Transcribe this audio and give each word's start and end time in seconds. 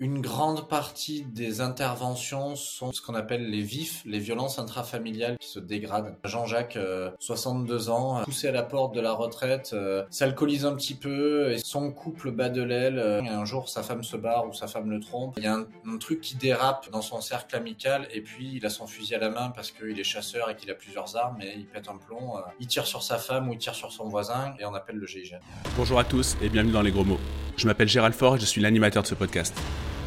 Une 0.00 0.20
grande 0.20 0.68
partie 0.68 1.24
des 1.24 1.60
interventions 1.60 2.54
sont 2.54 2.92
ce 2.92 3.02
qu'on 3.02 3.16
appelle 3.16 3.50
les 3.50 3.62
vifs, 3.62 4.02
les 4.06 4.20
violences 4.20 4.60
intrafamiliales 4.60 5.36
qui 5.38 5.48
se 5.48 5.58
dégradent. 5.58 6.14
Jean-Jacques, 6.22 6.78
62 7.18 7.88
euh, 7.88 7.92
ans, 7.92 8.22
poussé 8.22 8.46
à 8.46 8.52
la 8.52 8.62
porte 8.62 8.94
de 8.94 9.00
la 9.00 9.12
retraite, 9.12 9.70
euh, 9.72 10.04
s'alcoolise 10.10 10.64
un 10.64 10.76
petit 10.76 10.94
peu 10.94 11.50
et 11.50 11.58
son 11.58 11.90
couple 11.90 12.30
bat 12.30 12.48
de 12.48 12.62
l'aile. 12.62 13.00
Euh, 13.00 13.22
un 13.22 13.44
jour, 13.44 13.68
sa 13.68 13.82
femme 13.82 14.04
se 14.04 14.16
barre 14.16 14.46
ou 14.48 14.52
sa 14.52 14.68
femme 14.68 14.88
le 14.88 15.00
trompe. 15.00 15.34
Il 15.36 15.42
y 15.42 15.48
a 15.48 15.54
un, 15.56 15.98
truc 15.98 16.20
qui 16.20 16.36
dérape 16.36 16.88
dans 16.92 17.02
son 17.02 17.20
cercle 17.20 17.56
amical 17.56 18.06
et 18.14 18.20
puis 18.20 18.52
il 18.54 18.64
a 18.64 18.70
son 18.70 18.86
fusil 18.86 19.16
à 19.16 19.18
la 19.18 19.30
main 19.30 19.50
parce 19.50 19.72
qu'il 19.72 19.98
est 19.98 20.04
chasseur 20.04 20.48
et 20.48 20.54
qu'il 20.54 20.70
a 20.70 20.74
plusieurs 20.74 21.16
armes 21.16 21.42
et 21.42 21.54
il 21.56 21.66
pète 21.66 21.88
un 21.88 21.96
plomb. 21.96 22.34
il 22.60 22.68
tire 22.68 22.86
sur 22.86 23.02
sa 23.02 23.18
femme 23.18 23.48
ou 23.48 23.54
il 23.54 23.58
tire 23.58 23.74
sur 23.74 23.90
son 23.90 24.06
voisin 24.06 24.54
et 24.60 24.64
on 24.64 24.74
appelle 24.74 24.96
le 24.96 25.06
GIGN. 25.08 25.40
Bonjour 25.76 25.98
à 25.98 26.04
tous 26.04 26.36
et 26.40 26.48
bienvenue 26.50 26.72
dans 26.72 26.82
Les 26.82 26.92
Gros 26.92 27.04
Mots. 27.04 27.18
Je 27.56 27.66
m'appelle 27.66 27.88
Gérald 27.88 28.14
Faure 28.14 28.36
et 28.36 28.38
je 28.38 28.46
suis 28.46 28.60
l'animateur 28.60 29.02
de 29.02 29.08
ce 29.08 29.16
podcast. 29.16 29.52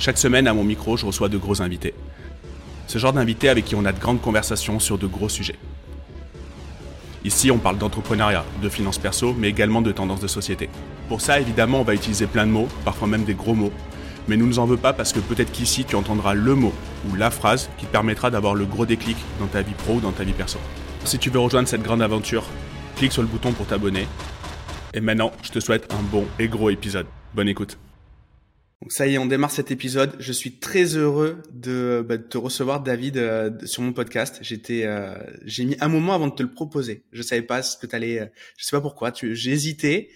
Chaque 0.02 0.18
semaine, 0.18 0.48
à 0.48 0.54
mon 0.56 0.64
micro, 0.64 0.98
je 0.98 1.06
reçois 1.06 1.30
de 1.30 1.38
gros 1.38 1.62
invités. 1.62 1.94
Ce 2.88 2.98
genre 2.98 3.14
d'invités 3.14 3.50
avec 3.50 3.66
qui 3.66 3.76
on 3.76 3.86
a 3.86 3.92
de 3.92 4.00
grandes 4.00 4.20
conversations 4.20 4.80
sur 4.80 4.98
de 4.98 5.06
gros 5.06 5.30
sujets. 5.30 5.60
Ici, 7.24 7.52
on 7.52 7.60
parle 7.60 7.78
d'entrepreneuriat, 7.78 8.44
de 8.64 8.68
finances 8.68 8.98
perso, 8.98 9.36
mais 9.38 9.50
également 9.50 9.84
de 9.84 9.92
tendances 9.92 10.20
de 10.20 10.28
société. 10.28 10.72
Pour 11.08 11.22
ça, 11.22 11.40
évidemment, 11.40 11.82
on 11.82 11.84
va 11.84 11.94
utiliser 11.94 12.26
plein 12.26 12.48
de 12.48 12.52
mots, 12.52 12.68
parfois 12.84 13.08
même 13.08 13.26
des 13.26 13.36
gros 13.36 13.54
mots. 13.54 13.72
Mais 14.28 14.38
nous 14.38 14.46
ne 14.46 14.50
nous 14.50 14.58
en 14.58 14.66
veux 14.66 14.76
pas 14.76 14.92
parce 14.92 15.14
que 15.14 15.20
peut-être 15.20 15.52
qu'ici, 15.52 15.86
tu 15.86 15.96
entendras 15.96 16.34
le 16.34 16.56
mot 16.56 16.74
ou 17.08 17.16
la 17.16 17.30
phrase 17.30 17.70
qui 17.78 17.86
te 17.86 17.92
permettra 17.92 18.32
d'avoir 18.32 18.56
le 18.56 18.66
gros 18.66 18.88
déclic 18.88 19.18
dans 19.40 19.46
ta 19.46 19.62
vie 19.62 19.76
pro 19.76 19.98
ou 19.98 20.00
dans 20.00 20.12
ta 20.12 20.24
vie 20.24 20.34
perso. 20.34 20.58
Si 21.06 21.20
tu 21.20 21.30
veux 21.30 21.40
rejoindre 21.40 21.68
cette 21.68 21.84
grande 21.84 22.02
aventure, 22.02 22.46
clique 22.96 23.12
sur 23.12 23.22
le 23.22 23.28
bouton 23.28 23.52
pour 23.52 23.68
t'abonner. 23.68 24.08
Et 24.96 25.00
maintenant, 25.00 25.32
je 25.44 25.52
te 25.52 25.60
souhaite 25.60 25.94
un 25.94 26.02
bon 26.02 26.26
et 26.40 26.48
gros 26.48 26.72
épisode. 26.72 27.06
Bonne 27.36 27.50
écoute. 27.50 27.78
Donc 28.82 28.92
ça 28.92 29.06
y 29.06 29.14
est, 29.14 29.20
on 29.20 29.28
démarre 29.28 29.52
cet 29.52 29.70
épisode. 29.70 30.16
Je 30.18 30.32
suis 30.32 30.58
très 30.58 30.96
heureux 30.96 31.38
de, 31.52 32.04
bah, 32.08 32.18
de 32.18 32.24
te 32.24 32.40
recevoir, 32.40 32.82
David, 32.82 33.18
euh, 33.18 33.52
sur 33.66 33.84
mon 33.84 33.94
podcast. 33.94 34.40
J'étais, 34.42 34.86
euh, 34.86 35.14
j'ai 35.46 35.66
mis 35.66 35.78
un 35.82 35.88
moment 35.88 36.16
avant 36.16 36.28
de 36.28 36.34
te 36.34 36.42
le 36.42 36.52
proposer. 36.52 37.04
Je 37.12 37.22
savais 37.22 37.44
pas 37.44 37.62
ce 37.62 37.78
que 37.78 37.86
t'allais. 37.86 38.22
Euh, 38.22 38.26
je 38.58 38.66
sais 38.66 38.76
pas 38.76 38.82
pourquoi. 38.82 39.12
Tu, 39.12 39.36
j'ai 39.36 39.52
hésité 39.52 40.10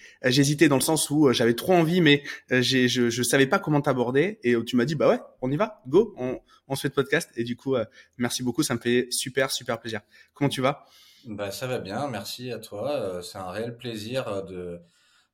dans 0.68 0.74
le 0.74 0.80
sens 0.80 1.10
où 1.10 1.32
j'avais 1.32 1.54
trop 1.54 1.74
envie, 1.74 2.00
mais 2.00 2.24
j'ai, 2.50 2.88
je, 2.88 3.08
je 3.08 3.22
savais 3.22 3.46
pas 3.46 3.60
comment 3.60 3.80
t'aborder. 3.80 4.40
Et 4.42 4.56
tu 4.64 4.74
m'as 4.74 4.84
dit, 4.84 4.96
bah 4.96 5.08
ouais, 5.10 5.20
on 5.42 5.50
y 5.52 5.56
va, 5.56 5.80
go, 5.86 6.12
on, 6.18 6.40
on 6.66 6.74
se 6.74 6.80
fait 6.80 6.88
le 6.88 6.94
podcast. 6.94 7.30
Et 7.36 7.44
du 7.44 7.54
coup, 7.54 7.76
merci 8.18 8.42
beaucoup. 8.42 8.64
Ça 8.64 8.74
me 8.74 8.80
fait 8.80 9.06
super, 9.10 9.52
super 9.52 9.78
plaisir. 9.78 10.00
Comment 10.34 10.48
tu 10.48 10.60
vas? 10.60 10.86
Bah 11.24 11.52
ça 11.52 11.68
va 11.68 11.78
bien. 11.78 12.08
Merci 12.08 12.50
à 12.50 12.58
toi. 12.58 13.20
C'est 13.22 13.38
un 13.38 13.50
réel 13.50 13.76
plaisir 13.76 14.44
de 14.44 14.80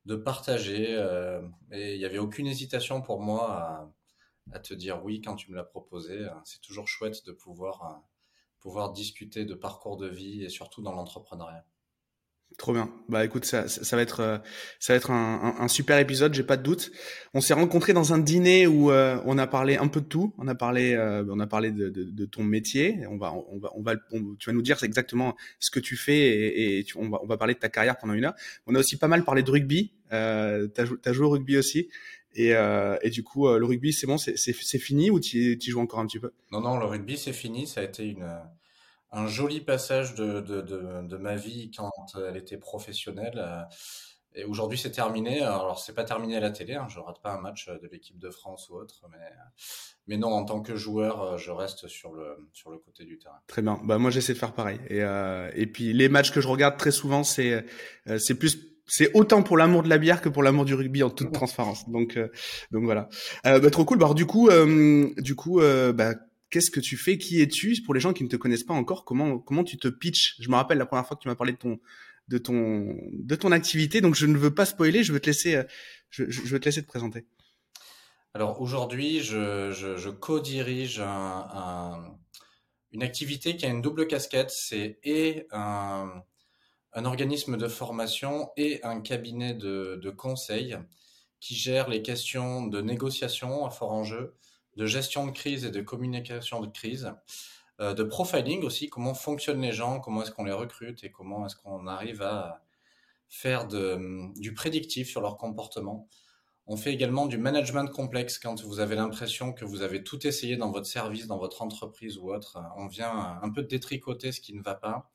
de 0.05 0.17
partager. 0.17 0.95
Euh, 0.97 1.43
et 1.71 1.95
il 1.95 1.99
n'y 1.99 2.05
avait 2.05 2.19
aucune 2.19 2.47
hésitation 2.47 3.03
pour 3.03 3.21
moi 3.21 3.93
à, 4.53 4.59
te 4.59 4.75
dire 4.75 5.05
oui 5.05 5.21
quand 5.21 5.37
tu 5.37 5.51
me 5.51 5.57
l'as 5.57 5.65
proposé. 5.65 6.27
C'est 6.45 6.61
toujours 6.61 6.89
chouette 6.89 7.25
de 7.27 7.33
pouvoir, 7.33 7.85
euh, 7.85 7.97
pouvoir 8.61 8.93
discuter 8.93 9.45
de 9.45 9.55
parcours 9.55 9.97
de 9.97 10.09
vie 10.09 10.43
et 10.43 10.49
surtout 10.49 10.83
dans 10.83 10.93
l'entrepreneuriat. 10.93 11.65
Trop 12.59 12.73
bien. 12.73 12.91
Bah 13.09 13.25
écoute, 13.25 13.45
ça, 13.45 13.69
ça, 13.69 13.97
va 13.97 14.03
être, 14.03 14.21
euh, 14.21 14.39
ça 14.79 14.93
va 14.93 14.97
être 14.97 15.11
un, 15.11 15.55
un, 15.59 15.69
super 15.69 15.99
épisode, 15.99 16.35
j'ai 16.35 16.43
pas 16.43 16.57
de 16.57 16.63
doute. 16.63 16.91
On 17.35 17.41
s'est 17.41 17.55
rencontrés 17.55 17.93
dans 17.93 18.13
un 18.13 18.19
dîner 18.19 18.67
où 18.67 18.91
euh, 18.91 19.21
on 19.25 19.39
a 19.39 19.47
parlé 19.47 19.77
un 19.77 19.89
peu 19.89 20.01
de 20.01 20.07
tout. 20.07 20.35
On 20.39 20.49
a 20.49 20.55
parlé, 20.55 20.95
euh, 20.95 21.25
on 21.29 21.41
a 21.41 21.47
parlé 21.47 21.71
de, 21.71 21.89
de, 21.89 22.05
de, 22.05 22.25
ton 22.27 22.43
métier. 22.43 23.07
On 23.09 23.17
va, 23.17 23.33
on 23.33 23.59
va, 23.59 23.71
on 23.75 23.83
va, 23.83 23.95
tu 24.39 24.51
vas 24.51 24.53
nous 24.53 24.63
dire 24.63 24.83
exactement 24.83 25.37
ce 25.61 25.71
que 25.71 25.81
tu 25.81 25.97
fais 25.97 26.19
et, 26.19 26.79
et 26.81 26.87
on, 26.97 27.09
va, 27.09 27.21
on 27.23 27.27
va 27.27 27.37
parler 27.37 27.55
de 27.55 27.59
ta 27.59 27.69
carrière 27.69 27.97
pendant 27.97 28.15
une 28.15 28.25
heure. 28.25 28.35
On 28.67 28.75
a 28.75 28.79
aussi 28.79 28.97
pas 28.97 29.09
mal 29.09 29.25
parlé 29.25 29.43
de 29.43 29.51
rugby. 29.51 29.93
Euh, 30.13 30.69
t'as, 30.69 30.85
as 31.05 31.13
joué 31.13 31.27
au 31.27 31.31
rugby 31.31 31.57
aussi. 31.57 31.89
Et, 32.35 32.55
euh, 32.55 32.97
et 33.03 33.11
du 33.11 33.23
coup, 33.23 33.49
le 33.49 33.65
rugby, 33.65 33.93
c'est 33.93 34.07
bon, 34.07 34.19
c'est, 34.19 34.53
fini 34.79 35.11
ou 35.11 35.21
tu 35.21 35.59
joues 35.61 35.81
encore 35.81 36.01
un 36.01 36.07
petit 36.07 36.19
peu? 36.19 36.33
Non, 36.51 36.61
non, 36.61 36.79
le 36.79 36.87
rugby, 36.87 37.17
c'est 37.17 37.33
fini. 37.33 37.67
Ça 37.67 37.81
a 37.81 37.85
été 37.85 38.05
une 38.05 38.27
un 39.13 39.27
joli 39.27 39.61
passage 39.61 40.15
de, 40.15 40.41
de, 40.41 40.61
de, 40.63 41.07
de, 41.07 41.17
ma 41.17 41.37
vie 41.37 41.71
quand 41.71 41.93
elle 42.17 42.37
était 42.37 42.57
professionnelle. 42.57 43.35
Euh, 43.37 43.63
et 44.35 44.45
aujourd'hui, 44.45 44.79
c'est 44.79 44.91
terminé. 44.91 45.43
Alors, 45.43 45.79
c'est 45.79 45.95
pas 45.95 46.05
terminé 46.05 46.37
à 46.37 46.41
la 46.41 46.51
télé. 46.51 46.75
Hein, 46.75 46.87
je 46.89 46.99
rate 46.99 47.21
pas 47.23 47.35
un 47.35 47.41
match 47.41 47.69
de 47.69 47.89
l'équipe 47.91 48.19
de 48.19 48.31
France 48.31 48.71
ou 48.71 48.77
autre, 48.77 49.05
mais 49.11 49.19
mais 50.09 50.17
non, 50.17 50.33
en 50.33 50.45
tant 50.45 50.61
que 50.61 50.75
joueur, 50.75 51.23
euh, 51.23 51.37
je 51.39 51.51
reste 51.51 51.87
sur 51.87 52.13
le 52.13 52.49
sur 52.53 52.71
le 52.71 52.79
côté 52.79 53.05
du 53.05 53.19
terrain. 53.19 53.39
Très 53.47 53.63
bien. 53.63 53.81
Bah 53.85 53.99
moi, 53.99 54.11
j'essaie 54.11 54.33
de 54.33 54.39
faire 54.39 54.53
pareil. 54.53 54.81
Et 54.89 55.03
euh, 55.03 55.51
et 55.55 55.67
puis 55.67 55.93
les 55.93 56.09
matchs 56.09 56.33
que 56.33 56.41
je 56.41 56.49
regarde 56.49 56.77
très 56.77 56.91
souvent, 56.91 57.23
c'est 57.25 57.65
euh, 58.09 58.19
c'est 58.19 58.35
plus 58.35 58.59
c'est 58.87 59.15
autant 59.15 59.43
pour 59.43 59.57
l'amour 59.57 59.83
de 59.85 59.89
la 59.89 59.99
bière 59.99 60.21
que 60.21 60.29
pour 60.29 60.43
l'amour 60.43 60.65
du 60.65 60.75
rugby 60.75 61.03
en 61.03 61.11
toute 61.11 61.33
transparence. 61.33 61.89
Donc 61.89 62.19
donc 62.71 62.85
voilà. 62.85 63.09
Euh, 63.47 63.61
bah, 63.61 63.71
trop 63.71 63.85
cool. 63.85 63.99
Bah, 63.99 64.07
alors, 64.07 64.15
du 64.15 64.27
coup 64.27 64.49
du 65.19 65.37
coup 65.37 65.61
bah 65.61 66.15
qu'est-ce 66.53 66.71
que 66.71 66.79
tu 66.79 66.97
fais? 66.97 67.19
Qui 67.19 67.41
es-tu? 67.41 67.83
Pour 67.83 67.95
les 67.95 68.01
gens 68.01 68.13
qui 68.13 68.23
ne 68.23 68.29
te 68.29 68.37
connaissent 68.37 68.63
pas 68.63 68.75
encore, 68.75 69.05
comment 69.05 69.39
comment 69.41 69.65
tu 69.65 69.79
te 69.79 69.89
pitches? 69.89 70.37
Je 70.39 70.49
me 70.49 70.55
rappelle 70.55 70.79
la 70.79 70.87
première 70.87 71.07
fois 71.07 71.17
que 71.17 71.23
tu 71.23 71.29
m'as 71.29 71.35
parlé 71.35 71.53
de 71.55 71.59
ton 71.59 71.81
de 72.29 72.39
ton 72.39 72.95
de 73.13 73.35
ton 73.35 73.51
activité, 73.51 74.01
donc 74.01 74.15
je 74.15 74.27
ne 74.27 74.37
veux 74.39 74.55
pas 74.55 74.67
spoiler. 74.67 75.03
Je 75.03 75.13
veux 75.13 75.21
te 75.21 75.27
laisser 75.27 75.57
euh, 75.57 75.65
je, 76.11 76.25
veux 76.25 76.61
te 76.61 76.67
laisser 76.67 76.83
te 76.83 76.87
présenter. 76.87 77.27
Alors 78.35 78.61
aujourd'hui, 78.61 79.21
je, 79.21 79.73
je, 79.73 80.09
co-dirige 80.09 81.01
un, 81.01 81.47
un, 81.53 82.19
une 82.93 83.03
activité 83.03 83.57
qui 83.57 83.67
a 83.67 83.69
une 83.69 83.83
double 83.83 84.07
casquette. 84.07 84.51
C'est 84.51 84.99
et 85.03 85.47
un, 85.51 86.23
un 86.93 87.05
organisme 87.05 87.57
de 87.57 87.69
formation 87.69 88.51
et 88.57 88.81
un 88.85 89.01
cabinet 89.01 89.55
de, 89.55 89.99
de 90.03 90.11
conseil 90.11 90.77
qui 91.41 91.55
gère 91.57 91.89
les 91.89 92.03
questions 92.03 92.67
de 92.67 92.81
négociation 92.81 93.67
à 93.67 93.71
fort 93.71 93.93
enjeu, 93.93 94.35
de 94.77 94.87
gestion 94.87 95.27
de 95.27 95.33
crise 95.33 95.65
et 95.65 95.71
de 95.71 95.81
communication 95.81 96.61
de 96.61 96.67
crise, 96.67 97.13
euh, 97.81 97.95
de 97.95 98.03
profiling 98.03 98.63
aussi, 98.63 98.89
comment 98.89 99.15
fonctionnent 99.15 99.61
les 99.61 99.73
gens, 99.73 100.01
comment 100.01 100.23
est-ce 100.23 100.31
qu'on 100.31 100.45
les 100.45 100.53
recrute 100.53 101.05
et 101.05 101.11
comment 101.11 101.47
est-ce 101.47 101.57
qu'on 101.57 101.87
arrive 101.87 102.23
à 102.23 102.63
faire 103.29 103.67
du 103.67 104.53
prédictif 104.55 105.09
sur 105.09 105.23
leur 105.23 105.39
comportement. 105.39 106.07
On 106.67 106.77
fait 106.77 106.93
également 106.93 107.27
du 107.27 107.39
management 107.39 107.87
complexe 107.87 108.39
quand 108.39 108.63
vous 108.63 108.79
avez 108.79 108.95
l'impression 108.95 109.53
que 109.55 109.65
vous 109.65 109.81
avez 109.81 110.05
tout 110.05 110.27
essayé 110.27 110.57
dans 110.57 110.71
votre 110.71 110.87
service, 110.87 111.27
dans 111.27 111.39
votre 111.39 111.63
entreprise 111.63 112.19
ou 112.19 112.33
autre. 112.33 112.63
On 112.77 112.87
vient 112.87 113.41
un 113.43 113.51
peu 113.51 113.63
détricoter 113.63 114.33
ce 114.33 114.41
qui 114.41 114.55
ne 114.55 114.63
va 114.63 114.75
pas. 114.75 115.11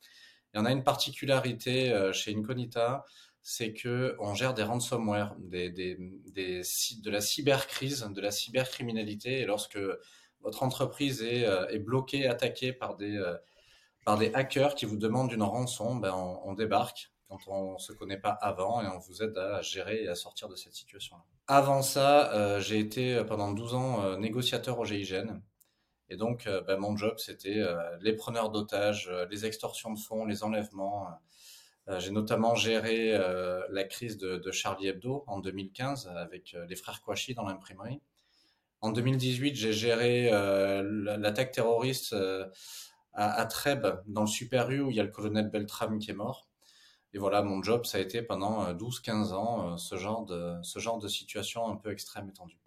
Et 0.54 0.58
on 0.58 0.66
a 0.66 0.72
une 0.72 0.84
particularité 0.84 1.92
euh, 1.92 2.12
chez 2.12 2.36
Incognita, 2.36 3.06
c'est 3.50 3.72
que 3.72 4.18
on 4.20 4.34
gère 4.34 4.54
des 4.54 4.64
ransomware, 4.64 5.34
des, 5.40 5.70
de 5.70 7.10
la 7.10 7.22
cybercrise, 7.22 8.06
de 8.14 8.20
la 8.20 8.30
cybercriminalité. 8.30 9.40
Et 9.40 9.46
lorsque 9.46 9.80
votre 10.42 10.64
entreprise 10.64 11.24
est, 11.24 11.46
euh, 11.46 11.66
bloquée, 11.80 12.28
attaquée 12.28 12.74
par 12.74 12.98
des, 12.98 13.16
euh, 13.16 13.38
par 14.04 14.18
des 14.18 14.34
hackers 14.34 14.76
qui 14.76 14.84
vous 14.84 14.98
demandent 14.98 15.32
une 15.32 15.44
rançon, 15.44 15.96
ben 15.96 16.14
on, 16.14 16.54
débarque 16.56 17.14
quand 17.30 17.40
on 17.48 17.76
ne 17.76 17.78
se 17.78 17.94
connaît 17.94 18.20
pas 18.20 18.32
avant 18.32 18.82
et 18.82 18.88
on 18.88 19.00
vous 19.00 19.24
aide 19.24 19.38
à 19.38 19.62
gérer 19.62 20.04
et 20.04 20.10
à 20.10 20.16
sortir 20.16 20.50
de 20.50 20.58
cette 20.58 20.74
situation-là. 20.74 21.24
Avant 21.48 21.82
ça, 21.82 22.34
euh, 22.34 22.60
j'ai 22.60 22.80
été 22.80 23.24
pendant 23.24 23.54
12 23.54 23.74
ans 23.76 24.18
négociateur 24.18 24.78
au 24.78 24.84
GIGN. 24.84 25.40
Et 26.10 26.18
donc, 26.18 26.50
ben, 26.68 26.76
mon 26.76 26.98
job, 26.98 27.16
c'était 27.18 27.64
les 28.02 28.14
preneurs 28.14 28.50
d'otages, 28.50 29.10
les 29.30 29.46
extorsions 29.46 29.94
de 29.94 30.00
fonds, 30.00 30.26
les 30.26 30.44
enlèvements, 30.44 31.08
j'ai 32.00 32.12
notamment 32.12 32.56
géré 32.56 33.14
euh, 33.14 33.62
la 33.70 33.84
crise 33.86 34.18
de, 34.18 34.52
Charlie 34.52 34.88
Hebdo 34.88 35.24
en 35.28 35.40
2015 35.40 36.12
avec 36.16 36.54
euh, 36.54 36.66
les 36.66 36.76
frères 36.76 37.02
Kouachi 37.02 37.34
dans 37.34 37.46
l'imprimerie. 37.46 38.02
En 38.82 38.92
2018, 38.92 39.56
j'ai 39.56 39.74
géré 39.74 40.30
l'attaque 40.30 41.52
terroriste 41.52 42.16
à, 43.14 43.42
à, 43.42 43.46
Trèbes, 43.48 44.04
dans 44.06 44.22
le 44.22 44.28
Super 44.28 44.70
U, 44.70 44.82
où 44.82 44.92
il 44.92 44.96
y 44.98 45.00
a 45.00 45.04
le 45.04 45.10
colonel 45.10 45.50
Beltram 45.50 45.98
qui 45.98 46.12
est 46.12 46.14
mort. 46.14 46.48
Et 47.14 47.18
voilà, 47.18 47.42
mon 47.42 47.64
job, 47.64 47.86
ça 47.86 47.98
a 47.98 48.02
été 48.02 48.22
pendant 48.22 48.72
12-15 48.72 49.34
ans 49.34 49.78
ce, 49.78 49.96
genre 49.96 50.26
de, 50.26 50.58
ce 50.62 50.78
genre 50.78 51.00
de 51.00 51.08
situation 51.08 51.68
un 51.68 51.76
peu 51.76 51.92
extrême 51.92 52.30
et 52.30 52.34
tendue. 52.34 52.60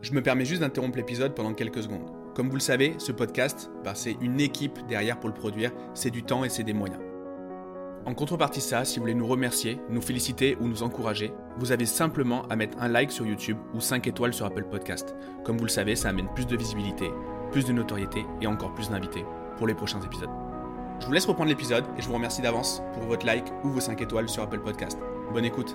Je 0.00 0.12
me 0.12 0.22
permets 0.22 0.46
juste 0.46 0.62
d'interrompre 0.62 0.96
l'épisode 0.96 1.34
pendant 1.34 1.52
quelques 1.52 1.82
secondes. 1.82 2.10
Comme 2.34 2.48
vous 2.48 2.56
le 2.56 2.60
savez, 2.60 2.94
ce 2.98 3.12
podcast, 3.12 3.70
bah, 3.84 3.94
c'est 3.94 4.16
une 4.22 4.40
équipe 4.40 4.78
derrière 4.86 5.20
pour 5.20 5.28
le 5.28 5.34
produire, 5.34 5.72
c'est 5.92 6.10
du 6.10 6.22
temps 6.22 6.42
et 6.42 6.48
c'est 6.48 6.64
des 6.64 6.72
moyens. 6.72 7.03
En 8.06 8.12
contrepartie 8.12 8.60
ça, 8.60 8.84
si 8.84 8.96
vous 8.96 9.04
voulez 9.04 9.14
nous 9.14 9.26
remercier, 9.26 9.78
nous 9.88 10.02
féliciter 10.02 10.58
ou 10.60 10.68
nous 10.68 10.82
encourager, 10.82 11.32
vous 11.58 11.72
avez 11.72 11.86
simplement 11.86 12.46
à 12.48 12.56
mettre 12.56 12.76
un 12.78 12.88
like 12.88 13.10
sur 13.10 13.24
YouTube 13.24 13.56
ou 13.72 13.80
5 13.80 14.06
étoiles 14.06 14.34
sur 14.34 14.44
Apple 14.44 14.64
Podcast. 14.70 15.16
Comme 15.42 15.56
vous 15.56 15.64
le 15.64 15.70
savez, 15.70 15.96
ça 15.96 16.10
amène 16.10 16.28
plus 16.34 16.46
de 16.46 16.54
visibilité, 16.54 17.08
plus 17.50 17.64
de 17.64 17.72
notoriété 17.72 18.26
et 18.42 18.46
encore 18.46 18.74
plus 18.74 18.90
d'invités 18.90 19.24
pour 19.56 19.66
les 19.66 19.74
prochains 19.74 20.02
épisodes. 20.02 20.28
Je 21.00 21.06
vous 21.06 21.12
laisse 21.12 21.24
reprendre 21.24 21.48
l'épisode 21.48 21.84
et 21.96 22.02
je 22.02 22.08
vous 22.08 22.14
remercie 22.14 22.42
d'avance 22.42 22.82
pour 22.92 23.04
votre 23.04 23.24
like 23.24 23.46
ou 23.64 23.68
vos 23.70 23.80
5 23.80 23.98
étoiles 24.02 24.28
sur 24.28 24.42
Apple 24.42 24.60
Podcast. 24.60 24.98
Bonne 25.32 25.46
écoute. 25.46 25.74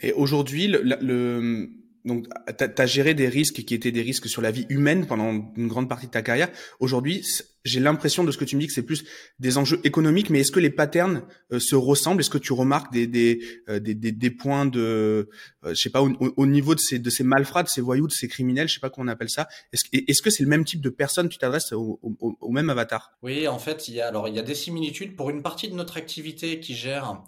Et 0.00 0.14
aujourd'hui, 0.14 0.68
le, 0.68 1.68
donc, 2.04 2.26
tu 2.58 2.64
as, 2.82 2.86
géré 2.86 3.14
des 3.14 3.28
risques 3.28 3.64
qui 3.64 3.74
étaient 3.74 3.92
des 3.92 4.02
risques 4.02 4.28
sur 4.28 4.42
la 4.42 4.50
vie 4.50 4.66
humaine 4.68 5.06
pendant 5.06 5.30
une 5.56 5.68
grande 5.68 5.88
partie 5.88 6.06
de 6.06 6.10
ta 6.10 6.20
carrière. 6.20 6.50
Aujourd'hui, 6.78 7.24
j'ai 7.64 7.80
l'impression 7.80 8.24
de 8.24 8.30
ce 8.30 8.36
que 8.36 8.44
tu 8.44 8.56
me 8.56 8.60
dis 8.60 8.66
que 8.66 8.74
c'est 8.74 8.82
plus 8.82 9.04
des 9.38 9.56
enjeux 9.56 9.80
économiques, 9.84 10.28
mais 10.28 10.40
est-ce 10.40 10.52
que 10.52 10.60
les 10.60 10.68
patterns 10.68 11.22
euh, 11.50 11.58
se 11.58 11.74
ressemblent? 11.74 12.20
Est-ce 12.20 12.28
que 12.28 12.36
tu 12.36 12.52
remarques 12.52 12.92
des 12.92 13.06
des, 13.06 13.40
euh, 13.70 13.80
des, 13.80 13.94
des, 13.94 14.30
points 14.30 14.66
de, 14.66 15.30
euh, 15.64 15.70
je 15.70 15.74
sais 15.74 15.88
pas, 15.88 16.02
au, 16.02 16.12
au, 16.36 16.46
niveau 16.46 16.74
de 16.74 16.80
ces 16.80 16.98
de 16.98 17.08
ces 17.08 17.24
malfrats, 17.24 17.62
de 17.62 17.68
ces 17.68 17.80
voyous, 17.80 18.06
de 18.06 18.12
ces 18.12 18.28
criminels, 18.28 18.68
je 18.68 18.74
sais 18.74 18.80
pas 18.80 18.90
comment 18.90 19.06
on 19.06 19.12
appelle 19.12 19.30
ça. 19.30 19.48
Est-ce 19.72 19.84
est-ce 19.92 20.20
que 20.20 20.28
c'est 20.28 20.42
le 20.42 20.50
même 20.50 20.66
type 20.66 20.82
de 20.82 20.90
personne 20.90 21.30
Tu 21.30 21.38
t'adresses 21.38 21.72
au, 21.72 21.98
au, 22.02 22.36
au, 22.38 22.50
même 22.50 22.68
avatar? 22.68 23.12
Oui, 23.22 23.48
en 23.48 23.58
fait, 23.58 23.88
il 23.88 23.94
y 23.94 24.02
a 24.02 24.08
alors 24.08 24.28
il 24.28 24.34
y 24.34 24.38
a 24.38 24.42
des 24.42 24.54
similitudes 24.54 25.16
pour 25.16 25.30
une 25.30 25.42
partie 25.42 25.68
de 25.68 25.74
notre 25.74 25.96
activité 25.96 26.60
qui 26.60 26.74
gère 26.74 27.24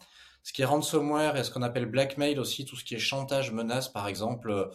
ce 0.46 0.52
qui 0.52 0.62
est 0.62 0.64
ransomware 0.64 1.36
et 1.36 1.42
ce 1.42 1.50
qu'on 1.50 1.62
appelle 1.62 1.86
blackmail 1.86 2.38
aussi, 2.38 2.64
tout 2.64 2.76
ce 2.76 2.84
qui 2.84 2.94
est 2.94 3.00
chantage, 3.00 3.50
menace, 3.50 3.88
par 3.88 4.06
exemple. 4.06 4.70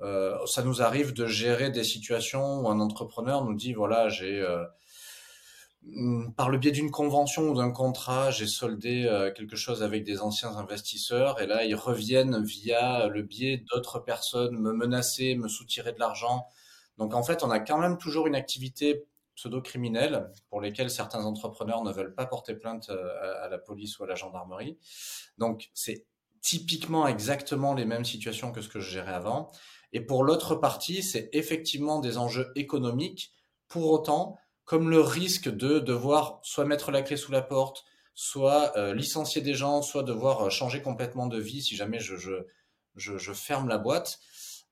Euh, 0.00 0.36
ça 0.46 0.64
nous 0.64 0.82
arrive 0.82 1.12
de 1.12 1.28
gérer 1.28 1.70
des 1.70 1.84
situations 1.84 2.62
où 2.62 2.68
un 2.68 2.80
entrepreneur 2.80 3.44
nous 3.44 3.54
dit 3.54 3.72
voilà, 3.72 4.08
j'ai 4.08 4.40
euh, 4.40 4.64
par 6.36 6.50
le 6.50 6.58
biais 6.58 6.72
d'une 6.72 6.90
convention 6.90 7.44
ou 7.50 7.54
d'un 7.54 7.70
contrat, 7.70 8.32
j'ai 8.32 8.48
soldé 8.48 9.04
euh, 9.04 9.30
quelque 9.30 9.54
chose 9.54 9.84
avec 9.84 10.02
des 10.02 10.22
anciens 10.22 10.56
investisseurs 10.56 11.40
et 11.40 11.46
là 11.46 11.64
ils 11.64 11.76
reviennent 11.76 12.42
via 12.42 13.06
le 13.06 13.22
biais 13.22 13.64
d'autres 13.72 14.00
personnes 14.00 14.58
me 14.58 14.72
menacer, 14.72 15.36
me 15.36 15.46
soutirer 15.46 15.92
de 15.92 16.00
l'argent. 16.00 16.48
Donc 16.98 17.14
en 17.14 17.22
fait, 17.22 17.44
on 17.44 17.50
a 17.52 17.60
quand 17.60 17.78
même 17.78 17.96
toujours 17.96 18.26
une 18.26 18.34
activité 18.34 19.06
pseudo-criminels 19.36 20.30
pour 20.48 20.60
lesquels 20.60 20.90
certains 20.90 21.24
entrepreneurs 21.24 21.84
ne 21.84 21.92
veulent 21.92 22.14
pas 22.14 22.26
porter 22.26 22.54
plainte 22.54 22.88
euh, 22.90 23.44
à, 23.44 23.48
la 23.48 23.58
police 23.58 23.98
ou 23.98 24.04
à 24.04 24.06
la 24.06 24.14
gendarmerie. 24.14 24.78
Donc, 25.38 25.70
c'est 25.74 26.06
typiquement 26.40 27.06
exactement 27.06 27.74
les 27.74 27.84
mêmes 27.84 28.04
situations 28.04 28.50
que 28.50 28.62
ce 28.62 28.68
que 28.68 28.80
je 28.80 28.90
gérais 28.90 29.14
avant. 29.14 29.50
Et 29.92 30.00
pour 30.00 30.24
l'autre 30.24 30.54
partie, 30.54 31.02
c'est 31.02 31.28
effectivement 31.32 32.00
des 32.00 32.18
enjeux 32.18 32.50
économiques. 32.56 33.32
Pour 33.68 33.90
autant, 33.90 34.38
comme 34.64 34.90
le 34.90 35.00
risque 35.00 35.48
de 35.48 35.78
devoir 35.78 36.40
soit 36.42 36.64
mettre 36.64 36.90
la 36.90 37.02
clé 37.02 37.16
sous 37.16 37.32
la 37.32 37.42
porte, 37.42 37.84
soit 38.14 38.76
euh, 38.76 38.94
licencier 38.94 39.42
des 39.42 39.54
gens, 39.54 39.82
soit 39.82 40.02
devoir 40.02 40.46
euh, 40.46 40.50
changer 40.50 40.80
complètement 40.80 41.26
de 41.26 41.38
vie 41.38 41.62
si 41.62 41.76
jamais 41.76 42.00
je, 42.00 42.16
je, 42.16 42.46
je, 42.96 43.18
je 43.18 43.32
ferme 43.32 43.68
la 43.68 43.78
boîte, 43.78 44.18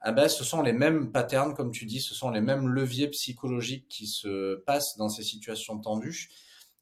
ah 0.06 0.12
ben, 0.12 0.29
ce 0.29 0.45
sont 0.45 0.61
les 0.61 0.75
mêmes 0.75 1.11
patterns, 1.12 1.55
comme 1.55 1.71
tu 1.71 1.87
dis, 1.87 1.99
ce 1.99 2.15
sont 2.15 2.31
les 2.31 2.43
mêmes 2.43 2.69
leviers 2.69 3.09
psychologiques 3.09 3.89
qui 3.89 4.06
se 4.06 4.56
passent 4.67 4.99
dans 4.99 5.09
ces 5.09 5.23
situations 5.23 5.81
tendues. 5.81 6.29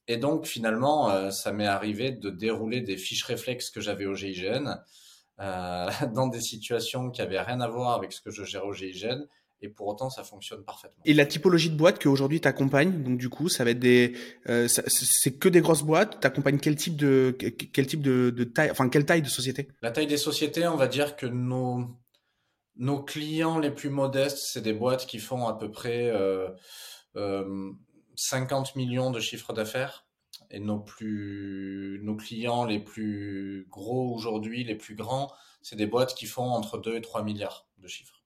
Et 0.08 0.16
donc, 0.16 0.44
finalement, 0.44 1.08
euh, 1.08 1.30
ça 1.30 1.52
m'est 1.52 1.68
arrivé 1.68 2.10
de 2.10 2.30
dérouler 2.30 2.80
des 2.80 2.96
fiches 2.96 3.22
réflexes 3.22 3.70
que 3.70 3.80
j'avais 3.80 4.06
au 4.06 4.14
GIGN 4.14 4.76
euh, 5.38 5.86
dans 6.14 6.26
des 6.26 6.40
situations 6.40 7.10
qui 7.10 7.22
avaient 7.22 7.40
rien 7.40 7.60
à 7.60 7.68
voir 7.68 7.92
avec 7.92 8.12
ce 8.12 8.20
que 8.20 8.32
je 8.32 8.42
gérais 8.42 8.66
au 8.66 8.72
GIGN. 8.72 9.20
Et 9.60 9.68
pour 9.68 9.86
autant, 9.86 10.10
ça 10.10 10.24
fonctionne 10.24 10.64
parfaitement. 10.64 11.00
Et 11.04 11.14
la 11.14 11.24
typologie 11.24 11.70
de 11.70 11.76
boîte 11.76 12.02
qu'aujourd'hui 12.02 12.40
t'accompagne, 12.40 13.04
donc 13.04 13.18
du 13.18 13.28
coup, 13.28 13.48
ça 13.48 13.62
va 13.62 13.70
être 13.70 13.78
des, 13.78 14.14
euh, 14.48 14.66
c'est 14.66 15.38
que 15.38 15.48
des 15.48 15.60
grosses 15.60 15.84
boîtes. 15.84 16.18
T'accompagnes 16.18 16.58
quel 16.58 16.74
type 16.74 16.96
de, 16.96 17.36
quel 17.38 17.86
type 17.86 18.02
de, 18.02 18.30
de 18.30 18.42
taille, 18.42 18.72
enfin 18.72 18.88
quelle 18.88 19.06
taille 19.06 19.22
de 19.22 19.28
société? 19.28 19.68
La 19.80 19.92
taille 19.92 20.08
des 20.08 20.16
sociétés, 20.16 20.66
on 20.66 20.74
va 20.74 20.88
dire 20.88 21.14
que 21.14 21.26
nos 21.26 22.01
nos 22.76 23.02
clients 23.02 23.58
les 23.58 23.70
plus 23.70 23.90
modestes, 23.90 24.38
c'est 24.38 24.62
des 24.62 24.72
boîtes 24.72 25.06
qui 25.06 25.18
font 25.18 25.46
à 25.46 25.54
peu 25.54 25.70
près 25.70 26.08
euh, 26.08 26.50
euh, 27.16 27.72
50 28.16 28.76
millions 28.76 29.10
de 29.10 29.20
chiffres 29.20 29.52
d'affaires. 29.52 30.06
Et 30.50 30.60
nos 30.60 30.80
plus, 30.80 32.00
nos 32.02 32.16
clients 32.16 32.64
les 32.64 32.78
plus 32.78 33.66
gros 33.70 34.14
aujourd'hui, 34.14 34.64
les 34.64 34.74
plus 34.74 34.94
grands, 34.94 35.32
c'est 35.62 35.76
des 35.76 35.86
boîtes 35.86 36.14
qui 36.14 36.26
font 36.26 36.50
entre 36.50 36.78
2 36.78 36.96
et 36.96 37.00
3 37.00 37.22
milliards 37.22 37.66
de 37.78 37.88
chiffres. 37.88 38.22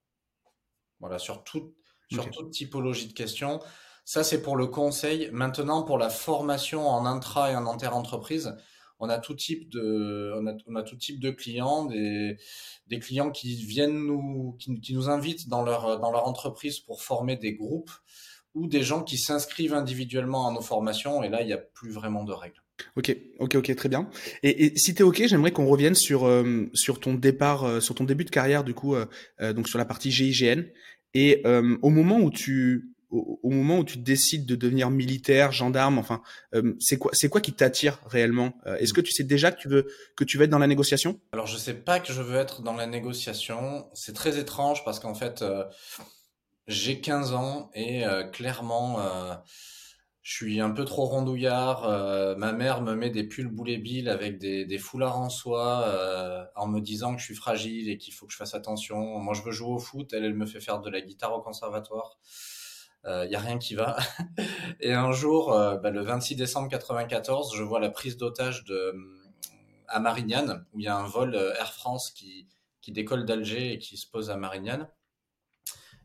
Voilà, 0.98 1.18
sur, 1.18 1.44
tout, 1.44 1.74
sur 2.10 2.28
toute 2.30 2.50
typologie 2.50 3.08
de 3.08 3.12
questions. 3.12 3.60
Ça, 4.04 4.24
c'est 4.24 4.42
pour 4.42 4.56
le 4.56 4.66
conseil. 4.66 5.28
Maintenant, 5.32 5.82
pour 5.82 5.98
la 5.98 6.10
formation 6.10 6.88
en 6.88 7.06
intra 7.06 7.52
et 7.52 7.56
en 7.56 7.66
inter-entreprise, 7.66 8.56
on 8.98 9.08
a 9.08 9.18
tout 9.18 9.34
type 9.34 9.68
de, 9.70 10.32
on 10.36 10.74
a, 10.76 10.82
tout 10.82 10.96
type 10.96 11.20
de 11.20 11.30
clients, 11.30 11.84
des, 11.86 12.38
clients 13.00 13.30
qui 13.30 13.54
viennent 13.56 14.06
nous, 14.06 14.56
qui, 14.58 14.80
qui, 14.80 14.94
nous 14.94 15.08
invitent 15.08 15.48
dans 15.48 15.62
leur, 15.62 16.00
dans 16.00 16.10
leur 16.10 16.26
entreprise 16.26 16.78
pour 16.80 17.02
former 17.02 17.36
des 17.36 17.54
groupes 17.54 17.90
ou 18.54 18.66
des 18.66 18.82
gens 18.82 19.02
qui 19.02 19.18
s'inscrivent 19.18 19.74
individuellement 19.74 20.48
à 20.48 20.52
nos 20.52 20.62
formations. 20.62 21.22
Et 21.22 21.28
là, 21.28 21.42
il 21.42 21.46
n'y 21.46 21.52
a 21.52 21.58
plus 21.58 21.90
vraiment 21.90 22.24
de 22.24 22.32
règles. 22.32 22.62
Ok, 22.96 23.16
ok, 23.38 23.54
ok, 23.56 23.74
très 23.74 23.88
bien. 23.88 24.08
Et, 24.42 24.66
et 24.66 24.76
si 24.76 24.94
t'es 24.94 25.02
ok, 25.02 25.22
j'aimerais 25.26 25.52
qu'on 25.52 25.66
revienne 25.66 25.94
sur 25.94 26.26
euh, 26.26 26.68
sur 26.74 27.00
ton 27.00 27.14
départ, 27.14 27.64
euh, 27.64 27.80
sur 27.80 27.94
ton 27.94 28.04
début 28.04 28.24
de 28.24 28.30
carrière 28.30 28.64
du 28.64 28.74
coup, 28.74 28.94
euh, 28.94 29.06
donc 29.52 29.68
sur 29.68 29.78
la 29.78 29.84
partie 29.84 30.10
GIGN. 30.10 30.64
Et 31.14 31.42
au 31.80 31.88
moment 31.88 32.18
où 32.18 32.30
tu 32.30 32.90
au, 33.10 33.50
moment 33.50 33.78
où 33.78 33.84
tu 33.84 33.98
décides 33.98 34.46
de 34.46 34.56
devenir 34.56 34.90
militaire, 34.90 35.52
gendarme, 35.52 35.98
enfin, 35.98 36.22
euh, 36.54 36.74
c'est 36.80 36.98
quoi, 36.98 37.10
c'est 37.14 37.28
quoi 37.28 37.40
qui 37.40 37.52
t'attire 37.52 38.00
réellement 38.06 38.54
euh, 38.66 38.76
Est-ce 38.76 38.92
que 38.92 39.00
tu 39.00 39.12
sais 39.12 39.24
déjà 39.24 39.52
que 39.52 39.60
tu 39.60 39.68
veux 39.68 39.86
que 40.16 40.24
tu 40.24 40.38
veux 40.38 40.44
être 40.44 40.50
dans 40.50 40.58
la 40.58 40.66
négociation? 40.66 41.20
Alors 41.32 41.46
je 41.46 41.56
sais 41.56 41.74
pas 41.74 42.00
que 42.00 42.12
je 42.12 42.22
veux 42.22 42.36
être 42.36 42.62
dans 42.62 42.74
la 42.74 42.86
négociation. 42.86 43.88
C'est 43.94 44.14
très 44.14 44.38
étrange 44.38 44.84
parce 44.84 44.98
qu'en 44.98 45.14
fait, 45.14 45.42
euh, 45.42 45.64
j'ai 46.66 47.00
15 47.00 47.32
ans 47.32 47.70
et 47.74 48.02
clairement, 48.32 48.98
je 50.22 50.34
suis 50.34 50.60
un 50.60 50.70
peu 50.70 50.84
trop 50.84 51.04
rondouillard. 51.04 52.36
ma 52.36 52.52
mère 52.52 52.82
me 52.82 52.96
met 52.96 53.10
des 53.10 53.22
pulls 53.22 53.46
boulet 53.46 53.80
avec 54.08 54.38
des, 54.38 54.64
des 54.64 54.78
foulards 54.78 55.20
en 55.20 55.28
soie 55.28 56.50
en 56.56 56.66
me 56.66 56.80
disant 56.80 57.14
que 57.14 57.20
je 57.20 57.26
suis 57.26 57.36
fragile 57.36 57.88
et 57.88 57.98
qu'il 57.98 58.12
faut 58.12 58.26
que 58.26 58.32
je 58.32 58.36
fasse 58.36 58.54
attention. 58.54 58.98
Moi, 59.20 59.34
je 59.34 59.42
veux 59.42 59.52
jouer 59.52 59.74
au 59.74 59.78
foot. 59.78 60.12
Elle, 60.12 60.24
elle 60.24 60.34
me 60.34 60.46
fait 60.46 60.60
faire 60.60 60.80
de 60.80 60.90
la 60.90 61.00
guitare 61.00 61.32
au 61.36 61.40
conservatoire 61.40 62.18
il 63.06 63.12
euh, 63.12 63.26
y 63.26 63.36
a 63.36 63.40
rien 63.40 63.58
qui 63.58 63.76
va. 63.76 63.96
et 64.80 64.92
un 64.92 65.12
jour, 65.12 65.52
euh, 65.52 65.76
bah, 65.76 65.90
le 65.90 66.02
26 66.02 66.34
décembre 66.34 66.68
94, 66.68 67.54
je 67.54 67.62
vois 67.62 67.78
la 67.78 67.88
prise 67.88 68.16
d'otage 68.16 68.64
euh, 68.70 68.92
à 69.86 70.00
Marignane, 70.00 70.66
où 70.72 70.80
il 70.80 70.86
y 70.86 70.88
a 70.88 70.96
un 70.96 71.06
vol 71.06 71.36
Air 71.36 71.72
France 71.72 72.10
qui, 72.10 72.48
décolle 72.88 73.24
d'Alger 73.24 73.72
et 73.72 73.78
qui 73.78 73.96
se 73.96 74.08
pose 74.08 74.30
à 74.30 74.36
Marignane. 74.36 74.88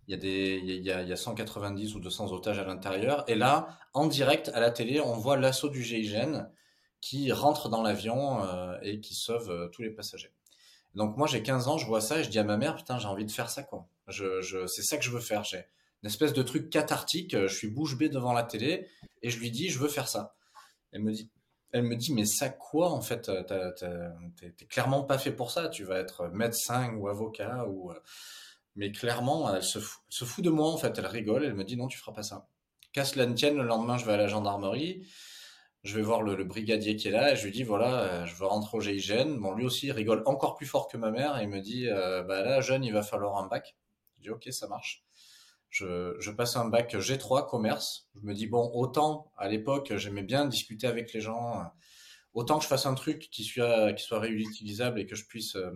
Il 0.08 0.12
y, 0.12 0.14
a 0.16 0.18
des, 0.18 0.60
il, 0.64 0.84
y 0.84 0.92
a, 0.92 1.04
il 1.04 1.08
y 1.08 1.14
a 1.14 1.16
190 1.16 1.96
ou 1.96 2.00
200 2.00 2.32
otages 2.32 2.58
à 2.58 2.64
l'intérieur. 2.64 3.24
Et 3.28 3.36
là, 3.36 3.78
en 3.94 4.08
direct 4.08 4.50
à 4.54 4.60
la 4.60 4.72
télé, 4.72 5.00
on 5.00 5.14
voit 5.14 5.38
l'assaut 5.38 5.70
du 5.70 5.84
GIGN 5.84 6.50
qui 7.00 7.32
rentre 7.32 7.70
dans 7.70 7.84
l'avion 7.84 8.44
et 8.82 9.00
qui 9.00 9.14
sauve 9.14 9.70
tous 9.72 9.84
les 9.84 9.92
passagers. 9.92 10.34
Donc 10.96 11.18
moi, 11.18 11.28
j'ai 11.28 11.44
15 11.44 11.68
ans, 11.68 11.78
je 11.78 11.86
vois 11.86 12.02
ça 12.02 12.20
et 12.20 12.24
je 12.24 12.30
dis 12.30 12.40
à 12.40 12.44
ma 12.44 12.58
mère, 12.58 12.76
putain, 12.76 12.98
j'ai 12.98 13.08
envie 13.08 13.26
de 13.26 13.32
faire 13.32 13.50
ça, 13.52 13.62
quoi. 13.62 13.88
C'est 14.10 14.82
ça 14.82 14.98
que 14.98 15.04
je 15.04 15.12
veux 15.12 15.20
faire. 15.20 15.44
Une 16.04 16.08
espèce 16.08 16.34
de 16.34 16.44
truc 16.44 16.70
cathartique. 16.70 17.34
Euh, 17.34 17.48
je 17.48 17.56
suis 17.56 17.70
bouche 17.70 17.98
bée 17.98 18.10
devant 18.10 18.34
la 18.34 18.44
télé 18.44 18.88
et 19.22 19.30
je 19.30 19.40
lui 19.40 19.52
dis, 19.52 19.70
je 19.70 19.80
veux 19.80 19.88
faire 19.88 20.08
ça. 20.08 20.36
Elle 20.92 21.04
me 21.04 21.12
dit, 21.12 21.30
elle 21.72 21.84
me 21.84 21.96
dit, 21.96 22.14
mais 22.14 22.26
ça 22.26 22.50
quoi 22.50 22.92
en 22.92 23.02
fait 23.02 23.32
T'es 24.58 24.66
clairement 24.66 25.04
pas 25.04 25.18
fait 25.18 25.32
pour 25.32 25.52
ça. 25.52 25.70
Tu 25.70 25.84
vas 25.84 26.00
être 26.00 26.28
médecin 26.30 26.94
ou 26.96 27.08
avocat 27.08 27.66
ou. 27.68 27.92
Euh, 27.92 28.00
mais 28.76 28.92
clairement, 28.92 29.54
elle 29.54 29.64
se, 29.64 29.80
fout, 29.80 30.44
de 30.44 30.50
moi 30.50 30.68
en 30.68 30.78
fait. 30.78 30.98
Elle 30.98 31.06
rigole. 31.06 31.44
Elle 31.46 31.54
me 31.54 31.64
dit 31.64 31.78
non, 31.78 31.88
tu 31.88 31.98
feras 31.98 32.14
pas 32.14 32.24
ça. 32.24 32.48
Casse 32.94 33.16
la 33.16 33.26
tienne. 33.28 33.58
Le 33.58 33.64
lendemain, 33.64 33.98
je 33.98 34.06
vais 34.06 34.14
à 34.14 34.18
la 34.18 34.28
gendarmerie. 34.28 35.08
Je 35.84 35.96
vais 35.96 36.02
voir 36.02 36.22
le, 36.22 36.44
brigadier 36.44 36.96
qui 36.96 37.08
est 37.08 37.12
là 37.12 37.34
et 37.34 37.36
je 37.36 37.46
lui 37.46 37.52
dis 37.52 37.64
voilà, 37.64 38.02
euh, 38.02 38.26
je 38.26 38.36
veux 38.36 38.46
rentrer 38.46 38.78
au 38.78 38.82
GIGN. 38.82 39.40
Bon, 39.40 39.54
lui 39.54 39.66
aussi, 39.66 39.88
il 39.88 39.92
rigole 39.92 40.24
encore 40.26 40.56
plus 40.56 40.68
fort 40.68 40.88
que 40.88 40.98
ma 40.98 41.10
mère 41.10 41.38
et 41.40 41.44
il 41.44 41.50
me 41.50 41.60
dit 41.60 41.88
bah 41.88 42.44
là, 42.44 42.62
jeune, 42.62 42.84
il 42.84 42.94
va 42.94 43.02
falloir 43.02 43.38
un 43.38 43.48
bac. 43.48 43.76
Je 44.18 44.24
dis 44.24 44.30
ok, 44.30 44.48
ça 44.52 44.68
marche. 44.68 45.04
Je, 45.72 46.30
passe 46.32 46.58
un 46.58 46.66
bac 46.66 46.94
G3 46.94 47.50
commerce. 47.50 48.10
Je 48.16 48.28
me 48.28 48.34
dis 48.34 48.46
bon, 48.46 48.70
autant 48.74 49.32
à 49.38 49.48
l'époque 49.48 49.94
j'aimais 49.96 50.22
bien 50.22 50.46
discuter 50.46 50.86
avec 50.86 51.14
les 51.14 51.22
gens, 51.22 51.64
autant 52.34 52.58
que 52.58 52.64
je 52.64 52.68
fasse 52.68 52.86
un 52.86 52.94
truc 52.94 53.30
qui 53.32 53.46
soit 53.46 53.94
qui 53.94 54.04
soit 54.04 54.20
réutilisable 54.20 55.00
et 55.00 55.06
que 55.06 55.16
je 55.16 55.26
puisse 55.26 55.56
euh, 55.56 55.72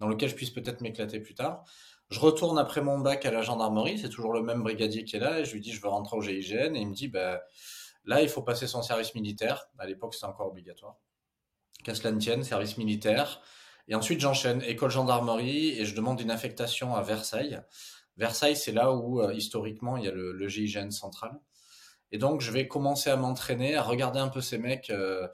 dans 0.00 0.08
lequel 0.08 0.30
je 0.30 0.34
puisse 0.34 0.50
peut-être 0.50 0.80
m'éclater 0.80 1.20
plus 1.20 1.34
tard. 1.34 1.64
Je 2.08 2.20
retourne 2.20 2.58
après 2.58 2.80
mon 2.80 2.98
bac 2.98 3.26
à 3.26 3.30
la 3.30 3.42
gendarmerie, 3.42 3.98
c'est 3.98 4.08
toujours 4.08 4.32
le 4.32 4.42
même 4.42 4.62
brigadier 4.62 5.04
qui 5.04 5.16
est 5.16 5.20
là 5.20 5.40
et 5.40 5.44
je 5.44 5.52
lui 5.52 5.60
dis 5.60 5.72
je 5.72 5.82
veux 5.82 5.88
rentrer 5.88 6.16
au 6.16 6.22
GIGN 6.22 6.74
et 6.74 6.80
il 6.80 6.88
me 6.88 6.94
dit 6.94 7.08
bah 7.08 7.42
là 8.06 8.22
il 8.22 8.30
faut 8.30 8.42
passer 8.42 8.66
son 8.66 8.80
service 8.80 9.14
militaire. 9.14 9.66
À 9.78 9.86
l'époque 9.86 10.14
c'était 10.14 10.26
encore 10.26 10.48
obligatoire. 10.48 10.96
Qu'à 11.84 11.94
cela 11.94 12.12
ne 12.12 12.18
tienne, 12.18 12.42
service 12.44 12.78
militaire. 12.78 13.42
Et 13.88 13.94
ensuite 13.94 14.20
j'enchaîne 14.20 14.62
école 14.62 14.90
gendarmerie 14.90 15.78
et 15.78 15.84
je 15.84 15.94
demande 15.94 16.18
une 16.18 16.30
affectation 16.30 16.94
à 16.94 17.02
Versailles. 17.02 17.60
Versailles, 18.18 18.56
c'est 18.56 18.72
là 18.72 18.92
où 18.92 19.22
euh, 19.22 19.32
historiquement 19.32 19.96
il 19.96 20.04
y 20.04 20.08
a 20.08 20.10
le, 20.10 20.32
le, 20.32 20.48
GIGN 20.48 20.90
central. 20.90 21.38
Et 22.10 22.18
donc 22.18 22.40
je 22.40 22.50
vais 22.50 22.66
commencer 22.66 23.10
à 23.10 23.16
m'entraîner, 23.16 23.76
à 23.76 23.82
regarder 23.82 24.18
un 24.18 24.28
peu 24.28 24.40
ces 24.40 24.58
mecs 24.58 24.90
euh, 24.90 25.28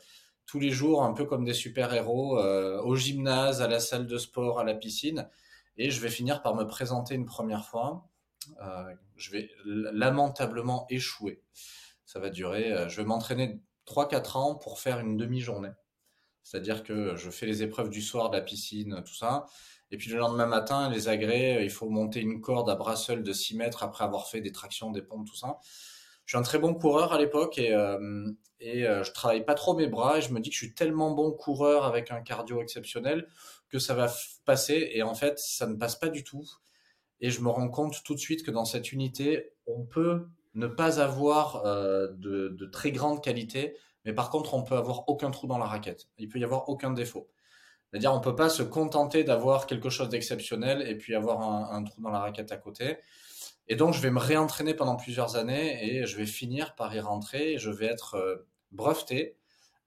tous 0.46 0.60
les 0.60 0.70
jours, 0.70 1.02
un 1.02 1.14
peu 1.14 1.24
comme 1.24 1.44
des 1.44 1.54
super-héros, 1.54 2.38
euh, 2.38 2.80
au 2.82 2.94
gymnase, 2.94 3.62
à 3.62 3.68
la 3.68 3.80
salle 3.80 4.06
de 4.06 4.18
sport, 4.18 4.60
à 4.60 4.64
la 4.64 4.74
piscine. 4.74 5.28
Et 5.78 5.90
je 5.90 6.00
vais 6.00 6.10
finir 6.10 6.42
par 6.42 6.54
me 6.54 6.64
présenter 6.64 7.14
une 7.14 7.24
première 7.24 7.64
fois. 7.64 8.06
Je 9.16 9.30
vais 9.32 9.50
lamentablement 9.64 10.86
échouer. 10.88 11.42
Ça 12.04 12.20
va 12.20 12.30
durer. 12.30 12.88
Je 12.88 12.96
vais 12.98 13.04
m'entraîner 13.04 13.60
3-4 13.86 14.38
ans 14.38 14.54
pour 14.54 14.78
faire 14.78 15.00
une 15.00 15.16
demi-journée. 15.16 15.72
C'est-à-dire 16.44 16.84
que 16.84 17.16
je 17.16 17.30
fais 17.30 17.46
les 17.46 17.62
épreuves 17.62 17.90
du 17.90 18.02
soir 18.02 18.30
de 18.30 18.36
la 18.36 18.42
piscine, 18.42 19.02
tout 19.04 19.14
ça. 19.14 19.46
Et 19.94 19.96
puis 19.96 20.10
le 20.10 20.18
lendemain 20.18 20.46
matin, 20.46 20.90
les 20.90 21.06
agrès, 21.06 21.62
il 21.62 21.70
faut 21.70 21.88
monter 21.88 22.18
une 22.18 22.40
corde 22.40 22.68
à 22.68 22.74
bras 22.74 22.96
seuls 22.96 23.22
de 23.22 23.32
6 23.32 23.54
mètres 23.54 23.84
après 23.84 24.02
avoir 24.02 24.26
fait 24.26 24.40
des 24.40 24.50
tractions, 24.50 24.90
des 24.90 25.02
pompes, 25.02 25.24
tout 25.24 25.36
ça. 25.36 25.60
Je 26.24 26.32
suis 26.32 26.36
un 26.36 26.42
très 26.42 26.58
bon 26.58 26.74
coureur 26.74 27.12
à 27.12 27.18
l'époque 27.18 27.58
et, 27.58 27.72
euh, 27.72 28.28
et 28.58 28.88
euh, 28.88 29.04
je 29.04 29.12
travaille 29.12 29.44
pas 29.44 29.54
trop 29.54 29.76
mes 29.76 29.86
bras 29.86 30.18
et 30.18 30.20
je 30.20 30.32
me 30.32 30.40
dis 30.40 30.50
que 30.50 30.54
je 30.56 30.64
suis 30.64 30.74
tellement 30.74 31.12
bon 31.12 31.30
coureur 31.30 31.84
avec 31.84 32.10
un 32.10 32.22
cardio 32.22 32.60
exceptionnel 32.60 33.28
que 33.68 33.78
ça 33.78 33.94
va 33.94 34.12
passer 34.44 34.90
et 34.94 35.04
en 35.04 35.14
fait 35.14 35.38
ça 35.38 35.68
ne 35.68 35.76
passe 35.76 35.94
pas 35.94 36.08
du 36.08 36.24
tout. 36.24 36.42
Et 37.20 37.30
je 37.30 37.40
me 37.40 37.48
rends 37.48 37.68
compte 37.68 38.02
tout 38.02 38.14
de 38.16 38.20
suite 38.20 38.42
que 38.42 38.50
dans 38.50 38.64
cette 38.64 38.90
unité 38.90 39.52
on 39.68 39.84
peut 39.84 40.26
ne 40.54 40.66
pas 40.66 40.98
avoir 40.98 41.64
euh, 41.66 42.08
de, 42.14 42.48
de, 42.48 42.66
très 42.66 42.90
grande 42.90 43.22
qualité 43.22 43.76
mais 44.04 44.12
par 44.12 44.28
contre 44.30 44.54
on 44.54 44.64
peut 44.64 44.76
avoir 44.76 45.08
aucun 45.08 45.30
trou 45.30 45.46
dans 45.46 45.58
la 45.58 45.66
raquette. 45.66 46.08
Il 46.18 46.28
peut 46.28 46.40
y 46.40 46.44
avoir 46.44 46.68
aucun 46.68 46.90
défaut 46.90 47.30
c'est-à-dire 47.94 48.12
on 48.12 48.20
peut 48.20 48.34
pas 48.34 48.48
se 48.48 48.64
contenter 48.64 49.22
d'avoir 49.22 49.68
quelque 49.68 49.88
chose 49.88 50.08
d'exceptionnel 50.08 50.82
et 50.84 50.96
puis 50.96 51.14
avoir 51.14 51.72
un, 51.72 51.84
trou 51.84 52.02
dans 52.02 52.10
la 52.10 52.18
raquette 52.18 52.50
à 52.50 52.56
côté 52.56 52.96
et 53.68 53.76
donc 53.76 53.94
je 53.94 54.00
vais 54.00 54.10
me 54.10 54.18
réentraîner 54.18 54.74
pendant 54.74 54.96
plusieurs 54.96 55.36
années 55.36 55.78
et 55.80 56.04
je 56.04 56.16
vais 56.16 56.26
finir 56.26 56.74
par 56.74 56.92
y 56.92 56.98
rentrer 56.98 57.52
et 57.52 57.58
je 57.58 57.70
vais 57.70 57.86
être 57.86 58.16
euh, 58.16 58.48
breveté 58.72 59.36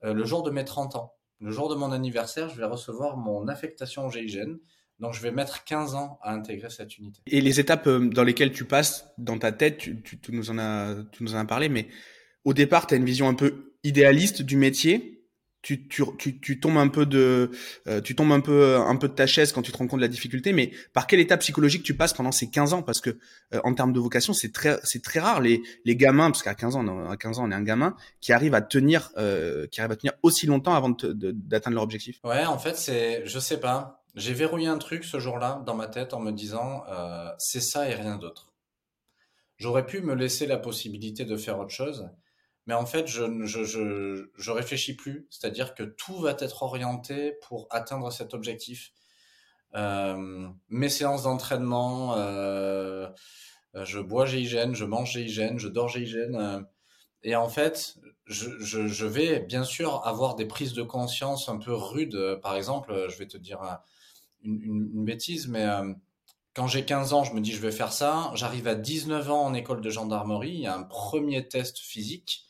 euh, 0.05 0.13
le 0.13 0.23
jour 0.23 0.41
de 0.41 0.51
mes 0.51 0.63
30 0.63 0.95
ans. 0.95 1.15
Le 1.41 1.51
jour 1.51 1.67
de 1.67 1.75
mon 1.75 1.91
anniversaire, 1.91 2.47
je 2.47 2.55
vais 2.55 2.65
recevoir 2.65 3.17
mon 3.17 3.49
affectation 3.49 4.05
au 4.05 4.09
GIGN. 4.09 4.55
Donc, 4.99 5.13
je 5.13 5.21
vais 5.21 5.29
mettre 5.29 5.65
15 5.65 5.93
ans 5.93 6.17
à 6.23 6.33
intégrer 6.33 6.71
cette 6.71 6.97
unité. 6.97 7.21
Et 7.27 7.41
les 7.41 7.59
étapes 7.59 7.85
euh, 7.85 8.09
dans 8.09 8.23
lesquelles 8.23 8.53
tu 8.53 8.65
passes 8.65 9.07
dans 9.19 9.37
ta 9.37 9.51
tête, 9.51 9.77
tu 9.77 10.01
nous, 10.29 10.49
en 10.49 10.57
as, 10.57 10.95
tu 11.11 11.23
nous 11.23 11.35
en 11.35 11.39
as 11.39 11.45
parlé, 11.45 11.69
mais 11.69 11.87
au 12.45 12.53
départ, 12.53 12.87
tu 12.87 12.95
as 12.95 12.97
une 12.97 13.05
vision 13.05 13.27
un 13.27 13.35
peu 13.35 13.75
idéaliste 13.83 14.41
du 14.41 14.57
métier 14.57 15.16
tu, 15.67 15.85
tu, 15.89 16.01
tu, 16.17 16.39
tu, 16.39 16.59
tombes 16.61 16.77
un 16.77 16.87
peu 16.87 17.05
de, 17.05 17.51
euh, 17.87 17.99
tu 17.99 18.15
tombes 18.15 18.31
un 18.31 18.39
peu, 18.39 18.77
un 18.77 18.95
peu 18.95 19.09
de 19.09 19.13
ta 19.13 19.27
chaise 19.27 19.51
quand 19.51 19.61
tu 19.61 19.73
te 19.73 19.77
rends 19.77 19.87
compte 19.87 19.99
de 19.99 20.05
la 20.05 20.07
difficulté. 20.07 20.53
Mais 20.53 20.71
par 20.93 21.07
quelle 21.07 21.19
étape 21.19 21.41
psychologique 21.41 21.83
tu 21.83 21.93
passes 21.93 22.13
pendant 22.13 22.31
ces 22.31 22.49
15 22.49 22.71
ans? 22.71 22.83
Parce 22.83 23.01
que 23.01 23.17
euh, 23.53 23.59
en 23.65 23.73
termes 23.73 23.91
de 23.91 23.99
vocation, 23.99 24.31
c'est 24.31 24.53
très, 24.53 24.79
c'est 24.85 25.03
très 25.03 25.19
rare 25.19 25.41
les, 25.41 25.61
les 25.83 25.97
gamins, 25.97 26.31
parce 26.31 26.41
qu'à 26.41 26.55
15 26.55 26.77
ans, 26.77 27.09
à 27.09 27.17
15 27.17 27.39
ans, 27.39 27.47
on 27.47 27.51
est 27.51 27.55
un 27.55 27.63
gamin 27.63 27.97
qui 28.21 28.31
arrive 28.31 28.53
à 28.53 28.61
tenir, 28.61 29.11
euh, 29.17 29.67
qui 29.67 29.81
arrive 29.81 29.91
à 29.91 29.95
tenir 29.97 30.13
aussi 30.23 30.47
longtemps 30.47 30.73
avant 30.73 30.89
d'atteindre 30.89 31.75
leur 31.75 31.83
objectif. 31.83 32.21
Ouais, 32.23 32.45
en 32.45 32.57
fait, 32.57 32.77
c'est, 32.77 33.25
je 33.25 33.37
sais 33.37 33.59
pas. 33.59 34.05
J'ai 34.15 34.33
verrouillé 34.33 34.67
un 34.67 34.77
truc 34.77 35.03
ce 35.03 35.19
jour-là 35.19 35.63
dans 35.65 35.75
ma 35.75 35.87
tête 35.87 36.13
en 36.13 36.21
me 36.21 36.31
disant, 36.31 36.83
euh, 36.89 37.29
c'est 37.39 37.59
ça 37.59 37.89
et 37.89 37.93
rien 37.93 38.15
d'autre. 38.15 38.53
J'aurais 39.57 39.85
pu 39.85 39.99
me 39.99 40.15
laisser 40.15 40.47
la 40.47 40.57
possibilité 40.57 41.25
de 41.25 41.35
faire 41.35 41.59
autre 41.59 41.71
chose 41.71 42.09
mais 42.67 42.73
en 42.73 42.85
fait, 42.85 43.07
je, 43.07 43.45
je, 43.45 43.63
je, 43.63 44.29
je 44.37 44.51
réfléchis 44.51 44.93
plus. 44.93 45.25
C'est-à-dire 45.29 45.73
que 45.73 45.83
tout 45.83 46.19
va 46.19 46.35
être 46.37 46.63
orienté 46.63 47.31
pour 47.47 47.67
atteindre 47.71 48.11
cet 48.11 48.33
objectif. 48.33 48.91
Euh, 49.75 50.49
mes 50.67 50.89
séances 50.89 51.23
d'entraînement, 51.23 52.15
euh, 52.17 53.07
je 53.73 53.99
bois 53.99 54.25
GIGN, 54.25 54.73
je 54.73 54.83
mange 54.83 55.13
GIGN, 55.13 55.57
je 55.57 55.69
dors 55.69 55.87
GIGN. 55.87 56.35
Euh, 56.35 56.61
et 57.23 57.37
en 57.37 57.47
fait, 57.47 57.95
je, 58.25 58.49
je, 58.59 58.87
je, 58.87 59.05
vais 59.05 59.39
bien 59.39 59.63
sûr 59.63 60.05
avoir 60.05 60.35
des 60.35 60.45
prises 60.45 60.73
de 60.73 60.83
conscience 60.83 61.47
un 61.47 61.57
peu 61.57 61.73
rudes. 61.73 62.39
Par 62.43 62.55
exemple, 62.57 63.07
je 63.09 63.17
vais 63.17 63.27
te 63.27 63.37
dire 63.37 63.79
une, 64.43 64.61
une, 64.61 64.91
une 64.93 65.05
bêtise, 65.05 65.47
mais 65.47 65.65
quand 66.53 66.67
j'ai 66.67 66.83
15 66.83 67.13
ans, 67.13 67.23
je 67.23 67.33
me 67.33 67.39
dis 67.39 67.53
je 67.53 67.61
vais 67.61 67.71
faire 67.71 67.93
ça. 67.93 68.31
J'arrive 68.35 68.67
à 68.67 68.75
19 68.75 69.31
ans 69.31 69.45
en 69.45 69.53
école 69.53 69.79
de 69.79 69.89
gendarmerie, 69.89 70.51
il 70.51 70.61
y 70.61 70.67
a 70.67 70.75
un 70.75 70.83
premier 70.83 71.47
test 71.47 71.79
physique 71.79 72.46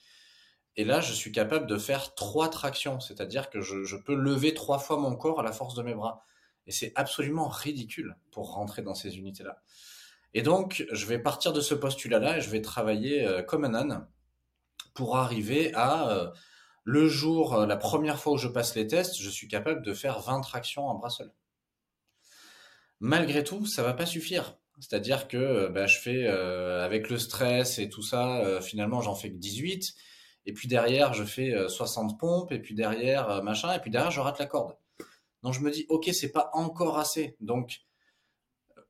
et 0.77 0.83
là, 0.83 1.01
je 1.01 1.11
suis 1.11 1.31
capable 1.31 1.65
de 1.65 1.77
faire 1.77 2.13
trois 2.13 2.49
tractions, 2.49 2.99
c'est-à-dire 2.99 3.49
que 3.49 3.61
je, 3.61 3.95
peux 3.95 4.13
lever 4.13 4.53
trois 4.53 4.77
fois 4.77 4.97
mon 4.97 5.15
corps 5.15 5.39
à 5.39 5.43
la 5.43 5.51
force 5.51 5.73
de 5.73 5.81
mes 5.81 5.95
bras. 5.95 6.23
Et 6.67 6.71
c'est 6.71 6.91
absolument 6.95 7.47
ridicule 7.47 8.15
pour 8.31 8.53
rentrer 8.53 8.83
dans 8.83 8.93
ces 8.93 9.17
unités-là. 9.17 9.63
Et 10.35 10.43
donc, 10.43 10.85
je 10.91 11.05
vais 11.07 11.17
partir 11.17 11.51
de 11.51 11.61
ce 11.61 11.73
postulat-là 11.73 12.37
et 12.37 12.41
je 12.41 12.51
vais 12.51 12.61
travailler 12.61 13.25
euh, 13.25 13.41
comme 13.41 13.65
un 13.65 13.73
âne 13.73 14.07
pour 14.93 15.17
arriver 15.17 15.73
à 15.73 16.11
euh, 16.11 16.29
le 16.83 17.07
jour, 17.07 17.55
euh, 17.55 17.65
la 17.65 17.77
première 17.77 18.19
fois 18.19 18.33
où 18.33 18.37
je 18.37 18.47
passe 18.47 18.75
les 18.75 18.85
tests, 18.85 19.19
je 19.19 19.29
suis 19.31 19.47
capable 19.47 19.81
de 19.81 19.93
faire 19.95 20.19
20 20.19 20.41
tractions 20.41 20.85
en 20.85 20.93
bras 20.93 21.09
seul. 21.09 21.31
Malgré 22.99 23.43
tout, 23.43 23.65
ça 23.65 23.81
va 23.81 23.93
pas 23.93 24.05
suffire. 24.05 24.57
C'est-à-dire 24.79 25.27
que 25.27 25.69
bah, 25.69 25.87
je 25.87 25.97
fais, 25.97 26.27
avec 26.27 27.09
le 27.09 27.17
stress 27.17 27.79
et 27.79 27.89
tout 27.89 28.03
ça, 28.03 28.61
finalement, 28.61 29.01
j'en 29.01 29.15
fais 29.15 29.31
que 29.31 29.37
18 29.37 29.95
et 30.47 30.53
puis 30.53 30.69
derrière, 30.69 31.13
je 31.13 31.25
fais 31.25 31.53
60 31.67 32.11
euh, 32.13 32.15
pompes, 32.17 32.51
et 32.53 32.59
puis 32.59 32.73
derrière, 32.73 33.29
euh, 33.29 33.41
machin, 33.41 33.73
et 33.73 33.79
puis 33.79 33.91
derrière, 33.91 34.11
je 34.11 34.21
rate 34.21 34.39
la 34.39 34.45
corde. 34.45 34.77
Donc 35.43 35.53
je 35.53 35.59
me 35.59 35.69
dis, 35.69 35.85
ok, 35.89 36.09
c'est 36.13 36.31
pas 36.31 36.49
encore 36.53 36.97
assez. 36.97 37.35
Donc, 37.41 37.81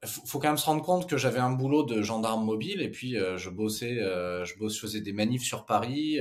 faut 0.05 0.37
quand 0.37 0.49
même 0.49 0.57
se 0.57 0.67
rendre 0.67 0.83
compte 0.83 1.09
que 1.09 1.17
j'avais 1.17 1.39
un 1.39 1.49
boulot 1.49 1.81
de 1.81 2.03
gendarme 2.03 2.45
mobile, 2.45 2.81
et 2.81 2.91
puis 2.91 3.17
euh, 3.17 3.37
je 3.37 3.49
bossais, 3.49 3.95
je 3.95 4.57
bossais, 4.59 4.79
faisais 4.79 5.01
des 5.01 5.13
manifs 5.13 5.43
sur 5.43 5.65
Paris. 5.65 6.19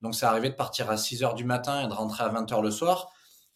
donc 0.00 0.14
ça 0.14 0.30
arrivait 0.30 0.50
de 0.50 0.54
partir 0.54 0.88
à 0.90 0.96
6 0.96 1.24
heures 1.24 1.34
du 1.34 1.44
matin 1.44 1.84
et 1.84 1.88
de 1.88 1.92
rentrer 1.92 2.22
à 2.22 2.28
20 2.28 2.52
heures 2.52 2.62
le 2.62 2.70
soir. 2.70 3.10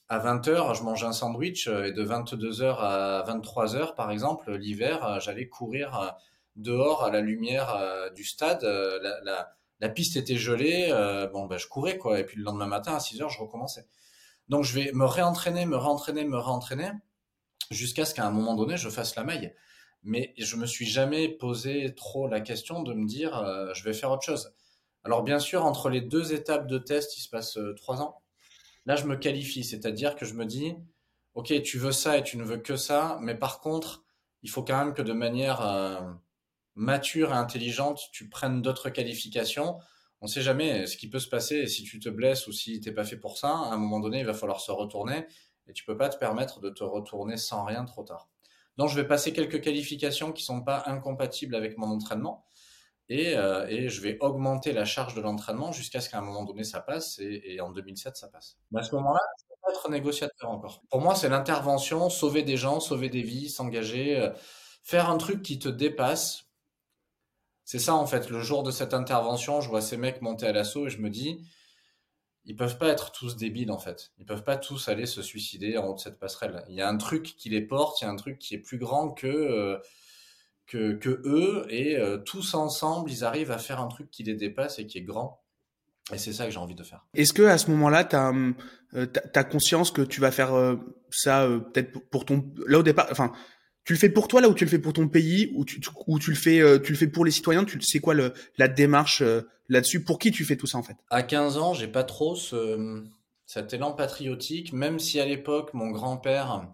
À 0.09 0.19
20 0.19 0.49
heures, 0.49 0.75
je 0.75 0.83
mangeais 0.83 1.07
un 1.07 1.13
sandwich, 1.13 1.69
et 1.69 1.93
de 1.93 2.03
22 2.03 2.63
heures 2.63 2.83
à 2.83 3.23
23 3.23 3.77
heures, 3.77 3.95
par 3.95 4.11
exemple, 4.11 4.53
l'hiver, 4.57 5.21
j'allais 5.21 5.49
courir 5.49 6.17
dehors 6.57 7.05
à 7.05 7.11
la 7.11 7.21
lumière 7.21 8.11
du 8.13 8.25
stade. 8.25 8.65
la 8.65 9.55
la 9.83 9.89
piste 9.89 10.17
était 10.17 10.37
gelée, 10.37 10.91
euh, 10.93 11.27
bon, 11.27 11.47
ben, 11.47 11.59
je 11.59 11.67
courais, 11.67 11.99
quoi. 11.99 12.21
Et 12.21 12.25
puis 12.25 12.39
le 12.39 12.45
lendemain 12.45 12.69
matin, 12.69 12.95
à 12.95 13.01
6 13.01 13.21
heures, 13.21 13.31
je 13.31 13.41
recommençais. 13.41 13.89
Donc, 14.49 14.63
je 14.63 14.75
vais 14.75 14.93
me 14.93 15.05
réentraîner, 15.05 15.67
me 15.67 15.77
réentraîner, 15.77 16.25
me 16.25 16.39
réentraîner, 16.39 16.93
jusqu'à 17.73 18.05
ce 18.05 18.15
qu'à 18.15 18.25
un 18.25 18.31
moment 18.31 18.55
donné, 18.55 18.77
je 18.77 18.89
fasse 18.89 19.17
la 19.17 19.25
maille. 19.25 19.53
Mais 20.05 20.35
je 20.39 20.55
me 20.55 20.67
suis 20.67 20.87
jamais 20.87 21.29
posé 21.29 21.97
trop 21.97 22.29
la 22.29 22.41
question 22.41 22.85
de 22.85 22.95
me 22.95 23.09
dire, 23.09 23.37
euh, 23.37 23.75
je 23.75 23.83
vais 23.83 23.93
faire 23.93 24.13
autre 24.13 24.23
chose. 24.23 24.55
Alors, 25.03 25.25
bien 25.25 25.41
sûr, 25.41 25.65
entre 25.65 25.89
les 25.91 26.01
deux 26.01 26.33
étapes 26.33 26.69
de 26.69 26.79
test, 26.79 27.19
il 27.19 27.21
se 27.21 27.29
passe 27.29 27.57
euh, 27.57 27.75
trois 27.75 28.01
ans. 28.03 28.23
Là, 28.87 28.95
je 28.95 29.07
me 29.07 29.17
qualifie, 29.17 29.65
c'est-à-dire 29.65 30.15
que 30.15 30.25
je 30.25 30.35
me 30.35 30.47
dis, 30.47 30.77
OK, 31.35 31.61
tu 31.63 31.79
veux 31.79 31.93
ça 31.93 32.17
et 32.19 32.23
tu 32.23 32.37
ne 32.37 32.45
veux 32.45 32.59
que 32.59 32.77
ça, 32.77 33.19
mais 33.21 33.35
par 33.35 33.59
contre, 33.59 34.05
il 34.43 34.51
faut 34.51 34.63
quand 34.63 34.79
même 34.79 34.95
que 34.95 35.03
de 35.03 35.13
manière 35.13 35.61
mature 36.75 37.31
et 37.31 37.37
intelligente, 37.37 38.01
tu 38.13 38.29
prennes 38.29 38.63
d'autres 38.63 38.91
qualifications. 38.91 39.79
On 40.21 40.27
ne 40.27 40.31
sait 40.31 40.43
jamais 40.43 40.87
ce 40.87 40.97
qui 40.97 41.11
peut 41.11 41.19
se 41.19 41.29
passer 41.29 41.67
si 41.67 41.83
tu 41.83 41.99
te 41.99 42.09
blesses 42.09 42.47
ou 42.47 42.53
si 42.53 42.81
t'es 42.81 42.93
pas 42.93 43.05
fait 43.05 43.17
pour 43.17 43.39
ça. 43.39 43.49
À 43.49 43.73
un 43.73 43.77
moment 43.77 44.01
donné, 44.01 44.21
il 44.21 44.27
va 44.27 44.35
falloir 44.35 44.61
se 44.61 44.71
retourner 44.71 45.27
et 45.67 45.73
tu 45.73 45.85
peux 45.85 45.97
pas 45.97 46.09
te 46.09 46.17
permettre 46.17 46.61
de 46.61 46.71
te 46.71 46.85
retourner 46.85 47.37
sans 47.37 47.65
rien 47.65 47.85
trop 47.85 48.05
tard. 48.05 48.29
Donc, 48.79 48.89
je 48.89 48.95
vais 48.95 49.07
passer 49.07 49.33
quelques 49.33 49.61
qualifications 49.61 50.33
qui 50.33 50.45
sont 50.45 50.63
pas 50.63 50.85
incompatibles 50.87 51.55
avec 51.55 51.77
mon 51.77 51.89
entraînement 51.89 52.47
et, 53.09 53.37
euh, 53.37 53.67
et 53.69 53.89
je 53.89 54.01
vais 54.01 54.17
augmenter 54.21 54.73
la 54.73 54.85
charge 54.85 55.15
de 55.15 55.21
l'entraînement 55.21 55.73
jusqu'à 55.73 56.01
ce 56.01 56.09
qu'à 56.09 56.19
un 56.19 56.23
moment 56.23 56.45
donné 56.45 56.65
ça 56.65 56.81
passe 56.81 57.19
et, 57.19 57.43
et 57.45 57.61
en 57.61 57.71
2007 57.71 58.17
ça 58.17 58.29
passe. 58.29 58.57
Mais 58.71 58.81
à 58.81 58.83
ce 58.83 58.95
moment-là, 58.95 59.21
je 59.39 59.45
peux 59.45 59.55
pas 59.63 59.71
être 59.71 59.91
négociateur 59.91 60.51
encore. 60.51 60.83
Pour 60.89 61.01
moi, 61.01 61.15
c'est 61.15 61.29
l'intervention, 61.29 62.09
sauver 62.09 62.43
des 62.43 62.57
gens, 62.57 62.81
sauver 62.81 63.11
des 63.11 63.23
vies, 63.23 63.51
s'engager, 63.51 64.17
euh, 64.17 64.31
faire 64.83 65.11
un 65.11 65.19
truc 65.19 65.43
qui 65.43 65.59
te 65.59 65.69
dépasse 65.69 66.52
c'est 67.73 67.79
ça 67.79 67.95
en 67.95 68.07
fait. 68.07 68.29
Le 68.29 68.43
jour 68.43 68.63
de 68.63 68.71
cette 68.71 68.93
intervention, 68.93 69.63
je 69.63 69.71
vois 69.71 69.81
ces 69.81 69.97
mecs 69.97 70.21
monter 70.21 70.47
à 70.47 70.53
l'assaut 70.53 70.89
et 70.89 70.91
je 70.91 70.99
me 70.99 71.09
dis, 71.09 71.41
ils 72.45 72.55
peuvent 72.55 72.77
pas 72.77 72.89
être 72.89 73.13
tous 73.13 73.35
débiles 73.35 73.71
en 73.71 73.79
fait. 73.79 74.13
Ils 74.19 74.27
peuvent 74.27 74.45
pas 74.45 74.59
tous 74.59 74.91
aller 74.91 75.07
se 75.07 75.23
suicider 75.23 75.79
en 75.79 75.87
haut 75.87 75.95
de 75.95 75.99
cette 75.99 76.19
passerelle. 76.19 76.67
Il 76.69 76.75
y 76.75 76.83
a 76.83 76.89
un 76.91 76.99
truc 76.99 77.35
qui 77.39 77.49
les 77.49 77.63
porte, 77.63 78.03
il 78.03 78.05
y 78.05 78.07
a 78.07 78.11
un 78.11 78.17
truc 78.17 78.39
qui 78.39 78.55
est 78.55 78.59
plus 78.59 78.77
grand 78.77 79.13
que 79.13 79.27
euh, 79.27 79.79
que, 80.67 80.93
que, 80.93 81.23
eux 81.25 81.65
et 81.71 81.97
euh, 81.97 82.19
tous 82.19 82.53
ensemble, 82.53 83.11
ils 83.11 83.25
arrivent 83.25 83.51
à 83.51 83.57
faire 83.57 83.81
un 83.81 83.89
truc 83.89 84.11
qui 84.11 84.23
les 84.23 84.35
dépasse 84.35 84.79
et 84.79 84.87
qui 84.87 84.99
est 84.99 85.03
grand. 85.03 85.43
Et 86.13 86.19
c'est 86.19 86.33
ça 86.33 86.47
que 86.47 86.51
j'ai 86.51 86.59
envie 86.59 86.75
de 86.75 86.83
faire. 86.83 87.07
Est-ce 87.15 87.33
que 87.33 87.43
à 87.43 87.59
ce 87.59 87.71
moment-là, 87.71 88.05
tu 88.05 88.17
as, 88.17 88.33
euh, 88.95 89.07
conscience 89.51 89.91
que 89.91 90.03
tu 90.03 90.21
vas 90.21 90.33
faire 90.33 90.55
euh, 90.55 90.77
ça 91.11 91.43
euh, 91.43 91.61
peut-être 91.61 91.99
pour 92.11 92.25
ton 92.25 92.45
là 92.67 92.81
au 92.81 92.83
départ, 92.83 93.07
enfin 93.11 93.33
tu 93.85 93.93
le 93.93 93.99
fais 93.99 94.09
pour 94.09 94.29
toi 94.29 94.41
là 94.41 94.49
ou 94.49 94.55
tu 94.55 94.65
le 94.65 94.71
fais 94.71 94.79
pour 94.79 94.93
ton 94.93 95.09
pays 95.09 95.51
ou 95.55 95.65
tu, 95.65 95.81
ou 96.07 96.19
tu 96.19 96.31
le 96.31 96.37
fais 96.37 96.61
euh, 96.61 96.79
tu 96.79 96.93
le 96.93 96.99
fais 96.99 97.09
pour 97.09 97.25
les 97.25 97.31
citoyens 97.31 97.65
tu 97.65 97.81
sais 97.81 97.99
quoi 97.99 98.15
le, 98.15 98.33
la 98.57 98.69
démarche 98.69 99.23
euh, 99.23 99.43
là-dessus? 99.69 100.05
Pour 100.05 100.19
qui 100.19 100.31
tu 100.31 100.45
fais 100.45 100.57
tout 100.57 100.67
ça 100.67 100.79
en 100.79 100.83
fait? 100.83 100.97
À 101.11 101.23
15 101.23 101.59
ans 101.59 101.75
j'ai 101.75 101.89
pas 101.89 102.05
trop 102.05 102.37
ce 102.37 103.03
cet 103.47 103.73
élan 103.75 103.93
patriotique 103.93 104.73
même 104.73 104.99
si 104.99 105.21
à 105.21 105.27
l'époque 105.27 105.75
mon 105.75 105.91
grand-père 105.91 106.69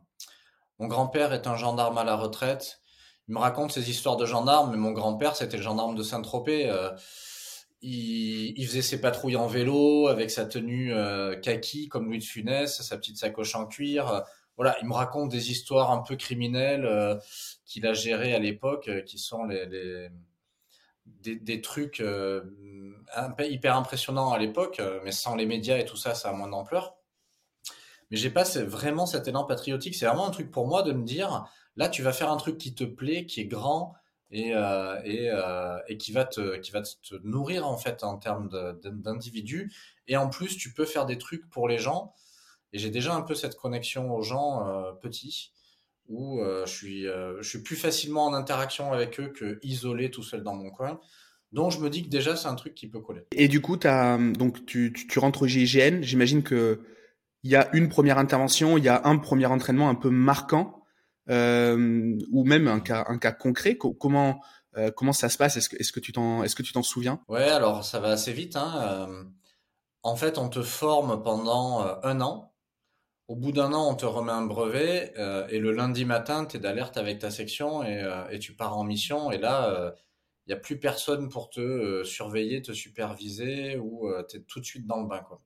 mon 0.78 0.86
grand-père 0.86 1.32
est 1.32 1.46
un 1.46 1.56
gendarme 1.56 1.98
à 1.98 2.04
la 2.04 2.14
retraite. 2.14 2.80
Il 3.26 3.34
me 3.34 3.40
raconte 3.40 3.72
ses 3.72 3.90
histoires 3.90 4.16
de 4.16 4.26
gendarme 4.26 4.70
mais 4.70 4.76
mon 4.76 4.92
grand-père 4.92 5.34
c'était 5.34 5.56
le 5.56 5.62
gendarme 5.62 5.96
de 5.96 6.02
Saint-Tropez 6.02 6.68
euh, 6.68 6.90
il, 7.80 8.58
il, 8.58 8.66
faisait 8.66 8.82
ses 8.82 9.00
patrouilles 9.00 9.36
en 9.36 9.46
vélo 9.46 10.08
avec 10.08 10.30
sa 10.30 10.44
tenue 10.44 10.92
kaki 11.42 11.88
comme 11.88 12.06
Louis 12.06 12.18
de 12.18 12.24
Funès 12.24 12.82
sa 12.82 12.96
petite 12.98 13.16
sacoche 13.18 13.54
en 13.54 13.66
cuir 13.66 14.24
voilà, 14.58 14.76
il 14.82 14.88
me 14.88 14.92
raconte 14.92 15.30
des 15.30 15.52
histoires 15.52 15.92
un 15.92 16.02
peu 16.02 16.16
criminelles 16.16 16.84
euh, 16.84 17.16
qu'il 17.64 17.86
a 17.86 17.94
gérées 17.94 18.34
à 18.34 18.40
l'époque, 18.40 18.88
euh, 18.88 19.02
qui 19.02 19.16
sont 19.16 19.46
des, 19.46 20.10
trucs 21.62 22.00
euh, 22.00 22.42
hyper 23.38 23.76
impressionnants 23.76 24.32
à 24.32 24.38
l'époque, 24.38 24.82
mais 25.04 25.12
sans 25.12 25.36
les 25.36 25.46
médias 25.46 25.78
et 25.78 25.84
tout 25.84 25.96
ça, 25.96 26.14
ça 26.14 26.30
a 26.30 26.32
moins 26.32 26.48
d'ampleur. 26.48 26.96
mais 28.10 28.16
j'ai 28.16 28.30
pas 28.30 28.42
vraiment 28.64 29.06
cet 29.06 29.28
élan 29.28 29.44
patriotique. 29.44 29.94
C'est 29.94 30.06
vraiment 30.06 30.26
un 30.26 30.32
truc 30.32 30.50
pour 30.50 30.66
moi 30.66 30.82
de 30.82 30.92
me 30.92 31.04
dire, 31.04 31.46
là, 31.76 31.88
tu 31.88 32.02
vas 32.02 32.12
faire 32.12 32.30
un 32.32 32.36
truc 32.36 32.58
qui 32.58 32.74
te 32.74 32.84
plaît, 32.84 33.26
qui 33.26 33.40
est 33.42 33.46
grand 33.46 33.94
et, 34.32 34.54
et, 35.04 35.30
et 35.88 35.98
qui 35.98 36.10
va 36.12 36.24
te 36.24 36.56
qui 36.56 36.72
va 36.72 36.82
te 36.82 37.14
nourrir 37.22 37.66
en 37.66 37.78
fait 37.78 38.02
en 38.02 38.18
termes 38.18 38.48
d'individus. 38.82 39.72
Et 40.08 40.16
en 40.16 40.28
plus, 40.28 40.56
tu 40.56 40.72
peux 40.74 40.84
faire 40.84 41.06
des 41.06 41.16
trucs 41.18 41.48
pour 41.48 41.68
les 41.68 41.78
gens. 41.78 42.12
Et 42.72 42.78
j'ai 42.78 42.90
déjà 42.90 43.14
un 43.14 43.22
peu 43.22 43.34
cette 43.34 43.56
connexion 43.56 44.14
aux 44.14 44.22
gens 44.22 44.66
euh, 44.66 44.92
petits 44.92 45.52
où 46.08 46.40
euh, 46.40 46.64
je 46.66 46.72
suis 46.72 47.02
je 47.04 47.48
suis 47.48 47.62
plus 47.62 47.76
facilement 47.76 48.26
en 48.26 48.34
interaction 48.34 48.92
avec 48.92 49.20
eux 49.20 49.28
que 49.28 49.58
isolé 49.62 50.10
tout 50.10 50.22
seul 50.22 50.42
dans 50.42 50.54
mon 50.54 50.70
coin. 50.70 51.00
Donc 51.52 51.72
je 51.72 51.78
me 51.78 51.88
dis 51.88 52.02
que 52.02 52.08
déjà 52.08 52.36
c'est 52.36 52.48
un 52.48 52.54
truc 52.54 52.74
qui 52.74 52.88
peut 52.88 53.00
coller. 53.00 53.22
Et 53.32 53.48
du 53.48 53.60
coup, 53.60 53.78
as, 53.84 54.18
donc 54.18 54.66
tu, 54.66 54.92
tu, 54.94 55.06
tu 55.06 55.18
rentres 55.18 55.42
au 55.42 55.46
GIGN. 55.46 56.02
J'imagine 56.02 56.42
que 56.42 56.80
il 57.42 57.50
y 57.50 57.56
a 57.56 57.68
une 57.74 57.88
première 57.88 58.18
intervention, 58.18 58.76
il 58.76 58.84
y 58.84 58.88
a 58.88 59.02
un 59.04 59.16
premier 59.16 59.46
entraînement 59.46 59.88
un 59.88 59.94
peu 59.94 60.10
marquant, 60.10 60.82
euh, 61.30 62.18
ou 62.32 62.44
même 62.44 62.68
un 62.68 62.80
cas, 62.80 63.04
un 63.08 63.18
cas 63.18 63.32
concret. 63.32 63.76
comment 63.76 64.40
euh, 64.76 64.90
comment 64.90 65.12
ça 65.12 65.28
se 65.28 65.38
passe? 65.38 65.56
Est-ce 65.56 65.68
que, 65.68 65.76
est-ce 65.76 65.92
que 65.92 66.00
tu 66.00 66.12
t'en 66.12 66.42
est-ce 66.44 66.54
que 66.54 66.62
tu 66.62 66.72
t'en 66.72 66.82
souviens? 66.82 67.20
Ouais, 67.28 67.48
alors 67.48 67.84
ça 67.84 68.00
va 68.00 68.10
assez 68.10 68.32
vite. 68.32 68.56
Hein. 68.56 69.06
Euh, 69.08 69.24
en 70.02 70.16
fait, 70.16 70.38
on 70.38 70.48
te 70.48 70.62
forme 70.62 71.22
pendant 71.22 71.82
euh, 71.82 71.94
un 72.02 72.20
an. 72.20 72.47
Au 73.28 73.36
bout 73.36 73.52
d'un 73.52 73.72
an, 73.72 73.90
on 73.90 73.94
te 73.94 74.06
remet 74.06 74.32
un 74.32 74.46
brevet 74.46 75.12
euh, 75.18 75.46
et 75.48 75.58
le 75.58 75.70
lundi 75.72 76.04
matin, 76.04 76.46
tu 76.46 76.56
es 76.56 76.60
d'alerte 76.60 76.96
avec 76.96 77.18
ta 77.18 77.30
section 77.30 77.84
et, 77.84 78.02
et, 78.30 78.38
tu 78.38 78.54
pars 78.54 78.76
en 78.76 78.84
mission. 78.84 79.30
Et 79.30 79.38
là, 79.38 79.94
il 80.46 80.50
n'y 80.50 80.54
a 80.54 80.60
plus 80.60 80.80
personne 80.80 81.28
pour 81.28 81.50
te 81.50 82.04
surveiller, 82.04 82.62
te 82.62 82.72
superviser 82.72 83.76
ou 83.76 84.10
tu 84.28 84.38
es 84.38 84.40
tout 84.40 84.60
de 84.60 84.64
suite 84.64 84.86
dans 84.86 85.00
le 85.02 85.06
bain. 85.06 85.20
Quoi. 85.20 85.42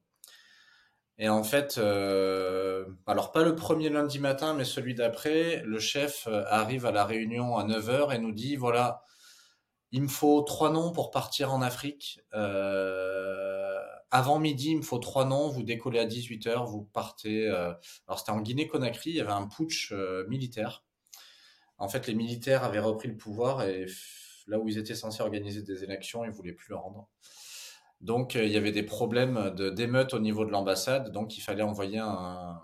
Et 1.18 1.28
en 1.28 1.44
fait, 1.44 1.78
euh, 1.78 2.84
alors 3.06 3.32
pas 3.32 3.44
le 3.44 3.54
premier 3.54 3.90
lundi 3.90 4.18
matin, 4.18 4.54
mais 4.54 4.64
celui 4.64 4.94
d'après, 4.94 5.62
le 5.64 5.78
chef 5.78 6.26
euh, 6.26 6.42
arrive 6.48 6.86
à 6.86 6.90
la 6.90 7.04
réunion 7.04 7.56
à 7.56 7.64
9h 7.64 8.14
et 8.14 8.18
nous 8.18 8.32
dit, 8.32 8.56
voilà, 8.56 9.04
il 9.92 10.02
me 10.02 10.08
faut 10.08 10.40
trois 10.42 10.70
noms 10.72 10.90
pour 10.90 11.10
partir 11.10 11.52
en 11.52 11.60
Afrique. 11.60 12.20
Euh, 12.34 13.78
avant 14.10 14.38
midi, 14.38 14.70
il 14.70 14.78
me 14.78 14.82
faut 14.82 14.98
trois 14.98 15.26
noms, 15.26 15.48
vous 15.48 15.62
décollez 15.62 15.98
à 15.98 16.06
18h, 16.06 16.66
vous 16.66 16.82
partez. 16.82 17.46
Euh, 17.46 17.72
alors 18.08 18.18
c'était 18.18 18.32
en 18.32 18.40
Guinée-Conakry, 18.40 19.10
il 19.10 19.16
y 19.16 19.20
avait 19.20 19.32
un 19.32 19.46
putsch 19.46 19.92
euh, 19.92 20.26
militaire. 20.28 20.84
En 21.76 21.88
fait, 21.88 22.06
les 22.06 22.14
militaires 22.14 22.64
avaient 22.64 22.78
repris 22.78 23.08
le 23.08 23.16
pouvoir 23.16 23.62
et 23.64 23.86
là 24.46 24.58
où 24.58 24.68
ils 24.68 24.78
étaient 24.78 24.94
censés 24.94 25.22
organiser 25.22 25.62
des 25.62 25.84
élections, 25.84 26.24
ils 26.24 26.30
voulaient 26.30 26.52
plus 26.52 26.70
le 26.70 26.76
rendre. 26.76 27.08
Donc, 28.00 28.34
il 28.34 28.48
y 28.48 28.56
avait 28.56 28.72
des 28.72 28.82
problèmes 28.82 29.54
d'émeutes 29.74 30.14
au 30.14 30.18
niveau 30.18 30.44
de 30.44 30.50
l'ambassade. 30.50 31.12
Donc, 31.12 31.36
il 31.38 31.40
fallait 31.40 31.62
envoyer 31.62 31.98
un, 31.98 32.60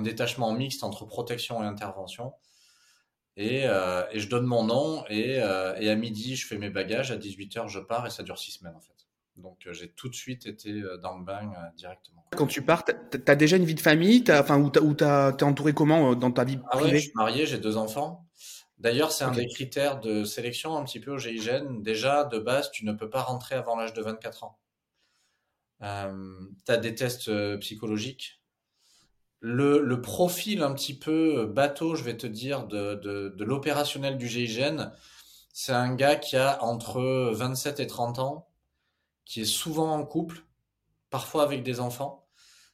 détachement 0.00 0.52
mixte 0.52 0.82
entre 0.82 1.04
protection 1.06 1.62
et 1.62 1.66
intervention. 1.66 2.32
Et, 3.36 3.62
euh, 3.64 4.04
et 4.10 4.20
je 4.20 4.28
donne 4.28 4.46
mon 4.46 4.64
nom. 4.64 5.04
Et, 5.08 5.40
euh, 5.40 5.74
et, 5.78 5.90
à 5.90 5.94
midi, 5.94 6.36
je 6.36 6.46
fais 6.46 6.58
mes 6.58 6.70
bagages. 6.70 7.10
À 7.10 7.16
18h, 7.16 7.68
je 7.68 7.80
pars. 7.80 8.06
Et 8.06 8.10
ça 8.10 8.22
dure 8.22 8.38
six 8.38 8.52
semaines, 8.52 8.76
en 8.76 8.80
fait. 8.80 8.92
Donc, 9.36 9.66
euh, 9.66 9.72
j'ai 9.72 9.90
tout 9.90 10.08
de 10.08 10.14
suite 10.14 10.46
été 10.46 10.70
euh, 10.70 10.98
dans 10.98 11.16
le 11.16 11.24
bain 11.24 11.50
directement. 11.76 12.26
Quand 12.36 12.46
tu 12.46 12.62
pars, 12.62 12.84
tu 12.84 12.92
as 13.26 13.34
déjà 13.34 13.56
une 13.56 13.64
vie 13.64 13.74
de 13.74 13.80
famille? 13.80 14.24
Enfin, 14.30 14.58
Ou 14.60 14.70
tu 14.70 15.04
es 15.04 15.42
entouré 15.42 15.72
comment 15.72 16.14
dans 16.14 16.30
ta 16.30 16.44
vie 16.44 16.58
privée 16.58 16.68
ah 16.70 16.82
ouais, 16.82 16.90
Je 16.90 17.02
suis 17.02 17.12
marié, 17.14 17.46
j'ai 17.46 17.58
deux 17.58 17.76
enfants. 17.76 18.26
D'ailleurs, 18.82 19.12
c'est 19.12 19.24
okay. 19.24 19.32
un 19.32 19.36
des 19.36 19.46
critères 19.46 20.00
de 20.00 20.24
sélection 20.24 20.76
un 20.76 20.82
petit 20.82 20.98
peu 20.98 21.12
au 21.12 21.18
GIGN. 21.18 21.82
Déjà, 21.82 22.24
de 22.24 22.38
base, 22.38 22.70
tu 22.72 22.84
ne 22.84 22.92
peux 22.92 23.08
pas 23.08 23.22
rentrer 23.22 23.54
avant 23.54 23.76
l'âge 23.76 23.94
de 23.94 24.02
24 24.02 24.44
ans. 24.44 24.58
Euh, 25.82 26.40
tu 26.66 26.72
as 26.72 26.76
des 26.76 26.94
tests 26.94 27.28
euh, 27.28 27.56
psychologiques. 27.58 28.41
Le, 29.44 29.80
le, 29.80 30.00
profil 30.00 30.62
un 30.62 30.72
petit 30.72 30.96
peu 30.96 31.46
bateau, 31.46 31.96
je 31.96 32.04
vais 32.04 32.16
te 32.16 32.28
dire, 32.28 32.64
de, 32.66 32.94
de, 32.94 33.34
de 33.36 33.44
l'opérationnel 33.44 34.16
du 34.16 34.28
GIGN, 34.28 34.92
c'est 35.52 35.72
un 35.72 35.94
gars 35.94 36.16
qui 36.16 36.36
a 36.36 36.62
entre 36.62 37.30
27 37.34 37.80
et 37.80 37.88
30 37.88 38.20
ans, 38.20 38.48
qui 39.24 39.40
est 39.40 39.44
souvent 39.44 39.92
en 39.92 40.04
couple, 40.04 40.44
parfois 41.10 41.42
avec 41.42 41.64
des 41.64 41.80
enfants. 41.80 42.26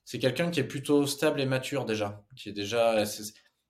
C'est 0.04 0.18
quelqu'un 0.18 0.50
qui 0.50 0.60
est 0.60 0.64
plutôt 0.64 1.06
stable 1.06 1.40
et 1.40 1.46
mature 1.46 1.84
déjà, 1.84 2.22
qui 2.36 2.50
est 2.50 2.52
déjà. 2.52 3.02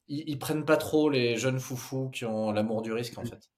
ils, 0.08 0.24
ils, 0.28 0.38
prennent 0.38 0.64
pas 0.64 0.76
trop 0.76 1.08
les 1.08 1.36
jeunes 1.36 1.60
foufous 1.60 2.10
qui 2.10 2.24
ont 2.24 2.52
l'amour 2.52 2.82
du 2.82 2.92
risque 2.92 3.16
en 3.16 3.24
fait. 3.24 3.50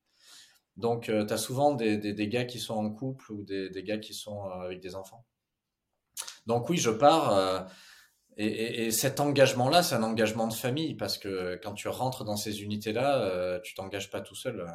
Donc, 0.76 1.08
euh, 1.08 1.26
tu 1.26 1.32
as 1.32 1.36
souvent 1.36 1.74
des, 1.74 1.98
des, 1.98 2.14
des, 2.14 2.28
gars 2.28 2.44
qui 2.44 2.58
sont 2.58 2.74
en 2.74 2.90
couple 2.90 3.32
ou 3.32 3.42
des, 3.42 3.68
des 3.70 3.82
gars 3.82 3.98
qui 3.98 4.14
sont 4.14 4.46
euh, 4.46 4.64
avec 4.64 4.80
des 4.80 4.94
enfants. 4.94 5.26
Donc 6.46 6.68
oui, 6.70 6.76
je 6.78 6.90
pars. 6.90 7.36
Euh, 7.36 7.60
et, 8.40 8.46
et, 8.46 8.86
et, 8.86 8.90
cet 8.90 9.20
engagement-là, 9.20 9.82
c'est 9.82 9.94
un 9.94 10.02
engagement 10.02 10.46
de 10.46 10.54
famille 10.54 10.94
parce 10.94 11.18
que 11.18 11.60
quand 11.62 11.74
tu 11.74 11.88
rentres 11.88 12.24
dans 12.24 12.36
ces 12.36 12.62
unités-là, 12.62 13.18
euh, 13.22 13.60
tu 13.60 13.74
t'engages 13.74 14.10
pas 14.10 14.22
tout 14.22 14.34
seul. 14.34 14.66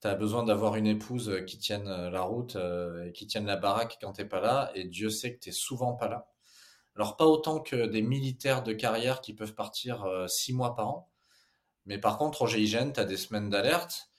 Tu 0.00 0.08
as 0.08 0.14
besoin 0.14 0.44
d'avoir 0.44 0.76
une 0.76 0.86
épouse 0.86 1.42
qui 1.46 1.58
tienne 1.58 1.84
la 1.84 2.22
route 2.22 2.56
euh, 2.56 3.10
qui 3.12 3.26
tienne 3.26 3.44
la 3.44 3.56
baraque 3.56 3.98
quand 4.00 4.12
t'es 4.12 4.24
pas 4.24 4.40
là. 4.40 4.70
Et 4.74 4.84
Dieu 4.84 5.10
sait 5.10 5.34
que 5.34 5.40
t'es 5.40 5.52
souvent 5.52 5.92
pas 5.92 6.08
là. 6.08 6.26
Alors 6.96 7.18
pas 7.18 7.26
autant 7.26 7.60
que 7.60 7.84
des 7.86 8.00
militaires 8.00 8.62
de 8.62 8.72
carrière 8.72 9.20
qui 9.20 9.34
peuvent 9.34 9.54
partir 9.54 10.04
euh, 10.04 10.26
six 10.26 10.54
mois 10.54 10.74
par 10.74 10.88
an. 10.88 11.10
Mais 11.84 11.98
par 11.98 12.16
contre, 12.16 12.42
au 12.42 12.46
GIGN, 12.46 12.92
tu 12.92 13.00
as 13.00 13.04
des 13.04 13.18
semaines 13.18 13.50
d'alerte. 13.50 14.10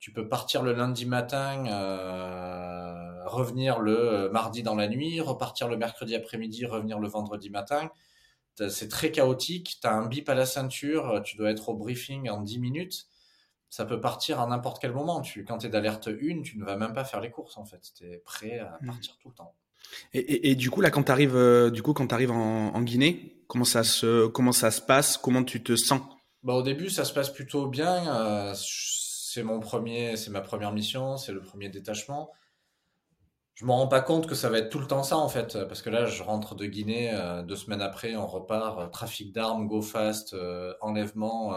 Tu 0.00 0.12
peux 0.12 0.28
partir 0.28 0.62
le 0.62 0.72
lundi 0.72 1.04
matin, 1.04 1.66
euh, 1.66 3.24
revenir 3.26 3.78
le 3.78 4.30
mardi 4.32 4.62
dans 4.62 4.74
la 4.74 4.88
nuit, 4.88 5.20
repartir 5.20 5.68
le 5.68 5.76
mercredi 5.76 6.14
après-midi, 6.16 6.64
revenir 6.66 6.98
le 6.98 7.06
vendredi 7.06 7.50
matin. 7.50 7.90
C'est 8.68 8.88
très 8.88 9.10
chaotique. 9.10 9.78
Tu 9.80 9.86
as 9.86 9.94
un 9.94 10.06
bip 10.06 10.28
à 10.28 10.34
la 10.34 10.46
ceinture, 10.46 11.22
tu 11.24 11.36
dois 11.36 11.50
être 11.50 11.68
au 11.68 11.74
briefing 11.74 12.28
en 12.28 12.40
10 12.40 12.58
minutes. 12.58 13.06
Ça 13.70 13.84
peut 13.84 14.00
partir 14.00 14.40
à 14.40 14.46
n'importe 14.46 14.80
quel 14.80 14.92
moment. 14.92 15.20
Tu, 15.20 15.44
quand 15.44 15.58
tu 15.58 15.66
es 15.66 15.70
d'alerte 15.70 16.08
1, 16.08 16.42
tu 16.42 16.58
ne 16.58 16.64
vas 16.64 16.76
même 16.76 16.92
pas 16.92 17.04
faire 17.04 17.20
les 17.20 17.30
courses 17.30 17.56
en 17.56 17.64
fait. 17.64 17.80
Tu 17.96 18.04
es 18.04 18.18
prêt 18.18 18.58
à 18.58 18.78
partir 18.84 19.14
mmh. 19.14 19.22
tout 19.22 19.28
le 19.28 19.34
temps. 19.34 19.54
Et, 20.12 20.18
et, 20.18 20.50
et, 20.50 20.54
du 20.56 20.70
coup, 20.70 20.80
là, 20.80 20.90
quand 20.90 21.04
tu 21.04 21.12
arrives, 21.12 21.36
euh, 21.36 21.70
du 21.70 21.82
coup, 21.82 21.92
quand 21.92 22.12
arrives 22.12 22.32
en, 22.32 22.74
en, 22.74 22.82
Guinée, 22.82 23.44
comment 23.46 23.64
ça, 23.64 23.84
se, 23.84 24.26
comment 24.26 24.52
ça 24.52 24.70
se 24.70 24.80
passe? 24.80 25.16
Comment 25.16 25.44
tu 25.44 25.62
te 25.62 25.76
sens? 25.76 26.00
Bah, 26.42 26.54
Au 26.54 26.62
début, 26.62 26.90
ça 26.90 27.04
se 27.04 27.12
passe 27.12 27.30
plutôt 27.30 27.66
bien. 27.66 28.14
Euh, 28.14 28.54
c'est 29.32 29.44
mon 29.44 29.60
premier, 29.60 30.16
c'est 30.16 30.30
ma 30.30 30.40
première 30.40 30.72
mission, 30.72 31.16
c'est 31.16 31.32
le 31.32 31.40
premier 31.40 31.68
détachement. 31.68 32.32
Je 33.54 33.64
me 33.64 33.70
rends 33.70 33.86
pas 33.86 34.00
compte 34.00 34.26
que 34.26 34.34
ça 34.34 34.48
va 34.48 34.58
être 34.58 34.70
tout 34.70 34.80
le 34.80 34.88
temps 34.88 35.04
ça 35.04 35.18
en 35.18 35.28
fait, 35.28 35.56
parce 35.68 35.82
que 35.82 35.90
là 35.90 36.06
je 36.06 36.22
rentre 36.24 36.56
de 36.56 36.66
Guinée, 36.66 37.12
euh, 37.14 37.42
deux 37.42 37.54
semaines 37.54 37.82
après 37.82 38.16
on 38.16 38.26
repart, 38.26 38.78
euh, 38.80 38.86
trafic 38.88 39.32
d'armes, 39.32 39.68
go 39.68 39.82
fast, 39.82 40.34
euh, 40.34 40.74
enlèvement, 40.80 41.54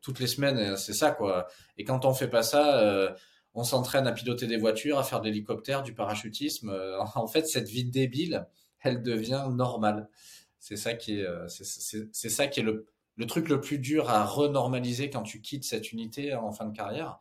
toutes 0.00 0.18
les 0.18 0.26
semaines, 0.26 0.76
c'est 0.76 0.94
ça 0.94 1.12
quoi. 1.12 1.46
Et 1.76 1.84
quand 1.84 2.04
on 2.06 2.12
fait 2.12 2.28
pas 2.28 2.42
ça, 2.42 3.14
on 3.54 3.62
s'entraîne 3.62 4.08
à 4.08 4.12
piloter 4.12 4.48
des 4.48 4.56
voitures, 4.56 4.98
à 4.98 5.04
faire 5.04 5.20
de 5.20 5.26
l'hélicoptère, 5.26 5.84
du 5.84 5.94
parachutisme. 5.94 6.74
en 7.14 7.26
fait, 7.28 7.46
cette 7.46 7.68
vie 7.68 7.84
débile, 7.84 8.48
elle 8.80 9.02
devient 9.02 9.46
normale. 9.50 10.08
C'est 10.58 10.76
ça 10.76 10.94
qui 10.94 11.20
est, 11.20 11.26
c'est 11.48 12.30
ça 12.30 12.48
qui 12.48 12.60
est 12.60 12.64
le, 12.64 12.91
le 13.16 13.26
truc 13.26 13.48
le 13.48 13.60
plus 13.60 13.78
dur 13.78 14.10
à 14.10 14.24
renormaliser 14.24 15.10
quand 15.10 15.22
tu 15.22 15.40
quittes 15.40 15.64
cette 15.64 15.92
unité 15.92 16.34
en 16.34 16.52
fin 16.52 16.64
de 16.66 16.74
carrière. 16.76 17.18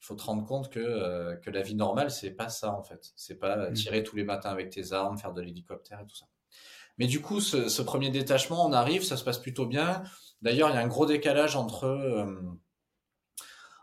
Il 0.00 0.06
faut 0.06 0.14
te 0.14 0.22
rendre 0.22 0.44
compte 0.44 0.70
que, 0.70 0.78
euh, 0.78 1.36
que 1.36 1.50
la 1.50 1.62
vie 1.62 1.74
normale, 1.74 2.10
c'est 2.10 2.30
pas 2.30 2.48
ça 2.48 2.72
en 2.72 2.82
fait. 2.82 3.12
C'est 3.16 3.38
pas 3.38 3.70
mmh. 3.70 3.72
tirer 3.72 4.02
tous 4.02 4.16
les 4.16 4.24
matins 4.24 4.50
avec 4.50 4.70
tes 4.70 4.92
armes, 4.92 5.18
faire 5.18 5.32
de 5.32 5.42
l'hélicoptère 5.42 6.00
et 6.00 6.06
tout 6.06 6.14
ça. 6.14 6.26
Mais 6.98 7.06
du 7.06 7.20
coup, 7.20 7.40
ce, 7.40 7.68
ce, 7.68 7.82
premier 7.82 8.10
détachement, 8.10 8.64
on 8.66 8.72
arrive, 8.72 9.04
ça 9.04 9.16
se 9.16 9.24
passe 9.24 9.38
plutôt 9.38 9.66
bien. 9.66 10.02
D'ailleurs, 10.42 10.70
il 10.70 10.74
y 10.74 10.78
a 10.78 10.80
un 10.80 10.88
gros 10.88 11.06
décalage 11.06 11.56
entre 11.56 11.84
euh, 11.84 12.40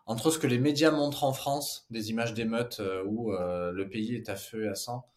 entre 0.06 0.30
ce 0.30 0.38
que 0.38 0.48
les 0.48 0.60
médias 0.60 0.92
montrent 0.92 1.24
en 1.24 1.34
France, 1.34 1.88
des 1.90 2.12
images 2.12 2.34
d'émeutes 2.34 2.80
euh, 2.80 3.04
où 3.06 3.32
le 3.32 3.90
pays 3.90 4.16
est 4.16 4.30
à 4.30 4.36
feu 4.36 4.66
et 4.66 4.68
à 4.68 4.76
sang, 4.76 5.10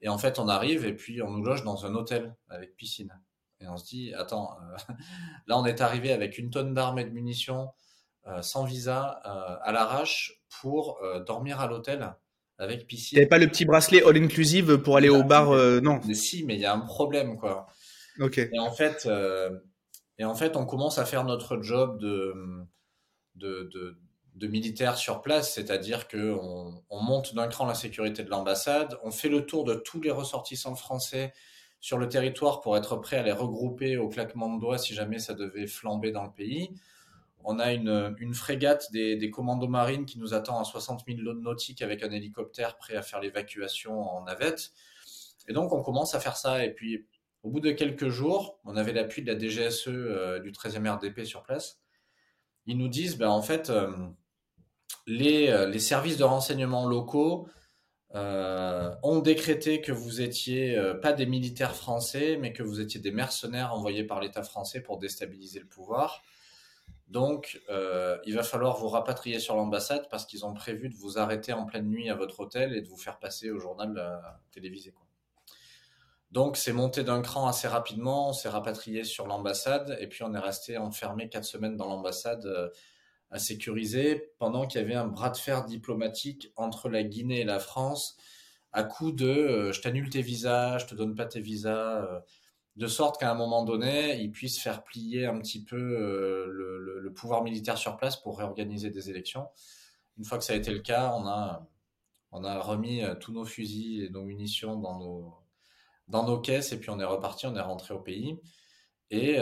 et 0.00 0.08
en 0.08 0.18
fait, 0.18 0.38
on 0.38 0.48
arrive 0.48 0.84
et 0.84 0.94
puis 0.94 1.22
on 1.22 1.30
nous 1.30 1.42
loge 1.42 1.64
dans 1.64 1.86
un 1.86 1.94
hôtel 1.94 2.36
avec 2.48 2.76
piscine. 2.76 3.18
Et 3.60 3.68
on 3.68 3.76
se 3.76 3.84
dit, 3.84 4.12
attends, 4.14 4.56
euh, 4.60 4.76
là 5.46 5.58
on 5.58 5.64
est 5.64 5.80
arrivé 5.80 6.12
avec 6.12 6.38
une 6.38 6.50
tonne 6.50 6.74
d'armes 6.74 6.98
et 6.98 7.04
de 7.04 7.10
munitions, 7.10 7.70
euh, 8.26 8.42
sans 8.42 8.64
visa, 8.64 9.20
euh, 9.24 9.56
à 9.62 9.72
l'arrache, 9.72 10.40
pour 10.60 10.98
dormir 11.26 11.60
à 11.60 11.66
l'hôtel 11.66 12.14
avec 12.56 12.86
piscine. 12.86 13.16
T'avais 13.16 13.28
pas 13.28 13.38
le 13.38 13.46
petit 13.48 13.66
bracelet 13.66 14.02
all 14.02 14.16
inclusive 14.16 14.78
pour 14.78 14.96
aller 14.96 15.10
au 15.10 15.22
bar, 15.22 15.50
non 15.82 16.00
mais 16.06 16.14
Si, 16.14 16.44
mais 16.44 16.54
il 16.54 16.60
y 16.60 16.64
a 16.64 16.72
un 16.72 16.80
problème, 16.80 17.36
quoi. 17.36 17.66
Ok. 18.18 18.38
Et 18.38 18.58
en 18.58 18.72
fait, 18.72 19.06
et 20.16 20.24
en 20.24 20.34
fait, 20.34 20.56
on 20.56 20.64
commence 20.64 20.96
à 20.96 21.04
faire 21.04 21.24
notre 21.24 21.60
job 21.60 22.00
de, 22.00 22.34
de, 23.34 23.68
de, 23.70 23.98
de 24.34 24.46
militaire 24.46 24.96
sur 24.96 25.20
place, 25.20 25.52
c'est-à-dire 25.52 26.08
que 26.08 26.34
on, 26.40 26.82
on 26.88 27.02
monte 27.02 27.34
d'un 27.34 27.48
cran 27.48 27.66
la 27.66 27.74
sécurité 27.74 28.22
de 28.22 28.30
l'ambassade, 28.30 28.98
on 29.02 29.10
fait 29.10 29.28
le 29.28 29.44
tour 29.44 29.64
de 29.64 29.74
tous 29.74 30.00
les 30.00 30.10
ressortissants 30.10 30.74
français 30.74 31.34
sur 31.86 31.98
le 31.98 32.08
territoire 32.08 32.62
pour 32.62 32.76
être 32.76 32.96
prêt 32.96 33.16
à 33.16 33.22
les 33.22 33.30
regrouper 33.30 33.96
au 33.96 34.08
claquement 34.08 34.52
de 34.52 34.58
doigts 34.58 34.76
si 34.76 34.92
jamais 34.92 35.20
ça 35.20 35.34
devait 35.34 35.68
flamber 35.68 36.10
dans 36.10 36.24
le 36.24 36.32
pays. 36.32 36.74
On 37.44 37.60
a 37.60 37.72
une, 37.72 38.34
frégate 38.34 38.90
des, 38.90 39.30
commandos 39.30 39.68
marines 39.68 40.04
qui 40.04 40.18
nous 40.18 40.34
attend 40.34 40.58
à 40.58 40.64
60 40.64 41.04
000 41.06 41.20
nautiques 41.34 41.82
avec 41.82 42.02
un 42.02 42.10
hélicoptère 42.10 42.76
prêt 42.76 42.96
à 42.96 43.02
faire 43.02 43.20
l'évacuation 43.20 44.00
en 44.00 44.24
navette. 44.24 44.72
Et 45.46 45.52
donc 45.52 45.72
on 45.72 45.80
commence 45.80 46.16
à 46.16 46.18
faire 46.18 46.36
ça. 46.36 46.64
Et 46.64 46.74
puis 46.74 47.06
Au 47.44 47.50
bout 47.50 47.60
de 47.60 47.70
quelques 47.70 48.08
jours, 48.08 48.58
on 48.64 48.76
avait 48.76 48.92
l'appui 48.92 49.22
de 49.22 49.32
la 49.32 49.38
DGSE 49.38 49.86
du 50.42 50.50
13e 50.50 50.90
RDP 50.90 51.22
sur 51.22 51.44
place. 51.44 51.78
Ils 52.66 52.78
nous 52.78 52.88
disent, 52.88 53.16
ben, 53.16 53.28
en 53.28 53.42
fait, 53.42 53.70
les, 55.06 55.68
les 55.68 55.78
services 55.78 56.16
de 56.16 56.24
renseignement 56.24 56.84
locaux 56.88 57.48
euh, 58.16 58.94
ont 59.02 59.18
décrété 59.18 59.82
que 59.82 59.92
vous 59.92 60.22
étiez 60.22 60.74
euh, 60.74 60.94
pas 60.94 61.12
des 61.12 61.26
militaires 61.26 61.76
français, 61.76 62.38
mais 62.40 62.54
que 62.54 62.62
vous 62.62 62.80
étiez 62.80 62.98
des 62.98 63.10
mercenaires 63.10 63.74
envoyés 63.74 64.04
par 64.04 64.20
l'État 64.20 64.42
français 64.42 64.80
pour 64.80 64.96
déstabiliser 64.96 65.60
le 65.60 65.66
pouvoir. 65.66 66.22
Donc, 67.08 67.60
euh, 67.68 68.16
il 68.24 68.34
va 68.34 68.42
falloir 68.42 68.78
vous 68.78 68.88
rapatrier 68.88 69.38
sur 69.38 69.54
l'ambassade 69.54 70.08
parce 70.10 70.24
qu'ils 70.24 70.46
ont 70.46 70.54
prévu 70.54 70.88
de 70.88 70.94
vous 70.94 71.18
arrêter 71.18 71.52
en 71.52 71.66
pleine 71.66 71.88
nuit 71.90 72.08
à 72.08 72.14
votre 72.14 72.40
hôtel 72.40 72.72
et 72.74 72.80
de 72.80 72.88
vous 72.88 72.96
faire 72.96 73.18
passer 73.18 73.50
au 73.50 73.58
journal 73.58 74.20
télévisé. 74.50 74.94
Donc, 76.32 76.56
c'est 76.56 76.72
monté 76.72 77.04
d'un 77.04 77.20
cran 77.20 77.46
assez 77.46 77.68
rapidement. 77.68 78.30
On 78.30 78.32
s'est 78.32 78.48
rapatrié 78.48 79.04
sur 79.04 79.26
l'ambassade 79.26 79.98
et 80.00 80.06
puis 80.06 80.22
on 80.22 80.32
est 80.32 80.38
resté 80.38 80.78
enfermé 80.78 81.28
quatre 81.28 81.44
semaines 81.44 81.76
dans 81.76 81.86
l'ambassade 81.86 82.72
à 83.30 83.38
sécuriser 83.38 84.32
pendant 84.38 84.66
qu'il 84.66 84.80
y 84.80 84.84
avait 84.84 84.94
un 84.94 85.06
bras 85.06 85.30
de 85.30 85.36
fer 85.36 85.64
diplomatique 85.64 86.52
entre 86.56 86.88
la 86.88 87.02
Guinée 87.02 87.40
et 87.40 87.44
la 87.44 87.58
France 87.58 88.16
à 88.76 88.84
coup 88.84 89.10
de 89.10 89.26
euh, 89.26 89.72
je 89.72 89.80
t'annule 89.80 90.10
tes 90.10 90.20
visas, 90.20 90.78
je 90.78 90.86
te 90.86 90.94
donne 90.94 91.14
pas 91.14 91.24
tes 91.24 91.40
visas, 91.40 92.02
euh, 92.02 92.20
de 92.76 92.86
sorte 92.86 93.18
qu'à 93.18 93.30
un 93.30 93.34
moment 93.34 93.64
donné, 93.64 94.20
ils 94.20 94.30
puissent 94.30 94.60
faire 94.60 94.84
plier 94.84 95.24
un 95.24 95.38
petit 95.38 95.64
peu 95.64 95.76
euh, 95.76 96.46
le, 96.50 97.00
le, 97.00 97.12
pouvoir 97.14 97.42
militaire 97.42 97.78
sur 97.78 97.96
place 97.96 98.16
pour 98.18 98.38
réorganiser 98.38 98.90
des 98.90 99.08
élections. 99.08 99.48
Une 100.18 100.24
fois 100.24 100.36
que 100.36 100.44
ça 100.44 100.52
a 100.52 100.56
été 100.56 100.70
le 100.72 100.80
cas, 100.80 101.14
on 101.14 101.26
a, 101.26 101.66
on 102.32 102.44
a 102.44 102.60
remis 102.60 103.02
tous 103.20 103.32
nos 103.32 103.46
fusils 103.46 104.04
et 104.04 104.10
nos 104.10 104.24
munitions 104.24 104.78
dans 104.78 104.98
nos, 104.98 105.34
dans 106.08 106.24
nos 106.24 106.38
caisses 106.38 106.72
et 106.72 106.78
puis 106.78 106.90
on 106.90 107.00
est 107.00 107.04
reparti, 107.04 107.46
on 107.46 107.56
est 107.56 107.60
rentré 107.60 107.94
au 107.94 108.00
pays. 108.00 108.38
Et 109.10 109.38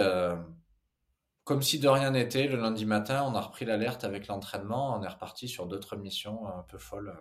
comme 1.44 1.62
si 1.62 1.78
de 1.78 1.88
rien 1.88 2.10
n'était, 2.10 2.46
le 2.46 2.56
lundi 2.56 2.86
matin, 2.86 3.24
on 3.26 3.34
a 3.34 3.40
repris 3.40 3.64
l'alerte 3.64 4.04
avec 4.04 4.26
l'entraînement, 4.26 4.98
on 4.98 5.02
est 5.02 5.08
reparti 5.08 5.46
sur 5.46 5.66
d'autres 5.66 5.96
missions 5.96 6.46
un 6.46 6.62
peu 6.62 6.78
folles. 6.78 7.14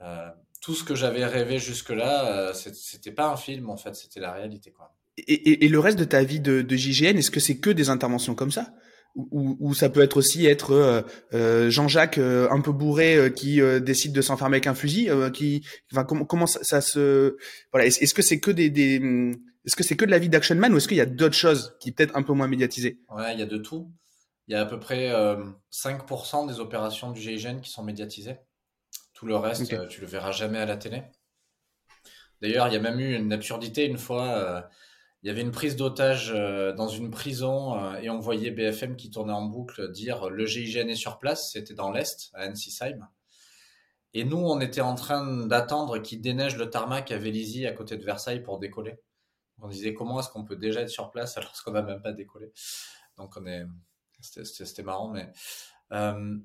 Euh, 0.00 0.28
tout 0.60 0.74
ce 0.74 0.84
que 0.84 0.94
j'avais 0.94 1.24
rêvé 1.24 1.58
jusque-là, 1.58 2.26
euh, 2.26 2.52
c'était 2.52 3.12
pas 3.12 3.28
un 3.28 3.36
film 3.36 3.70
en 3.70 3.76
fait, 3.76 3.94
c'était 3.94 4.20
la 4.20 4.32
réalité 4.32 4.72
quoi. 4.72 4.94
Et, 5.18 5.68
le 5.68 5.78
reste 5.78 5.98
de 5.98 6.04
ta 6.04 6.24
vie 6.24 6.40
de 6.40 6.66
JGN, 6.68 7.18
est-ce 7.18 7.30
que 7.30 7.38
c'est 7.38 7.58
que 7.58 7.70
des 7.70 7.90
interventions 7.90 8.34
comme 8.34 8.50
ça? 8.50 8.72
Ou, 9.14 9.74
ça 9.74 9.90
peut 9.90 10.00
être 10.00 10.16
aussi 10.16 10.46
être 10.46 10.72
euh, 10.72 11.02
euh, 11.34 11.68
Jean-Jacques 11.68 12.18
un 12.18 12.60
peu 12.60 12.72
bourré 12.72 13.32
qui 13.36 13.60
décide 13.82 14.12
de 14.12 14.22
s'enfermer 14.22 14.56
avec 14.56 14.66
un 14.66 14.74
fusil 14.74 15.10
qui 15.34 15.64
enfin 15.92 16.04
comment 16.04 16.24
comment 16.24 16.46
ça, 16.46 16.62
ça 16.62 16.80
se 16.80 17.36
voilà 17.72 17.86
est-ce 17.86 18.14
que 18.14 18.22
c'est 18.22 18.40
que 18.40 18.50
des, 18.50 18.70
des 18.70 19.00
est-ce 19.64 19.76
que 19.76 19.82
c'est 19.82 19.96
que 19.96 20.04
de 20.04 20.10
la 20.10 20.18
vie 20.18 20.28
d'Action 20.28 20.56
Man 20.56 20.72
ou 20.72 20.78
est-ce 20.78 20.88
qu'il 20.88 20.96
y 20.96 21.02
a 21.02 21.06
d'autres 21.06 21.36
choses 21.36 21.76
qui 21.80 21.92
peut-être 21.92 22.16
un 22.16 22.22
peu 22.22 22.32
moins 22.32 22.48
médiatisées? 22.48 22.98
Ouais, 23.10 23.32
il 23.32 23.38
y 23.38 23.42
a 23.42 23.46
de 23.46 23.58
tout. 23.58 23.92
Il 24.48 24.54
y 24.54 24.56
a 24.56 24.62
à 24.62 24.66
peu 24.66 24.80
près 24.80 25.12
euh, 25.12 25.44
5% 25.72 26.48
des 26.48 26.58
opérations 26.58 27.12
du 27.12 27.20
GIGN 27.20 27.60
qui 27.60 27.70
sont 27.70 27.84
médiatisées. 27.84 28.38
Tout 29.14 29.26
le 29.26 29.36
reste, 29.36 29.72
euh, 29.72 29.86
tu 29.86 30.00
le 30.00 30.06
verras 30.06 30.32
jamais 30.32 30.58
à 30.58 30.66
la 30.66 30.76
télé. 30.76 31.04
D'ailleurs, 32.40 32.66
il 32.66 32.74
y 32.74 32.76
a 32.76 32.80
même 32.80 32.98
eu 32.98 33.14
une 33.14 33.32
absurdité 33.32 33.86
une 33.86 33.98
fois. 33.98 34.68
Euh, 35.22 35.24
il 35.24 35.28
y 35.28 35.30
avait 35.30 35.40
une 35.40 35.52
prise 35.52 35.76
d'otage 35.76 36.32
euh, 36.34 36.72
dans 36.72 36.88
une 36.88 37.10
prison 37.10 37.94
et 37.96 38.10
on 38.10 38.18
voyait 38.18 38.50
BFM 38.50 38.96
qui 38.96 39.10
tournait 39.10 39.32
en 39.32 39.42
boucle 39.42 39.90
dire 39.92 40.28
le 40.28 40.46
GIGN 40.46 40.88
est 40.88 40.96
sur 40.96 41.18
place. 41.18 41.52
C'était 41.52 41.74
dans 41.74 41.90
l'Est, 41.90 42.30
à 42.34 42.48
Ensisheim. 42.48 43.08
Et 44.14 44.24
nous, 44.24 44.38
on 44.38 44.60
était 44.60 44.82
en 44.82 44.94
train 44.94 45.46
d'attendre 45.46 45.98
qu'il 45.98 46.20
déneige 46.20 46.56
le 46.56 46.68
tarmac 46.68 47.10
à 47.10 47.18
Vélizy 47.18 47.66
à 47.66 47.72
côté 47.72 47.96
de 47.96 48.04
Versailles 48.04 48.42
pour 48.42 48.58
décoller. 48.58 48.98
On 49.60 49.68
disait 49.68 49.94
comment 49.94 50.20
est-ce 50.20 50.28
qu'on 50.28 50.44
peut 50.44 50.56
déjà 50.56 50.80
être 50.80 50.90
sur 50.90 51.10
place 51.10 51.38
alors 51.38 51.52
qu'on 51.64 51.70
n'a 51.70 51.82
même 51.82 52.02
pas 52.02 52.12
décollé? 52.12 52.52
Donc 53.16 53.36
on 53.36 53.46
est, 53.46 53.64
c'était 54.20 54.82
marrant, 54.82 55.08
mais 55.08 55.30
euh, 55.92 56.36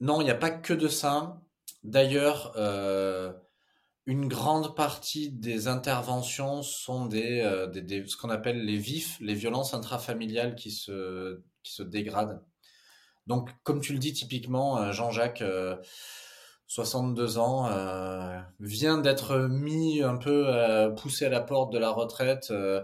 non, 0.00 0.20
il 0.20 0.24
n'y 0.24 0.30
a 0.30 0.36
pas 0.36 0.50
que 0.50 0.74
de 0.74 0.88
ça. 0.88 1.40
D'ailleurs, 1.82 2.54
euh, 2.56 3.32
une 4.06 4.28
grande 4.28 4.74
partie 4.76 5.30
des 5.30 5.68
interventions 5.68 6.62
sont 6.62 7.08
euh, 7.12 7.66
des, 7.66 7.82
des, 7.82 8.06
ce 8.06 8.16
qu'on 8.16 8.30
appelle 8.30 8.64
les 8.64 8.76
vifs, 8.76 9.18
les 9.20 9.34
violences 9.34 9.74
intrafamiliales 9.74 10.54
qui 10.54 10.70
se, 10.70 11.40
qui 11.62 11.72
se 11.72 11.82
dégradent. 11.82 12.42
Donc, 13.26 13.50
comme 13.62 13.80
tu 13.80 13.94
le 13.94 13.98
dis 13.98 14.12
typiquement, 14.12 14.92
Jean-Jacques 14.92 15.42
62 16.66 17.38
ans, 17.38 17.68
euh, 17.68 18.40
vient 18.60 18.98
d'être 18.98 19.36
mis 19.48 20.02
un 20.02 20.16
peu 20.16 20.44
euh, 20.48 20.90
poussé 20.90 21.26
à 21.26 21.28
la 21.28 21.40
porte 21.40 21.72
de 21.72 21.78
la 21.78 21.90
retraite, 21.90 22.48
euh, 22.50 22.82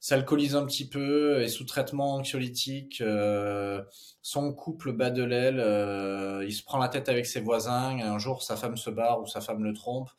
s'alcoolise 0.00 0.56
un 0.56 0.66
petit 0.66 0.88
peu, 0.88 1.40
est 1.40 1.48
sous 1.48 1.64
traitement 1.64 2.14
anxiolytique, 2.14 3.00
euh, 3.00 3.82
son 4.20 4.52
couple 4.52 4.92
bat 4.92 5.10
de 5.10 5.22
l'aile, 5.22 6.44
il 6.46 6.52
se 6.52 6.62
prend 6.62 6.78
la 6.78 6.88
tête 6.88 7.08
avec 7.08 7.24
ses 7.24 7.40
voisins, 7.40 7.98
un 7.98 8.18
jour 8.18 8.42
sa 8.42 8.56
femme 8.56 8.76
se 8.76 8.90
barre 8.90 9.22
ou 9.22 9.26
sa 9.26 9.40
femme 9.40 9.64
le 9.64 9.72
trompe, 9.72 10.10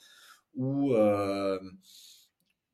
ou 0.55 0.95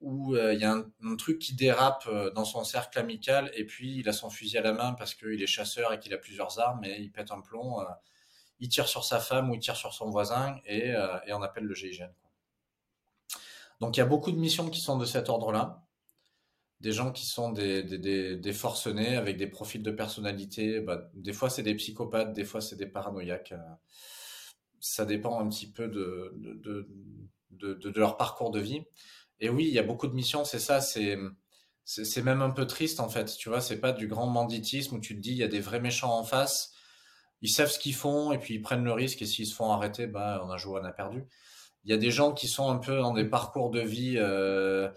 où 0.02 0.36
il 0.36 0.60
y 0.60 0.64
a 0.64 0.74
un, 0.74 1.16
truc 1.16 1.38
qui 1.40 1.54
dérape 1.54 2.10
dans 2.34 2.46
son 2.46 2.64
cercle 2.64 2.98
amical 2.98 3.52
et 3.54 3.66
puis 3.66 3.98
il 3.98 4.10
a 4.10 4.14
son 4.14 4.30
fusil 4.30 4.58
à 4.58 4.62
la 4.62 4.74
main 4.74 4.94
parce 4.94 5.14
qu'il 5.14 5.42
est 5.42 5.48
chasseur 5.48 5.94
et 5.94 6.00
qu'il 6.00 6.14
a 6.14 6.18
plusieurs 6.18 6.60
armes 6.60 6.84
et 6.84 6.98
il 7.00 7.12
pète 7.12 7.32
un 7.32 7.42
plomb 7.42 7.78
il 8.62 8.70
tire 8.70 8.88
sur 8.88 9.04
sa 9.04 9.20
femme 9.20 9.50
ou 9.50 9.56
il 9.56 9.60
tire 9.60 9.76
sur 9.76 9.94
son 9.94 10.10
voisin 10.10 10.60
et, 10.66 10.94
euh, 10.96 11.18
et 11.26 11.34
on 11.34 11.42
appelle 11.42 11.66
le 11.66 11.74
GIGN. 11.74 12.14
Donc 13.82 13.98
il 13.98 14.00
y 14.00 14.04
a 14.04 14.06
beaucoup 14.06 14.32
de 14.32 14.38
missions 14.38 14.70
qui 14.70 14.80
sont 14.80 14.98
de 14.98 15.06
cet 15.06 15.28
ordre-là. 15.28 15.84
Des 16.80 16.92
gens 16.92 17.12
qui 17.12 17.26
sont 17.26 17.52
des, 17.52 18.54
forcenés 18.54 19.16
avec 19.16 19.38
des 19.38 19.48
profils 19.48 19.84
de 19.84 19.92
personnalité. 19.92 20.80
Bah, 20.80 21.10
des 21.14 21.34
fois, 21.34 21.50
c'est 21.50 21.62
des 21.64 21.76
psychopathes, 21.76 22.34
des 22.34 22.44
fois, 22.44 22.62
c'est 22.62 22.76
des 22.76 22.88
paranoïaques. 22.88 23.54
Ça 24.82 25.06
dépend 25.06 25.40
un 25.40 25.48
petit 25.48 25.72
peu 25.72 25.88
de, 25.88 26.34
de, 26.36 27.74
de, 27.74 28.00
leur 28.00 28.18
parcours 28.18 28.52
de 28.52 28.60
vie. 28.60 28.84
Et 29.40 29.50
oui, 29.50 29.66
il 29.68 29.74
y 29.74 29.80
a 29.80 29.84
beaucoup 29.84 30.08
de 30.08 30.14
missions, 30.14 30.44
c'est 30.44 30.60
ça, 30.60 30.82
c'est 30.82 31.18
c'est 31.84 32.22
même 32.22 32.42
un 32.42 32.52
peu 32.52 32.68
triste 32.68 33.00
en 33.00 33.10
fait, 33.10 33.36
tu 33.38 33.50
vois, 33.50 33.60
c'est 33.60 33.80
pas 33.80 33.92
du 33.92 34.08
grand 34.08 34.30
banditisme 34.30 34.96
où 34.96 35.00
tu 35.00 35.16
te 35.16 35.20
dis 35.20 35.32
il 35.32 35.38
y 35.38 35.44
a 35.44 35.48
des 35.48 35.60
vrais 35.60 35.80
méchants 35.80 36.18
en 36.18 36.24
face 36.24 36.74
ils 37.42 37.50
savent 37.50 37.72
ce 37.72 37.80
qu'ils 37.80 37.96
font 37.96 38.32
et 38.32 38.38
puis 38.38 38.56
ils 38.56 38.62
prennent 38.62 38.84
le 38.84 38.94
risque 38.94 39.22
et 39.22 39.26
s'ils 39.26 39.48
se 39.48 39.56
font 39.56 39.72
arrêter, 39.72 40.08
bah, 40.08 40.42
on 40.46 40.50
a 40.50 40.58
joué, 40.58 40.80
on 40.82 40.86
a 40.86 40.92
perdu. 40.92 41.26
Il 41.84 41.92
y 41.92 41.94
a 41.94 41.98
des 41.98 42.12
gens 42.12 42.34
qui 42.34 42.48
sont 42.48 42.70
un 42.70 42.78
peu 42.78 42.98
dans 42.98 43.14
des 43.14 43.26
parcours 43.26 43.72
de 43.72 43.82
vie 43.82 44.16
euh, 44.18 44.90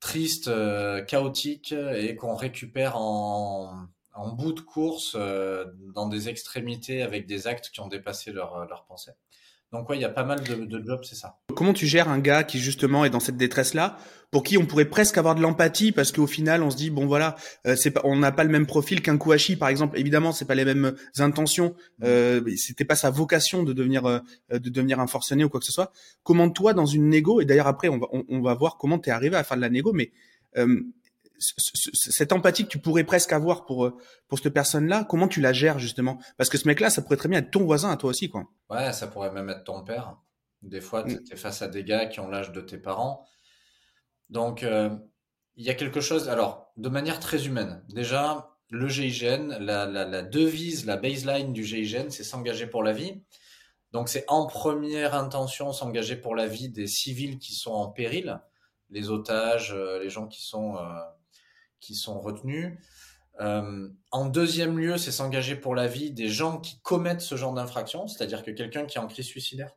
tristes, 0.00 0.48
euh, 0.48 1.02
chaotiques 1.02 1.72
et 1.72 2.14
qu'on 2.16 2.36
récupère 2.36 2.96
en, 2.96 3.86
en, 4.18 4.32
bout 4.32 4.52
de 4.52 4.60
course 4.60 5.16
euh, 5.18 5.64
dans 5.94 6.08
des 6.08 6.28
extrémités 6.28 7.02
avec 7.02 7.26
des 7.26 7.46
actes 7.46 7.70
qui 7.70 7.80
ont 7.80 7.88
dépassé 7.88 8.32
leur, 8.32 8.66
leur 8.66 8.84
pensée. 8.84 9.12
Donc 9.72 9.90
ouais, 9.90 9.98
il 9.98 10.00
y 10.00 10.06
a 10.06 10.08
pas 10.10 10.24
mal 10.24 10.42
de, 10.42 10.64
de 10.64 10.86
jobs, 10.86 11.04
c'est 11.04 11.14
ça. 11.14 11.36
Comment 11.54 11.74
tu 11.74 11.86
gères 11.86 12.08
un 12.08 12.20
gars 12.20 12.42
qui 12.42 12.58
justement 12.58 13.04
est 13.04 13.10
dans 13.10 13.20
cette 13.20 13.36
détresse-là, 13.36 13.98
pour 14.30 14.42
qui 14.42 14.56
on 14.56 14.64
pourrait 14.64 14.86
presque 14.86 15.18
avoir 15.18 15.34
de 15.34 15.42
l'empathie 15.42 15.92
parce 15.92 16.10
qu'au 16.10 16.26
final 16.26 16.62
on 16.62 16.70
se 16.70 16.76
dit 16.76 16.88
bon 16.88 17.06
voilà, 17.06 17.36
euh, 17.66 17.76
c'est 17.76 17.90
pas, 17.90 18.00
on 18.04 18.16
n'a 18.16 18.32
pas 18.32 18.44
le 18.44 18.50
même 18.50 18.66
profil 18.66 19.02
qu'un 19.02 19.18
Kouachi 19.18 19.56
par 19.56 19.68
exemple. 19.68 19.98
Évidemment, 19.98 20.32
c'est 20.32 20.46
pas 20.46 20.54
les 20.54 20.64
mêmes 20.64 20.96
intentions, 21.18 21.74
mmh. 21.98 22.04
euh, 22.04 22.56
c'était 22.56 22.86
pas 22.86 22.96
sa 22.96 23.10
vocation 23.10 23.62
de 23.62 23.74
devenir 23.74 24.06
euh, 24.06 24.20
de 24.50 24.70
devenir 24.70 25.00
un 25.00 25.06
forcené 25.06 25.44
ou 25.44 25.50
quoi 25.50 25.60
que 25.60 25.66
ce 25.66 25.72
soit. 25.72 25.92
Comment 26.22 26.48
toi 26.48 26.72
dans 26.72 26.86
une 26.86 27.10
négo 27.10 27.42
et 27.42 27.44
d'ailleurs 27.44 27.66
après 27.66 27.88
on 27.88 27.98
va 27.98 28.06
on, 28.12 28.24
on 28.30 28.40
va 28.40 28.54
voir 28.54 28.78
comment 28.78 28.98
tu 28.98 29.10
es 29.10 29.12
arrivé 29.12 29.36
à 29.36 29.44
faire 29.44 29.58
de 29.58 29.62
la 29.62 29.70
négo, 29.70 29.92
mais 29.92 30.12
euh, 30.56 30.80
cette 31.38 32.32
empathie 32.32 32.64
que 32.64 32.70
tu 32.70 32.78
pourrais 32.78 33.04
presque 33.04 33.32
avoir 33.32 33.64
pour 33.64 33.86
euh, 33.86 33.96
pour 34.28 34.38
cette 34.38 34.52
personne-là, 34.52 35.04
comment 35.04 35.28
tu 35.28 35.40
la 35.40 35.52
gères 35.52 35.78
justement? 35.78 36.18
Parce 36.36 36.50
que 36.50 36.58
ce 36.58 36.66
mec-là, 36.66 36.90
ça 36.90 37.02
pourrait 37.02 37.16
très 37.16 37.28
bien 37.28 37.38
être 37.38 37.50
ton 37.50 37.64
voisin 37.64 37.90
à 37.90 37.96
toi 37.96 38.10
aussi, 38.10 38.28
quoi. 38.28 38.44
Ouais, 38.70 38.92
ça 38.92 39.06
pourrait 39.06 39.32
même 39.32 39.48
être 39.48 39.64
ton 39.64 39.84
père. 39.84 40.16
Des 40.62 40.80
fois, 40.80 41.04
mm. 41.04 41.24
tu 41.24 41.34
es 41.34 41.36
face 41.36 41.62
à 41.62 41.68
des 41.68 41.84
gars 41.84 42.06
qui 42.06 42.20
ont 42.20 42.28
l'âge 42.28 42.52
de 42.52 42.60
tes 42.60 42.78
parents. 42.78 43.24
Donc, 44.30 44.62
euh, 44.62 44.90
il 45.56 45.64
y 45.64 45.70
a 45.70 45.74
quelque 45.74 46.00
chose. 46.00 46.28
Alors, 46.28 46.72
de 46.76 46.88
manière 46.88 47.20
très 47.20 47.46
humaine. 47.46 47.84
Déjà, 47.88 48.56
le 48.70 48.88
GIGN, 48.88 49.56
la, 49.60 49.86
la, 49.86 50.04
la 50.04 50.22
devise, 50.22 50.84
la 50.86 50.96
baseline 50.96 51.52
du 51.52 51.64
GIGN, 51.64 52.10
c'est 52.10 52.24
s'engager 52.24 52.66
pour 52.66 52.82
la 52.82 52.92
vie. 52.92 53.22
Donc, 53.92 54.08
c'est 54.08 54.24
en 54.28 54.46
première 54.46 55.14
intention 55.14 55.72
s'engager 55.72 56.16
pour 56.16 56.34
la 56.36 56.46
vie 56.46 56.68
des 56.68 56.86
civils 56.86 57.38
qui 57.38 57.54
sont 57.54 57.72
en 57.72 57.88
péril, 57.88 58.38
les 58.90 59.10
otages, 59.10 59.72
euh, 59.72 59.98
les 59.98 60.10
gens 60.10 60.26
qui 60.26 60.42
sont 60.42 60.76
qui 61.80 61.94
sont 61.94 62.20
retenus. 62.20 62.78
Euh, 63.40 63.88
en 64.10 64.26
deuxième 64.26 64.78
lieu, 64.78 64.98
c'est 64.98 65.12
s'engager 65.12 65.54
pour 65.54 65.74
la 65.74 65.86
vie 65.86 66.10
des 66.10 66.28
gens 66.28 66.58
qui 66.58 66.80
commettent 66.80 67.20
ce 67.20 67.36
genre 67.36 67.54
d'infraction, 67.54 68.08
c'est-à-dire 68.08 68.42
que 68.42 68.50
quelqu'un 68.50 68.84
qui 68.84 68.98
est 68.98 69.00
en 69.00 69.06
crise 69.06 69.26
suicidaire, 69.26 69.72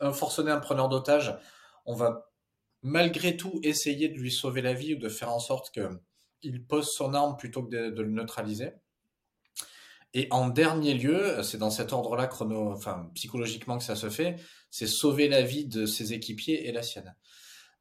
un 0.00 0.12
forcené, 0.12 0.50
un 0.50 0.60
preneur 0.60 0.88
d'otage, 0.88 1.36
on 1.84 1.94
va 1.94 2.30
malgré 2.82 3.36
tout 3.36 3.60
essayer 3.62 4.08
de 4.08 4.18
lui 4.18 4.32
sauver 4.32 4.62
la 4.62 4.72
vie 4.72 4.94
ou 4.94 4.98
de 4.98 5.08
faire 5.08 5.32
en 5.32 5.38
sorte 5.38 5.70
qu'il 5.70 6.66
pose 6.66 6.90
son 6.90 7.14
arme 7.14 7.36
plutôt 7.36 7.62
que 7.62 7.90
de, 7.90 8.02
le 8.02 8.10
neutraliser. 8.10 8.72
Et 10.14 10.28
en 10.30 10.48
dernier 10.48 10.94
lieu, 10.94 11.42
c'est 11.42 11.58
dans 11.58 11.70
cet 11.70 11.92
ordre-là 11.92 12.26
chrono, 12.26 12.72
enfin 12.72 13.10
psychologiquement 13.14 13.78
que 13.78 13.84
ça 13.84 13.96
se 13.96 14.10
fait, 14.10 14.36
c'est 14.70 14.86
sauver 14.86 15.28
la 15.28 15.42
vie 15.42 15.64
de 15.64 15.86
ses 15.86 16.12
équipiers 16.12 16.66
et 16.68 16.72
la 16.72 16.82
sienne. 16.82 17.14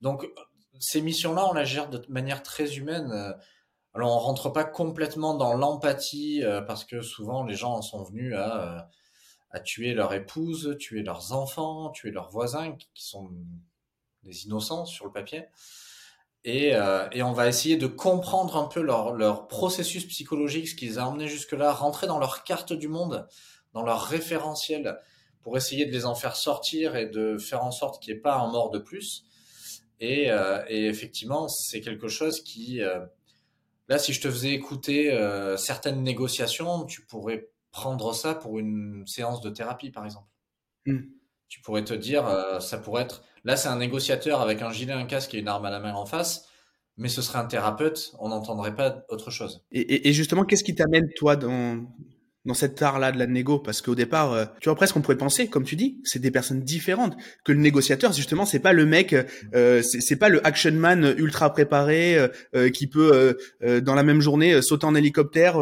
Donc 0.01 0.27
ces 0.79 1.01
missions-là, 1.01 1.47
on 1.49 1.53
la 1.53 1.65
gère 1.65 1.89
de 1.89 2.03
manière 2.09 2.43
très 2.43 2.77
humaine. 2.77 3.35
Alors, 3.93 4.15
on 4.15 4.19
rentre 4.19 4.49
pas 4.49 4.63
complètement 4.63 5.35
dans 5.35 5.53
l'empathie 5.53 6.43
parce 6.65 6.85
que 6.85 7.01
souvent 7.01 7.43
les 7.43 7.55
gens 7.55 7.73
en 7.73 7.81
sont 7.81 8.03
venus 8.03 8.35
à, 8.35 8.89
à 9.51 9.59
tuer 9.59 9.93
leur 9.93 10.13
épouse, 10.13 10.77
tuer 10.79 11.03
leurs 11.03 11.33
enfants, 11.33 11.89
tuer 11.89 12.11
leurs 12.11 12.29
voisins 12.29 12.73
qui 12.73 13.03
sont 13.03 13.31
des 14.23 14.45
innocents 14.45 14.85
sur 14.85 15.05
le 15.05 15.11
papier. 15.11 15.45
Et, 16.43 16.73
euh, 16.73 17.07
et, 17.11 17.21
on 17.21 17.33
va 17.33 17.47
essayer 17.47 17.77
de 17.77 17.85
comprendre 17.85 18.57
un 18.57 18.65
peu 18.65 18.81
leur, 18.81 19.13
leur 19.13 19.47
processus 19.47 20.07
psychologique, 20.07 20.69
ce 20.69 20.75
qui 20.75 20.87
les 20.87 20.97
a 20.97 21.07
emmenés 21.07 21.27
jusque-là, 21.27 21.71
rentrer 21.71 22.07
dans 22.07 22.17
leur 22.17 22.43
carte 22.43 22.73
du 22.73 22.87
monde, 22.87 23.27
dans 23.73 23.83
leur 23.83 24.01
référentiel, 24.01 24.99
pour 25.43 25.55
essayer 25.55 25.85
de 25.85 25.91
les 25.91 26.05
en 26.05 26.15
faire 26.15 26.35
sortir 26.35 26.95
et 26.95 27.05
de 27.05 27.37
faire 27.37 27.63
en 27.63 27.71
sorte 27.71 28.01
qu'il 28.01 28.13
n'y 28.13 28.19
ait 28.19 28.21
pas 28.21 28.37
un 28.37 28.51
mort 28.51 28.71
de 28.71 28.79
plus. 28.79 29.23
Et, 29.99 30.31
euh, 30.31 30.63
et 30.67 30.87
effectivement, 30.87 31.47
c'est 31.47 31.81
quelque 31.81 32.07
chose 32.07 32.41
qui, 32.41 32.81
euh, 32.81 33.05
là, 33.91 33.99
si 33.99 34.13
je 34.13 34.21
te 34.21 34.31
faisais 34.31 34.53
écouter 34.53 35.11
euh, 35.11 35.57
certaines 35.57 36.01
négociations, 36.01 36.85
tu 36.85 37.01
pourrais 37.01 37.49
prendre 37.71 38.13
ça 38.13 38.33
pour 38.33 38.57
une 38.57 39.05
séance 39.05 39.41
de 39.41 39.49
thérapie, 39.49 39.91
par 39.91 40.05
exemple. 40.05 40.27
Hmm. 40.85 41.01
Tu 41.49 41.59
pourrais 41.59 41.83
te 41.83 41.93
dire, 41.93 42.25
euh, 42.25 42.61
ça 42.61 42.77
pourrait 42.77 43.03
être 43.03 43.23
Là, 43.43 43.57
c'est 43.57 43.67
un 43.67 43.77
négociateur 43.77 44.39
avec 44.39 44.61
un 44.61 44.71
gilet, 44.71 44.93
un 44.93 45.05
casque 45.05 45.33
et 45.33 45.39
une 45.39 45.47
arme 45.47 45.65
à 45.65 45.71
la 45.71 45.79
main 45.79 45.93
en 45.93 46.05
face. 46.05 46.47
Mais 46.97 47.09
ce 47.09 47.21
serait 47.21 47.39
un 47.39 47.45
thérapeute, 47.45 48.13
on 48.19 48.29
n'entendrait 48.29 48.75
pas 48.75 49.03
autre 49.09 49.31
chose. 49.31 49.65
Et, 49.71 50.13
justement, 50.13 50.45
qu'est-ce 50.45 50.63
qui 50.63 50.75
t'amène, 50.75 51.09
toi, 51.15 51.35
dans, 51.35 51.87
dans 52.45 52.53
cet 52.53 52.81
art-là 52.81 53.11
de 53.11 53.19
la 53.19 53.27
négo 53.27 53.59
Parce 53.59 53.81
qu'au 53.81 53.95
départ, 53.95 54.33
euh, 54.33 54.45
tu 54.59 54.69
vois, 54.69 54.75
presque 54.75 54.95
on 54.95 55.01
pourrait 55.01 55.17
penser, 55.17 55.47
comme 55.47 55.63
tu 55.63 55.75
dis, 55.75 55.99
c'est 56.03 56.19
des 56.19 56.31
personnes 56.31 56.61
différentes. 56.61 57.15
Que 57.43 57.51
le 57.51 57.59
négociateur, 57.59 58.13
justement, 58.13 58.45
c'est 58.45 58.59
pas 58.59 58.73
le 58.73 58.85
mec, 58.85 59.15
euh, 59.53 59.81
c'est 59.81 60.15
pas 60.15 60.29
le 60.29 60.45
action 60.45 60.71
man 60.73 61.13
ultra 61.17 61.51
préparé 61.51 62.17
euh, 62.55 62.69
qui 62.69 62.87
peut, 62.87 63.37
dans 63.81 63.95
la 63.95 64.03
même 64.03 64.21
journée, 64.21 64.61
sauter 64.61 64.85
en 64.85 64.95
hélicoptère, 64.95 65.59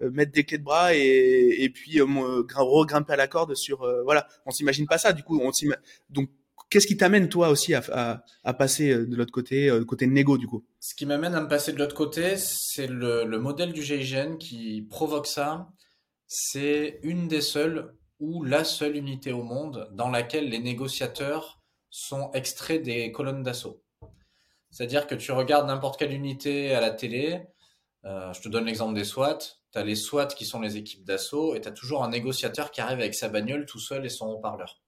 mettre 0.00 0.32
des 0.32 0.44
clés 0.44 0.58
de 0.58 0.64
bras 0.64 0.94
et, 0.94 1.56
et 1.58 1.70
puis 1.70 2.00
regrimper 2.00 3.12
à 3.12 3.16
la 3.16 3.26
corde 3.26 3.54
sur... 3.54 3.86
voilà, 4.04 4.26
on 4.46 4.50
s'imagine 4.50 4.86
pas 4.86 4.98
ça. 4.98 5.12
Du 5.12 5.22
coup, 5.22 5.40
on 5.42 5.50
donc 6.10 6.28
Qu'est-ce 6.70 6.86
qui 6.86 6.96
t'amène 6.96 7.28
toi 7.28 7.48
aussi 7.48 7.74
à, 7.74 8.22
passer 8.56 8.92
euh, 8.92 9.04
de 9.04 9.16
l'autre 9.16 9.32
côté, 9.32 9.68
euh, 9.68 9.84
côté 9.84 10.06
négo 10.06 10.38
du 10.38 10.46
coup? 10.46 10.64
Ce 10.78 10.94
qui 10.94 11.04
m'amène 11.04 11.34
à 11.34 11.40
me 11.40 11.48
passer 11.48 11.72
de 11.72 11.78
l'autre 11.78 11.96
côté, 11.96 12.36
c'est 12.36 12.86
le, 12.86 13.24
modèle 13.38 13.72
du 13.72 13.82
GIGN 13.82 14.36
qui 14.38 14.86
provoque 14.88 15.26
ça. 15.26 15.68
C'est 16.32 17.00
une 17.02 17.26
des 17.26 17.40
seules 17.40 17.92
ou 18.20 18.44
la 18.44 18.62
seule 18.62 18.94
unité 18.94 19.32
au 19.32 19.42
monde 19.42 19.88
dans 19.90 20.08
laquelle 20.08 20.48
les 20.48 20.60
négociateurs 20.60 21.60
sont 21.90 22.30
extraits 22.34 22.84
des 22.84 23.10
colonnes 23.10 23.42
d'assaut. 23.42 23.82
C'est-à-dire 24.70 25.08
que 25.08 25.16
tu 25.16 25.32
regardes 25.32 25.66
n'importe 25.66 25.98
quelle 25.98 26.12
unité 26.12 26.72
à 26.72 26.80
la 26.80 26.92
télé, 26.92 27.48
euh, 28.04 28.32
je 28.32 28.42
te 28.42 28.48
donne 28.48 28.66
l'exemple 28.66 28.94
des 28.94 29.02
SWAT, 29.02 29.38
tu 29.72 29.78
as 29.80 29.82
les 29.82 29.96
SWAT 29.96 30.28
qui 30.28 30.44
sont 30.44 30.60
les 30.60 30.76
équipes 30.76 31.04
d'assaut 31.04 31.56
et 31.56 31.62
tu 31.62 31.66
as 31.66 31.72
toujours 31.72 32.04
un 32.04 32.10
négociateur 32.10 32.70
qui 32.70 32.80
arrive 32.80 33.00
avec 33.00 33.16
sa 33.16 33.28
bagnole 33.28 33.66
tout 33.66 33.80
seul 33.80 34.06
et 34.06 34.08
son 34.08 34.28
haut-parleur. 34.28 34.80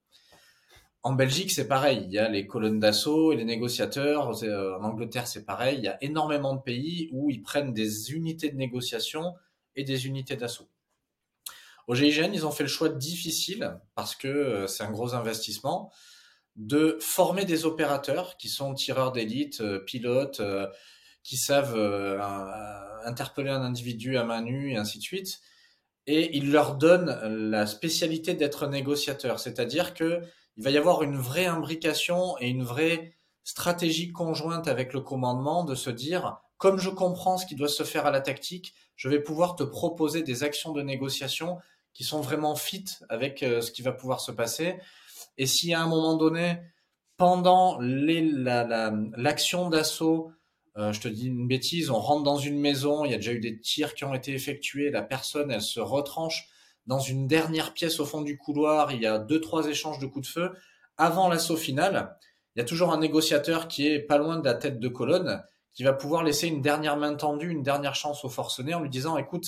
En 1.02 1.14
Belgique, 1.14 1.50
c'est 1.50 1.66
pareil. 1.66 2.05
Il 2.05 2.12
y 2.12 2.20
a 2.20 2.28
les 2.28 2.46
colonnes 2.46 2.78
d'assaut 2.78 3.33
et 3.33 3.37
les 3.37 3.44
négociateurs. 3.44 4.44
Euh, 4.44 4.78
en 4.78 4.85
Angleterre, 4.85 5.26
c'est 5.26 5.44
pareil. 5.44 5.78
Il 5.78 5.85
y 5.85 5.88
a 5.88 5.98
énormément 6.05 6.55
de 6.55 6.62
pays 6.62 7.09
où 7.11 7.31
ils 7.31 7.42
prennent 7.42 7.72
des 7.72 8.12
unités 8.12 8.50
de 8.50 8.57
négociation 8.57 9.35
et 9.74 9.83
des 9.83 10.07
unités 10.07 10.37
d'assaut. 10.37 10.68
Au 11.88 11.95
GIGN, 11.95 12.33
ils 12.33 12.47
ont 12.47 12.51
fait 12.51 12.62
le 12.62 12.68
choix 12.68 12.88
difficile, 12.88 13.79
parce 13.95 14.14
que 14.14 14.29
euh, 14.29 14.66
c'est 14.66 14.83
un 14.85 14.90
gros 14.90 15.14
investissement, 15.14 15.92
de 16.57 16.99
former 17.01 17.45
des 17.45 17.64
opérateurs 17.64 18.37
qui 18.37 18.49
sont 18.49 18.75
tireurs 18.75 19.12
d'élite, 19.12 19.61
euh, 19.61 19.79
pilotes, 19.81 20.42
qui 21.23 21.37
savent 21.37 21.79
interpeller 23.05 23.51
un 23.51 23.62
individu 23.62 24.16
à 24.16 24.25
main 24.25 24.42
nue 24.42 24.73
et 24.73 24.77
ainsi 24.77 24.99
de 24.99 25.05
suite. 25.05 25.40
Et 26.09 26.37
ils 26.37 26.51
leur 26.51 26.75
donnent 26.75 27.16
la 27.51 27.66
spécialité 27.66 28.35
d'être 28.35 28.66
négociateur, 28.66 29.38
c'est-à-dire 29.38 29.95
que 29.95 30.21
il 30.57 30.64
va 30.64 30.71
y 30.71 30.77
avoir 30.77 31.03
une 31.03 31.16
vraie 31.16 31.47
imbrication 31.47 32.37
et 32.40 32.49
une 32.49 32.64
vraie 32.64 33.16
stratégie 33.45 34.12
conjointe 34.12 34.68
avec 34.68 34.92
le 34.92 35.01
commandement 35.01 35.64
de 35.64 35.75
se 35.75 35.90
dire, 35.90 36.38
comme 36.59 36.79
je 36.79 36.90
comprends 36.90 37.38
ce 37.38 37.47
qui 37.47 37.55
doit 37.55 37.68
se 37.68 37.83
faire 37.83 38.07
à 38.07 38.11
la 38.11 38.21
tactique, 38.21 38.75
je 38.97 39.09
vais 39.09 39.21
pouvoir 39.21 39.57
te 39.57 39.62
proposer 39.62 40.23
des 40.23 40.45
actions 40.45 40.73
de 40.73 40.83
négociation 40.83 41.59
qui 41.94 42.05
sont 42.05 42.20
vraiment 42.20 42.55
fit 42.57 42.85
avec 43.09 43.42
euh, 43.42 43.61
ce 43.61 43.70
qui 43.70 43.83
va 43.83 43.92
pouvoir 43.92 44.20
se 44.20 44.33
passer. 44.33 44.78
Et 45.38 45.46
si 45.46 45.74
à 45.74 45.83
un 45.83 45.87
moment 45.87 46.16
donné, 46.16 46.59
pendant 47.16 47.78
l'action 47.81 49.68
d'assaut, 49.68 50.33
euh, 50.78 50.92
je 50.92 51.00
te 51.00 51.09
dis 51.09 51.26
une 51.26 51.46
bêtise, 51.46 51.90
on 51.90 52.00
rentre 52.00 52.22
dans 52.22 52.38
une 52.38 52.59
maison, 52.59 53.05
il 53.05 53.11
y 53.11 53.14
a 53.14 53.18
déjà 53.18 53.33
eu 53.33 53.40
des 53.40 53.61
tirs 53.61 53.94
qui 53.94 54.05
ont 54.05 54.14
été 54.14 54.33
effectués, 54.33 54.90
la 54.90 55.02
personne, 55.02 55.50
elle 55.50 55.61
se 55.62 55.81
retranche 55.81 56.48
dans 56.87 56.98
une 56.98 57.26
dernière 57.26 57.74
pièce 57.74 58.00
au 58.00 58.07
fond 58.07 58.22
du 58.22 58.37
couloir, 58.38 58.92
il 58.92 59.00
y 59.00 59.07
a 59.07 59.18
deux, 59.18 59.40
trois 59.40 59.68
échanges 59.68 59.98
de 59.98 60.07
coups 60.07 60.26
de 60.26 60.33
feu. 60.33 60.52
Avant 60.96 61.28
l'assaut 61.28 61.57
final, 61.57 62.16
il 62.55 62.59
y 62.59 62.62
a 62.62 62.64
toujours 62.64 62.92
un 62.92 62.98
négociateur 62.98 63.68
qui 63.68 63.87
est 63.87 64.00
pas 64.00 64.18
loin 64.18 64.38
de 64.38 64.44
la 64.44 64.55
tête 64.55 64.81
de 64.81 64.88
colonne, 64.88 65.42
qui 65.74 65.85
va 65.85 65.92
pouvoir 65.92 66.22
laisser 66.22 66.48
une 66.48 66.61
dernière 66.61 66.96
main 66.96 67.14
tendue, 67.14 67.50
une 67.50 67.62
dernière 67.62 67.94
chance 67.94 68.24
au 68.24 68.28
forcené 68.28 68.74
en 68.74 68.81
lui 68.81 68.90
disant, 68.90 69.16
écoute, 69.16 69.46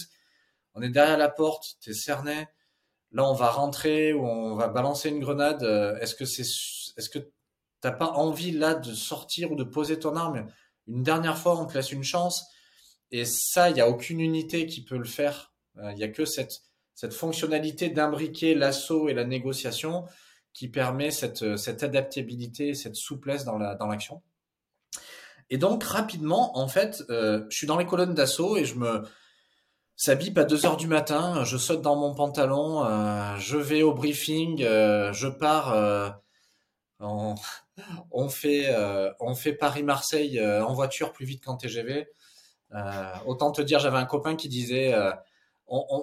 on 0.75 0.83
est 0.83 0.91
derrière 0.91 1.19
la 1.19 1.29
porte, 1.29 1.77
t'es 1.83 1.95
cerné, 1.95 2.47
là 3.13 3.29
on 3.29 3.35
va 3.35 3.51
rentrer 3.51 4.13
ou 4.13 4.27
on 4.27 4.55
va 4.55 4.69
balancer 4.69 5.09
une 5.09 5.21
grenade, 5.21 5.63
est-ce 6.01 6.15
que 6.15 6.25
c'est, 6.25 6.43
est-ce 6.43 7.09
que 7.09 7.19
t'as 7.81 7.93
pas 7.93 8.13
envie 8.13 8.53
là 8.53 8.75
de 8.75 8.93
sortir 8.95 9.53
ou 9.53 9.57
de 9.57 9.65
poser 9.65 9.99
ton 9.99 10.17
arme? 10.17 10.47
Une 10.87 11.03
dernière 11.03 11.39
fois, 11.39 11.59
on 11.59 11.67
te 11.67 11.75
laisse 11.75 11.93
une 11.93 12.05
chance. 12.05 12.47
Et 13.11 13.25
ça, 13.25 13.71
il 13.71 13.75
n'y 13.75 13.81
a 13.81 13.89
aucune 13.89 14.21
unité 14.21 14.67
qui 14.67 14.85
peut 14.85 14.99
le 14.99 15.05
faire. 15.05 15.53
Euh, 15.79 15.91
il 15.93 15.97
n'y 15.97 16.05
a 16.05 16.09
que 16.09 16.25
cette, 16.25 16.63
cette 16.95 17.13
fonctionnalité 17.13 17.91
d'imbriquer 17.91 18.55
l'assaut 18.55 19.09
et 19.09 19.15
la 19.15 19.25
négociation 19.25 20.05
qui 20.53 20.69
permet 20.69 21.11
cette, 21.11 21.57
cette 21.57 21.83
adaptabilité, 21.83 22.75
cette 22.75 22.97
souplesse 22.97 23.45
dans 23.45 23.59
la 23.59 23.75
dans 23.75 23.87
l'action. 23.87 24.23
Et 25.51 25.59
donc 25.59 25.83
rapidement, 25.85 26.57
en 26.57 26.69
fait, 26.69 27.03
euh, 27.11 27.45
je 27.51 27.57
suis 27.57 27.67
dans 27.67 27.77
les 27.77 27.87
colonnes 27.87 28.15
d'assaut 28.15 28.57
et 28.57 28.65
je 28.65 28.77
me 28.77 29.03
ça 29.97 30.15
bip 30.15 30.37
à 30.39 30.45
2 30.45 30.67
heures 30.67 30.77
du 30.77 30.87
matin, 30.87 31.45
je 31.45 31.57
saute 31.57 31.83
dans 31.83 31.97
mon 31.97 32.15
pantalon, 32.15 32.85
euh, 32.85 33.37
je 33.39 33.57
vais 33.57 33.83
au 33.83 33.95
briefing, 33.95 34.63
euh, 34.63 35.13
je 35.13 35.29
pars, 35.29 36.21
on, 37.01 37.35
on, 38.11 38.29
fait 38.29 38.75
fait 39.37 39.53
Paris-Marseille 39.53 40.45
en 40.45 40.73
voiture 40.75 41.13
plus 41.13 41.27
vite 41.27 41.45
qu'en 41.45 41.57
TGV. 41.57 42.09
autant 43.27 43.53
te 43.53 43.63
dire, 43.63 43.79
j'avais 43.79 43.99
un 43.99 44.07
copain 44.07 44.37
qui 44.37 44.49
disait 44.49 44.95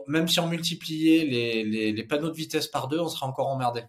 même 0.08 0.28
si 0.28 0.40
on 0.40 0.48
multipliait 0.48 1.26
les, 1.26 2.04
panneaux 2.04 2.30
de 2.30 2.36
vitesse 2.36 2.68
par 2.68 2.88
deux, 2.88 3.00
on 3.00 3.08
serait 3.08 3.26
encore 3.26 3.48
emmerdé. 3.48 3.84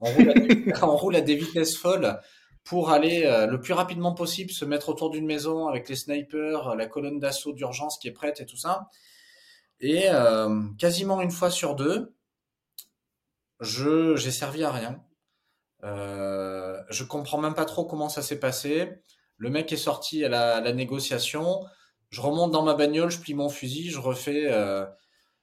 On 0.02 0.96
roule, 0.96 1.14
à 1.14 1.20
des, 1.20 1.34
vitesses 1.34 1.76
folles 1.76 2.18
pour 2.64 2.90
aller 2.90 3.24
euh, 3.26 3.46
le 3.46 3.60
plus 3.60 3.74
rapidement 3.74 4.14
possible 4.14 4.50
se 4.50 4.64
mettre 4.64 4.88
autour 4.88 5.10
d'une 5.10 5.26
maison 5.26 5.68
avec 5.68 5.90
les 5.90 5.96
snipers, 5.96 6.74
la 6.74 6.86
colonne 6.86 7.18
d'assaut 7.18 7.52
d'urgence 7.52 7.98
qui 7.98 8.08
est 8.08 8.12
prête 8.12 8.40
et 8.40 8.46
tout 8.46 8.56
ça. 8.56 8.88
Et 9.80 10.08
euh, 10.08 10.62
quasiment 10.78 11.20
une 11.20 11.30
fois 11.30 11.50
sur 11.50 11.74
deux, 11.74 12.14
je 13.60 14.16
j'ai 14.16 14.30
servi 14.30 14.64
à 14.64 14.72
rien. 14.72 15.02
Euh, 15.82 16.80
je 16.90 17.04
comprends 17.04 17.38
même 17.38 17.54
pas 17.54 17.64
trop 17.64 17.84
comment 17.84 18.08
ça 18.08 18.22
s'est 18.22 18.38
passé. 18.38 19.02
Le 19.36 19.50
mec 19.50 19.72
est 19.72 19.78
sorti 19.78 20.24
à 20.24 20.28
la 20.28 20.72
négociation 20.72 21.64
je 22.10 22.20
remonte 22.20 22.50
dans 22.50 22.62
ma 22.62 22.74
bagnole, 22.74 23.10
je 23.10 23.20
plie 23.20 23.34
mon 23.34 23.48
fusil, 23.48 23.90
je 23.90 24.00
refais, 24.00 24.46
euh, 24.50 24.84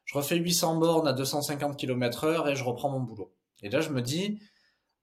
je 0.04 0.18
refais 0.18 0.36
800 0.36 0.76
bornes 0.76 1.08
à 1.08 1.14
250 1.14 1.78
km 1.78 2.26
heure 2.26 2.50
et 2.50 2.56
je 2.56 2.64
reprends 2.64 2.90
mon 2.90 3.00
boulot. 3.00 3.34
Et 3.64 3.70
là, 3.70 3.80
je 3.80 3.90
me 3.90 4.02
dis, 4.02 4.40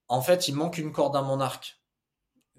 en 0.08 0.20
fait, 0.20 0.46
il 0.48 0.54
manque 0.54 0.78
une 0.78 0.92
corde 0.92 1.16
à 1.16 1.22
mon 1.22 1.40
arc. 1.40 1.80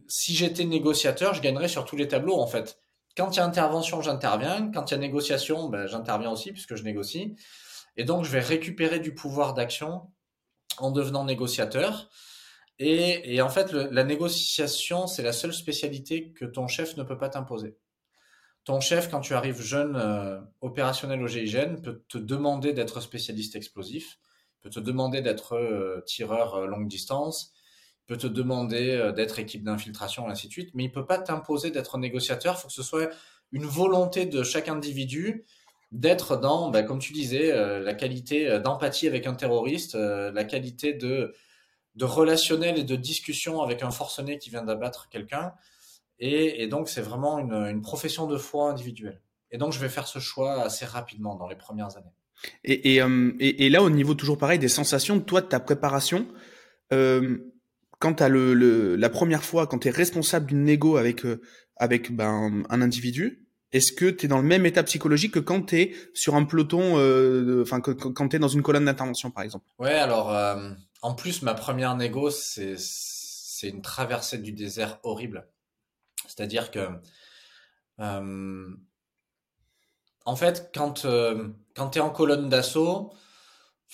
Si 0.07 0.35
j'étais 0.35 0.65
négociateur, 0.65 1.33
je 1.33 1.41
gagnerais 1.41 1.67
sur 1.67 1.85
tous 1.85 1.95
les 1.95 2.07
tableaux, 2.07 2.39
en 2.39 2.47
fait. 2.47 2.79
Quand 3.17 3.31
il 3.31 3.37
y 3.37 3.39
a 3.39 3.45
intervention, 3.45 4.01
j'interviens. 4.01 4.71
Quand 4.73 4.91
il 4.91 4.93
y 4.93 4.97
a 4.97 4.99
négociation, 4.99 5.69
ben, 5.69 5.87
j'interviens 5.87 6.31
aussi 6.31 6.51
puisque 6.51 6.75
je 6.75 6.83
négocie. 6.83 7.35
Et 7.97 8.03
donc, 8.03 8.25
je 8.25 8.31
vais 8.31 8.41
récupérer 8.41 8.99
du 8.99 9.13
pouvoir 9.13 9.53
d'action 9.53 10.11
en 10.77 10.91
devenant 10.91 11.23
négociateur. 11.23 12.09
Et, 12.77 13.41
en 13.41 13.47
fait, 13.47 13.71
la 13.71 14.03
négociation, 14.03 15.07
c'est 15.07 15.23
la 15.23 15.31
seule 15.31 15.53
spécialité 15.53 16.33
que 16.33 16.43
ton 16.43 16.67
chef 16.67 16.97
ne 16.97 17.03
peut 17.03 17.17
pas 17.17 17.29
t'imposer 17.29 17.77
ton 18.65 18.79
chef, 18.79 19.09
quand 19.09 19.21
tu 19.21 19.33
arrives 19.33 19.61
jeune 19.61 19.95
euh, 19.95 20.41
opérationnel 20.59 21.21
au 21.21 21.27
GIGN, 21.27 21.81
peut 21.81 22.03
te 22.09 22.17
demander 22.17 22.73
d'être 22.73 22.99
spécialiste 22.99 23.55
explosif, 23.55 24.17
peut 24.61 24.71
te 24.71 24.79
demander 24.79 25.21
d'être 25.21 25.53
euh, 25.53 26.01
tireur 26.05 26.55
euh, 26.55 26.65
longue 26.65 26.87
distance, 26.87 27.53
peut 28.07 28.17
te 28.17 28.27
demander 28.27 29.11
d'être 29.15 29.39
équipe 29.39 29.63
d'infiltration, 29.63 30.27
ainsi 30.27 30.47
de 30.47 30.51
suite, 30.51 30.71
mais 30.73 30.83
il 30.85 30.91
peut 30.91 31.05
pas 31.05 31.17
t'imposer 31.17 31.71
d'être 31.71 31.97
négociateur. 31.97 32.55
Il 32.57 32.61
faut 32.61 32.67
que 32.67 32.73
ce 32.73 32.83
soit 32.83 33.09
une 33.51 33.65
volonté 33.65 34.25
de 34.25 34.43
chaque 34.43 34.69
individu 34.69 35.45
d'être 35.91 36.37
dans, 36.37 36.69
bah, 36.69 36.83
comme 36.83 36.99
tu 36.99 37.13
disais, 37.13 37.51
la 37.79 37.93
qualité 37.93 38.59
d'empathie 38.59 39.07
avec 39.07 39.27
un 39.27 39.33
terroriste, 39.33 39.95
la 39.95 40.43
qualité 40.43 40.93
de, 40.93 41.33
de 41.95 42.05
relationnel 42.05 42.77
et 42.77 42.83
de 42.83 42.95
discussion 42.95 43.61
avec 43.61 43.81
un 43.81 43.91
forcené 43.91 44.37
qui 44.37 44.49
vient 44.49 44.63
d'abattre 44.63 45.09
quelqu'un 45.09 45.53
Et, 46.19 46.67
donc, 46.67 46.89
c'est 46.89 47.01
vraiment 47.01 47.39
une, 47.39 47.81
profession 47.81 48.27
de 48.27 48.37
foi 48.37 48.69
individuelle. 48.69 49.21
Et 49.51 49.57
donc, 49.57 49.71
je 49.71 49.79
vais 49.79 49.89
faire 49.89 50.07
ce 50.07 50.19
choix 50.19 50.61
assez 50.61 50.85
rapidement 50.85 51.35
dans 51.35 51.47
les 51.47 51.55
premières 51.55 51.95
années. 51.97 52.13
Et, 52.63 52.97
et, 52.97 53.69
là, 53.69 53.81
au 53.81 53.89
niveau 53.89 54.13
toujours 54.13 54.37
pareil 54.37 54.59
des 54.59 54.67
sensations, 54.67 55.19
toi, 55.19 55.41
de 55.41 55.47
ta 55.47 55.59
préparation, 55.59 56.27
quand 57.99 58.15
tu 58.15 58.23
as 58.23 58.29
le, 58.29 58.95
la 58.95 59.09
première 59.09 59.43
fois, 59.43 59.67
quand 59.67 59.79
tu 59.79 59.87
es 59.87 59.91
responsable 59.91 60.47
d'une 60.47 60.63
négo 60.63 60.97
avec, 60.97 61.23
avec 61.77 62.15
ben, 62.15 62.63
un 62.69 62.81
individu, 62.81 63.45
est-ce 63.75 63.91
que 63.91 64.09
tu 64.09 64.25
es 64.25 64.29
dans 64.29 64.37
le 64.37 64.47
même 64.47 64.65
état 64.65 64.83
psychologique 64.83 65.33
que 65.33 65.39
quand 65.39 65.63
tu 65.63 65.81
es 65.81 65.95
sur 66.13 66.35
un 66.35 66.45
peloton, 66.45 66.97
euh, 66.97 67.61
enfin 67.61 67.81
quand 67.81 68.29
tu 68.29 68.35
es 68.37 68.39
dans 68.39 68.47
une 68.47 68.61
colonne 68.61 68.85
d'intervention 68.85 69.31
par 69.31 69.43
exemple? 69.43 69.65
Ouais, 69.79 69.95
alors 69.95 70.33
euh, 70.33 70.71
en 71.01 71.13
plus 71.13 71.41
ma 71.41 71.53
première 71.53 71.95
négo 71.97 72.29
c'est 72.29 72.75
c'est 72.77 73.67
une 73.67 73.81
traversée 73.81 74.37
du 74.37 74.53
désert 74.53 74.99
horrible. 75.03 75.49
C'est-à-dire 76.25 76.71
que 76.71 76.87
euh, 77.99 78.67
en 80.25 80.35
fait 80.37 80.71
quand 80.73 81.05
quand 81.75 81.89
tu 81.89 81.97
es 81.99 82.01
en 82.01 82.11
colonne 82.11 82.47
d'assaut, 82.47 83.11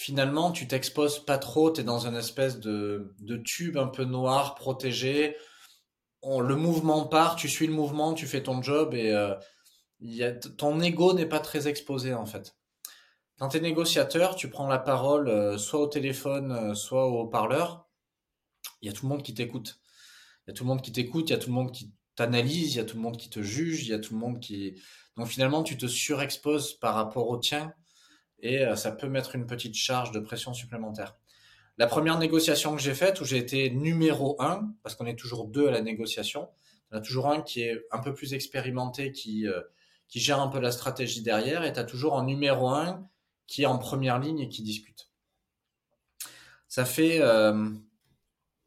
finalement 0.01 0.51
tu 0.51 0.67
t'exposes 0.67 1.23
pas 1.23 1.37
trop, 1.37 1.71
tu 1.71 1.81
es 1.81 1.83
dans 1.83 2.07
une 2.07 2.15
espèce 2.15 2.59
de, 2.59 3.13
tube 3.45 3.77
un 3.77 3.87
peu 3.87 4.03
noir 4.03 4.55
protégé. 4.55 5.35
Le 6.23 6.55
mouvement 6.55 7.05
part, 7.05 7.35
tu 7.35 7.47
suis 7.47 7.67
le 7.67 7.73
mouvement, 7.73 8.13
tu 8.13 8.25
fais 8.27 8.43
ton 8.43 8.61
job 8.61 8.93
et 8.93 9.13
ton 10.57 10.81
ego 10.81 11.13
n'est 11.13 11.27
pas 11.27 11.39
très 11.39 11.67
exposé 11.67 12.13
en 12.13 12.25
fait. 12.25 12.55
Quand 13.37 13.49
tu 13.49 13.57
es 13.57 13.61
négociateur, 13.61 14.35
tu 14.35 14.49
prends 14.49 14.67
la 14.67 14.77
parole 14.77 15.27
euh, 15.27 15.57
soit 15.57 15.79
au 15.79 15.87
téléphone, 15.87 16.51
euh, 16.51 16.75
soit 16.75 17.07
au 17.07 17.25
parleur. 17.25 17.87
Il 18.83 18.87
y 18.87 18.89
a 18.91 18.93
tout 18.93 19.07
le 19.07 19.09
monde 19.09 19.23
qui 19.23 19.33
t'écoute. 19.33 19.81
Il 20.45 20.51
y 20.51 20.51
a 20.51 20.53
tout 20.53 20.63
le 20.63 20.67
monde 20.67 20.83
qui 20.83 20.91
t'écoute, 20.91 21.27
il 21.27 21.33
y 21.33 21.35
a 21.35 21.39
tout 21.39 21.49
le 21.49 21.55
monde 21.55 21.71
qui 21.71 21.91
t'analyse, 22.15 22.75
il 22.75 22.77
y 22.77 22.79
a 22.79 22.83
tout 22.83 22.97
le 22.97 23.01
monde 23.01 23.17
qui 23.17 23.31
te 23.31 23.41
juge, 23.41 23.83
il 23.87 23.89
y 23.89 23.93
a 23.93 23.99
tout 23.99 24.13
le 24.13 24.19
monde 24.19 24.39
qui... 24.39 24.79
Donc 25.17 25.27
finalement, 25.27 25.63
tu 25.63 25.75
te 25.75 25.87
surexposes 25.87 26.73
par 26.73 26.93
rapport 26.93 27.29
au 27.29 27.37
tien 27.37 27.73
et 28.41 28.65
euh, 28.65 28.75
ça 28.75 28.91
peut 28.91 29.07
mettre 29.07 29.35
une 29.35 29.45
petite 29.45 29.75
charge 29.75 30.11
de 30.11 30.19
pression 30.19 30.53
supplémentaire. 30.53 31.15
La 31.77 31.87
première 31.87 32.19
négociation 32.19 32.75
que 32.75 32.81
j'ai 32.81 32.93
faite, 32.93 33.21
où 33.21 33.25
j'ai 33.25 33.37
été 33.37 33.69
numéro 33.69 34.35
un, 34.41 34.73
parce 34.83 34.95
qu'on 34.95 35.05
est 35.05 35.15
toujours 35.15 35.47
deux 35.47 35.67
à 35.67 35.71
la 35.71 35.81
négociation, 35.81 36.49
en 36.91 36.97
a 36.97 37.01
toujours 37.01 37.27
un 37.27 37.41
qui 37.41 37.61
est 37.63 37.85
un 37.91 37.99
peu 37.99 38.13
plus 38.13 38.33
expérimenté, 38.33 39.11
qui 39.11 39.47
qui 40.11 40.19
gère 40.19 40.41
un 40.41 40.49
peu 40.49 40.59
la 40.59 40.71
stratégie 40.71 41.23
derrière, 41.23 41.63
et 41.63 41.71
tu 41.71 41.79
as 41.79 41.85
toujours 41.85 42.19
un 42.19 42.25
numéro 42.25 42.67
un 42.69 43.07
qui 43.47 43.63
est 43.63 43.65
en 43.65 43.79
première 43.79 44.19
ligne 44.19 44.39
et 44.39 44.49
qui 44.49 44.61
discute. 44.61 45.09
Ça 46.67 46.85
fait... 46.85 47.19
Euh, 47.21 47.69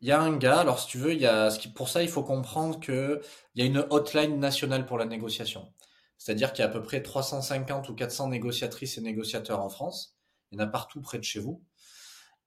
il 0.00 0.08
y 0.08 0.12
a 0.12 0.20
un 0.20 0.37
gars, 0.37 0.60
alors 0.60 0.80
si 0.80 0.88
tu 0.88 0.98
veux, 0.98 1.14
y 1.14 1.26
a, 1.26 1.50
pour 1.74 1.88
ça, 1.88 2.02
il 2.02 2.08
faut 2.08 2.22
comprendre 2.22 2.78
qu'il 2.80 3.20
y 3.54 3.62
a 3.62 3.64
une 3.64 3.87
hotline 3.88 4.38
nationale 4.38 4.84
pour 4.84 4.98
la 4.98 5.06
négociation. 5.06 5.72
C'est-à-dire 6.18 6.53
qu'il 6.53 6.62
y 6.62 6.66
a 6.66 6.70
à 6.70 6.72
peu 6.72 6.83
près 6.83 7.03
350 7.03 7.88
ou 7.88 7.94
400 7.94 8.29
négociatrices 8.29 8.98
et 8.98 9.00
négociateurs 9.00 9.61
en 9.61 9.68
France. 9.68 10.16
Il 10.50 10.59
y 10.59 10.62
en 10.62 10.64
a 10.64 10.68
partout 10.68 11.00
près 11.00 11.18
de 11.18 11.24
chez 11.24 11.40
vous. 11.40 11.62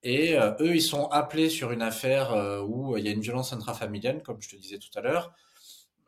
Et 0.03 0.37
euh, 0.37 0.53
eux, 0.59 0.75
ils 0.75 0.81
sont 0.81 1.07
appelés 1.07 1.49
sur 1.49 1.71
une 1.71 1.81
affaire 1.81 2.31
euh, 2.31 2.61
où 2.61 2.97
il 2.97 3.05
y 3.05 3.07
a 3.07 3.11
une 3.11 3.21
violence 3.21 3.53
intrafamiliale, 3.53 4.21
comme 4.23 4.41
je 4.41 4.49
te 4.49 4.55
disais 4.55 4.77
tout 4.77 4.89
à 4.95 5.01
l'heure, 5.01 5.33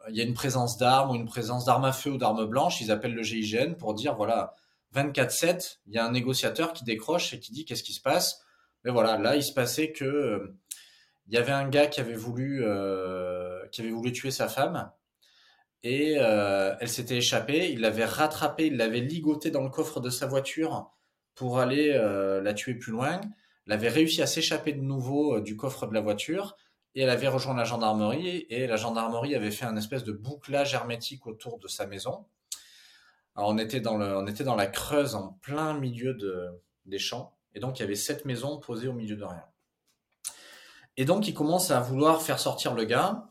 il 0.10 0.16
y 0.16 0.22
a 0.22 0.24
une 0.24 0.34
présence 0.34 0.78
d'armes 0.78 1.12
ou 1.12 1.16
une 1.16 1.26
présence 1.26 1.66
d'armes 1.66 1.86
à 1.86 1.92
feu 1.92 2.12
ou 2.12 2.18
d'armes 2.18 2.46
blanches, 2.46 2.82
ils 2.82 2.92
appellent 2.92 3.14
le 3.14 3.24
GIGN 3.24 3.74
pour 3.74 3.94
dire 3.94 4.16
voilà, 4.16 4.56
24-7, 4.96 5.80
il 5.88 5.94
y 5.94 5.98
a 5.98 6.06
un 6.06 6.12
négociateur 6.12 6.72
qui 6.74 6.84
décroche 6.84 7.34
et 7.34 7.40
qui 7.40 7.52
dit 7.52 7.66
qu'est-ce 7.66 7.84
qui 7.84 7.94
se 7.94 8.02
passe. 8.02 8.42
Mais 8.84 8.92
voilà, 8.92 9.18
là, 9.18 9.36
il 9.36 9.44
se 9.44 9.52
passait 9.52 9.92
que 9.92 10.06
euh, 10.06 10.58
il 11.28 11.34
y 11.34 11.38
avait 11.38 11.52
un 11.52 11.68
gars 11.68 11.88
qui 11.88 12.00
avait 12.00 12.16
voulu, 12.16 12.64
qui 13.72 13.82
avait 13.82 13.92
voulu 13.92 14.12
tuer 14.12 14.32
sa 14.32 14.48
femme 14.48 14.92
et 15.84 16.16
euh, 16.18 16.76
elle 16.80 16.90
s'était 16.90 17.18
échappée. 17.18 17.72
Il 17.72 17.82
l'avait 17.82 18.06
rattrapée, 18.06 18.68
il 18.68 18.78
l'avait 18.78 19.00
ligotée 19.00 19.52
dans 19.52 19.64
le 19.64 19.70
coffre 19.70 20.00
de 20.00 20.10
sa 20.10 20.28
voiture 20.28 20.92
pour 21.36 21.60
aller 21.60 21.94
la 21.94 22.54
tuer 22.54 22.74
plus 22.74 22.92
loin. 22.92 23.22
Il 23.66 23.72
avait 23.72 23.88
réussi 23.88 24.22
à 24.22 24.28
s'échapper 24.28 24.74
de 24.74 24.82
nouveau 24.82 25.40
du 25.40 25.56
coffre 25.56 25.88
de 25.88 25.94
la 25.94 26.02
voiture 26.02 26.58
et 26.96 27.02
elle 27.02 27.10
avait 27.10 27.28
rejoint 27.28 27.56
la 27.56 27.64
gendarmerie 27.64 28.46
et 28.50 28.68
la 28.68 28.76
gendarmerie 28.76 29.36
avait 29.36 29.52
fait 29.52 29.66
un 29.66 29.78
espèce 29.78 30.04
de 30.04 30.12
bouclage 30.12 30.74
hermétique 30.74 31.28
autour 31.28 31.60
de 31.60 31.68
sa 31.68 31.86
maison. 31.86 32.26
Alors 33.36 33.50
on 33.50 33.58
était 33.58 33.80
dans 33.80 33.98
le, 33.98 34.18
on 34.18 34.28
était 34.28 34.44
dans 34.44 34.56
la 34.56 34.68
Creuse 34.68 35.16
en 35.16 35.34
plein 35.42 35.74
milieu 35.74 36.14
de, 36.14 36.50
des 36.86 37.00
champs 37.00 37.38
et 37.54 37.60
donc 37.60 37.80
il 37.80 37.84
y 37.84 37.86
avait 37.86 37.96
sept 37.96 38.26
maisons 38.26 38.60
posées 38.60 38.88
au 38.88 38.94
milieu 38.94 39.16
de 39.16 39.24
rien. 39.24 39.46
Et 40.98 41.06
donc 41.06 41.28
il 41.28 41.34
commence 41.34 41.72
à 41.72 41.80
vouloir 41.80 42.22
faire 42.22 42.40
sortir 42.40 42.74
le 42.74 42.86
gars 42.86 43.30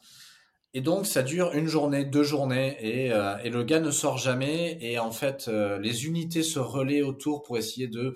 et 0.78 0.80
donc 0.80 1.06
ça 1.06 1.24
dure 1.24 1.54
une 1.54 1.66
journée, 1.66 2.04
deux 2.04 2.22
journées 2.22 2.76
et, 2.78 3.10
euh, 3.12 3.36
le 3.42 3.64
gars 3.64 3.80
ne 3.80 3.90
sort 3.90 4.16
jamais 4.16 4.78
et 4.80 5.00
en 5.00 5.10
fait 5.10 5.48
euh, 5.48 5.76
les 5.80 6.06
unités 6.06 6.44
se 6.44 6.60
relaient 6.60 7.02
autour 7.02 7.42
pour 7.42 7.58
essayer 7.58 7.88
de 7.88 8.14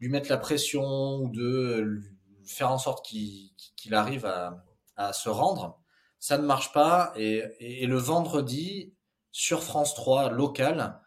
lui 0.00 0.08
mettre 0.08 0.28
la 0.28 0.36
pression 0.36 1.18
ou 1.18 1.28
de 1.28 2.00
faire 2.44 2.72
en 2.72 2.78
sorte 2.78 3.06
qu'il 3.06 3.94
arrive 3.94 4.26
à, 4.26 5.12
se 5.12 5.28
rendre. 5.28 5.78
Ça 6.18 6.36
ne 6.36 6.44
marche 6.44 6.72
pas. 6.72 7.12
Et, 7.14 7.86
le 7.86 7.96
vendredi, 7.96 8.92
sur 9.30 9.62
France 9.62 9.94
3 9.94 10.30
local, 10.30 11.00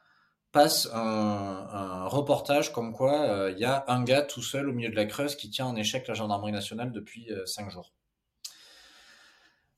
passe 0.53 0.87
un, 0.93 2.07
reportage 2.07 2.71
comme 2.71 2.93
quoi 2.93 3.27
euh, 3.27 3.51
il 3.51 3.59
y 3.59 3.65
a 3.65 3.83
un 3.89 4.03
gars 4.05 4.21
tout 4.21 4.41
seul 4.41 4.69
au 4.69 4.71
milieu 4.71 4.89
de 4.89 4.95
la 4.95 5.05
Creuse 5.05 5.35
qui 5.35 5.49
tient 5.49 5.65
en 5.65 5.75
échec 5.75 6.07
la 6.07 6.13
gendarmerie 6.13 6.53
nationale 6.53 6.93
depuis 6.93 7.29
euh, 7.29 7.45
cinq 7.45 7.69
jours. 7.69 7.91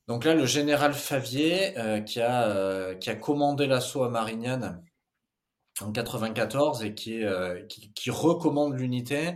Donc 0.07 0.23
là, 0.23 0.35
le 0.35 0.45
général 0.45 0.93
Favier, 0.93 1.77
euh, 1.77 2.01
qui, 2.01 2.21
a, 2.21 2.95
qui 2.95 3.09
a 3.09 3.15
commandé 3.15 3.65
l'assaut 3.65 4.03
à 4.03 4.09
Marignane 4.09 4.83
en 5.81 5.91
94 5.91 6.83
et 6.83 6.93
qui, 6.93 7.21
qui 7.95 8.09
recommande 8.11 8.79
l'unité, 8.79 9.35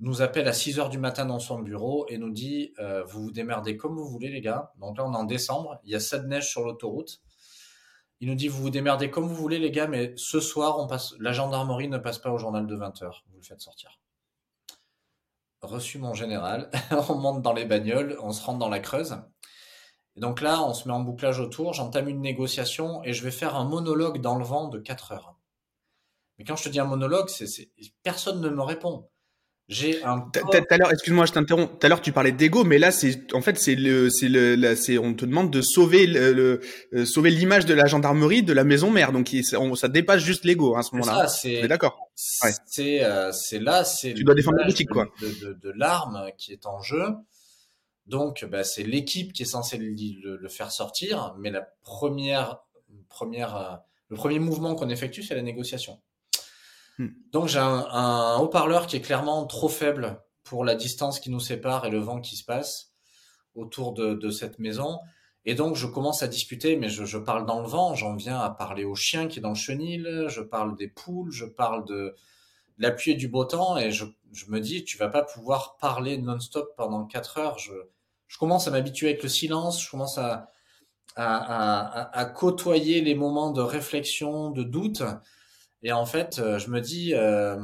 nous 0.00 0.22
appelle 0.22 0.48
à 0.48 0.52
6 0.52 0.78
heures 0.78 0.88
du 0.88 0.98
matin 0.98 1.26
dans 1.26 1.38
son 1.38 1.58
bureau 1.60 2.06
et 2.08 2.18
nous 2.18 2.30
dit 2.30 2.72
euh, 2.78 3.04
Vous 3.04 3.24
vous 3.24 3.30
démerdez 3.30 3.76
comme 3.76 3.94
vous 3.94 4.08
voulez, 4.08 4.30
les 4.30 4.40
gars. 4.40 4.72
Donc 4.78 4.96
là, 4.96 5.04
on 5.06 5.12
est 5.12 5.16
en 5.16 5.24
décembre, 5.24 5.78
il 5.84 5.90
y 5.90 5.94
a 5.94 5.98
de 5.98 6.26
neige 6.26 6.48
sur 6.48 6.64
l'autoroute. 6.64 7.20
Il 8.20 8.28
nous 8.28 8.34
dit 8.34 8.48
Vous 8.48 8.62
vous 8.62 8.70
démerdez 8.70 9.10
comme 9.10 9.26
vous 9.26 9.34
voulez, 9.34 9.58
les 9.58 9.70
gars, 9.70 9.86
mais 9.86 10.14
ce 10.16 10.40
soir, 10.40 10.88
la 11.18 11.32
gendarmerie 11.32 11.88
ne 11.88 11.98
passe 11.98 12.18
pas 12.18 12.30
au 12.30 12.38
journal 12.38 12.66
de 12.66 12.74
20 12.74 13.02
heures. 13.02 13.24
Vous 13.28 13.36
le 13.36 13.42
faites 13.42 13.60
sortir. 13.60 14.00
Reçu 15.60 15.98
mon 15.98 16.14
général, 16.14 16.70
on 17.10 17.16
monte 17.16 17.42
dans 17.42 17.52
les 17.52 17.66
bagnoles, 17.66 18.16
on 18.22 18.32
se 18.32 18.42
rentre 18.42 18.58
dans 18.58 18.70
la 18.70 18.80
Creuse. 18.80 19.18
Et 20.20 20.22
donc 20.22 20.42
là, 20.42 20.62
on 20.62 20.74
se 20.74 20.86
met 20.86 20.92
en 20.92 21.00
bouclage 21.00 21.40
autour, 21.40 21.72
j'entame 21.72 22.06
une 22.06 22.20
négociation 22.20 23.02
et 23.04 23.14
je 23.14 23.24
vais 23.24 23.30
faire 23.30 23.56
un 23.56 23.64
monologue 23.64 24.20
dans 24.20 24.36
le 24.36 24.44
vent 24.44 24.68
de 24.68 24.78
4 24.78 25.12
heures. 25.12 25.34
Mais 26.38 26.44
quand 26.44 26.56
je 26.56 26.64
te 26.64 26.68
dis 26.68 26.78
un 26.78 26.84
monologue, 26.84 27.30
c'est, 27.30 27.70
personne 28.02 28.42
ne 28.42 28.50
me 28.50 28.60
répond. 28.60 29.08
J'ai 29.66 30.04
un. 30.04 30.20
Tout 30.20 30.42
à 30.68 30.76
l'heure, 30.76 30.92
excuse-moi, 30.92 31.24
je 31.24 31.32
t'interromps. 31.32 31.70
Tout 31.78 31.86
à 31.86 31.88
l'heure, 31.88 32.02
tu 32.02 32.12
parlais 32.12 32.32
d'ego, 32.32 32.64
mais 32.64 32.76
là, 32.76 32.90
c'est 32.90 33.32
en 33.32 33.40
fait, 33.40 33.56
c'est 33.56 33.76
le, 33.76 34.10
c'est 34.10 34.28
le, 34.28 34.74
c'est, 34.74 34.98
on 34.98 35.14
te 35.14 35.24
demande 35.24 35.50
de 35.50 35.62
sauver 35.62 36.06
le, 36.06 36.60
euh, 36.92 37.04
sauver 37.06 37.30
l'image 37.30 37.64
de 37.64 37.72
la 37.72 37.86
gendarmerie 37.86 38.42
de 38.42 38.52
la 38.52 38.64
maison 38.64 38.90
mère. 38.90 39.12
Donc, 39.12 39.34
ça 39.74 39.88
dépasse 39.88 40.22
juste 40.22 40.44
l'ego 40.44 40.76
hein, 40.76 40.80
à 40.80 40.82
ce 40.82 40.94
moment-là. 40.96 41.28
C'est 41.28 41.66
d'accord. 41.66 42.10
C'est, 42.14 43.02
euh, 43.04 43.32
c'est 43.32 43.58
là, 43.58 43.84
c'est. 43.84 44.12
Tu 44.12 44.24
dois 44.24 44.34
défendre 44.34 44.58
la 44.58 44.66
boutique, 44.66 44.90
quoi. 44.90 45.06
De, 45.22 45.28
de, 45.28 45.52
de, 45.54 45.70
l'arme 45.70 46.30
qui 46.36 46.52
est 46.52 46.66
en 46.66 46.82
jeu. 46.82 47.06
Donc, 48.10 48.44
bah, 48.44 48.64
c'est 48.64 48.82
l'équipe 48.82 49.32
qui 49.32 49.42
est 49.42 49.46
censée 49.46 49.78
le, 49.78 50.36
le, 50.36 50.48
faire 50.48 50.72
sortir, 50.72 51.32
mais 51.38 51.52
la 51.52 51.62
première, 51.84 52.58
première, 53.08 53.56
euh, 53.56 53.76
le 54.08 54.16
premier 54.16 54.40
mouvement 54.40 54.74
qu'on 54.74 54.88
effectue, 54.88 55.22
c'est 55.22 55.36
la 55.36 55.42
négociation. 55.42 56.00
Hmm. 56.98 57.10
Donc 57.30 57.46
j'ai 57.46 57.60
un, 57.60 58.36
haut-parleur 58.38 58.88
qui 58.88 58.96
est 58.96 59.00
clairement 59.00 59.46
trop 59.46 59.68
faible 59.68 60.20
pour 60.42 60.64
la 60.64 60.74
distance 60.74 61.20
qui 61.20 61.30
nous 61.30 61.38
sépare 61.38 61.86
et 61.86 61.90
le 61.90 62.00
vent 62.00 62.20
qui 62.20 62.34
se 62.34 62.44
passe 62.44 62.92
autour 63.54 63.92
de, 63.92 64.30
cette 64.30 64.58
maison. 64.58 64.98
Et 65.44 65.54
donc 65.54 65.76
je 65.76 65.86
commence 65.86 66.24
à 66.24 66.26
discuter, 66.26 66.74
mais 66.76 66.88
je, 66.88 67.16
parle 67.16 67.46
dans 67.46 67.60
le 67.60 67.68
vent, 67.68 67.94
j'en 67.94 68.16
viens 68.16 68.40
à 68.40 68.50
parler 68.50 68.82
au 68.84 68.96
chien 68.96 69.28
qui 69.28 69.38
est 69.38 69.42
dans 69.42 69.50
le 69.50 69.54
chenil, 69.54 70.26
je 70.26 70.40
parle 70.40 70.76
des 70.76 70.88
poules, 70.88 71.30
je 71.30 71.44
parle 71.44 71.84
de, 71.84 72.16
la 72.80 72.90
pluie 72.90 73.12
et 73.12 73.14
du 73.14 73.28
beau 73.28 73.44
temps, 73.44 73.76
et 73.76 73.92
je, 73.92 74.04
me 74.48 74.58
dis, 74.58 74.84
tu 74.84 74.96
vas 74.96 75.08
pas 75.08 75.22
pouvoir 75.22 75.76
parler 75.76 76.18
non-stop 76.18 76.74
pendant 76.76 77.04
quatre 77.04 77.38
heures. 77.38 77.58
Je, 77.58 77.72
commence 78.38 78.68
à 78.68 78.70
m'habituer 78.70 79.08
avec 79.08 79.22
le 79.22 79.28
silence, 79.28 79.82
je 79.82 79.90
commence 79.90 80.18
à, 80.18 80.52
à, 81.16 82.24
côtoyer 82.26 83.00
les 83.00 83.14
moments 83.14 83.50
de 83.50 83.60
réflexion, 83.60 84.50
de 84.50 84.62
doute, 84.62 85.02
et 85.82 85.92
en 85.92 86.06
fait, 86.06 86.38
euh, 86.38 86.58
je 86.58 86.70
me 86.70 86.80
dis, 86.80 87.14
euh, 87.14 87.58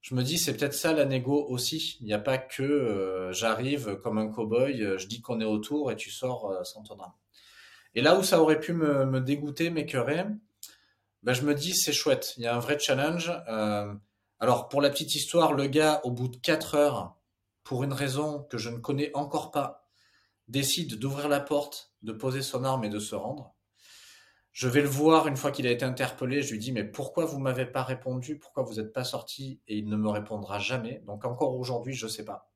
je 0.00 0.14
me 0.14 0.22
dis, 0.22 0.38
c'est 0.38 0.56
peut-être 0.56 0.74
ça 0.74 0.92
la 0.92 1.04
négo 1.04 1.46
aussi. 1.48 1.98
Il 2.00 2.06
n'y 2.06 2.12
a 2.12 2.18
pas 2.18 2.38
que 2.38 2.62
euh, 2.62 3.32
j'arrive 3.32 3.96
comme 3.96 4.18
un 4.18 4.28
cow-boy, 4.28 4.98
je 4.98 5.06
dis 5.06 5.20
qu'on 5.20 5.40
est 5.40 5.46
autour 5.46 5.90
et 5.90 5.96
tu 5.96 6.10
sors 6.10 6.64
sans 6.64 6.82
ton 6.82 6.98
arme. 6.98 7.12
Et 7.94 8.02
là 8.02 8.18
où 8.18 8.22
ça 8.22 8.40
aurait 8.40 8.60
pu 8.60 8.72
me, 8.72 9.06
me 9.06 9.20
dégoûter, 9.20 9.70
m'écœurer, 9.70 10.24
ben 11.22 11.32
je 11.32 11.42
me 11.42 11.54
dis, 11.54 11.74
c'est 11.74 11.92
chouette. 11.92 12.34
Il 12.36 12.44
y 12.44 12.46
a 12.46 12.54
un 12.54 12.60
vrai 12.60 12.78
challenge. 12.78 13.32
alors, 14.38 14.68
pour 14.68 14.80
la 14.80 14.90
petite 14.90 15.14
histoire, 15.14 15.54
le 15.54 15.66
gars, 15.66 16.00
au 16.04 16.10
bout 16.10 16.28
de 16.28 16.36
4 16.36 16.74
heures, 16.76 17.16
pour 17.64 17.82
une 17.82 17.92
raison 17.92 18.44
que 18.44 18.58
je 18.58 18.70
ne 18.70 18.78
connais 18.78 19.10
encore 19.14 19.50
pas, 19.50 19.85
décide 20.48 20.98
d'ouvrir 20.98 21.28
la 21.28 21.40
porte, 21.40 21.92
de 22.02 22.12
poser 22.12 22.42
son 22.42 22.64
arme 22.64 22.84
et 22.84 22.88
de 22.88 22.98
se 22.98 23.14
rendre. 23.14 23.54
Je 24.52 24.68
vais 24.68 24.80
le 24.80 24.88
voir 24.88 25.28
une 25.28 25.36
fois 25.36 25.50
qu'il 25.50 25.66
a 25.66 25.70
été 25.70 25.84
interpellé. 25.84 26.42
Je 26.42 26.52
lui 26.52 26.58
dis 26.58 26.72
mais 26.72 26.84
pourquoi 26.84 27.26
vous 27.26 27.38
m'avez 27.38 27.66
pas 27.66 27.82
répondu? 27.82 28.38
Pourquoi 28.38 28.62
vous 28.62 28.76
n'êtes 28.76 28.92
pas 28.92 29.04
sorti? 29.04 29.60
Et 29.68 29.76
il 29.76 29.88
ne 29.88 29.96
me 29.96 30.08
répondra 30.08 30.58
jamais. 30.58 31.02
Donc 31.06 31.24
encore 31.26 31.54
aujourd'hui, 31.58 31.94
je 31.94 32.06
sais 32.06 32.24
pas. 32.24 32.50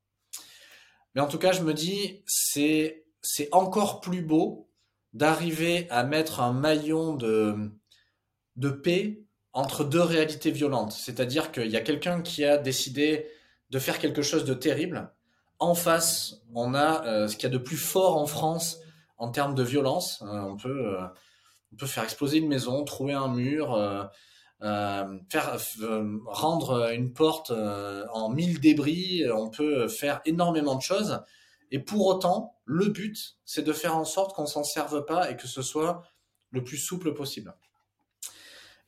Mais 1.15 1.21
en 1.21 1.27
tout 1.27 1.39
cas, 1.39 1.53
je 1.53 1.63
me 1.63 1.75
dis 1.75 2.23
c'est 2.27 3.05
c'est 3.21 3.49
encore 3.53 4.01
plus 4.01 4.23
beau 4.23 4.71
d'arriver 5.13 5.87
à 5.91 6.05
mettre 6.05 6.41
un 6.41 6.53
maillon 6.53 7.15
de 7.15 7.71
de 8.57 8.71
paix 8.71 9.25
entre 9.53 9.85
deux 9.85 10.01
réalités 10.01 10.51
violentes. 10.51 10.93
C'est-à-dire 10.93 11.53
qu'il 11.53 11.71
y 11.71 11.77
a 11.77 11.81
quelqu'un 11.83 12.23
qui 12.23 12.45
a 12.45 12.57
décidé 12.57 13.27
de 13.71 13.79
faire 13.79 13.99
quelque 13.99 14.23
chose 14.23 14.45
de 14.45 14.55
terrible. 14.55 15.13
En 15.61 15.75
face, 15.75 16.41
on 16.55 16.75
a 16.75 17.05
euh, 17.05 17.29
ce 17.29 17.37
qu'il 17.37 17.43
y 17.45 17.47
a 17.47 17.51
de 17.51 17.59
plus 17.59 17.77
fort 17.77 18.17
en 18.17 18.27
France 18.27 18.79
en 19.19 19.31
termes 19.31 19.55
de 19.55 19.63
violence. 19.63 20.23
Euh, 20.23 20.41
on 20.41 20.57
peut 20.57 20.97
euh, 20.97 21.07
on 21.73 21.77
peut 21.77 21.87
faire 21.87 22.03
exploser 22.03 22.39
une 22.39 22.49
maison, 22.49 22.83
trouver 22.83 23.13
un 23.13 23.29
mur, 23.29 23.79
rendre 26.27 26.91
une 26.93 27.13
porte 27.13 27.53
en 27.53 28.29
mille 28.31 28.59
débris. 28.59 29.23
On 29.33 29.51
peut 29.51 29.87
faire 29.87 30.21
énormément 30.25 30.75
de 30.75 30.83
choses. 30.83 31.23
Et 31.71 31.79
pour 31.79 32.07
autant, 32.07 32.57
le 32.65 32.87
but, 32.87 33.37
c'est 33.45 33.63
de 33.63 33.73
faire 33.73 33.97
en 33.97 34.05
sorte 34.05 34.35
qu'on 34.35 34.47
s'en 34.47 34.65
serve 34.65 35.05
pas 35.05 35.31
et 35.31 35.37
que 35.37 35.47
ce 35.47 35.63
soit 35.63 36.03
le 36.51 36.65
plus 36.65 36.79
souple 36.79 37.15
possible. 37.15 37.55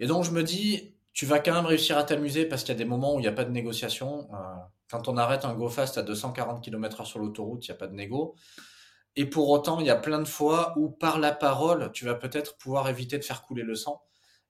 Et 0.00 0.08
donc 0.08 0.24
je 0.24 0.32
me 0.32 0.42
dis, 0.42 0.96
tu 1.12 1.24
vas 1.24 1.38
quand 1.38 1.54
même 1.54 1.66
réussir 1.66 1.96
à 1.98 2.02
t'amuser 2.02 2.46
parce 2.46 2.62
qu'il 2.62 2.72
y 2.72 2.76
a 2.76 2.78
des 2.78 2.84
moments 2.84 3.14
où 3.14 3.18
il 3.20 3.22
n'y 3.22 3.28
a 3.28 3.32
pas 3.32 3.44
de 3.44 3.52
négociation. 3.52 4.28
Quand 4.92 5.08
on 5.08 5.16
arrête 5.16 5.46
un 5.46 5.54
go 5.54 5.70
fast 5.70 5.96
à 5.96 6.02
240 6.02 6.62
km/h 6.62 7.06
sur 7.06 7.18
l'autoroute, 7.18 7.66
il 7.66 7.70
n'y 7.70 7.74
a 7.74 7.78
pas 7.78 7.86
de 7.86 7.94
négo. 7.94 8.36
Et 9.16 9.24
pour 9.24 9.48
autant, 9.48 9.80
il 9.80 9.86
y 9.86 9.90
a 9.90 9.96
plein 9.96 10.18
de 10.18 10.28
fois 10.28 10.74
où 10.76 10.90
par 10.90 11.18
la 11.18 11.32
parole, 11.32 11.90
tu 11.92 12.04
vas 12.04 12.14
peut-être 12.14 12.58
pouvoir 12.58 12.90
éviter 12.90 13.16
de 13.16 13.24
faire 13.24 13.42
couler 13.42 13.62
le 13.62 13.74
sang. 13.74 14.02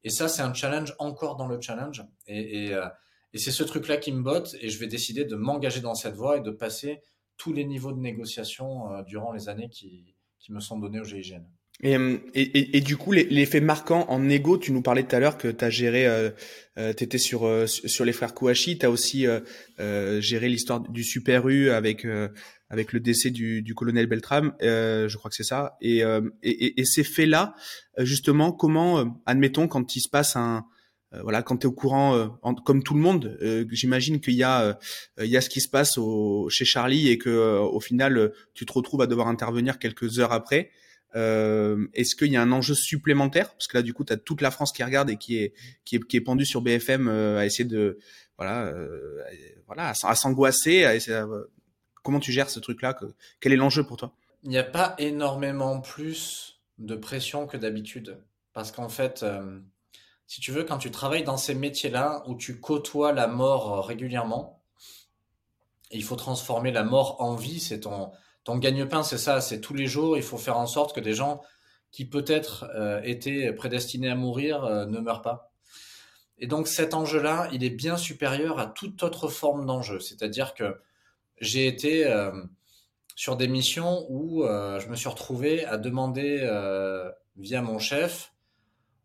Et 0.02 0.10
ça, 0.10 0.26
c'est 0.26 0.42
un 0.42 0.52
challenge 0.52 0.96
encore 0.98 1.36
dans 1.36 1.46
le 1.46 1.60
challenge. 1.60 2.04
Et, 2.26 2.74
euh, 2.74 2.84
c'est 3.34 3.52
ce 3.52 3.62
truc-là 3.62 3.98
qui 3.98 4.10
me 4.10 4.20
botte. 4.20 4.56
Et 4.60 4.68
je 4.68 4.80
vais 4.80 4.88
décider 4.88 5.24
de 5.24 5.36
m'engager 5.36 5.80
dans 5.80 5.94
cette 5.94 6.14
voie 6.14 6.38
et 6.38 6.40
de 6.40 6.50
passer 6.50 7.02
tous 7.36 7.52
les 7.52 7.64
niveaux 7.64 7.92
de 7.92 8.00
négociation 8.00 8.92
euh, 8.92 9.02
durant 9.04 9.30
les 9.30 9.48
années 9.48 9.68
qui, 9.70 10.16
me 10.48 10.58
sont 10.58 10.76
donnés 10.76 10.98
au 10.98 11.04
GIGN. 11.04 11.44
Et, 11.84 12.76
et, 12.76 12.80
du 12.80 12.96
coup, 12.96 13.10
l'effet 13.10 13.60
marquant 13.60 14.06
en 14.08 14.28
égo, 14.28 14.56
tu 14.56 14.70
nous 14.70 14.82
parlais 14.82 15.02
tout 15.02 15.16
à 15.16 15.18
l'heure 15.18 15.36
que 15.36 15.48
tu 15.48 15.64
as 15.64 15.70
géré, 15.70 16.06
euh, 16.06 16.30
euh 16.78 16.92
tu 16.92 17.02
étais 17.02 17.18
sur, 17.18 17.44
euh, 17.44 17.66
sur 17.66 18.04
les 18.04 18.12
frères 18.12 18.34
Kouachi, 18.34 18.78
tu 18.78 18.86
as 18.86 18.90
aussi 18.90 19.26
euh, 19.26 20.20
géré 20.20 20.48
l'histoire 20.48 20.78
du 20.78 21.02
Super 21.02 21.48
U 21.48 21.70
avec, 21.70 22.06
avec 22.70 22.92
le 22.92 23.00
décès 23.00 23.30
du, 23.30 23.62
du 23.62 23.74
colonel 23.74 24.06
Beltram, 24.06 24.52
je 24.60 25.16
crois 25.16 25.28
que 25.28 25.34
c'est 25.34 25.42
ça. 25.42 25.76
Et, 25.80 26.02
et, 26.44 26.80
et, 26.80 26.84
ces 26.84 27.02
faits-là, 27.02 27.56
justement, 27.98 28.52
comment, 28.52 29.20
admettons, 29.26 29.66
quand 29.66 29.96
il 29.96 30.00
se 30.02 30.08
passe 30.08 30.36
un... 30.36 30.64
voilà, 31.24 31.42
quand 31.42 31.56
tu 31.56 31.66
es 31.66 31.68
au 31.68 31.72
courant, 31.72 32.38
comme 32.64 32.84
tout 32.84 32.94
le 32.94 33.00
monde, 33.00 33.36
j'imagine 33.72 34.20
qu'il 34.20 34.34
y 34.34 34.44
a, 34.44 34.78
il 35.18 35.26
y 35.26 35.36
a 35.36 35.40
ce 35.40 35.48
qui 35.48 35.60
se 35.60 35.68
passe 35.68 35.98
au, 35.98 36.48
chez 36.48 36.64
Charlie 36.64 37.08
et 37.08 37.18
que 37.18 37.58
au 37.58 37.80
final, 37.80 38.32
tu 38.54 38.66
te 38.66 38.72
retrouves 38.72 39.02
à 39.02 39.08
devoir 39.08 39.26
intervenir 39.26 39.80
quelques 39.80 40.20
heures 40.20 40.32
après. 40.32 40.70
Euh, 41.14 41.86
Est-ce 41.94 42.16
qu'il 42.16 42.32
y 42.32 42.36
a 42.36 42.42
un 42.42 42.52
enjeu 42.52 42.74
supplémentaire? 42.74 43.50
Parce 43.52 43.66
que 43.66 43.76
là, 43.76 43.82
du 43.82 43.92
coup, 43.92 44.04
tu 44.04 44.12
as 44.12 44.16
toute 44.16 44.40
la 44.40 44.50
France 44.50 44.72
qui 44.72 44.82
regarde 44.82 45.10
et 45.10 45.16
qui 45.16 45.38
est, 45.38 45.54
qui 45.84 45.96
est, 45.96 46.06
qui 46.06 46.16
est 46.16 46.20
pendue 46.20 46.46
sur 46.46 46.62
BFM 46.62 47.08
euh, 47.08 47.38
à 47.38 47.46
essayer 47.46 47.64
de, 47.64 47.98
voilà, 48.36 48.64
euh, 48.66 49.22
voilà, 49.66 49.92
à, 50.02 50.14
s'angoisser. 50.14 50.86
comment 52.02 52.20
tu 52.20 52.32
gères 52.32 52.50
ce 52.50 52.60
truc-là? 52.60 52.98
Quel 53.40 53.52
est 53.52 53.56
l'enjeu 53.56 53.84
pour 53.84 53.96
toi? 53.96 54.14
Il 54.44 54.50
n'y 54.50 54.58
a 54.58 54.64
pas 54.64 54.94
énormément 54.98 55.80
plus 55.80 56.60
de 56.78 56.96
pression 56.96 57.46
que 57.46 57.56
d'habitude. 57.56 58.18
Parce 58.52 58.72
qu'en 58.72 58.88
fait, 58.88 59.24
si 60.26 60.40
tu 60.40 60.50
veux, 60.50 60.64
quand 60.64 60.78
tu 60.78 60.90
travailles 60.90 61.24
dans 61.24 61.36
ces 61.36 61.54
métiers-là 61.54 62.22
où 62.26 62.34
tu 62.34 62.58
côtoies 62.58 63.12
la 63.12 63.28
mort 63.28 63.86
régulièrement, 63.86 64.62
il 65.92 66.02
faut 66.02 66.16
transformer 66.16 66.72
la 66.72 66.84
mort 66.84 67.20
en 67.20 67.34
vie, 67.34 67.60
c'est 67.60 67.80
ton 67.80 68.12
ton 68.44 68.58
gagne-pain, 68.58 69.02
c'est 69.02 69.18
ça, 69.18 69.40
c'est 69.40 69.60
tous 69.60 69.74
les 69.74 69.86
jours, 69.86 70.16
il 70.16 70.22
faut 70.22 70.38
faire 70.38 70.58
en 70.58 70.66
sorte 70.66 70.94
que 70.94 71.00
des 71.00 71.14
gens 71.14 71.42
qui 71.92 72.06
peut-être 72.06 72.64
euh, 72.74 73.00
étaient 73.04 73.52
prédestinés 73.52 74.10
à 74.10 74.14
mourir 74.14 74.64
euh, 74.64 74.86
ne 74.86 74.98
meurent 74.98 75.22
pas. 75.22 75.52
Et 76.38 76.46
donc 76.46 76.66
cet 76.66 76.94
enjeu-là, 76.94 77.48
il 77.52 77.62
est 77.62 77.70
bien 77.70 77.96
supérieur 77.96 78.58
à 78.58 78.66
toute 78.66 79.02
autre 79.02 79.28
forme 79.28 79.66
d'enjeu. 79.66 80.00
C'est-à-dire 80.00 80.54
que 80.54 80.80
j'ai 81.40 81.66
été 81.66 82.06
euh, 82.06 82.32
sur 83.14 83.36
des 83.36 83.46
missions 83.46 84.06
où 84.08 84.42
je 84.44 84.88
me 84.88 84.96
suis 84.96 85.08
retrouvé 85.08 85.64
à 85.66 85.76
demander 85.76 86.40
via 87.36 87.60
mon 87.60 87.78
chef 87.78 88.32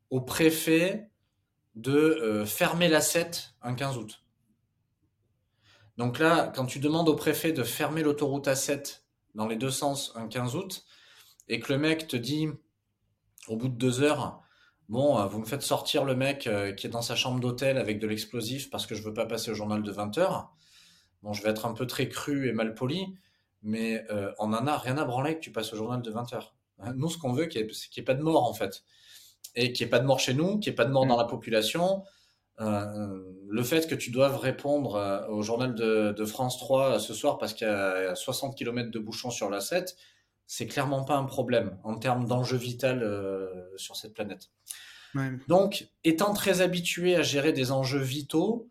au 0.09 0.21
préfet 0.21 1.09
de 1.75 2.43
fermer 2.47 2.87
la 2.87 3.01
7 3.01 3.53
un 3.61 3.75
15 3.75 3.97
août. 3.97 4.23
Donc 5.97 6.19
là, 6.19 6.51
quand 6.55 6.65
tu 6.65 6.79
demandes 6.79 7.09
au 7.09 7.15
préfet 7.15 7.51
de 7.51 7.63
fermer 7.63 8.01
l'autoroute 8.01 8.47
A7 8.47 9.01
dans 9.35 9.47
les 9.47 9.55
deux 9.55 9.71
sens 9.71 10.11
un 10.15 10.27
15 10.27 10.55
août 10.55 10.85
et 11.47 11.59
que 11.59 11.71
le 11.71 11.79
mec 11.79 12.07
te 12.07 12.15
dit 12.15 12.47
au 13.47 13.55
bout 13.55 13.69
de 13.69 13.75
deux 13.75 14.01
heures, 14.01 14.41
bon, 14.89 15.19
euh, 15.19 15.25
vous 15.25 15.39
me 15.39 15.45
faites 15.45 15.61
sortir 15.61 16.03
le 16.03 16.15
mec 16.15 16.47
euh, 16.47 16.73
qui 16.73 16.87
est 16.87 16.89
dans 16.89 17.01
sa 17.01 17.15
chambre 17.15 17.39
d'hôtel 17.39 17.77
avec 17.77 17.99
de 17.99 18.07
l'explosif 18.07 18.69
parce 18.69 18.85
que 18.85 18.95
je 18.95 19.03
veux 19.03 19.13
pas 19.13 19.25
passer 19.25 19.51
au 19.51 19.53
journal 19.53 19.83
de 19.83 19.91
20 19.91 20.17
heures. 20.17 20.51
Bon, 21.23 21.33
je 21.33 21.41
vais 21.43 21.49
être 21.49 21.65
un 21.65 21.73
peu 21.73 21.87
très 21.87 22.09
cru 22.09 22.47
et 22.47 22.53
mal 22.53 22.75
poli, 22.75 23.15
mais 23.63 24.05
euh, 24.11 24.31
on 24.39 24.53
en 24.53 24.67
a 24.67 24.77
rien 24.77 24.97
à 24.97 25.05
branler 25.05 25.35
que 25.35 25.39
tu 25.39 25.51
passes 25.51 25.73
au 25.73 25.77
journal 25.77 26.01
de 26.01 26.11
20 26.11 26.33
heures. 26.33 26.55
Hein, 26.79 26.93
nous, 26.95 27.09
ce 27.09 27.17
qu'on 27.17 27.33
veut, 27.33 27.49
c'est 27.51 27.89
qu'il 27.89 28.01
n'y 28.01 28.03
ait 28.03 28.05
pas 28.05 28.13
de 28.13 28.23
mort 28.23 28.43
en 28.43 28.53
fait, 28.53 28.83
et 29.55 29.73
qu'il 29.73 29.85
n'y 29.85 29.87
ait 29.87 29.91
pas 29.91 29.99
de 29.99 30.05
mort 30.05 30.19
chez 30.19 30.33
nous, 30.33 30.59
qu'il 30.59 30.71
n'y 30.71 30.73
ait 30.73 30.75
pas 30.75 30.85
de 30.85 30.91
mort 30.91 31.05
mm. 31.05 31.09
dans 31.09 31.17
la 31.17 31.25
population, 31.25 32.03
euh, 32.59 33.21
le 33.47 33.63
fait 33.63 33.87
que 33.87 33.95
tu 33.95 34.11
doives 34.11 34.37
répondre 34.37 34.95
euh, 34.95 35.27
au 35.27 35.41
journal 35.41 35.75
de, 35.75 36.11
de 36.11 36.25
France 36.25 36.57
3 36.57 36.95
euh, 36.95 36.99
ce 36.99 37.13
soir 37.13 37.37
parce 37.37 37.53
qu'il 37.53 37.67
y 37.67 37.69
a 37.69 38.15
60 38.15 38.55
km 38.55 38.91
de 38.91 38.99
bouchons 38.99 39.29
sur 39.29 39.49
la 39.49 39.61
7, 39.61 39.95
c'est 40.47 40.67
clairement 40.67 41.03
pas 41.03 41.15
un 41.15 41.25
problème 41.25 41.77
en 41.83 41.95
termes 41.95 42.25
d'enjeu 42.25 42.57
vital 42.57 43.03
euh, 43.03 43.47
sur 43.77 43.95
cette 43.95 44.13
planète. 44.13 44.49
Ouais. 45.15 45.31
Donc, 45.47 45.87
étant 46.03 46.33
très 46.33 46.61
habitué 46.61 47.15
à 47.15 47.21
gérer 47.21 47.53
des 47.53 47.71
enjeux 47.71 48.01
vitaux, 48.01 48.69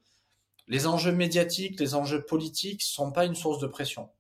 les 0.69 0.87
enjeux 0.87 1.13
médiatiques, 1.13 1.79
les 1.79 1.95
enjeux 1.95 2.25
politiques 2.25 2.83
sont 2.83 3.13
pas 3.13 3.25
une 3.25 3.35
source 3.35 3.61
de 3.61 3.67
pression. 3.67 4.11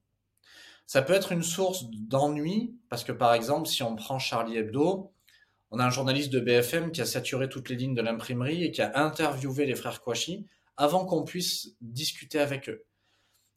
Ça 0.87 1.03
peut 1.03 1.14
être 1.14 1.33
une 1.33 1.43
source 1.43 1.87
d'ennui 1.91 2.77
parce 2.89 3.03
que 3.03 3.12
par 3.12 3.35
exemple, 3.35 3.67
si 3.67 3.83
on 3.83 3.97
prend 3.97 4.19
Charlie 4.19 4.57
Hebdo, 4.57 5.12
on 5.77 5.79
a 5.79 5.85
un 5.85 5.91
journaliste 5.91 6.33
de 6.33 6.41
BFM 6.41 6.91
qui 6.91 7.03
a 7.03 7.05
saturé 7.05 7.51
toutes 7.51 7.68
les 7.68 7.77
lignes 7.77 7.95
de 7.95 8.01
l'imprimerie 8.01 8.64
et 8.64 8.70
qui 8.70 8.81
a 8.81 8.99
interviewé 8.99 9.66
les 9.66 9.74
frères 9.74 10.01
Kouachi 10.01 10.47
avant 10.79 11.05
qu'on 11.05 11.22
puisse 11.22 11.77
discuter 11.83 12.39
avec 12.39 12.70
eux. 12.70 12.87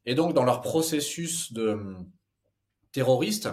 Et 0.06 0.16
donc, 0.16 0.34
dans 0.34 0.44
leur 0.44 0.60
processus 0.60 1.54
de 1.54 1.70
hum, 1.70 2.12
terroriste, 2.92 3.48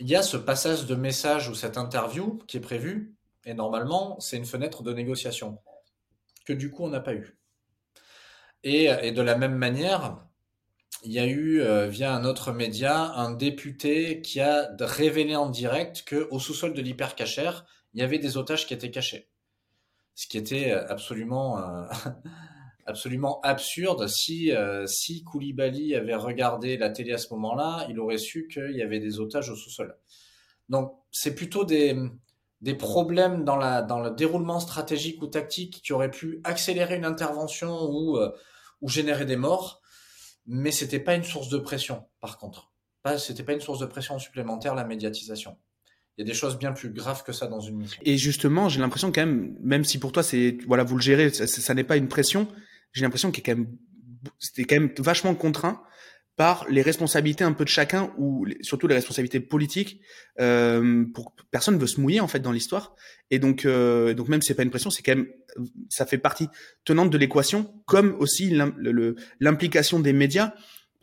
il 0.00 0.08
y 0.08 0.16
a 0.16 0.22
ce 0.22 0.38
passage 0.38 0.86
de 0.86 0.94
message 0.94 1.50
ou 1.50 1.54
cette 1.54 1.76
interview 1.76 2.38
qui 2.46 2.56
est 2.56 2.60
prévu, 2.60 3.14
et 3.44 3.52
normalement, 3.52 4.18
c'est 4.20 4.38
une 4.38 4.46
fenêtre 4.46 4.82
de 4.82 4.94
négociation, 4.94 5.58
que 6.46 6.54
du 6.54 6.70
coup, 6.70 6.82
on 6.84 6.88
n'a 6.88 7.00
pas 7.00 7.14
eu. 7.14 7.38
Et, 8.62 8.84
et, 8.84 9.12
de 9.12 9.22
la 9.22 9.36
même 9.36 9.56
manière, 9.56 10.25
il 11.06 11.12
y 11.12 11.20
a 11.20 11.26
eu, 11.26 11.60
euh, 11.60 11.86
via 11.86 12.12
un 12.12 12.24
autre 12.24 12.50
média, 12.50 13.12
un 13.14 13.30
député 13.30 14.20
qui 14.22 14.40
a 14.40 14.68
révélé 14.80 15.36
en 15.36 15.48
direct 15.48 16.04
qu'au 16.08 16.40
sous-sol 16.40 16.74
de 16.74 16.82
l'hypercachère, 16.82 17.64
il 17.94 18.00
y 18.00 18.02
avait 18.02 18.18
des 18.18 18.36
otages 18.36 18.66
qui 18.66 18.74
étaient 18.74 18.90
cachés. 18.90 19.28
Ce 20.16 20.26
qui 20.26 20.36
était 20.36 20.72
euh, 20.72 20.84
absolument, 20.88 21.60
euh, 21.60 21.84
absolument 22.86 23.40
absurde. 23.42 24.08
Si, 24.08 24.50
si 24.86 25.22
Koulibaly 25.22 25.94
avait 25.94 26.16
regardé 26.16 26.76
la 26.76 26.90
télé 26.90 27.12
à 27.12 27.18
ce 27.18 27.32
moment-là, 27.34 27.86
il 27.88 28.00
aurait 28.00 28.18
su 28.18 28.48
qu'il 28.48 28.76
y 28.76 28.82
avait 28.82 28.98
des 28.98 29.20
otages 29.20 29.48
au 29.48 29.54
sous-sol. 29.54 29.96
Donc, 30.68 30.92
c'est 31.12 31.36
plutôt 31.36 31.64
des, 31.64 31.96
des 32.62 32.74
problèmes 32.74 33.44
dans, 33.44 33.56
la, 33.56 33.80
dans 33.80 34.00
le 34.00 34.10
déroulement 34.10 34.58
stratégique 34.58 35.22
ou 35.22 35.28
tactique 35.28 35.82
qui 35.84 35.92
auraient 35.92 36.10
pu 36.10 36.40
accélérer 36.42 36.96
une 36.96 37.04
intervention 37.04 37.84
ou, 37.84 38.18
ou 38.80 38.88
générer 38.88 39.24
des 39.24 39.36
morts 39.36 39.82
mais 40.46 40.70
c'était 40.70 41.00
pas 41.00 41.14
une 41.14 41.24
source 41.24 41.48
de 41.48 41.58
pression, 41.58 42.04
par 42.20 42.38
contre. 42.38 42.72
Pas, 43.02 43.18
c'était 43.18 43.42
pas 43.42 43.52
une 43.52 43.60
source 43.60 43.78
de 43.80 43.86
pression 43.86 44.18
supplémentaire, 44.18 44.74
la 44.74 44.84
médiatisation. 44.84 45.56
Il 46.16 46.26
y 46.26 46.30
a 46.30 46.32
des 46.32 46.38
choses 46.38 46.58
bien 46.58 46.72
plus 46.72 46.90
graves 46.90 47.22
que 47.24 47.32
ça 47.32 47.46
dans 47.46 47.60
une 47.60 47.76
mission. 47.76 48.00
Et 48.04 48.16
justement, 48.16 48.68
j'ai 48.68 48.80
l'impression 48.80 49.12
quand 49.12 49.26
même, 49.26 49.56
même 49.60 49.84
si 49.84 49.98
pour 49.98 50.12
toi 50.12 50.22
c'est, 50.22 50.58
voilà, 50.66 50.82
vous 50.82 50.96
le 50.96 51.02
gérez, 51.02 51.30
ça, 51.30 51.74
n'est 51.74 51.84
pas 51.84 51.96
une 51.96 52.08
pression, 52.08 52.48
j'ai 52.92 53.02
l'impression 53.02 53.30
qu'il 53.30 53.40
est 53.40 53.42
quand 53.44 53.56
même, 53.56 53.76
c'était 54.38 54.64
quand 54.64 54.80
même 54.80 54.92
vachement 54.98 55.34
contraint 55.34 55.82
par 56.36 56.66
les 56.68 56.82
responsabilités 56.82 57.44
un 57.44 57.52
peu 57.52 57.64
de 57.64 57.70
chacun 57.70 58.12
ou 58.18 58.46
surtout 58.60 58.86
les 58.86 58.94
responsabilités 58.94 59.40
politiques. 59.40 60.00
Euh, 60.38 61.04
pour 61.14 61.34
personne 61.50 61.78
veut 61.78 61.86
se 61.86 62.00
mouiller 62.00 62.20
en 62.20 62.28
fait 62.28 62.40
dans 62.40 62.52
l'histoire 62.52 62.94
et 63.30 63.38
donc 63.38 63.64
euh, 63.64 64.12
donc 64.12 64.28
même 64.28 64.42
c'est 64.42 64.54
pas 64.54 64.62
une 64.62 64.70
pression, 64.70 64.90
c'est 64.90 65.02
quand 65.02 65.16
même 65.16 65.28
ça 65.88 66.04
fait 66.04 66.18
partie 66.18 66.48
tenante 66.84 67.10
de 67.10 67.18
l'équation, 67.18 67.74
comme 67.86 68.14
aussi 68.18 68.54
l'implication 69.40 69.98
des 70.00 70.12
médias. 70.12 70.52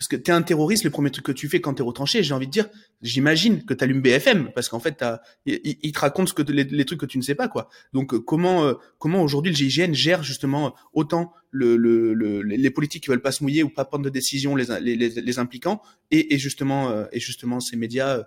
Parce 0.04 0.10
que 0.10 0.16
tu 0.18 0.32
es 0.32 0.34
un 0.34 0.42
terroriste, 0.42 0.84
le 0.84 0.90
premier 0.90 1.12
truc 1.12 1.26
que 1.26 1.32
tu 1.32 1.48
fais 1.48 1.62
quand 1.62 1.76
tu 1.76 1.82
es 1.82 1.86
retranché, 1.86 2.24
j'ai 2.24 2.34
envie 2.34 2.48
de 2.48 2.52
dire, 2.52 2.68
j'imagine 3.02 3.64
que 3.64 3.74
tu 3.74 3.86
allumes 3.86 4.02
BFM, 4.02 4.52
parce 4.54 4.68
qu'en 4.68 4.82
fait, 4.82 5.02
il, 5.46 5.92
te 5.94 6.00
raconte 6.00 6.28
ce 6.28 6.34
que 6.34 6.42
les, 6.42 6.84
trucs 6.84 7.00
que 7.00 7.06
tu 7.06 7.18
ne 7.18 7.24
sais 7.24 7.36
pas, 7.36 7.48
quoi. 7.48 7.70
Donc, 7.94 8.14
euh, 8.14 8.20
comment 8.20 8.66
euh, 8.66 8.74
comment 8.98 9.22
aujourd'hui 9.22 9.54
le 9.54 9.56
GIGN 9.56 9.94
gère 9.94 10.22
justement 10.22 10.76
autant 10.92 11.32
le, 11.52 11.78
le, 11.78 12.42
les 12.42 12.70
politiques 12.70 13.04
qui 13.04 13.10
veulent 13.12 13.22
pas 13.22 13.32
se 13.32 13.44
mouiller 13.44 13.64
ou 13.64 13.70
pas 13.70 13.86
prendre 13.86 14.04
de 14.04 14.10
décision 14.10 14.58
les, 14.58 14.66
les, 14.82 15.08
les, 15.08 15.40
impliquant, 15.40 15.82
et, 16.12 16.34
et 16.34 16.38
justement 16.38 16.90
euh, 16.90 17.06
et 17.14 17.22
justement 17.22 17.62
ces 17.62 17.78
médias 17.78 18.24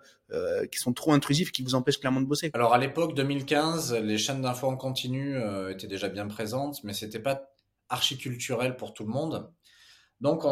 qui 0.73 0.79
sont 0.79 0.95
trop 0.95 1.13
intrusifs, 1.13 1.53
qui 1.53 1.63
vous 1.63 1.75
empêchent 1.75 2.01
clairement 2.01 2.23
de 2.23 2.27
bosser. 2.27 2.51
Alors 2.55 2.73
à 2.73 2.79
l'époque 2.79 3.15
2015, 3.15 3.97
les 4.03 4.17
chaînes 4.17 4.41
d'infos 4.41 4.67
en 4.67 4.77
continu 4.77 5.37
étaient 5.71 5.87
déjà 5.87 6.09
bien 6.09 6.27
présentes, 6.27 6.83
mais 6.85 6.95
c'était 6.95 7.21
pas 7.21 7.51
archiculturel 7.91 8.77
pour 8.77 8.95
tout 8.95 9.05
le 9.05 9.11
monde. 9.11 9.51
Donc, 10.21 10.43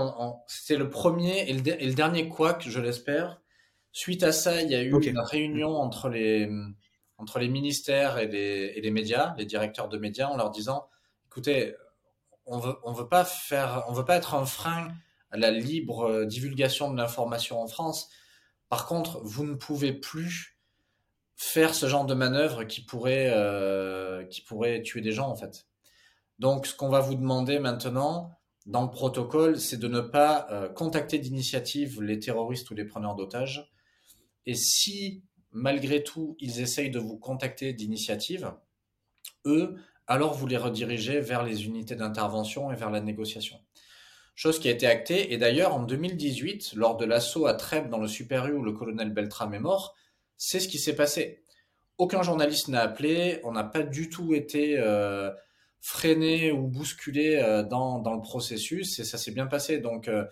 c'est 0.47 0.77
le 0.77 0.89
premier 0.89 1.49
et 1.49 1.53
le, 1.53 1.95
dernier 1.95 2.29
couac, 2.29 2.69
je 2.69 2.81
l'espère. 2.81 3.41
Suite 3.93 4.23
à 4.23 4.33
ça, 4.33 4.61
il 4.61 4.71
y 4.71 4.75
a 4.75 4.83
eu 4.83 4.93
une 5.03 5.21
réunion 5.21 5.77
entre 5.77 6.09
les, 6.09 6.51
entre 7.17 7.39
les 7.39 7.49
ministères 7.49 8.19
et 8.19 8.27
les, 8.27 8.73
et 8.75 8.81
les, 8.81 8.91
médias, 8.91 9.35
les 9.39 9.47
directeurs 9.47 9.89
de 9.89 9.99
médias, 9.99 10.29
en 10.29 10.37
leur 10.37 10.51
disant, 10.51 10.89
écoutez, 11.27 11.75
on 12.47 12.59
veut, 12.59 12.77
on 12.83 12.93
veut 12.93 13.09
pas 13.09 13.25
faire, 13.25 13.85
on 13.89 13.93
veut 13.93 14.05
pas 14.05 14.17
être 14.17 14.35
un 14.35 14.45
frein 14.45 14.89
à 15.31 15.37
la 15.37 15.51
libre 15.51 16.25
divulgation 16.25 16.93
de 16.93 16.97
l'information 16.97 17.61
en 17.61 17.67
France. 17.67 18.11
Par 18.69 18.87
contre, 18.87 19.21
vous 19.23 19.45
ne 19.45 19.55
pouvez 19.55 19.93
plus 19.93 20.59
faire 21.37 21.75
ce 21.75 21.89
genre 21.89 22.07
de 22.07 22.15
manœuvre 22.15 22.65
qui 22.65 22.81
pourrait, 22.81 23.31
euh, 23.33 24.25
qui 24.27 24.41
pourrait 24.41 24.83
tuer 24.83 25.01
des 25.01 25.13
gens, 25.13 25.29
en 25.29 25.37
fait. 25.37 25.67
Donc, 26.39 26.67
ce 26.67 26.75
qu'on 26.75 26.89
va 26.89 27.01
vous 27.01 27.15
demander 27.15 27.59
maintenant, 27.59 28.39
dans 28.67 28.83
le 28.83 28.91
protocole, 28.91 29.61
c'est 29.61 29.77
de 29.77 29.89
ne 29.89 30.01
pas 30.01 30.47
euh, 30.51 30.69
contacter 30.69 31.19
d'initiative 31.19 32.01
les 32.03 32.19
terroristes 32.19 32.71
ou 32.71 32.75
les 32.75 32.85
preneurs 32.85 33.15
d'otages. 33.15 33.71
Et 34.47 34.55
si, 34.55 35.23
malgré 35.53 36.03
tout, 36.03 36.37
ils 36.41 36.61
essayent 36.61 36.91
de 36.91 36.99
vous 36.99 37.19
contacter 37.19 37.73
d'initiative, 37.73 38.53
eux, 39.47 39.77
alors 40.07 40.35
vous 40.35 40.47
les 40.47 40.57
redirigez 40.57 41.21
vers 41.21 41.43
les 41.43 41.67
unités 41.67 41.97
d'intervention 41.97 42.73
et 42.73 42.77
vers 42.77 42.91
la 42.91 43.01
négociation. 43.01 43.59
Chose 44.35 44.59
qui 44.59 44.69
a 44.69 44.73
été 44.73 44.87
actée, 44.87 45.33
et 45.33 45.39
d'ailleurs 45.39 45.75
en 45.75 45.83
2018, 45.83 46.73
lors 46.75 46.97
de 46.97 47.05
l'assaut 47.05 47.47
à 47.47 47.55
Trèbes 47.55 47.89
dans 47.89 47.99
le 47.99 48.09
Super 48.09 48.47
U 48.47 48.53
où 48.53 48.63
le 48.63 48.73
colonel 48.73 49.13
Beltram 49.13 49.55
est 49.55 49.61
mort, 49.61 49.95
c'est 50.37 50.61
ce 50.61 50.69
qui 50.69 50.79
s'est 50.79 50.97
passé. 50.97 51.43
Aucun 51.99 52.23
journaliste 52.23 52.69
n'a 52.69 52.81
appelé, 52.81 53.41
on 53.45 53.53
n'a 53.53 53.63
pas 53.63 53.83
du 53.83 54.09
tout 54.09 54.35
été 54.35 54.77
euh, 54.79 55.31
freiné 55.85 56.51
ou 56.51 56.67
bousculé 56.67 57.37
euh, 57.37 57.63
dans, 57.63 57.99
dans 57.99 58.15
le 58.15 58.23
processus 58.23 58.99
et 58.99 59.05
ça 59.05 59.19
s'est 59.19 59.33
bien 59.33 59.47
passé. 59.47 59.81
Donc, 59.81 60.09
euh, 60.09 60.25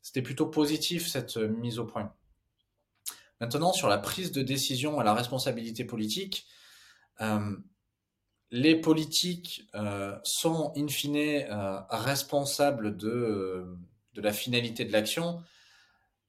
c'était 0.00 0.22
plutôt 0.22 0.46
positif 0.46 1.06
cette 1.06 1.36
euh, 1.36 1.48
mise 1.48 1.78
au 1.78 1.84
point. 1.84 2.14
Maintenant, 3.38 3.74
sur 3.74 3.88
la 3.88 3.98
prise 3.98 4.32
de 4.32 4.40
décision 4.40 4.98
à 4.98 5.04
la 5.04 5.12
responsabilité 5.12 5.84
politique, 5.84 6.46
les 8.50 8.76
politiques 8.76 9.68
sont 10.22 10.72
in 10.76 10.88
fine 10.88 11.44
responsables 11.90 12.96
de, 12.96 13.66
de 14.14 14.20
la 14.22 14.32
finalité 14.32 14.84
de 14.84 14.92
l'action, 14.92 15.42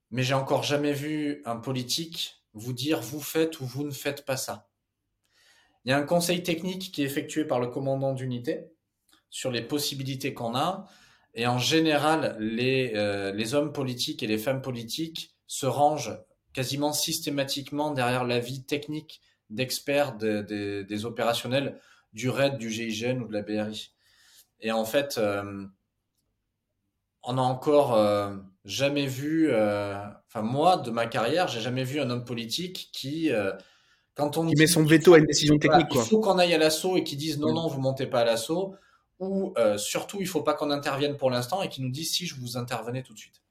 mais 0.09 0.23
j'ai 0.23 0.33
encore 0.33 0.63
jamais 0.63 0.93
vu 0.93 1.41
un 1.45 1.57
politique 1.57 2.43
vous 2.53 2.73
dire 2.73 3.01
vous 3.01 3.21
faites 3.21 3.59
ou 3.61 3.65
vous 3.65 3.83
ne 3.83 3.91
faites 3.91 4.25
pas 4.25 4.35
ça. 4.35 4.67
Il 5.85 5.91
y 5.91 5.93
a 5.93 5.97
un 5.97 6.03
conseil 6.03 6.41
technique 6.41 6.91
qui 6.91 7.03
est 7.03 7.05
effectué 7.05 7.45
par 7.45 7.59
le 7.59 7.67
commandant 7.67 8.13
d'unité 8.13 8.71
sur 9.29 9.51
les 9.51 9.61
possibilités 9.61 10.33
qu'on 10.33 10.55
a. 10.55 10.87
Et 11.35 11.45
en 11.45 11.59
général, 11.59 12.35
les, 12.39 12.93
euh, 12.95 13.53
hommes 13.53 13.71
politiques 13.71 14.23
et 14.23 14.27
les 14.27 14.39
femmes 14.39 14.61
politiques 14.61 15.35
se 15.45 15.67
rangent 15.67 16.17
quasiment 16.53 16.91
systématiquement 16.91 17.91
derrière 17.91 18.23
l'avis 18.23 18.65
technique 18.65 19.21
d'experts 19.51 20.15
des 20.15 21.05
opérationnels 21.05 21.79
du 22.13 22.29
RAID, 22.29 22.57
du 22.57 22.71
GIGN 22.71 23.21
ou 23.21 23.27
de 23.27 23.33
la 23.33 23.43
BRI. 23.43 23.93
Et 24.61 24.71
en 24.71 24.85
fait, 24.85 25.19
euh, 25.19 25.65
on 27.21 27.33
n'a 27.33 27.43
encore 27.43 27.93
euh, 27.93 28.35
jamais 28.63 29.05
vu, 29.05 29.53
enfin 29.53 30.41
moi, 30.41 30.77
de 30.77 30.89
ma 30.89 31.05
carrière, 31.05 31.47
j'ai 31.47 31.61
jamais 31.61 31.83
vu 31.83 31.99
un 31.99 32.09
homme 32.09 32.25
politique 32.25 32.89
qui 32.91 33.29
quand 34.15 34.37
on 34.37 34.43
met 34.43 34.67
son 34.67 34.83
veto 34.83 35.13
à 35.13 35.19
une 35.19 35.25
décision 35.25 35.57
technique. 35.57 35.87
Il 35.93 36.01
faut 36.01 36.19
qu'on 36.19 36.39
aille 36.39 36.53
à 36.53 36.57
l'assaut 36.57 36.97
et 36.97 37.03
qu'ils 37.03 37.17
disent 37.17 37.37
non, 37.37 37.53
non, 37.53 37.67
vous 37.67 37.81
montez 37.81 38.07
pas 38.07 38.21
à 38.21 38.25
l'assaut. 38.25 38.75
Ou 39.19 39.53
euh, 39.57 39.77
surtout, 39.77 40.17
il 40.19 40.27
faut 40.27 40.41
pas 40.41 40.53
qu'on 40.53 40.71
intervienne 40.71 41.15
pour 41.15 41.29
l'instant 41.29 41.61
et 41.61 41.69
qu'ils 41.69 41.85
nous 41.85 41.91
disent 41.91 42.11
si 42.11 42.25
je 42.25 42.35
vous 42.35 42.57
intervenais 42.57 43.03
tout 43.03 43.13
de 43.13 43.19
suite. 43.19 43.41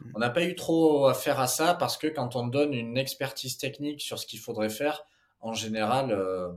Mm. 0.00 0.12
On 0.14 0.18
n'a 0.20 0.30
pas 0.30 0.44
eu 0.44 0.54
trop 0.54 1.06
affaire 1.06 1.40
à 1.40 1.46
ça 1.46 1.74
parce 1.74 1.96
que 1.96 2.06
quand 2.06 2.36
on 2.36 2.46
donne 2.46 2.72
une 2.72 2.96
expertise 2.96 3.58
technique 3.58 4.00
sur 4.00 4.18
ce 4.18 4.26
qu'il 4.26 4.38
faudrait 4.38 4.70
faire, 4.70 5.04
en 5.40 5.52
général, 5.52 6.12
euh, 6.12 6.48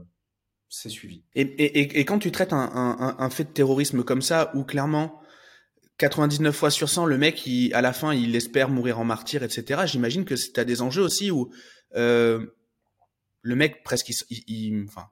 c'est 0.68 0.88
suivi. 0.88 1.22
Et, 1.34 1.42
et, 1.42 2.00
et, 2.00 2.04
quand 2.04 2.18
tu 2.18 2.32
traites 2.32 2.52
un, 2.52 2.70
un, 2.74 3.16
un, 3.18 3.30
fait 3.30 3.44
de 3.44 3.50
terrorisme 3.50 4.02
comme 4.04 4.22
ça, 4.22 4.50
où 4.54 4.64
clairement 4.64 5.20
99 5.98 6.54
fois 6.54 6.70
sur 6.70 6.88
100, 6.88 7.06
le 7.06 7.18
mec, 7.18 7.46
il, 7.46 7.72
à 7.74 7.80
la 7.80 7.92
fin, 7.92 8.14
il 8.14 8.34
espère 8.34 8.70
mourir 8.70 8.98
en 8.98 9.04
martyr, 9.04 9.42
etc. 9.42 9.82
J'imagine 9.86 10.24
que 10.24 10.34
tu 10.34 10.58
as 10.58 10.64
des 10.64 10.82
enjeux 10.82 11.02
aussi 11.02 11.30
où 11.30 11.52
euh, 11.94 12.46
le 13.42 13.56
mec 13.56 13.82
presque, 13.82 14.12
il, 14.30 14.84
enfin, 14.88 15.08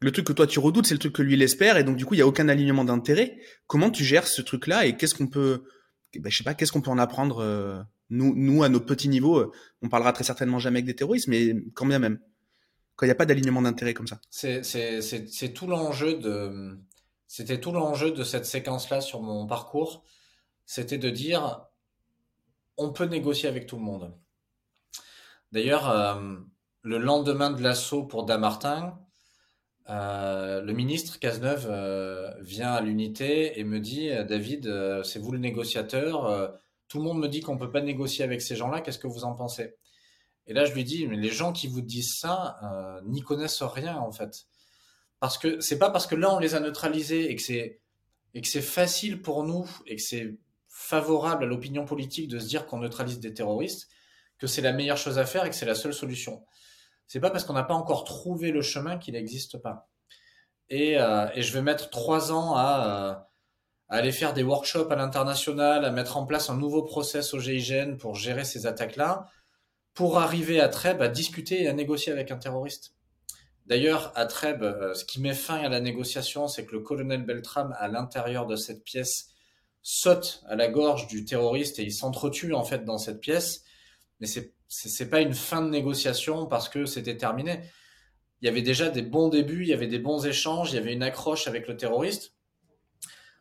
le 0.00 0.10
truc 0.12 0.26
que 0.26 0.32
toi 0.32 0.46
tu 0.46 0.58
redoutes, 0.58 0.86
c'est 0.86 0.94
le 0.94 0.98
truc 0.98 1.14
que 1.14 1.22
lui 1.22 1.34
il 1.34 1.42
espère, 1.42 1.76
et 1.76 1.84
donc 1.84 1.96
du 1.96 2.04
coup 2.04 2.14
il 2.14 2.18
y 2.18 2.22
a 2.22 2.26
aucun 2.26 2.48
alignement 2.48 2.84
d'intérêt. 2.84 3.38
Comment 3.66 3.90
tu 3.90 4.04
gères 4.04 4.26
ce 4.26 4.42
truc-là 4.42 4.86
et 4.86 4.96
qu'est-ce 4.96 5.14
qu'on 5.14 5.28
peut, 5.28 5.64
ben, 6.14 6.30
je 6.30 6.36
sais 6.36 6.44
pas, 6.44 6.54
qu'est-ce 6.54 6.72
qu'on 6.72 6.80
peut 6.82 6.90
en 6.90 6.98
apprendre 6.98 7.38
euh, 7.38 7.80
nous, 8.10 8.34
nous 8.34 8.62
à 8.64 8.68
nos 8.68 8.80
petits 8.80 9.08
niveaux. 9.08 9.38
Euh, 9.38 9.52
on 9.82 9.88
parlera 9.88 10.12
très 10.12 10.24
certainement 10.24 10.58
jamais 10.58 10.78
avec 10.78 10.86
des 10.86 10.96
terroristes, 10.96 11.28
mais 11.28 11.54
quand 11.74 11.86
bien 11.86 12.00
même, 12.00 12.18
quand 12.96 13.06
il 13.06 13.08
n'y 13.08 13.12
a 13.12 13.16
pas 13.16 13.26
d'alignement 13.26 13.62
d'intérêt 13.62 13.94
comme 13.94 14.08
ça. 14.08 14.20
C'est 14.30 15.54
tout 15.54 15.66
l'enjeu 15.68 16.18
de, 16.18 16.78
c'était 17.28 17.60
tout 17.60 17.72
l'enjeu 17.72 18.10
de 18.10 18.24
cette 18.24 18.46
séquence-là 18.46 19.00
sur 19.00 19.22
mon 19.22 19.46
parcours, 19.46 20.04
c'était 20.66 20.98
de 20.98 21.10
dire, 21.10 21.66
on 22.76 22.92
peut 22.92 23.04
négocier 23.04 23.48
avec 23.48 23.66
tout 23.66 23.76
le 23.76 23.82
monde. 23.82 24.12
D'ailleurs. 25.52 25.88
Euh, 25.88 26.36
le 26.82 26.98
lendemain 26.98 27.50
de 27.50 27.62
l'assaut 27.62 28.04
pour 28.04 28.24
Damartin, 28.24 28.98
euh, 29.88 30.60
le 30.62 30.72
ministre 30.72 31.18
Cazeneuve 31.18 31.66
euh, 31.68 32.32
vient 32.40 32.72
à 32.72 32.80
l'unité 32.80 33.58
et 33.58 33.64
me 33.64 33.80
dit 33.80 34.10
euh, 34.10 34.24
David, 34.24 35.02
c'est 35.04 35.18
vous 35.18 35.32
le 35.32 35.38
négociateur. 35.38 36.58
tout 36.88 36.98
le 36.98 37.04
monde 37.04 37.18
me 37.18 37.28
dit 37.28 37.40
qu'on 37.40 37.58
peut 37.58 37.70
pas 37.70 37.80
négocier 37.80 38.24
avec 38.24 38.40
ces 38.40 38.56
gens-là. 38.56 38.80
Qu'est-ce 38.80 38.98
que 38.98 39.08
vous 39.08 39.24
en 39.24 39.34
pensez? 39.34 39.74
Et 40.46 40.54
là, 40.54 40.64
je 40.64 40.72
lui 40.74 40.84
dis 40.84 41.06
mais 41.06 41.16
les 41.16 41.30
gens 41.30 41.52
qui 41.52 41.66
vous 41.66 41.80
disent 41.80 42.18
ça 42.18 42.58
n'y 43.04 43.22
connaissent 43.22 43.62
rien 43.62 43.96
en 43.98 44.12
fait, 44.12 44.46
parce 45.18 45.38
que 45.38 45.60
c'est 45.60 45.78
pas 45.78 45.90
parce 45.90 46.06
que 46.06 46.14
là 46.14 46.34
on 46.34 46.38
les 46.38 46.54
a 46.54 46.60
neutralisés 46.60 47.36
c'est 47.38 47.80
et 48.32 48.40
que 48.40 48.48
c'est 48.48 48.62
facile 48.62 49.22
pour 49.22 49.44
nous 49.44 49.68
et 49.86 49.96
que 49.96 50.02
c'est 50.02 50.38
favorable 50.68 51.44
à 51.44 51.46
l'opinion 51.46 51.84
politique 51.84 52.28
de 52.28 52.38
se 52.38 52.46
dire 52.46 52.66
qu'on 52.66 52.78
neutralise 52.78 53.18
des 53.18 53.34
terroristes 53.34 53.88
que 54.38 54.46
c'est 54.46 54.62
la 54.62 54.72
meilleure 54.72 54.96
chose 54.96 55.18
à 55.18 55.26
faire 55.26 55.44
et 55.44 55.50
que 55.50 55.56
c'est 55.56 55.66
la 55.66 55.74
seule 55.74 55.92
solution 55.92 56.44
c'est 57.10 57.18
pas 57.18 57.30
parce 57.30 57.42
qu'on 57.42 57.54
n'a 57.54 57.64
pas 57.64 57.74
encore 57.74 58.04
trouvé 58.04 58.52
le 58.52 58.62
chemin 58.62 58.96
qu'il 58.96 59.14
n'existe 59.14 59.58
pas. 59.58 59.90
Et, 60.68 60.96
euh, 60.96 61.26
je 61.36 61.52
vais 61.52 61.60
mettre 61.60 61.90
trois 61.90 62.30
ans 62.30 62.54
à, 62.54 62.60
euh, 62.60 63.12
à, 63.88 63.96
aller 63.96 64.12
faire 64.12 64.32
des 64.32 64.44
workshops 64.44 64.92
à 64.92 64.94
l'international, 64.94 65.84
à 65.84 65.90
mettre 65.90 66.16
en 66.16 66.24
place 66.24 66.50
un 66.50 66.56
nouveau 66.56 66.84
process 66.84 67.34
au 67.34 67.40
GIGN 67.40 67.96
pour 67.96 68.14
gérer 68.14 68.44
ces 68.44 68.64
attaques-là, 68.64 69.26
pour 69.92 70.20
arriver 70.20 70.60
à 70.60 70.68
Trèbes 70.68 71.02
à 71.02 71.08
discuter 71.08 71.64
et 71.64 71.68
à 71.68 71.72
négocier 71.72 72.12
avec 72.12 72.30
un 72.30 72.36
terroriste. 72.36 72.94
D'ailleurs, 73.66 74.12
à 74.14 74.26
Trèbes, 74.26 74.62
euh, 74.62 74.94
ce 74.94 75.04
qui 75.04 75.20
met 75.20 75.34
fin 75.34 75.56
à 75.56 75.68
la 75.68 75.80
négociation, 75.80 76.46
c'est 76.46 76.64
que 76.64 76.76
le 76.76 76.80
colonel 76.80 77.24
Beltram, 77.26 77.74
à 77.80 77.88
l'intérieur 77.88 78.46
de 78.46 78.54
cette 78.54 78.84
pièce, 78.84 79.30
saute 79.82 80.44
à 80.46 80.54
la 80.54 80.68
gorge 80.68 81.08
du 81.08 81.24
terroriste 81.24 81.80
et 81.80 81.82
il 81.82 81.92
s'entretue 81.92 82.54
en 82.54 82.62
fait 82.62 82.84
dans 82.84 82.98
cette 82.98 83.18
pièce. 83.18 83.64
Mais 84.20 84.28
c'est 84.28 84.54
c'est 84.70 85.10
pas 85.10 85.20
une 85.20 85.34
fin 85.34 85.62
de 85.62 85.68
négociation 85.68 86.46
parce 86.46 86.68
que 86.68 86.86
c'était 86.86 87.16
terminé. 87.16 87.60
Il 88.40 88.46
y 88.46 88.48
avait 88.48 88.62
déjà 88.62 88.88
des 88.88 89.02
bons 89.02 89.28
débuts, 89.28 89.62
il 89.62 89.68
y 89.68 89.72
avait 89.72 89.88
des 89.88 89.98
bons 89.98 90.24
échanges, 90.24 90.70
il 90.70 90.76
y 90.76 90.78
avait 90.78 90.92
une 90.92 91.02
accroche 91.02 91.48
avec 91.48 91.66
le 91.66 91.76
terroriste. 91.76 92.34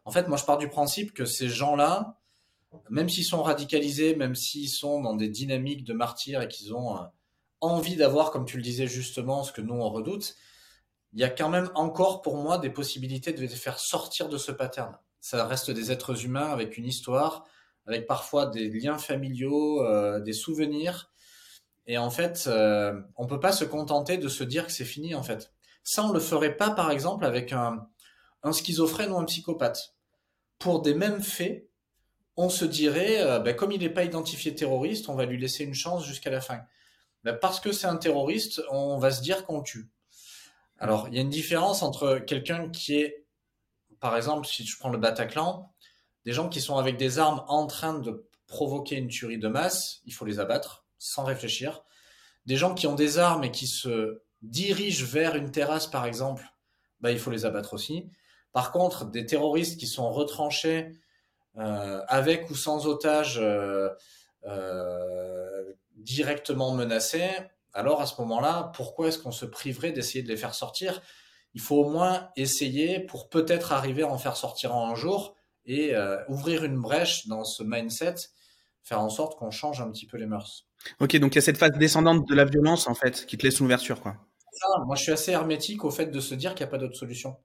En 0.06 0.12
fait, 0.12 0.28
moi, 0.28 0.38
je 0.38 0.44
pars 0.44 0.58
du 0.58 0.70
principe 0.70 1.14
que 1.14 1.26
ces 1.26 1.48
gens-là, 1.48 2.20
même 2.90 3.10
s'ils 3.10 3.26
sont 3.26 3.44
radicalisés, 3.44 4.16
même 4.16 4.34
s'ils 4.34 4.70
sont 4.70 5.02
dans 5.02 5.14
des 5.14 5.30
dynamiques 5.30 5.84
de 5.84 5.94
martyrs 5.94 6.42
et 6.42 6.48
qu'ils 6.48 6.74
ont 6.74 6.98
euh, 6.98 7.02
envie 7.62 7.96
d'avoir, 7.96 8.32
comme 8.32 8.46
tu 8.46 8.58
le 8.58 8.64
disais 8.64 8.88
justement, 8.88 9.44
ce 9.44 9.52
que 9.52 9.62
nous 9.62 9.76
on 9.76 9.90
redoute, 9.90 10.36
il 11.14 11.20
y 11.20 11.24
a 11.24 11.30
quand 11.30 11.50
même 11.50 11.70
encore 11.76 12.24
pour 12.24 12.38
moi 12.38 12.58
des 12.58 12.72
possibilités 12.72 13.34
de 13.34 13.42
les 13.42 13.48
faire 13.48 13.80
sortir 13.80 14.30
de 14.30 14.38
ce 14.38 14.52
pattern. 14.52 14.98
Ça 15.22 15.46
reste 15.46 15.70
des 15.70 15.92
êtres 15.92 16.26
humains 16.26 16.50
avec 16.50 16.78
une 16.78 16.86
histoire, 16.86 17.46
avec 17.86 18.08
parfois 18.08 18.48
des 18.48 18.70
liens 18.70 18.98
familiaux, 18.98 19.84
euh, 19.84 20.20
des 20.20 20.34
souvenirs, 20.34 21.12
et 21.90 21.98
en 21.98 22.12
fait, 22.12 22.46
euh, 22.46 23.02
on 23.16 23.26
peut 23.26 23.40
pas 23.40 23.52
se 23.52 23.66
contenter 23.66 24.20
de 24.20 24.28
se 24.28 24.44
dire 24.44 24.68
que 24.68 24.72
c'est 24.72 24.86
fini, 24.86 25.16
en 25.16 25.24
fait. 25.24 25.52
Ça, 25.84 26.04
on 26.06 26.12
le 26.12 26.20
ferait 26.20 26.56
pas, 26.56 26.70
par 26.70 26.92
exemple, 26.92 27.26
avec 27.26 27.52
un, 27.52 27.90
un 28.44 28.52
schizophrène 28.52 29.12
ou 29.12 29.18
un 29.18 29.26
psychopathe. 29.26 29.96
Pour 30.60 30.84
des 30.84 30.94
mêmes 30.94 31.24
faits, 31.24 31.68
on 32.38 32.48
se 32.50 32.64
dirait, 32.64 33.40
ben, 33.40 33.56
comme 33.56 33.72
il 33.72 33.80
n'est 33.80 33.90
pas 33.90 34.04
identifié 34.04 34.54
terroriste, 34.54 35.10
on 35.10 35.16
va 35.16 35.26
lui 35.26 35.40
laisser 35.40 35.64
une 35.64 35.74
chance 35.74 36.06
jusqu'à 36.06 36.30
la 36.30 36.42
fin. 36.42 36.62
Ben, 37.24 37.34
parce 37.34 37.60
que 37.60 37.72
c'est 37.72 37.88
un 37.88 37.98
terroriste, 37.98 38.62
on 38.70 39.00
va 39.00 39.10
se 39.10 39.24
dire 39.24 39.44
qu'on 39.48 39.64
tue. 39.64 39.90
Alors, 40.78 41.08
il 41.08 41.16
y 41.16 41.18
a 41.18 41.22
une 41.22 41.30
différence 41.30 41.82
entre 41.82 42.20
quelqu'un 42.20 42.70
qui 42.70 42.98
est, 42.98 43.26
par 44.00 44.16
exemple, 44.16 44.46
si 44.46 44.64
je 44.64 44.78
prends 44.78 44.92
le 44.92 45.00
Bataclan, 45.00 45.74
des 46.24 46.34
gens 46.34 46.50
qui 46.50 46.62
sont 46.62 46.78
avec 46.78 46.98
des 46.98 47.18
armes 47.18 47.44
en 47.48 47.66
train 47.66 47.98
de 47.98 48.30
provoquer 48.46 48.98
une 48.98 49.08
tuerie 49.08 49.40
de 49.40 49.48
masse, 49.48 50.02
il 50.06 50.14
faut 50.14 50.26
les 50.26 50.40
abattre 50.40 50.86
sans 51.00 51.24
réfléchir. 51.24 51.84
Des 52.46 52.58
gens 52.58 52.76
qui 52.76 52.88
ont 52.88 52.96
des 52.96 53.18
armes 53.18 53.44
et 53.44 53.52
qui 53.52 53.68
se 53.68 54.22
dirigent 54.42 55.06
vers 55.06 55.36
une 55.36 55.52
terrasse, 55.52 55.88
par 55.88 56.06
exemple, 56.06 56.46
bah, 57.02 57.12
il 57.12 57.20
faut 57.20 57.32
les 57.32 57.46
abattre 57.46 57.74
aussi. 57.74 58.10
Par 58.52 58.72
contre, 58.72 59.06
des 59.06 59.26
terroristes 59.26 59.80
qui 59.80 59.88
sont 59.88 60.12
retranchés 60.12 60.92
euh, 61.58 62.02
avec 62.08 62.50
ou 62.50 62.56
sans 62.56 62.88
otages 62.88 63.40
euh, 63.40 63.90
euh, 64.46 65.74
directement 65.96 66.72
menacés, 66.74 67.32
alors 67.74 68.02
à 68.02 68.06
ce 68.06 68.20
moment-là, 68.22 68.72
pourquoi 68.76 69.08
est-ce 69.08 69.20
qu'on 69.20 69.32
se 69.32 69.46
priverait 69.46 69.92
d'essayer 69.92 70.24
de 70.24 70.30
les 70.30 70.38
faire 70.38 70.56
sortir? 70.56 71.02
Il 71.54 71.62
faut 71.62 71.78
au 71.78 71.90
moins 71.90 72.30
essayer 72.36 73.00
pour 73.00 73.30
peut-être 73.30 73.72
arriver 73.72 74.04
à 74.04 74.08
en 74.08 74.18
faire 74.18 74.38
sortir 74.38 74.76
en 74.76 74.90
un 74.90 74.96
jour 74.96 75.36
et 75.66 75.94
ouvrir 76.28 76.64
une 76.64 76.80
brèche 76.80 77.28
dans 77.28 77.44
ce 77.44 77.62
mindset, 77.62 78.16
faire 78.84 79.02
en 79.02 79.10
sorte 79.10 79.38
qu'on 79.38 79.52
change 79.52 79.82
un 79.82 79.92
petit 79.92 80.08
peu 80.08 80.18
les 80.18 80.26
mœurs. 80.26 80.68
Ok, 81.00 81.16
donc 81.18 81.34
il 81.34 81.36
y 81.36 81.40
a 81.40 81.42
cette 81.42 81.58
phase 81.58 81.72
descendante 81.78 82.28
de 82.28 82.36
la 82.36 82.46
violence 82.46 82.88
en 82.88 82.96
fait 82.96 83.26
qui 83.26 83.38
te 83.38 83.46
laisse 83.46 83.60
une 83.60 83.66
ouverture, 83.66 84.02
quoi. 84.02 84.16
moi, 84.86 84.96
je 84.96 85.04
suis 85.04 85.12
assez 85.12 85.32
hermétique 85.32 85.84
au 85.84 85.92
fait 85.92 86.08
de 86.08 86.20
se 86.20 86.36
dire 86.36 86.56
qu'il 86.56 86.66
n'y 86.66 86.70
a 86.70 86.72
pas 86.72 86.78
d'autre 86.78 86.96
solution. 86.96 87.38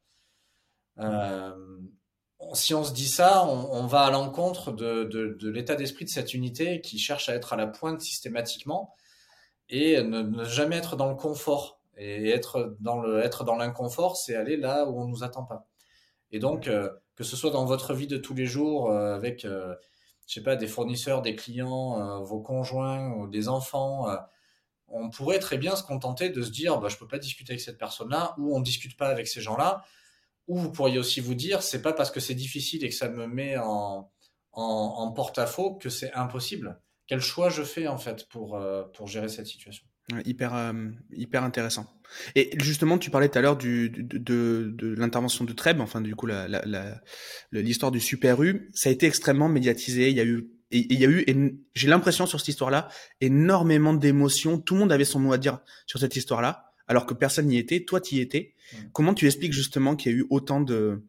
Euh, 0.98 1.52
si 2.52 2.74
on 2.74 2.84
se 2.84 2.92
dit 2.92 3.08
ça, 3.08 3.46
on, 3.46 3.86
va 3.86 4.02
à 4.02 4.10
l'encontre 4.10 4.70
de, 4.70 5.36
l'état 5.48 5.74
d'esprit 5.74 6.04
de 6.04 6.10
cette 6.10 6.34
unité 6.34 6.80
qui 6.80 6.98
cherche 6.98 7.28
à 7.28 7.34
être 7.34 7.52
à 7.52 7.56
la 7.56 7.66
pointe 7.66 8.00
systématiquement 8.00 8.94
et 9.68 10.02
ne, 10.02 10.44
jamais 10.44 10.76
être 10.76 10.96
dans 10.96 11.08
le 11.08 11.16
confort. 11.16 11.80
Et 11.96 12.30
être 12.30 12.76
dans 12.80 13.00
le 13.00 13.20
être 13.20 13.44
dans 13.44 13.54
l'inconfort, 13.54 14.16
c'est 14.16 14.34
aller 14.34 14.56
là 14.56 14.84
où 14.84 15.00
on 15.00 15.06
nous 15.06 15.22
attend 15.22 15.44
pas. 15.44 15.68
Et 16.32 16.40
donc, 16.40 16.66
euh, 16.66 16.90
que 17.14 17.22
ce 17.22 17.36
soit 17.36 17.50
dans 17.50 17.64
votre 17.64 17.94
vie 17.94 18.08
de 18.08 18.16
tous 18.16 18.34
les 18.34 18.46
jours, 18.46 18.90
euh, 18.90 19.14
avec, 19.14 19.46
je 20.26 20.34
sais 20.34 20.42
pas, 20.42 20.56
des 20.56 20.66
fournisseurs, 20.66 21.22
des 21.22 21.36
clients, 21.36 22.22
vos 22.22 22.40
conjoints, 22.40 23.28
des 23.28 23.48
enfants, 23.48 24.06
on 24.88 25.10
pourrait 25.10 25.38
très 25.38 25.58
bien 25.58 25.76
se 25.76 25.82
contenter 25.82 26.30
de 26.30 26.42
se 26.42 26.50
dire, 26.50 26.78
bah, 26.78 26.88
je 26.88 26.96
peux 26.96 27.08
pas 27.08 27.18
discuter 27.18 27.52
avec 27.52 27.60
cette 27.60 27.78
personne-là, 27.78 28.34
ou 28.38 28.56
on 28.56 28.60
discute 28.60 28.96
pas 28.96 29.08
avec 29.08 29.28
ces 29.28 29.40
gens-là 29.40 29.84
ou 30.46 30.58
vous 30.58 30.72
pourriez 30.72 30.98
aussi 30.98 31.20
vous 31.20 31.34
dire, 31.34 31.62
c'est 31.62 31.82
pas 31.82 31.92
parce 31.92 32.10
que 32.10 32.20
c'est 32.20 32.34
difficile 32.34 32.84
et 32.84 32.88
que 32.88 32.94
ça 32.94 33.08
me 33.08 33.26
met 33.26 33.56
en, 33.56 34.10
en, 34.52 35.12
porte-à-faux 35.12 35.74
que 35.74 35.88
c'est 35.88 36.12
impossible. 36.12 36.80
Quel 37.06 37.20
choix 37.20 37.48
je 37.48 37.62
fais 37.62 37.88
en 37.88 37.98
fait 37.98 38.28
pour, 38.28 38.56
euh, 38.56 38.84
pour 38.94 39.06
gérer 39.08 39.28
cette 39.28 39.46
situation? 39.46 39.84
Hyper, 40.24 40.54
euh, 40.54 40.72
hyper 41.12 41.44
intéressant. 41.44 41.86
Et 42.34 42.50
justement, 42.62 42.98
tu 42.98 43.10
parlais 43.10 43.28
tout 43.28 43.38
à 43.38 43.42
l'heure 43.42 43.56
du, 43.56 43.88
de, 43.90 44.70
de, 44.72 44.94
l'intervention 44.94 45.44
de 45.44 45.52
Treb, 45.52 45.80
enfin 45.80 46.00
du 46.00 46.14
coup 46.14 46.28
l'histoire 47.50 47.90
du 47.90 48.00
Super 48.00 48.42
U, 48.42 48.70
ça 48.72 48.88
a 48.88 48.92
été 48.92 49.06
extrêmement 49.06 49.48
médiatisé. 49.48 50.10
Il 50.10 50.16
y 50.16 50.20
a 50.20 50.24
eu 50.24 50.50
et 50.70 50.86
il 50.90 50.98
y 50.98 51.04
a 51.04 51.08
eu, 51.08 51.24
j'ai 51.74 51.88
l'impression 51.88 52.26
sur 52.26 52.40
cette 52.40 52.48
histoire-là, 52.48 52.88
énormément 53.20 53.94
d'émotions. 53.94 54.58
Tout 54.58 54.74
le 54.74 54.80
monde 54.80 54.92
avait 54.92 55.04
son 55.04 55.20
mot 55.20 55.32
à 55.32 55.38
dire 55.38 55.60
sur 55.86 56.00
cette 56.00 56.16
histoire-là 56.16 56.72
alors 56.88 57.06
que 57.06 57.14
personne 57.14 57.46
n'y 57.46 57.58
était. 57.58 57.84
Toi, 57.84 58.00
tu 58.00 58.16
y 58.16 58.20
étais. 58.20 58.54
Comment 58.92 59.14
tu 59.14 59.26
expliques 59.26 59.52
justement 59.52 59.94
qu'il 59.94 60.12
y 60.12 60.14
a 60.14 60.18
eu 60.18 60.26
autant 60.30 60.60
de, 60.60 61.02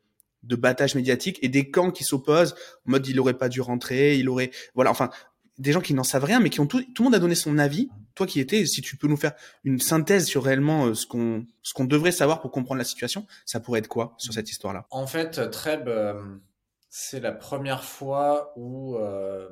de 0.43 0.55
battages 0.55 0.95
médiatiques 0.95 1.39
et 1.41 1.49
des 1.49 1.69
camps 1.69 1.91
qui 1.91 2.03
s'opposent 2.03 2.53
en 2.87 2.91
mode 2.91 3.07
il 3.07 3.19
aurait 3.19 3.37
pas 3.37 3.49
dû 3.49 3.61
rentrer, 3.61 4.17
il 4.17 4.29
aurait, 4.29 4.51
voilà, 4.75 4.91
enfin, 4.91 5.09
des 5.57 5.71
gens 5.71 5.81
qui 5.81 5.93
n'en 5.93 6.03
savent 6.03 6.23
rien, 6.23 6.39
mais 6.39 6.49
qui 6.49 6.59
ont 6.59 6.67
tout, 6.67 6.81
tout 6.93 7.03
le 7.03 7.05
monde 7.05 7.15
a 7.15 7.19
donné 7.19 7.35
son 7.35 7.57
avis. 7.57 7.89
Toi 8.13 8.27
qui 8.27 8.39
étais, 8.39 8.65
si 8.65 8.81
tu 8.81 8.97
peux 8.97 9.07
nous 9.07 9.17
faire 9.17 9.33
une 9.63 9.79
synthèse 9.79 10.25
sur 10.25 10.43
réellement 10.43 10.87
euh, 10.87 10.93
ce 10.93 11.05
qu'on, 11.05 11.45
ce 11.61 11.73
qu'on 11.73 11.85
devrait 11.85 12.11
savoir 12.11 12.41
pour 12.41 12.51
comprendre 12.51 12.77
la 12.77 12.85
situation, 12.85 13.25
ça 13.45 13.59
pourrait 13.59 13.79
être 13.79 13.87
quoi 13.87 14.15
sur 14.17 14.33
cette 14.33 14.49
histoire-là? 14.49 14.85
En 14.89 15.07
fait, 15.07 15.49
Treb, 15.51 15.87
euh, 15.87 16.21
c'est 16.89 17.19
la 17.19 17.31
première 17.31 17.83
fois 17.83 18.53
où, 18.55 18.95
euh, 18.95 19.49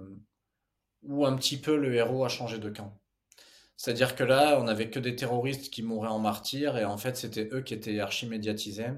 où 1.03 1.25
un 1.25 1.35
petit 1.35 1.57
peu 1.57 1.77
le 1.77 1.93
héros 1.93 2.25
a 2.25 2.29
changé 2.29 2.57
de 2.57 2.69
camp. 2.69 2.97
C'est-à-dire 3.75 4.15
que 4.15 4.23
là, 4.23 4.57
on 4.59 4.63
n'avait 4.63 4.89
que 4.89 4.99
des 4.99 5.15
terroristes 5.15 5.69
qui 5.69 5.83
mouraient 5.83 6.07
en 6.07 6.19
martyrs, 6.19 6.77
et 6.77 6.85
en 6.85 6.97
fait, 6.97 7.17
c'était 7.17 7.49
eux 7.51 7.61
qui 7.61 7.73
étaient 7.73 7.99
archi-médiatisés. 7.99 8.91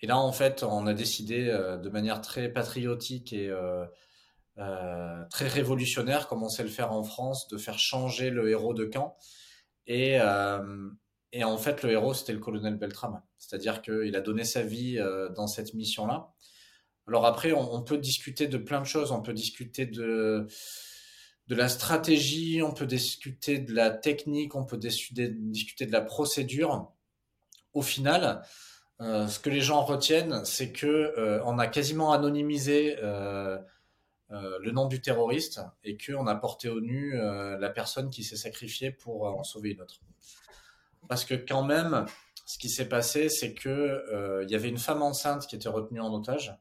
Et 0.00 0.06
là, 0.06 0.18
en 0.18 0.32
fait, 0.32 0.62
on 0.64 0.86
a 0.86 0.94
décidé 0.94 1.44
de 1.46 1.88
manière 1.88 2.20
très 2.20 2.48
patriotique 2.48 3.32
et 3.32 3.50
euh, 4.58 5.24
très 5.30 5.48
révolutionnaire, 5.48 6.28
comme 6.28 6.42
on 6.42 6.48
sait 6.48 6.62
le 6.62 6.68
faire 6.68 6.92
en 6.92 7.02
France, 7.02 7.48
de 7.48 7.58
faire 7.58 7.78
changer 7.78 8.30
le 8.30 8.50
héros 8.50 8.74
de 8.74 8.84
camp. 8.84 9.16
Et, 9.86 10.18
et 11.32 11.44
en 11.44 11.58
fait, 11.58 11.84
le 11.84 11.92
héros, 11.92 12.12
c'était 12.12 12.32
le 12.32 12.40
colonel 12.40 12.76
Beltrame. 12.76 13.22
C'est-à-dire 13.38 13.82
qu'il 13.82 14.16
a 14.16 14.20
donné 14.20 14.42
sa 14.42 14.62
vie 14.62 14.98
dans 15.36 15.46
cette 15.46 15.74
mission-là. 15.74 16.32
Alors 17.06 17.24
après, 17.24 17.52
on, 17.52 17.82
peut 17.82 17.98
discuter 17.98 18.48
de 18.48 18.58
plein 18.58 18.80
de 18.80 18.86
choses. 18.86 19.12
On 19.12 19.22
peut 19.22 19.32
discuter 19.32 19.86
de 19.86 20.48
de 21.48 21.54
la 21.54 21.68
stratégie, 21.68 22.60
on 22.62 22.72
peut 22.72 22.86
discuter 22.86 23.58
de 23.58 23.72
la 23.72 23.90
technique, 23.90 24.54
on 24.56 24.64
peut 24.64 24.78
discuter, 24.78 25.28
de 25.28 25.92
la 25.92 26.00
procédure. 26.00 26.92
Au 27.72 27.82
final, 27.82 28.42
euh, 29.00 29.28
ce 29.28 29.38
que 29.38 29.50
les 29.50 29.60
gens 29.60 29.84
retiennent, 29.84 30.44
c'est 30.44 30.72
que 30.72 30.86
euh, 30.86 31.40
on 31.44 31.58
a 31.58 31.68
quasiment 31.68 32.12
anonymisé 32.12 32.96
euh, 34.30 34.58
le 34.60 34.70
nom 34.72 34.86
du 34.86 35.00
terroriste 35.00 35.60
et 35.84 35.96
qu'on 35.96 36.26
a 36.26 36.34
porté 36.34 36.68
au 36.68 36.80
nu 36.80 37.16
la 37.16 37.70
personne 37.70 38.10
qui 38.10 38.24
s'est 38.24 38.36
sacrifiée 38.36 38.90
pour 38.90 39.24
en 39.24 39.44
sauver 39.44 39.70
une 39.70 39.82
autre. 39.82 40.00
Parce 41.08 41.24
que 41.24 41.34
quand 41.34 41.62
même, 41.62 42.06
ce 42.46 42.58
qui 42.58 42.68
s'est 42.68 42.88
passé, 42.88 43.28
c'est 43.28 43.54
que 43.54 44.42
il 44.44 44.50
y 44.50 44.54
avait 44.54 44.68
une 44.68 44.78
femme 44.78 45.02
enceinte 45.02 45.46
qui 45.46 45.56
était 45.56 45.68
retenue 45.68 46.00
en 46.00 46.12
otage 46.12 46.58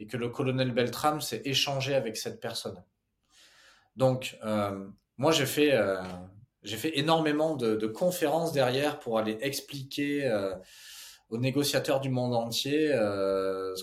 et 0.00 0.06
que 0.06 0.16
le 0.16 0.30
colonel 0.30 0.72
Beltram 0.72 1.20
s'est 1.20 1.42
échangé 1.44 1.94
avec 1.94 2.16
cette 2.16 2.40
personne. 2.40 2.82
Donc, 3.96 4.38
euh, 4.44 4.88
moi, 5.18 5.30
j'ai 5.30 5.44
fait, 5.44 5.74
euh, 5.74 6.02
fait 6.64 6.98
énormément 6.98 7.54
de, 7.54 7.86
conférences 7.86 8.52
derrière 8.52 8.98
pour 8.98 9.18
aller 9.18 9.38
expliquer 9.42 10.26
euh, 10.26 10.54
aux 11.30 11.38
négociateurs 11.38 12.00
du 12.00 12.10
monde 12.10 12.34
entier 12.34 12.92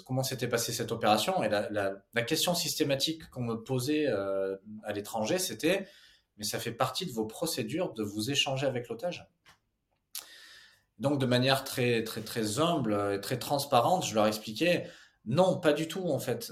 comment 0.06 0.24
s'était 0.24 0.48
passée 0.48 0.74
cette 0.74 0.92
opération. 0.92 1.44
Et 1.44 1.50
la, 1.50 2.22
question 2.24 2.54
systématique 2.54 3.30
qu'on 3.30 3.44
me 3.44 3.56
posait 3.56 4.08
à 4.08 4.94
l'étranger, 4.94 5.40
c'était 5.40 5.88
mais 6.38 6.44
ça 6.44 6.60
fait 6.60 6.72
partie 6.72 7.06
de 7.06 7.12
vos 7.12 7.26
procédures 7.26 7.94
de 7.94 8.04
vous 8.04 8.30
échanger 8.30 8.68
avec 8.68 8.90
l'otage? 8.90 9.28
Donc, 11.00 11.20
de 11.20 11.26
manière 11.26 11.64
très, 11.64 12.04
très, 12.04 12.22
très 12.22 12.60
humble 12.60 13.14
et 13.14 13.22
très 13.22 13.40
transparente, 13.40 14.06
je 14.06 14.14
leur 14.14 14.28
expliquais 14.28 14.88
non, 15.26 15.60
pas 15.60 15.74
du 15.74 15.88
tout, 15.88 16.08
en 16.10 16.20
fait. 16.20 16.52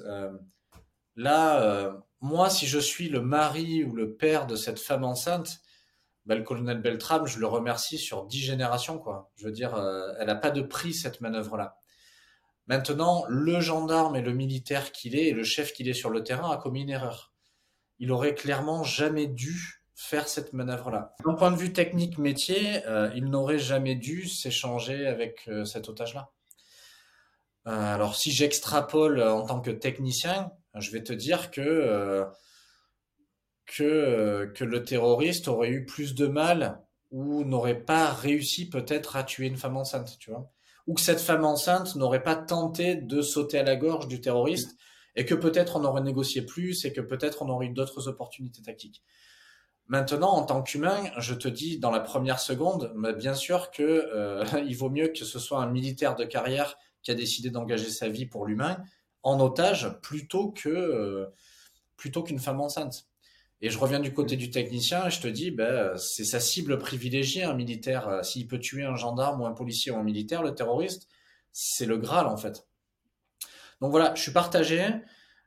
là, 1.15 1.95
moi, 2.21 2.49
si 2.49 2.65
je 2.65 2.79
suis 2.79 3.09
le 3.09 3.21
mari 3.21 3.83
ou 3.83 3.95
le 3.95 4.15
père 4.15 4.47
de 4.47 4.55
cette 4.55 4.79
femme 4.79 5.03
enceinte, 5.03 5.59
le 6.33 6.41
colonel 6.41 6.81
Beltram, 6.81 7.27
je 7.27 7.37
le 7.37 7.45
remercie 7.45 7.99
sur 7.99 8.25
dix 8.25 8.39
générations, 8.39 8.97
quoi. 8.97 9.31
Je 9.35 9.45
veux 9.45 9.51
dire, 9.51 9.75
euh, 9.75 10.11
elle 10.19 10.27
n'a 10.27 10.35
pas 10.35 10.49
de 10.49 10.61
prix, 10.61 10.93
cette 10.93 11.21
manœuvre-là. 11.21 11.77
Maintenant, 12.65 13.25
le 13.29 13.59
gendarme 13.61 14.15
et 14.15 14.21
le 14.21 14.33
militaire 14.33 14.91
qu'il 14.91 15.15
est 15.15 15.27
et 15.27 15.33
le 15.33 15.43
chef 15.43 15.71
qu'il 15.71 15.87
est 15.87 15.93
sur 15.93 16.09
le 16.09 16.23
terrain 16.23 16.49
a 16.49 16.57
commis 16.57 16.81
une 16.81 16.89
erreur. 16.89 17.31
Il 17.99 18.11
aurait 18.11 18.33
clairement 18.33 18.83
jamais 18.83 19.27
dû 19.27 19.83
faire 19.93 20.27
cette 20.27 20.51
manœuvre-là. 20.51 21.13
D'un 21.23 21.35
point 21.35 21.51
de 21.51 21.57
vue 21.57 21.71
technique 21.71 22.17
métier, 22.17 22.83
euh, 22.87 23.11
il 23.15 23.25
n'aurait 23.25 23.59
jamais 23.59 23.93
dû 23.95 24.27
s'échanger 24.27 25.05
avec 25.05 25.47
euh, 25.47 25.63
cet 25.63 25.87
otage-là. 25.89 26.31
alors, 27.65 28.15
si 28.15 28.31
j'extrapole 28.31 29.21
en 29.21 29.45
tant 29.45 29.61
que 29.61 29.71
technicien, 29.71 30.51
je 30.73 30.91
vais 30.91 31.03
te 31.03 31.13
dire 31.13 31.51
que, 31.51 32.25
que, 33.65 33.83
euh, 33.83 34.47
que 34.47 34.63
le 34.63 34.83
terroriste 34.83 35.47
aurait 35.47 35.69
eu 35.69 35.85
plus 35.85 36.15
de 36.15 36.27
mal 36.27 36.81
ou 37.11 37.43
n'aurait 37.43 37.79
pas 37.79 38.11
réussi 38.11 38.69
peut-être 38.69 39.15
à 39.15 39.23
tuer 39.23 39.47
une 39.47 39.57
femme 39.57 39.77
enceinte, 39.77 40.17
tu 40.19 40.31
vois. 40.31 40.51
Ou 40.87 40.93
que 40.93 41.01
cette 41.01 41.19
femme 41.19 41.45
enceinte 41.45 41.95
n'aurait 41.95 42.23
pas 42.23 42.35
tenté 42.35 42.95
de 42.95 43.21
sauter 43.21 43.59
à 43.59 43.63
la 43.63 43.75
gorge 43.75 44.07
du 44.07 44.21
terroriste 44.21 44.77
et 45.15 45.25
que 45.25 45.33
peut-être 45.33 45.77
on 45.77 45.85
aurait 45.85 46.01
négocié 46.01 46.41
plus 46.41 46.85
et 46.85 46.93
que 46.93 47.01
peut-être 47.01 47.41
on 47.41 47.49
aurait 47.49 47.67
eu 47.67 47.73
d'autres 47.73 48.07
opportunités 48.07 48.61
tactiques. 48.61 49.03
Maintenant, 49.87 50.31
en 50.31 50.43
tant 50.43 50.63
qu'humain, 50.63 50.97
je 51.17 51.33
te 51.35 51.47
dis 51.47 51.79
dans 51.79 51.91
la 51.91 51.99
première 51.99 52.39
seconde, 52.39 52.91
mais 52.95 53.13
bien 53.13 53.35
sûr 53.35 53.71
que 53.71 53.83
euh, 53.83 54.43
il 54.67 54.75
vaut 54.75 54.89
mieux 54.89 55.09
que 55.09 55.25
ce 55.25 55.39
soit 55.39 55.59
un 55.59 55.69
militaire 55.69 56.15
de 56.15 56.25
carrière 56.25 56.77
qui 57.01 57.11
a 57.11 57.15
décidé 57.15 57.51
d'engager 57.51 57.89
sa 57.89 58.09
vie 58.09 58.25
pour 58.25 58.45
l'humain 58.45 58.77
en 59.23 59.39
otage 59.39 59.99
plutôt 60.01 60.51
que 60.51 60.69
euh, 60.69 61.27
plutôt 61.97 62.23
qu'une 62.23 62.39
femme 62.39 62.61
enceinte. 62.61 63.07
Et 63.61 63.69
je 63.69 63.77
reviens 63.79 63.99
du 63.99 64.13
côté 64.13 64.35
du 64.35 64.51
technicien 64.51 65.07
et 65.07 65.09
je 65.09 65.21
te 65.21 65.27
dis, 65.27 65.51
ben, 65.51 65.95
c'est 65.97 66.25
sa 66.25 66.39
cible 66.39 66.77
privilégiée, 66.77 67.43
un 67.43 67.53
militaire. 67.53 68.07
Euh, 68.07 68.23
s'il 68.23 68.47
peut 68.47 68.59
tuer 68.59 68.83
un 68.83 68.95
gendarme 68.95 69.41
ou 69.41 69.45
un 69.45 69.53
policier 69.53 69.91
ou 69.91 69.97
un 69.97 70.03
militaire, 70.03 70.43
le 70.43 70.53
terroriste, 70.53 71.07
c'est 71.51 71.85
le 71.85 71.97
Graal 71.97 72.27
en 72.27 72.37
fait. 72.37 72.67
Donc 73.81 73.91
voilà, 73.91 74.13
je 74.15 74.21
suis 74.21 74.31
partagé. 74.31 74.85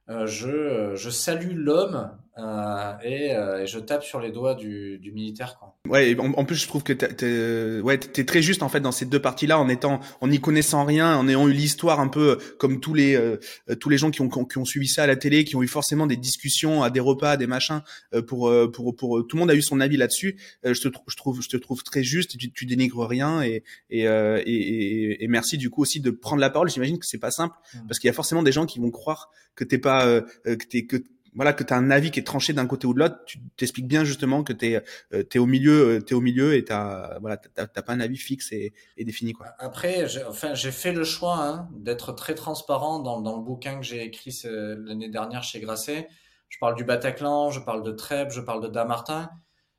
euh, 0.08 0.26
je, 0.26 0.94
je 0.94 1.10
salue 1.10 1.54
l'homme 1.54 2.18
euh, 2.38 2.92
et, 3.02 3.34
euh, 3.34 3.62
et, 3.62 3.66
je 3.66 3.80
tape 3.80 4.04
sur 4.04 4.20
les 4.20 4.30
doigts 4.30 4.54
du, 4.54 4.98
du 4.98 5.10
militaire. 5.10 5.58
Quoi. 5.58 5.76
Ouais, 5.88 6.16
en, 6.20 6.32
en, 6.32 6.44
plus 6.44 6.54
je 6.54 6.68
trouve 6.68 6.84
que 6.84 6.92
t'es 6.92 7.80
ouais, 7.82 7.98
es 8.16 8.24
très 8.24 8.42
juste 8.42 8.62
en 8.62 8.68
fait 8.68 8.80
dans 8.80 8.92
ces 8.92 9.06
deux 9.06 9.20
parties-là, 9.20 9.58
en 9.58 9.68
étant, 9.68 9.98
en 10.20 10.28
n'y 10.28 10.40
connaissant 10.40 10.84
rien, 10.84 11.16
en 11.16 11.28
ayant 11.28 11.48
eu 11.48 11.52
l'histoire 11.52 11.98
un 11.98 12.06
peu 12.06 12.38
comme 12.58 12.78
tous 12.78 12.94
les 12.94 13.16
euh, 13.16 13.38
tous 13.80 13.88
les 13.88 13.98
gens 13.98 14.12
qui 14.12 14.20
ont, 14.20 14.28
qui 14.28 14.58
ont 14.58 14.64
suivi 14.64 14.86
ça 14.86 15.02
à 15.02 15.06
la 15.08 15.16
télé, 15.16 15.44
qui 15.44 15.56
ont 15.56 15.62
eu 15.62 15.68
forcément 15.68 16.06
des 16.06 16.16
discussions 16.16 16.84
à 16.84 16.90
des 16.90 17.00
repas, 17.00 17.36
des 17.36 17.48
machins, 17.48 17.82
pour 18.28 18.52
pour 18.72 18.94
pour, 18.94 19.26
tout 19.26 19.36
le 19.36 19.40
monde 19.40 19.50
a 19.50 19.56
eu 19.56 19.62
son 19.62 19.80
avis 19.80 19.96
là-dessus. 19.96 20.38
je 20.62 20.80
te 20.80 20.88
je 21.08 21.16
trouve 21.16 21.42
je 21.42 21.48
te 21.48 21.56
trouve 21.56 21.82
très 21.82 22.04
juste, 22.04 22.36
tu, 22.38 22.52
tu 22.52 22.66
dénigres 22.66 23.06
rien 23.08 23.42
et 23.42 23.64
et, 23.90 24.02
et, 24.04 25.24
et 25.24 25.28
merci 25.28 25.58
du 25.58 25.70
coup 25.70 25.82
aussi 25.82 25.98
de 26.00 26.10
prendre 26.10 26.40
la 26.40 26.50
parole. 26.50 26.70
J'imagine 26.70 26.98
que 27.00 27.06
c'est 27.06 27.18
pas 27.18 27.32
simple 27.32 27.56
mmh. 27.74 27.78
parce 27.88 27.98
qu'il 27.98 28.06
y 28.06 28.10
a 28.10 28.14
forcément 28.14 28.44
des 28.44 28.52
gens 28.52 28.66
qui 28.66 28.78
vont 28.78 28.90
croire 28.90 29.30
que 29.56 29.64
t'es 29.64 29.78
pas 29.78 30.20
que 30.44 30.64
t'es 30.68 30.86
que 30.86 30.98
voilà 31.34 31.52
que 31.52 31.62
tu 31.62 31.72
as 31.72 31.76
un 31.76 31.90
avis 31.90 32.10
qui 32.10 32.20
est 32.20 32.24
tranché 32.24 32.52
d'un 32.52 32.66
côté 32.66 32.86
ou 32.86 32.94
de 32.94 32.98
l'autre, 32.98 33.24
tu 33.26 33.38
t'expliques 33.56 33.86
bien 33.86 34.04
justement 34.04 34.42
que 34.42 34.52
tu 34.52 34.72
es, 34.72 34.82
euh, 35.12 35.22
es, 35.32 35.38
au 35.38 35.46
milieu, 35.46 35.96
euh, 35.96 36.04
es 36.06 36.14
au 36.14 36.20
milieu 36.20 36.54
et 36.54 36.64
t'as 36.64 37.18
voilà, 37.18 37.36
t'as 37.36 37.66
pas 37.66 37.92
un 37.92 38.00
avis 38.00 38.16
fixe 38.16 38.52
et, 38.52 38.72
et 38.96 39.04
défini 39.04 39.32
quoi. 39.32 39.48
Après, 39.58 40.08
j'ai, 40.08 40.24
enfin, 40.24 40.54
j'ai 40.54 40.72
fait 40.72 40.92
le 40.92 41.04
choix 41.04 41.38
hein, 41.38 41.68
d'être 41.76 42.12
très 42.12 42.34
transparent 42.34 42.98
dans, 43.00 43.20
dans 43.20 43.36
le 43.36 43.42
bouquin 43.42 43.78
que 43.78 43.84
j'ai 43.84 44.02
écrit 44.02 44.36
l'année 44.44 45.08
dernière 45.08 45.42
chez 45.42 45.60
Grasset. 45.60 46.08
Je 46.48 46.58
parle 46.58 46.74
du 46.74 46.84
Bataclan, 46.84 47.50
je 47.50 47.60
parle 47.60 47.82
de 47.82 47.92
Trèbes, 47.92 48.30
je 48.30 48.40
parle 48.40 48.62
de 48.62 48.68
Damartin. 48.68 49.30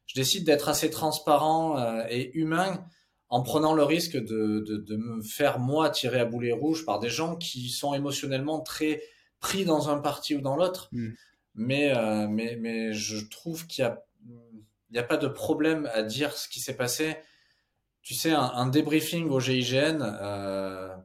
Je 0.06 0.16
décide 0.16 0.46
d'être 0.46 0.70
assez 0.70 0.90
transparent 0.90 1.78
euh, 1.78 2.04
et 2.10 2.36
humain 2.38 2.84
en 3.28 3.44
prenant 3.44 3.74
le 3.74 3.84
risque 3.84 4.18
de, 4.18 4.64
de, 4.68 4.78
de 4.78 4.98
me 4.98 5.22
faire 5.22 5.60
moi 5.60 5.90
tirer 5.90 6.20
à 6.20 6.26
boulet 6.26 6.52
rouge 6.52 6.86
par 6.86 7.00
des 7.00 7.10
gens 7.10 7.36
qui 7.36 7.70
sont 7.70 7.94
émotionnellement 7.94 8.60
très 8.60 9.04
pris 9.40 9.66
dans 9.66 9.90
un 9.90 10.00
parti 10.00 10.36
ou 10.36 10.42
dans 10.42 10.56
l'autre. 10.56 10.90
Mmh. 10.92 11.10
Mais, 11.60 11.94
euh, 11.94 12.26
mais, 12.30 12.56
mais 12.56 12.94
je 12.94 13.18
trouve 13.18 13.68
qu'il 13.68 13.84
n'y 14.92 14.98
a, 14.98 15.04
pas 15.04 15.18
de 15.18 15.28
problème 15.28 15.90
à 15.94 16.04
dire 16.04 16.32
ce 16.32 16.48
qui 16.48 16.62
s'est 16.62 16.78
passé. 16.78 17.18
Tu 18.02 18.14
sais, 18.14 18.32
un, 18.32 18.68
débriefing 18.68 19.28
au 19.28 19.42
GIGN, 19.42 20.00
euh, 20.02 20.96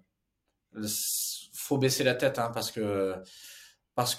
faut 1.52 1.76
baisser 1.76 2.05
la 2.05 2.14
tête 2.14 2.38
hein, 2.38 2.52
parce 2.55 2.70
que 2.70 3.16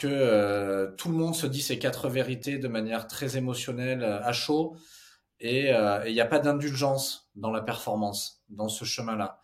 euh, 0.03 0.91
tout 0.97 1.07
le 1.07 1.15
monde 1.15 1.36
se 1.36 1.47
dit 1.47 1.61
ces 1.61 1.79
quatre 1.79 2.09
vérités 2.09 2.57
de 2.57 2.67
manière 2.67 3.07
très 3.07 3.38
émotionnelle, 3.38 4.03
à 4.03 4.33
chaud, 4.33 4.75
et 5.39 5.69
il 5.69 6.13
n'y 6.13 6.21
a 6.21 6.25
pas 6.25 6.39
d'indulgence 6.39 7.29
dans 7.36 7.51
la 7.51 7.61
performance, 7.61 8.43
dans 8.49 8.67
ce 8.67 8.83
chemin-là. 8.83 9.39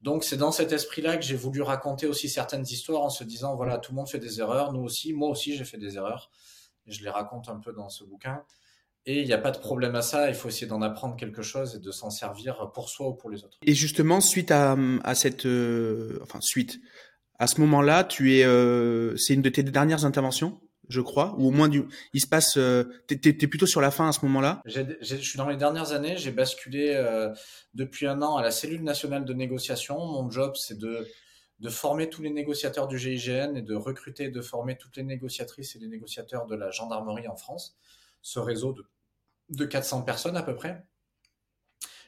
Donc 0.00 0.24
c'est 0.24 0.36
dans 0.36 0.52
cet 0.52 0.72
esprit-là 0.72 1.16
que 1.16 1.24
j'ai 1.24 1.36
voulu 1.36 1.62
raconter 1.62 2.06
aussi 2.06 2.28
certaines 2.28 2.64
histoires 2.64 3.02
en 3.02 3.10
se 3.10 3.24
disant 3.24 3.56
voilà 3.56 3.78
tout 3.78 3.92
le 3.92 3.96
monde 3.96 4.08
fait 4.08 4.18
des 4.18 4.40
erreurs, 4.40 4.72
nous 4.72 4.82
aussi, 4.82 5.12
moi 5.12 5.28
aussi 5.28 5.56
j'ai 5.56 5.64
fait 5.64 5.78
des 5.78 5.96
erreurs. 5.96 6.30
Et 6.86 6.92
je 6.92 7.02
les 7.02 7.10
raconte 7.10 7.48
un 7.48 7.56
peu 7.56 7.72
dans 7.72 7.88
ce 7.88 8.04
bouquin. 8.04 8.44
Et 9.06 9.20
il 9.20 9.26
n'y 9.26 9.32
a 9.32 9.38
pas 9.38 9.52
de 9.52 9.58
problème 9.58 9.94
à 9.94 10.02
ça, 10.02 10.28
il 10.28 10.34
faut 10.34 10.48
essayer 10.48 10.66
d'en 10.66 10.82
apprendre 10.82 11.16
quelque 11.16 11.42
chose 11.42 11.76
et 11.76 11.78
de 11.78 11.90
s'en 11.92 12.10
servir 12.10 12.70
pour 12.74 12.90
soi 12.90 13.08
ou 13.08 13.14
pour 13.14 13.30
les 13.30 13.44
autres. 13.44 13.56
Et 13.62 13.72
justement, 13.72 14.20
suite 14.20 14.50
à, 14.50 14.76
à 15.04 15.14
cette... 15.14 15.46
Euh, 15.46 16.18
enfin, 16.22 16.40
suite. 16.40 16.80
À 17.38 17.46
ce 17.46 17.60
moment-là, 17.60 18.02
tu 18.02 18.36
es... 18.36 18.44
Euh, 18.44 19.16
c'est 19.16 19.34
une 19.34 19.42
de 19.42 19.48
tes 19.48 19.62
dernières 19.62 20.04
interventions? 20.04 20.60
Je 20.88 21.00
crois, 21.00 21.34
ou 21.38 21.48
au 21.48 21.50
moins 21.50 21.68
du, 21.68 21.84
il 22.12 22.20
se 22.20 22.26
passe, 22.26 22.56
euh, 22.56 22.84
t'es, 23.06 23.18
es, 23.24 23.46
plutôt 23.46 23.66
sur 23.66 23.80
la 23.80 23.90
fin 23.90 24.08
à 24.08 24.12
ce 24.12 24.24
moment-là? 24.26 24.62
Je 24.66 25.16
suis 25.16 25.36
dans 25.36 25.48
les 25.48 25.56
dernières 25.56 25.92
années, 25.92 26.16
j'ai 26.16 26.30
basculé 26.30 26.92
euh, 26.94 27.32
depuis 27.74 28.06
un 28.06 28.22
an 28.22 28.36
à 28.36 28.42
la 28.42 28.50
cellule 28.50 28.82
nationale 28.82 29.24
de 29.24 29.34
négociation. 29.34 29.98
Mon 29.98 30.30
job, 30.30 30.54
c'est 30.56 30.78
de 30.78 31.06
de 31.58 31.70
former 31.70 32.10
tous 32.10 32.22
les 32.22 32.30
négociateurs 32.30 32.86
du 32.86 32.98
GIGN 32.98 33.56
et 33.56 33.62
de 33.62 33.74
recruter 33.74 34.24
et 34.24 34.30
de 34.30 34.42
former 34.42 34.76
toutes 34.76 34.96
les 34.96 35.02
négociatrices 35.02 35.74
et 35.76 35.78
les 35.78 35.88
négociateurs 35.88 36.46
de 36.46 36.54
la 36.54 36.70
gendarmerie 36.70 37.28
en 37.28 37.36
France. 37.36 37.76
Ce 38.20 38.38
réseau 38.38 38.72
de, 38.72 38.86
de 39.50 39.64
400 39.64 40.02
personnes 40.02 40.36
à 40.36 40.42
peu 40.42 40.54
près. 40.54 40.84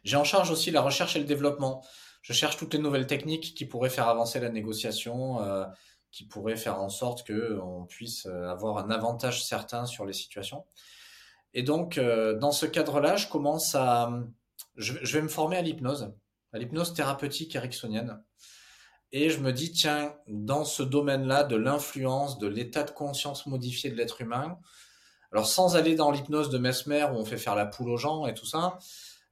J'ai 0.05 0.17
en 0.17 0.25
charge 0.25 0.51
aussi 0.51 0.71
la 0.71 0.83
recherche 0.83 1.17
et 1.17 1.19
le 1.19 1.25
développement. 1.25 1.85
Je 2.23 2.33
cherche 2.33 2.57
toutes 2.57 2.75
les 2.75 2.81
nouvelles 2.81 3.07
techniques 3.07 3.55
qui 3.55 3.65
pourraient 3.65 3.91
faire 3.91 4.09
avancer 4.09 4.39
la 4.39 4.51
négociation. 4.51 5.43
Euh, 5.43 5.65
qui 6.11 6.25
pourrait 6.25 6.57
faire 6.57 6.81
en 6.81 6.89
sorte 6.89 7.27
que 7.27 7.59
on 7.61 7.85
puisse 7.85 8.27
euh, 8.27 8.49
avoir 8.49 8.79
un 8.79 8.91
avantage 8.91 9.45
certain 9.45 9.87
sur 9.87 10.07
les 10.07 10.13
situations. 10.13 10.65
Et 11.55 11.63
donc, 11.63 11.99
euh, 11.99 12.39
dans 12.39 12.53
ce 12.53 12.67
cadre-là, 12.67 13.17
je 13.17 13.29
commence 13.29 13.75
à, 13.75 14.11
je, 14.77 14.95
vais 14.95 15.23
me 15.23 15.29
former 15.29 15.57
à 15.57 15.63
l'hypnose, 15.63 16.13
à 16.53 16.59
l'hypnose 16.59 16.95
thérapeutique 16.95 17.55
ericksonienne. 17.55 18.23
Et 19.13 19.31
je 19.31 19.41
me 19.41 19.53
dis, 19.53 19.73
tiens, 19.73 20.15
dans 20.27 20.65
ce 20.65 20.83
domaine-là 20.83 21.45
de 21.45 21.57
l'influence, 21.57 22.39
de 22.39 22.47
l'état 22.47 22.85
de 22.85 22.91
conscience 22.91 23.47
modifié 23.47 23.91
de 23.91 23.97
l'être 23.97 24.21
humain, 24.21 24.59
alors 25.33 25.47
sans 25.47 25.77
aller 25.77 25.95
dans 25.95 26.11
l'hypnose 26.11 26.51
de 26.51 26.59
Mesmer 26.59 27.05
où 27.05 27.17
on 27.17 27.25
fait 27.25 27.39
faire 27.39 27.55
la 27.55 27.67
poule 27.67 27.91
aux 27.91 27.97
gens 27.97 28.27
et 28.27 28.35
tout 28.35 28.47
ça, 28.47 28.79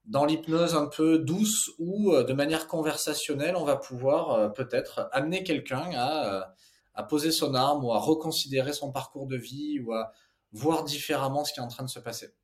dans 0.04 0.24
l'hypnose 0.24 0.74
un 0.74 0.86
peu 0.86 1.18
douce 1.18 1.70
où 1.78 2.12
euh, 2.12 2.22
de 2.22 2.32
manière 2.32 2.68
conversationnelle, 2.68 3.56
on 3.56 3.64
va 3.64 3.76
pouvoir 3.76 4.52
peut-être 4.52 5.08
amener 5.12 5.42
quelqu'un 5.42 5.90
à 5.94 6.54
à 6.96 7.02
poser 7.02 7.30
son 7.30 7.54
arme 7.54 7.84
ou 7.84 7.92
à 7.92 7.98
reconsidérer 7.98 8.72
son 8.72 8.90
parcours 8.90 9.26
de 9.26 9.36
vie 9.36 9.78
ou 9.80 9.92
à 9.92 10.12
voir 10.52 10.84
différemment 10.84 11.44
ce 11.44 11.52
qui 11.52 11.60
est 11.60 11.62
en 11.62 11.68
train 11.68 11.84
de 11.84 11.90
se 11.90 12.00
passer. 12.00 12.34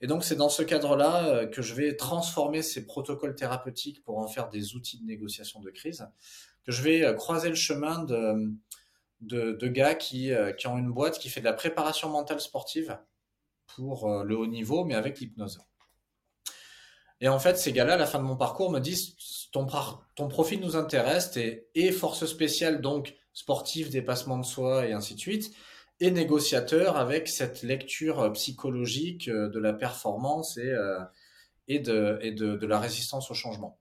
Et 0.00 0.06
donc 0.06 0.24
c'est 0.24 0.36
dans 0.36 0.48
ce 0.48 0.62
cadre-là 0.62 1.26
euh, 1.26 1.46
que 1.46 1.62
je 1.62 1.74
vais 1.74 1.96
transformer 1.96 2.62
ces 2.62 2.84
protocoles 2.84 3.34
thérapeutiques 3.34 4.02
pour 4.02 4.18
en 4.18 4.26
faire 4.26 4.50
des 4.50 4.74
outils 4.74 4.98
de 5.00 5.06
négociation 5.06 5.60
de 5.60 5.70
crise, 5.70 6.06
que 6.64 6.72
je 6.72 6.82
vais 6.82 7.04
euh, 7.04 7.14
croiser 7.14 7.48
le 7.48 7.54
chemin 7.54 8.02
de, 8.02 8.52
de, 9.20 9.68
gars 9.68 9.94
qui, 9.94 10.32
euh, 10.32 10.52
qui 10.52 10.66
ont 10.66 10.76
une 10.76 10.92
boîte 10.92 11.18
qui 11.18 11.28
fait 11.28 11.40
de 11.40 11.46
la 11.46 11.52
préparation 11.52 12.10
mentale 12.10 12.40
sportive 12.40 12.98
pour 13.66 14.22
le 14.22 14.36
haut 14.36 14.46
niveau, 14.46 14.84
mais 14.84 14.94
avec 14.94 15.20
l'hypnose. 15.20 15.58
Et 17.20 17.28
en 17.28 17.38
fait, 17.38 17.56
ces 17.56 17.72
gars-là, 17.72 17.94
à 17.94 17.96
la 17.96 18.06
fin 18.06 18.18
de 18.18 18.24
mon 18.24 18.36
parcours, 18.36 18.70
me 18.70 18.78
disent 18.78 19.16
ton, 19.50 19.66
profil 20.28 20.60
nous 20.60 20.76
intéresse, 20.76 21.34
et 21.74 21.90
force 21.90 22.26
spéciale, 22.26 22.82
donc 22.82 23.14
sportif, 23.34 23.90
dépassement 23.90 24.38
de 24.38 24.46
soi 24.46 24.86
et 24.86 24.92
ainsi 24.92 25.14
de 25.14 25.20
suite, 25.20 25.54
et 26.00 26.10
négociateur 26.10 26.96
avec 26.96 27.28
cette 27.28 27.62
lecture 27.62 28.20
euh, 28.20 28.30
psychologique 28.30 29.28
euh, 29.28 29.48
de 29.48 29.58
la 29.58 29.72
performance 29.72 30.56
et, 30.56 30.70
euh, 30.70 31.00
et, 31.68 31.80
de, 31.80 32.18
et 32.22 32.32
de, 32.32 32.66
la 32.66 32.78
résistance 32.78 33.30
au 33.30 33.34
changement. 33.34 33.78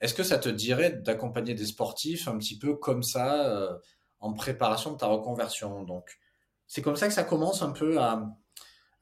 Est-ce 0.00 0.14
que 0.14 0.22
ça 0.22 0.38
te 0.38 0.48
dirait 0.48 0.92
d'accompagner 0.92 1.54
des 1.54 1.66
sportifs 1.66 2.28
un 2.28 2.36
petit 2.38 2.58
peu 2.58 2.74
comme 2.74 3.02
ça 3.02 3.78
en 4.20 4.34
préparation 4.34 4.92
de 4.92 4.98
ta 4.98 5.06
reconversion? 5.06 5.84
Donc, 5.84 6.18
c'est 6.66 6.82
comme 6.82 6.96
ça 6.96 7.06
que 7.06 7.14
ça 7.14 7.24
commence 7.24 7.62
un 7.62 7.70
peu 7.70 7.98
à, 7.98 8.30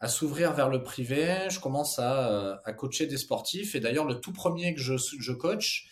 s'ouvrir 0.07 0.53
vers 0.53 0.69
le 0.69 0.83
privé. 0.83 1.49
Je 1.49 1.59
commence 1.59 1.99
à, 1.99 2.61
à 2.65 2.73
coacher 2.73 3.07
des 3.07 3.17
sportifs. 3.17 3.75
Et 3.75 3.81
d'ailleurs, 3.81 4.05
le 4.05 4.21
tout 4.21 4.33
premier 4.33 4.75
que 4.75 4.81
je, 4.81 4.95
je 4.97 5.33
coach, 5.33 5.89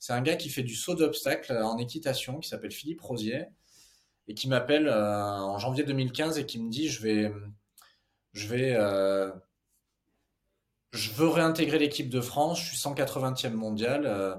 c'est 0.00 0.14
un 0.14 0.22
gars 0.22 0.36
qui 0.36 0.48
fait 0.48 0.62
du 0.62 0.74
saut 0.74 0.94
d'obstacle 0.94 1.52
en 1.52 1.76
équitation, 1.76 2.40
qui 2.40 2.48
s'appelle 2.48 2.72
Philippe 2.72 3.02
Rosier, 3.02 3.44
et 4.26 4.34
qui 4.34 4.48
m'appelle 4.48 4.88
euh, 4.88 5.38
en 5.38 5.58
janvier 5.58 5.84
2015 5.84 6.38
et 6.38 6.46
qui 6.46 6.58
me 6.58 6.70
dit 6.70 6.88
je 6.88 7.02
vais, 7.02 8.74
euh, 8.76 9.30
veux 10.92 11.28
réintégrer 11.28 11.78
l'équipe 11.78 12.08
de 12.08 12.20
France. 12.22 12.60
Je 12.60 12.68
suis 12.68 12.78
180e 12.78 13.52
mondial 13.52 14.06
euh, 14.06 14.36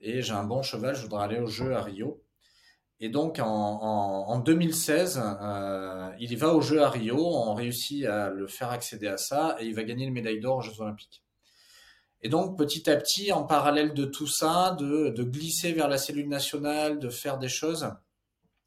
et 0.00 0.22
j'ai 0.22 0.32
un 0.32 0.44
bon 0.44 0.62
cheval. 0.62 0.94
Je 0.94 1.02
voudrais 1.02 1.24
aller 1.24 1.40
au 1.40 1.48
jeu 1.48 1.74
à 1.74 1.82
Rio. 1.82 2.22
Et 3.00 3.08
donc 3.08 3.40
en, 3.40 3.46
en, 3.46 4.28
en 4.28 4.38
2016, 4.38 5.22
il 6.20 6.36
va 6.36 6.54
au 6.54 6.60
jeu 6.60 6.82
à 6.82 6.90
Rio. 6.90 7.16
On 7.16 7.54
réussit 7.54 8.04
à 8.04 8.30
le 8.30 8.46
faire 8.46 8.70
accéder 8.70 9.08
à 9.08 9.16
ça 9.16 9.56
et 9.58 9.66
il 9.66 9.74
va 9.74 9.82
gagner 9.82 10.04
une 10.06 10.12
médaille 10.12 10.40
d'or 10.40 10.58
aux 10.58 10.60
Jeux 10.60 10.80
Olympiques. 10.80 11.24
Et 12.22 12.28
donc, 12.28 12.58
petit 12.58 12.88
à 12.90 12.96
petit, 12.96 13.32
en 13.32 13.44
parallèle 13.44 13.94
de 13.94 14.04
tout 14.04 14.26
ça, 14.26 14.76
de, 14.78 15.22
glisser 15.22 15.72
vers 15.72 15.88
la 15.88 15.98
cellule 15.98 16.28
nationale, 16.28 16.98
de 16.98 17.08
faire 17.08 17.38
des 17.38 17.48
choses 17.48 17.90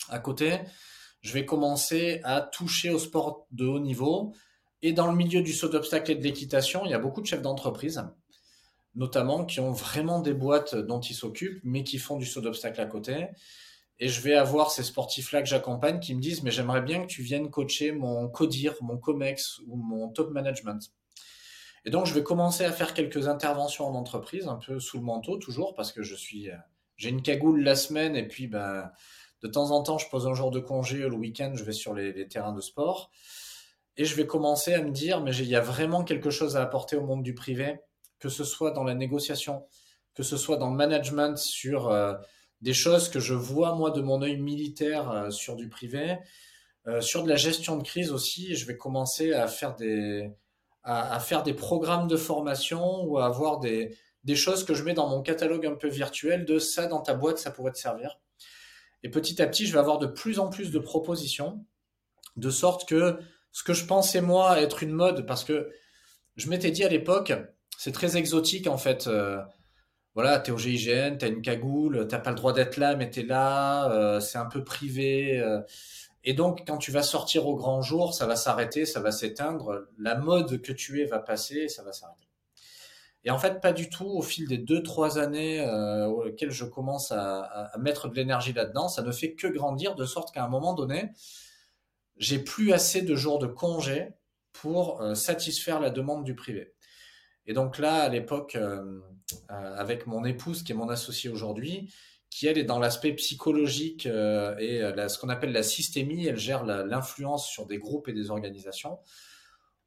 à 0.10 0.20
côté, 0.20 0.60
je 1.22 1.34
vais 1.34 1.46
commencer 1.46 2.20
à 2.24 2.42
toucher 2.42 2.90
au 2.90 3.00
sport 3.00 3.48
de 3.52 3.66
haut 3.66 3.80
niveau. 3.80 4.34
Et 4.82 4.92
dans 4.92 5.08
le 5.08 5.16
milieu 5.16 5.42
du 5.42 5.54
saut 5.54 5.70
d'obstacle 5.70 6.12
et 6.12 6.16
de 6.16 6.24
l'équitation, 6.24 6.84
il 6.86 6.92
y 6.92 6.94
a 6.94 7.00
beaucoup 7.00 7.22
de 7.22 7.28
chefs 7.28 7.42
d'entreprise, 7.42 8.04
notamment 8.96 9.46
qui 9.46 9.60
ont 9.60 9.72
vraiment 9.72 10.20
des 10.20 10.34
boîtes 10.34 10.76
dont 10.76 11.00
ils 11.00 11.16
s'occupent, 11.16 11.62
mais 11.64 11.84
qui 11.84 12.00
font 12.00 12.18
du 12.18 12.26
saut 12.26 12.42
d'obstacle 12.42 12.82
à 12.82 12.86
côté. 12.86 13.28
Et 14.00 14.10
je 14.10 14.20
vais 14.22 14.34
avoir 14.34 14.72
ces 14.72 14.84
sportifs-là 14.84 15.44
que 15.44 15.48
j'accompagne 15.48 16.00
qui 16.00 16.16
me 16.16 16.20
disent, 16.20 16.44
mais 16.44 16.52
j'aimerais 16.52 16.82
bien 16.82 17.04
que 17.04 17.08
tu 17.08 17.22
viennes 17.22 17.50
coacher 17.52 17.92
mon 17.92 18.28
CODIR, 18.28 18.74
mon 18.82 18.98
COMEX 18.98 19.60
ou 19.68 19.78
mon 19.78 20.10
top 20.10 20.32
management. 20.32 20.92
Et 21.86 21.90
donc, 21.90 22.06
je 22.06 22.14
vais 22.14 22.24
commencer 22.24 22.64
à 22.64 22.72
faire 22.72 22.94
quelques 22.94 23.28
interventions 23.28 23.86
en 23.86 23.96
entreprise, 23.96 24.48
un 24.48 24.56
peu 24.56 24.80
sous 24.80 24.98
le 24.98 25.04
manteau 25.04 25.38
toujours, 25.38 25.76
parce 25.76 25.92
que 25.92 26.02
je 26.02 26.16
suis, 26.16 26.50
euh, 26.50 26.56
j'ai 26.96 27.10
une 27.10 27.22
cagoule 27.22 27.62
la 27.62 27.76
semaine 27.76 28.16
et 28.16 28.28
puis, 28.28 28.48
ben, 28.48 28.90
de 29.42 29.48
temps 29.50 29.72
en 29.72 29.84
temps, 29.84 29.98
je 29.98 30.10
pose 30.10 30.26
un 30.26 30.34
jour 30.34 30.52
de 30.52 30.60
congé 30.60 31.00
le 31.00 31.14
week-end, 31.14 31.52
je 31.56 31.64
vais 31.64 31.74
sur 31.74 31.94
les, 31.94 32.14
les, 32.14 32.28
terrains 32.28 32.54
de 32.54 32.62
sport. 32.62 33.12
Et 33.98 34.06
je 34.06 34.16
vais 34.16 34.26
commencer 34.26 34.74
à 34.74 34.82
me 34.82 34.92
dire, 34.92 35.22
mais 35.22 35.36
il 35.36 35.46
y 35.46 35.56
a 35.56 35.62
vraiment 35.62 36.04
quelque 36.04 36.30
chose 36.30 36.56
à 36.56 36.62
apporter 36.62 36.96
au 36.96 37.06
monde 37.06 37.22
du 37.22 37.36
privé, 37.36 37.80
que 38.20 38.30
ce 38.30 38.46
soit 38.46 38.72
dans 38.72 38.86
la 38.86 38.96
négociation, 38.96 39.68
que 40.16 40.24
ce 40.24 40.38
soit 40.38 40.58
dans 40.58 40.70
le 40.70 40.78
management 40.78 41.38
sur 41.38 41.90
euh, 41.90 42.14
des 42.62 42.74
choses 42.74 43.10
que 43.10 43.20
je 43.20 43.34
vois 43.34 43.76
moi 43.76 43.92
de 43.92 44.02
mon 44.02 44.22
œil 44.22 44.38
militaire 44.38 45.12
euh, 45.12 45.30
sur 45.32 45.56
du 45.56 45.70
privé. 45.70 46.18
Sur 47.00 47.24
de 47.24 47.30
la 47.30 47.38
gestion 47.38 47.78
de 47.78 47.84
crise 47.84 48.12
aussi, 48.12 48.58
je 48.58 48.68
vais 48.68 48.76
commencer 48.76 49.32
à 49.32 49.48
faire 49.48 49.74
des, 49.78 50.30
à, 50.84 51.20
faire 51.20 51.44
des 51.44 51.54
programmes 51.54 52.08
de 52.08 52.18
formation 52.18 53.04
ou 53.04 53.18
à 53.18 53.26
avoir 53.26 53.60
des, 53.60 53.98
des 54.24 54.36
choses 54.36 54.64
que 54.66 54.74
je 54.74 54.84
mets 54.84 54.94
dans 54.94 55.08
mon 55.08 55.22
catalogue 55.22 55.66
un 55.66 55.76
peu 55.76 55.88
virtuel 55.88 56.46
de 56.46 56.60
ça 56.60 56.88
dans 56.88 57.02
ta 57.02 57.14
boîte, 57.14 57.38
ça 57.38 57.52
pourrait 57.52 57.72
te 57.72 57.78
servir. 57.78 58.20
Et 59.04 59.10
petit 59.10 59.42
à 59.42 59.48
petit, 59.48 59.66
je 59.66 59.74
vais 59.74 59.80
avoir 59.80 60.00
de 60.00 60.08
plus 60.08 60.40
en 60.40 60.50
plus 60.50 60.72
de 60.72 60.80
propositions, 60.80 61.66
de 62.38 62.50
sorte 62.50 62.88
que 62.88 63.20
ce 63.52 63.64
que 63.64 63.74
je 63.74 63.86
pensais 63.86 64.22
moi 64.22 64.62
être 64.62 64.84
une 64.84 64.92
mode, 64.92 65.26
parce 65.26 65.44
que 65.44 65.72
je 66.36 66.50
m'étais 66.50 66.72
dit 66.72 66.84
à 66.84 66.90
l'époque, 66.90 67.34
c'est 67.78 67.92
très 67.92 68.18
exotique 68.18 68.68
en 68.68 68.78
fait. 68.78 69.08
Euh, 69.08 69.40
voilà, 70.16 70.40
t'es 70.40 70.52
au 70.52 70.58
GIGN, 70.58 71.18
t'as 71.18 71.28
une 71.28 71.42
cagoule, 71.42 72.08
t'as 72.08 72.20
pas 72.20 72.30
le 72.30 72.36
droit 72.36 72.54
d'être 72.54 72.78
là, 72.78 72.96
mais 72.96 73.10
t'es 73.10 73.24
là, 73.24 73.92
euh, 73.92 74.20
c'est 74.20 74.38
un 74.38 74.46
peu 74.46 74.64
privé. 74.64 75.40
Euh. 75.40 75.60
Et 76.24 76.34
donc, 76.34 76.64
quand 76.66 76.78
tu 76.78 76.92
vas 76.92 77.04
sortir 77.04 77.48
au 77.48 77.56
grand 77.56 77.82
jour, 77.82 78.14
ça 78.14 78.26
va 78.26 78.36
s'arrêter, 78.36 78.86
ça 78.86 79.02
va 79.02 79.12
s'éteindre. 79.12 79.88
La 79.98 80.16
mode 80.16 80.62
que 80.62 80.72
tu 80.72 81.02
es 81.02 81.06
va 81.06 81.20
passer, 81.20 81.68
ça 81.68 81.84
va 81.84 81.92
s'arrêter. 81.92 82.28
Et 83.26 83.32
en 83.32 83.38
fait, 83.38 83.62
pas 83.62 83.74
du 83.74 83.90
tout. 83.90 84.06
Au 84.06 84.22
fil 84.22 84.48
des 84.48 84.58
deux, 84.58 84.84
trois 84.84 85.18
années 85.20 85.62
euh, 85.62 86.08
auxquelles 86.08 86.52
je 86.52 86.66
commence 86.66 87.12
à, 87.12 87.72
mettre 87.78 88.08
de 88.08 88.16
l'énergie 88.16 88.54
là-dedans, 88.54 88.88
ça 88.88 89.02
ne 89.02 89.12
fait 89.12 89.34
que 89.34 89.48
grandir 89.48 89.96
de 89.96 90.06
sorte 90.06 90.34
qu'à 90.34 90.44
un 90.44 90.50
moment 90.50 90.74
donné, 90.74 91.12
j'ai 92.18 92.40
plus 92.40 92.74
assez 92.74 93.02
de 93.02 93.16
jours 93.16 93.40
de 93.40 93.48
congé 93.48 94.10
pour 94.54 95.02
euh, 95.02 95.16
satisfaire 95.16 95.80
la 95.80 95.90
demande 95.90 96.24
du 96.24 96.36
privé. 96.36 96.74
Et 97.46 97.54
donc 97.54 97.78
là, 97.78 98.04
à 98.04 98.10
l'époque, 98.10 98.56
euh, 98.56 99.02
avec 99.50 100.08
mon 100.08 100.24
épouse, 100.24 100.64
qui 100.64 100.72
est 100.72 100.76
mon 100.76 100.90
associée 100.90 101.30
aujourd'hui, 101.30 101.94
qui 102.34 102.48
elle 102.48 102.58
est 102.58 102.64
dans 102.64 102.80
l'aspect 102.80 103.14
psychologique 103.14 104.06
euh, 104.06 104.56
et 104.58 104.80
la, 104.80 105.08
ce 105.10 105.20
qu'on 105.20 105.30
appelle 105.30 105.52
la 105.52 105.64
systémie, 105.64 106.26
elle 106.26 106.38
gère 106.38 106.64
l'influence 106.64 107.48
sur 107.48 107.66
des 107.66 107.78
groupes 107.78 108.08
et 108.08 108.14
des 108.14 108.32
organisations. 108.32 109.00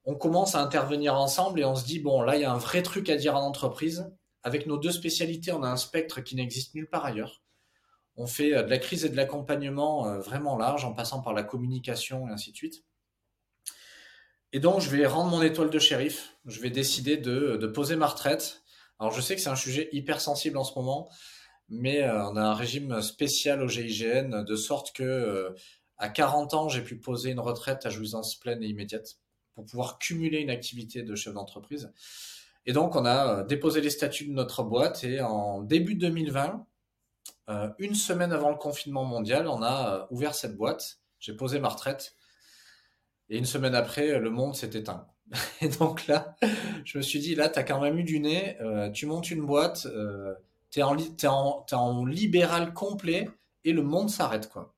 On 0.05 0.15
commence 0.15 0.55
à 0.55 0.61
intervenir 0.61 1.15
ensemble 1.15 1.61
et 1.61 1.65
on 1.65 1.75
se 1.75 1.85
dit, 1.85 1.99
bon, 1.99 2.23
là, 2.23 2.37
il 2.37 2.43
y 2.43 2.45
a 2.45 2.53
un 2.53 2.59
vrai 2.59 2.83
truc 2.83 3.11
à 3.11 3.17
dire 3.17 3.35
en 3.35 3.41
entreprise. 3.41 4.13
Avec 4.45 4.67
nos 4.67 4.79
deux 4.79 4.93
spécialités, 4.93 5.51
on 5.51 5.65
a 5.65 5.69
un 5.69 5.77
spectre 5.77 6.21
qui 6.21 6.37
n'existe 6.37 6.75
nulle 6.77 6.89
part 6.89 7.05
ailleurs. 7.05 7.43
On 8.15 8.29
fait 8.29 8.51
de 8.51 8.71
la 8.71 8.79
crise 8.79 9.05
et 9.05 9.09
de 9.09 9.17
l'accompagnement 9.17 10.19
vraiment 10.21 10.57
large, 10.57 10.85
en 10.85 10.93
passant 10.93 11.21
par 11.21 11.35
la 11.35 11.43
communication 11.43 12.29
et 12.29 12.31
ainsi 12.31 12.53
de 12.53 12.57
suite. 12.57 12.85
Et 14.53 14.61
donc, 14.61 14.81
je 14.81 14.89
vais 14.89 15.05
rendre 15.05 15.31
mon 15.31 15.43
étoile 15.43 15.71
de 15.71 15.79
shérif. 15.81 16.37
Je 16.47 16.61
vais 16.61 16.71
décider 16.71 17.17
de, 17.17 17.57
de 17.57 17.67
poser 17.67 17.97
ma 17.97 18.07
retraite. 18.07 18.63
Alors, 19.01 19.13
je 19.13 19.21
sais 19.21 19.35
que 19.35 19.43
c'est 19.43 19.51
un 19.51 19.57
sujet 19.57 19.89
hyper 19.91 20.21
sensible 20.21 20.57
en 20.57 20.65
ce 20.65 20.75
moment, 20.79 21.11
mais 21.69 22.03
euh, 22.03 22.29
on 22.29 22.37
a 22.37 22.43
un 22.43 22.55
régime 22.55 23.01
spécial 23.03 23.63
au 23.63 23.69
GIGN 23.69 24.45
de 24.45 24.57
sorte 24.57 24.95
que 24.95 25.03
euh, 25.03 25.51
à 25.99 26.09
40 26.09 26.55
ans, 26.55 26.69
j'ai 26.69 26.83
pu 26.83 26.97
poser 26.97 27.31
une 27.31 27.41
retraite 27.41 27.87
à 27.87 27.91
jouissance 27.91 28.37
pleine 28.37 28.63
et 28.63 28.67
immédiate 28.67 29.19
pour 29.55 29.65
pouvoir 29.65 29.99
cumuler 29.99 30.41
une 30.41 30.51
activité 30.51 31.03
de 31.03 31.15
chef 31.15 31.35
d'entreprise. 31.35 31.93
Et 32.67 32.73
donc, 32.73 32.95
on 32.95 33.05
a 33.05 33.39
euh, 33.39 33.45
déposé 33.45 33.81
les 33.81 33.91
statuts 33.91 34.27
de 34.27 34.33
notre 34.33 34.63
boîte 34.63 35.05
et 35.05 35.21
en 35.21 35.63
début 35.63 35.95
2020, 35.95 36.67
une 37.79 37.95
semaine 37.95 38.33
avant 38.33 38.51
le 38.51 38.57
confinement 38.57 39.05
mondial, 39.05 39.47
on 39.47 39.63
a 39.63 40.09
ouvert 40.11 40.35
cette 40.35 40.57
boîte. 40.57 40.99
J'ai 41.21 41.33
posé 41.33 41.61
ma 41.61 41.69
retraite 41.69 42.17
et 43.29 43.39
une 43.39 43.45
semaine 43.45 43.75
après, 43.77 44.19
le 44.19 44.31
monde 44.31 44.57
s'est 44.57 44.71
éteint. 44.75 45.07
Et 45.61 45.69
donc 45.69 46.09
là, 46.09 46.35
je 46.85 46.99
me 46.99 47.03
suis 47.03 47.21
dit, 47.21 47.37
là, 47.37 47.49
tu 47.49 47.59
as 47.61 47.63
quand 47.63 47.81
même 47.81 47.99
eu 47.99 48.03
du 48.03 48.19
nez, 48.19 48.59
tu 48.93 49.07
montes 49.07 49.31
une 49.31 49.47
boîte, 49.47 49.87
euh, 50.83 50.97
tu 51.17 51.27
es, 51.27 51.29
en, 51.29 51.65
en 51.73 52.05
libéral 52.05 52.73
complet 52.73 53.29
et 53.65 53.73
le 53.73 53.83
monde 53.83 54.11
s'arrête. 54.11 54.49
quoi. 54.49 54.77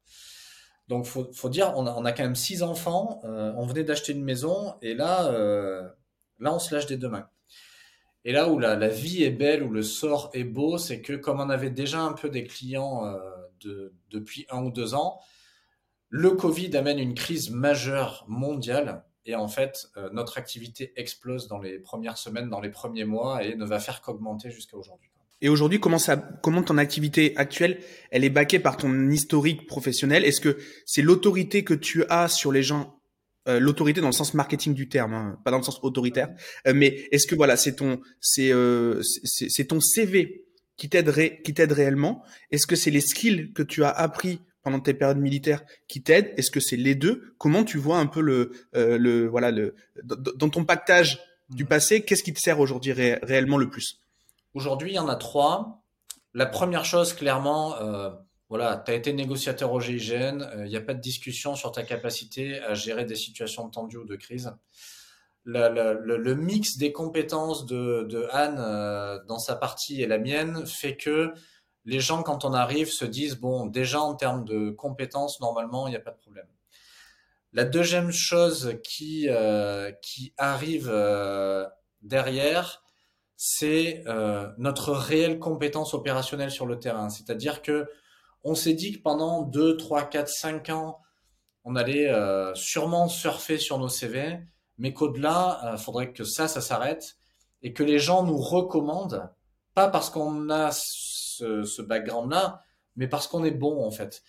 Donc, 0.88 1.04
faut, 1.04 1.30
faut 1.34 1.50
dire, 1.50 1.74
on 1.76 1.86
a, 1.86 2.12
quand 2.12 2.22
même 2.22 2.34
six 2.34 2.62
enfants, 2.62 3.20
euh, 3.24 3.52
on 3.56 3.66
venait 3.66 3.84
d'acheter 3.84 4.12
une 4.12 4.24
maison 4.24 4.74
et 4.80 4.94
là, 4.94 5.26
euh, 5.26 5.86
là, 6.38 6.54
on 6.54 6.58
se 6.58 6.74
lâche 6.74 6.86
des 6.86 6.96
deux 6.96 7.10
mains. 7.10 7.28
Et 8.24 8.32
là 8.32 8.48
où 8.48 8.58
la, 8.58 8.88
vie 8.88 9.22
est 9.22 9.30
belle, 9.30 9.62
où 9.62 9.70
le 9.70 9.82
sort 9.82 10.30
est 10.32 10.44
beau, 10.44 10.78
c'est 10.78 11.02
que 11.02 11.12
comme 11.12 11.40
on 11.40 11.50
avait 11.50 11.70
déjà 11.70 12.00
un 12.00 12.14
peu 12.14 12.30
des 12.30 12.44
clients 12.44 13.04
euh, 13.04 13.18
de, 13.60 13.94
depuis 14.10 14.46
un 14.50 14.64
ou 14.64 14.70
deux 14.70 14.94
ans, 14.94 15.20
le 16.08 16.30
Covid 16.30 16.74
amène 16.74 16.98
une 16.98 17.14
crise 17.14 17.50
majeure 17.50 18.24
mondiale 18.26 19.04
et 19.26 19.34
en 19.34 19.46
fait, 19.46 19.90
notre 20.12 20.38
activité 20.38 20.94
explose 20.96 21.48
dans 21.48 21.58
les 21.58 21.78
premières 21.78 22.16
semaines, 22.16 22.48
dans 22.48 22.62
les 22.62 22.70
premiers 22.70 23.04
mois 23.04 23.44
et 23.44 23.56
ne 23.56 23.64
va 23.66 23.78
faire 23.78 24.00
qu'augmenter 24.00 24.50
jusqu'à 24.50 24.78
aujourd'hui. 24.78 25.10
Et 25.40 25.48
aujourd'hui, 25.48 25.78
comment 25.78 25.98
ça, 25.98 26.16
comment 26.42 26.62
ton 26.62 26.78
activité 26.78 27.36
actuelle, 27.36 27.78
elle 28.10 28.24
est 28.24 28.30
baquée 28.30 28.58
par 28.58 28.76
ton 28.76 29.10
historique 29.10 29.66
professionnel? 29.66 30.24
Est-ce 30.24 30.40
que 30.40 30.58
c'est 30.84 31.02
l'autorité 31.02 31.62
que 31.62 31.74
tu 31.74 32.04
as 32.08 32.28
sur 32.28 32.50
les 32.50 32.62
gens, 32.62 33.00
euh, 33.48 33.60
l'autorité 33.60 34.00
dans 34.00 34.08
le 34.08 34.12
sens 34.12 34.34
marketing 34.34 34.74
du 34.74 34.88
terme, 34.88 35.14
hein, 35.14 35.38
pas 35.44 35.50
dans 35.50 35.58
le 35.58 35.62
sens 35.62 35.78
autoritaire, 35.82 36.30
euh, 36.66 36.72
mais 36.74 37.06
est-ce 37.12 37.26
que 37.26 37.36
voilà, 37.36 37.56
c'est 37.56 37.76
ton, 37.76 38.00
c'est, 38.20 38.52
euh, 38.52 39.00
c'est 39.02 39.66
ton 39.66 39.80
CV 39.80 40.44
qui 40.76 40.88
t'aide, 40.88 41.12
qui 41.44 41.54
t'aide 41.54 41.72
réellement? 41.72 42.24
Est-ce 42.50 42.66
que 42.66 42.76
c'est 42.76 42.90
les 42.90 43.00
skills 43.00 43.52
que 43.52 43.62
tu 43.62 43.84
as 43.84 43.90
appris 43.90 44.40
pendant 44.62 44.80
tes 44.80 44.92
périodes 44.92 45.18
militaires 45.18 45.62
qui 45.86 46.02
t'aident? 46.02 46.32
Est-ce 46.36 46.50
que 46.50 46.60
c'est 46.60 46.76
les 46.76 46.96
deux? 46.96 47.34
Comment 47.38 47.62
tu 47.62 47.78
vois 47.78 47.98
un 47.98 48.06
peu 48.06 48.20
le, 48.20 48.50
euh, 48.74 48.98
le 48.98 49.28
voilà, 49.28 49.52
le, 49.52 49.76
dans 50.02 50.48
ton 50.48 50.64
pactage 50.64 51.20
du 51.48 51.62
mmh. 51.62 51.68
passé, 51.68 52.00
qu'est-ce 52.02 52.24
qui 52.24 52.32
te 52.32 52.40
sert 52.40 52.58
aujourd'hui 52.58 52.92
réellement 52.92 53.56
le 53.56 53.70
plus? 53.70 54.00
Aujourd'hui, 54.54 54.92
il 54.92 54.94
y 54.94 54.98
en 54.98 55.08
a 55.08 55.16
trois. 55.16 55.82
La 56.34 56.46
première 56.46 56.84
chose, 56.84 57.12
clairement, 57.12 57.76
euh, 57.76 58.10
voilà, 58.48 58.82
tu 58.84 58.90
as 58.90 58.94
été 58.94 59.12
négociateur 59.12 59.72
au 59.72 59.80
GIGN, 59.80 60.40
il 60.54 60.60
euh, 60.60 60.68
n'y 60.68 60.76
a 60.76 60.80
pas 60.80 60.94
de 60.94 61.00
discussion 61.00 61.54
sur 61.54 61.72
ta 61.72 61.82
capacité 61.82 62.60
à 62.60 62.74
gérer 62.74 63.04
des 63.04 63.14
situations 63.14 63.68
tendues 63.68 63.98
ou 63.98 64.04
de 64.04 64.16
crise. 64.16 64.52
Le, 65.44 66.34
mix 66.34 66.76
des 66.76 66.92
compétences 66.92 67.64
de, 67.66 68.06
de 68.08 68.26
Anne 68.32 68.58
euh, 68.58 69.18
dans 69.26 69.38
sa 69.38 69.56
partie 69.56 70.02
et 70.02 70.06
la 70.06 70.18
mienne 70.18 70.66
fait 70.66 70.96
que 70.96 71.32
les 71.84 72.00
gens, 72.00 72.22
quand 72.22 72.44
on 72.44 72.52
arrive, 72.52 72.90
se 72.90 73.04
disent, 73.04 73.36
bon, 73.36 73.66
déjà 73.66 74.00
en 74.00 74.14
termes 74.14 74.44
de 74.44 74.70
compétences, 74.70 75.40
normalement, 75.40 75.86
il 75.86 75.90
n'y 75.90 75.96
a 75.96 76.00
pas 76.00 76.10
de 76.10 76.18
problème. 76.18 76.46
La 77.54 77.64
deuxième 77.64 78.10
chose 78.10 78.76
qui, 78.84 79.26
qui 80.02 80.34
arrive 80.36 80.92
derrière, 82.02 82.82
c'est 83.40 84.02
euh, 84.08 84.48
notre 84.58 84.92
réelle 84.92 85.38
compétence 85.38 85.94
opérationnelle 85.94 86.50
sur 86.50 86.66
le 86.66 86.80
terrain. 86.80 87.08
C'est-à-dire 87.08 87.62
que 87.62 87.88
on 88.42 88.56
s'est 88.56 88.74
dit 88.74 88.92
que 88.92 88.98
pendant 88.98 89.42
2, 89.42 89.76
3, 89.76 90.08
4, 90.10 90.28
5 90.28 90.70
ans, 90.70 90.98
on 91.62 91.76
allait 91.76 92.08
euh, 92.08 92.52
sûrement 92.56 93.06
surfer 93.06 93.56
sur 93.56 93.78
nos 93.78 93.88
CV, 93.88 94.40
mais 94.76 94.92
qu'au-delà, 94.92 95.60
il 95.62 95.68
euh, 95.68 95.76
faudrait 95.76 96.12
que 96.12 96.24
ça, 96.24 96.48
ça 96.48 96.60
s'arrête 96.60 97.16
et 97.62 97.72
que 97.72 97.84
les 97.84 98.00
gens 98.00 98.24
nous 98.24 98.38
recommandent, 98.38 99.30
pas 99.72 99.86
parce 99.86 100.10
qu'on 100.10 100.50
a 100.50 100.70
ce, 100.72 101.80
background-là, 101.82 102.64
mais 102.96 103.06
parce 103.06 103.28
qu'on 103.28 103.44
est 103.44 103.52
bon 103.52 103.84
en 103.86 103.92
fait. 103.92 104.24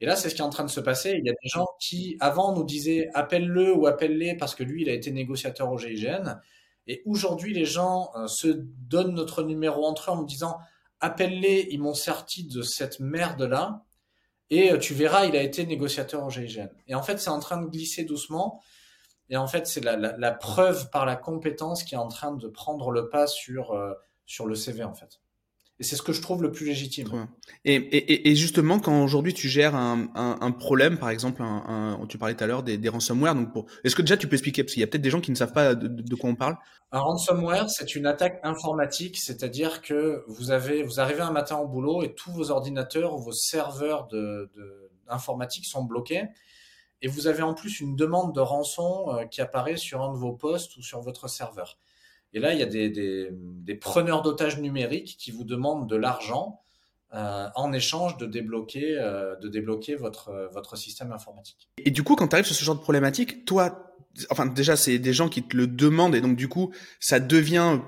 Et 0.00 0.06
là, 0.06 0.16
c'est 0.16 0.30
ce 0.30 0.34
qui 0.34 0.40
est 0.40 0.44
en 0.44 0.50
train 0.50 0.64
de 0.64 0.70
se 0.70 0.80
passer. 0.80 1.16
Il 1.18 1.26
y 1.26 1.30
a 1.30 1.34
des 1.34 1.48
gens 1.48 1.66
qui, 1.80 2.16
avant, 2.20 2.54
nous 2.54 2.64
disaient 2.64 3.10
appelle-le 3.12 3.74
ou 3.74 3.86
appelle-les 3.86 4.38
parce 4.38 4.54
que 4.54 4.64
lui, 4.64 4.82
il 4.82 4.88
a 4.88 4.94
été 4.94 5.12
négociateur 5.12 5.70
au 5.70 5.76
GIGN. 5.76 6.40
Et 6.86 7.02
aujourd'hui, 7.06 7.54
les 7.54 7.64
gens 7.64 8.10
euh, 8.14 8.26
se 8.26 8.48
donnent 8.48 9.14
notre 9.14 9.42
numéro 9.42 9.86
entre 9.86 10.10
eux 10.10 10.14
en 10.14 10.22
me 10.22 10.26
disant 10.26 10.58
appelle-les, 11.00 11.68
ils 11.70 11.80
m'ont 11.80 11.94
sorti 11.94 12.44
de 12.44 12.62
cette 12.62 13.00
merde-là. 13.00 13.84
Et 14.50 14.72
euh, 14.72 14.78
tu 14.78 14.94
verras, 14.94 15.26
il 15.26 15.36
a 15.36 15.42
été 15.42 15.66
négociateur 15.66 16.24
au 16.24 16.30
GIGN. 16.30 16.68
Et 16.86 16.94
en 16.94 17.02
fait, 17.02 17.18
c'est 17.18 17.30
en 17.30 17.40
train 17.40 17.60
de 17.60 17.66
glisser 17.66 18.04
doucement. 18.04 18.62
Et 19.30 19.36
en 19.36 19.46
fait, 19.46 19.66
c'est 19.66 19.82
la, 19.82 19.96
la, 19.96 20.32
preuve 20.32 20.90
par 20.90 21.06
la 21.06 21.16
compétence 21.16 21.82
qui 21.82 21.94
est 21.94 21.98
en 21.98 22.08
train 22.08 22.32
de 22.32 22.46
prendre 22.48 22.90
le 22.90 23.08
pas 23.08 23.26
sur, 23.26 23.72
euh, 23.72 23.94
sur 24.26 24.46
le 24.46 24.54
CV, 24.54 24.84
en 24.84 24.94
fait. 24.94 25.20
Et 25.80 25.82
c'est 25.82 25.96
ce 25.96 26.02
que 26.02 26.12
je 26.12 26.22
trouve 26.22 26.40
le 26.42 26.52
plus 26.52 26.66
légitime. 26.66 27.26
Et, 27.64 27.74
et, 27.74 28.30
et, 28.30 28.36
justement, 28.36 28.78
quand 28.78 29.02
aujourd'hui 29.02 29.34
tu 29.34 29.48
gères 29.48 29.74
un, 29.74 30.08
un, 30.14 30.38
un, 30.40 30.50
problème, 30.52 30.98
par 30.98 31.10
exemple, 31.10 31.42
un, 31.42 31.98
tu 32.08 32.16
parlais 32.16 32.36
tout 32.36 32.44
à 32.44 32.46
l'heure 32.46 32.62
des, 32.62 32.78
des 32.78 32.88
ransomware, 32.88 33.34
donc 33.34 33.52
pour... 33.52 33.66
est-ce 33.82 33.96
que 33.96 34.02
déjà 34.02 34.16
tu 34.16 34.28
peux 34.28 34.34
expliquer, 34.34 34.62
parce 34.62 34.74
qu'il 34.74 34.80
y 34.80 34.84
a 34.84 34.86
peut-être 34.86 35.02
des 35.02 35.10
gens 35.10 35.20
qui 35.20 35.32
ne 35.32 35.36
savent 35.36 35.52
pas 35.52 35.74
de, 35.74 35.88
de 35.88 36.14
quoi 36.14 36.30
on 36.30 36.36
parle? 36.36 36.56
Un 36.92 37.00
ransomware, 37.00 37.68
c'est 37.70 37.96
une 37.96 38.06
attaque 38.06 38.38
informatique, 38.44 39.18
c'est-à-dire 39.18 39.82
que 39.82 40.22
vous, 40.28 40.52
avez, 40.52 40.84
vous 40.84 41.00
arrivez 41.00 41.22
un 41.22 41.32
matin 41.32 41.56
au 41.56 41.66
boulot 41.66 42.04
et 42.04 42.14
tous 42.14 42.30
vos 42.30 42.52
ordinateurs 42.52 43.12
ou 43.12 43.18
vos 43.18 43.32
serveurs 43.32 44.06
de, 44.06 44.48
de, 44.54 44.92
informatique 45.08 45.66
sont 45.66 45.82
bloqués. 45.82 46.22
Et 47.02 47.08
vous 47.08 47.26
avez 47.26 47.42
en 47.42 47.52
plus 47.52 47.80
une 47.80 47.96
demande 47.96 48.32
de 48.32 48.40
rançon 48.40 49.06
euh, 49.08 49.24
qui 49.24 49.40
apparaît 49.40 49.76
sur 49.76 50.02
un 50.02 50.12
de 50.12 50.16
vos 50.16 50.32
postes 50.32 50.76
ou 50.76 50.82
sur 50.82 51.00
votre 51.00 51.28
serveur. 51.28 51.78
Et 52.34 52.40
là, 52.40 52.52
il 52.52 52.58
y 52.58 52.62
a 52.62 52.66
des, 52.66 52.90
des, 52.90 53.28
des 53.32 53.74
preneurs 53.74 54.22
d'otages 54.22 54.60
numériques 54.60 55.16
qui 55.18 55.30
vous 55.30 55.44
demandent 55.44 55.88
de 55.88 55.96
l'argent 55.96 56.60
euh, 57.14 57.46
en 57.54 57.72
échange 57.72 58.16
de 58.16 58.26
débloquer, 58.26 58.96
euh, 58.98 59.36
de 59.36 59.48
débloquer 59.48 59.94
votre, 59.94 60.50
votre 60.52 60.76
système 60.76 61.12
informatique. 61.12 61.70
Et 61.78 61.92
du 61.92 62.02
coup, 62.02 62.16
quand 62.16 62.26
tu 62.26 62.34
arrives 62.34 62.46
sur 62.46 62.56
ce 62.56 62.64
genre 62.64 62.74
de 62.74 62.80
problématique, 62.80 63.44
toi, 63.44 63.94
enfin 64.30 64.46
déjà, 64.46 64.74
c'est 64.74 64.98
des 64.98 65.12
gens 65.12 65.28
qui 65.28 65.44
te 65.44 65.56
le 65.56 65.68
demandent 65.68 66.16
et 66.16 66.20
donc 66.20 66.36
du 66.36 66.48
coup, 66.48 66.72
ça 66.98 67.20
devient 67.20 67.78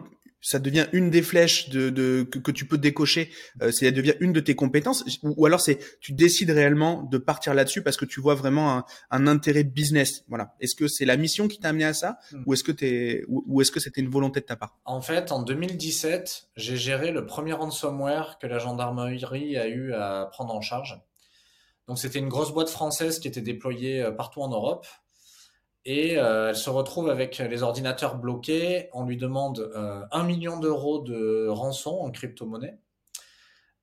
ça 0.41 0.59
devient 0.59 0.87
une 0.93 1.11
des 1.11 1.23
flèches 1.23 1.69
de, 1.71 1.91
de 1.91 2.23
que, 2.23 2.51
tu 2.51 2.67
peux 2.67 2.79
décocher, 2.79 3.31
euh, 3.63 3.73
ça 3.73 3.91
devient 3.91 4.15
une 4.21 4.33
de 4.33 4.41
tes 4.41 4.55
compétences, 4.55 5.05
ou, 5.23 5.47
alors 5.47 5.61
c'est 5.61 5.79
tu 6.01 6.13
décides 6.13 6.51
réellement 6.51 7.03
de 7.03 7.19
partir 7.19 7.55
là-dessus 7.55 7.83
parce 7.83 7.97
que 7.97 8.05
tu 8.05 8.21
vois 8.21 8.35
vraiment 8.35 8.77
un, 8.77 8.85
un 9.11 9.27
intérêt 9.27 9.65
business. 9.65 10.25
Voilà. 10.29 10.55
Est-ce 10.61 10.75
que 10.75 10.89
c'est 10.89 11.05
la 11.05 11.17
mission 11.17 11.49
qui 11.49 11.59
t'a 11.59 11.71
amené 11.71 11.85
à 11.85 11.95
ça, 11.95 12.19
hmm. 12.33 12.43
ou 12.47 12.55
est-ce 12.55 12.65
que 12.65 12.73
t'es, 12.73 13.25
ou, 13.29 13.45
ou 13.47 13.61
est-ce 13.61 13.73
que 13.73 13.81
c'était 13.81 14.01
une 14.01 14.11
volonté 14.11 14.41
de 14.41 14.47
ta 14.47 14.57
part? 14.57 14.79
En 14.85 15.01
fait, 15.01 15.33
en 15.33 15.43
2017, 15.43 16.49
j'ai 16.57 16.77
géré 16.77 17.11
le 17.11 17.27
premier 17.27 17.53
ransomware 17.53 18.39
que 18.39 18.47
la 18.47 18.59
gendarmerie 18.59 19.57
a 19.57 19.69
eu 19.69 19.93
à 19.93 20.29
prendre 20.33 20.55
en 20.55 20.61
charge. 20.61 21.01
Donc 21.89 21.99
c'était 21.99 22.19
une 22.19 22.29
grosse 22.29 22.53
boîte 22.53 22.69
française 22.69 23.21
qui 23.21 23.29
était 23.29 23.41
déployée 23.41 24.03
euh, 24.03 24.11
partout 24.11 24.43
en 24.43 24.49
Europe 24.49 24.87
et 25.87 26.19
euh, 26.19 26.49
elle 26.49 26.57
se 26.57 26.69
retrouve 26.69 27.09
avec 27.09 27.39
les 27.39 27.63
ordinateurs 27.63 28.17
bloqués. 28.17 28.91
On 28.93 29.05
lui 29.05 29.17
demande 29.17 29.61
euh, 29.61 30.05
un 30.11 30.25
million 30.25 30.59
d'euros 30.59 30.99
de 30.99 31.47
rançon 31.47 32.01
en 32.01 32.11
crypto-monnaie. 32.11 32.77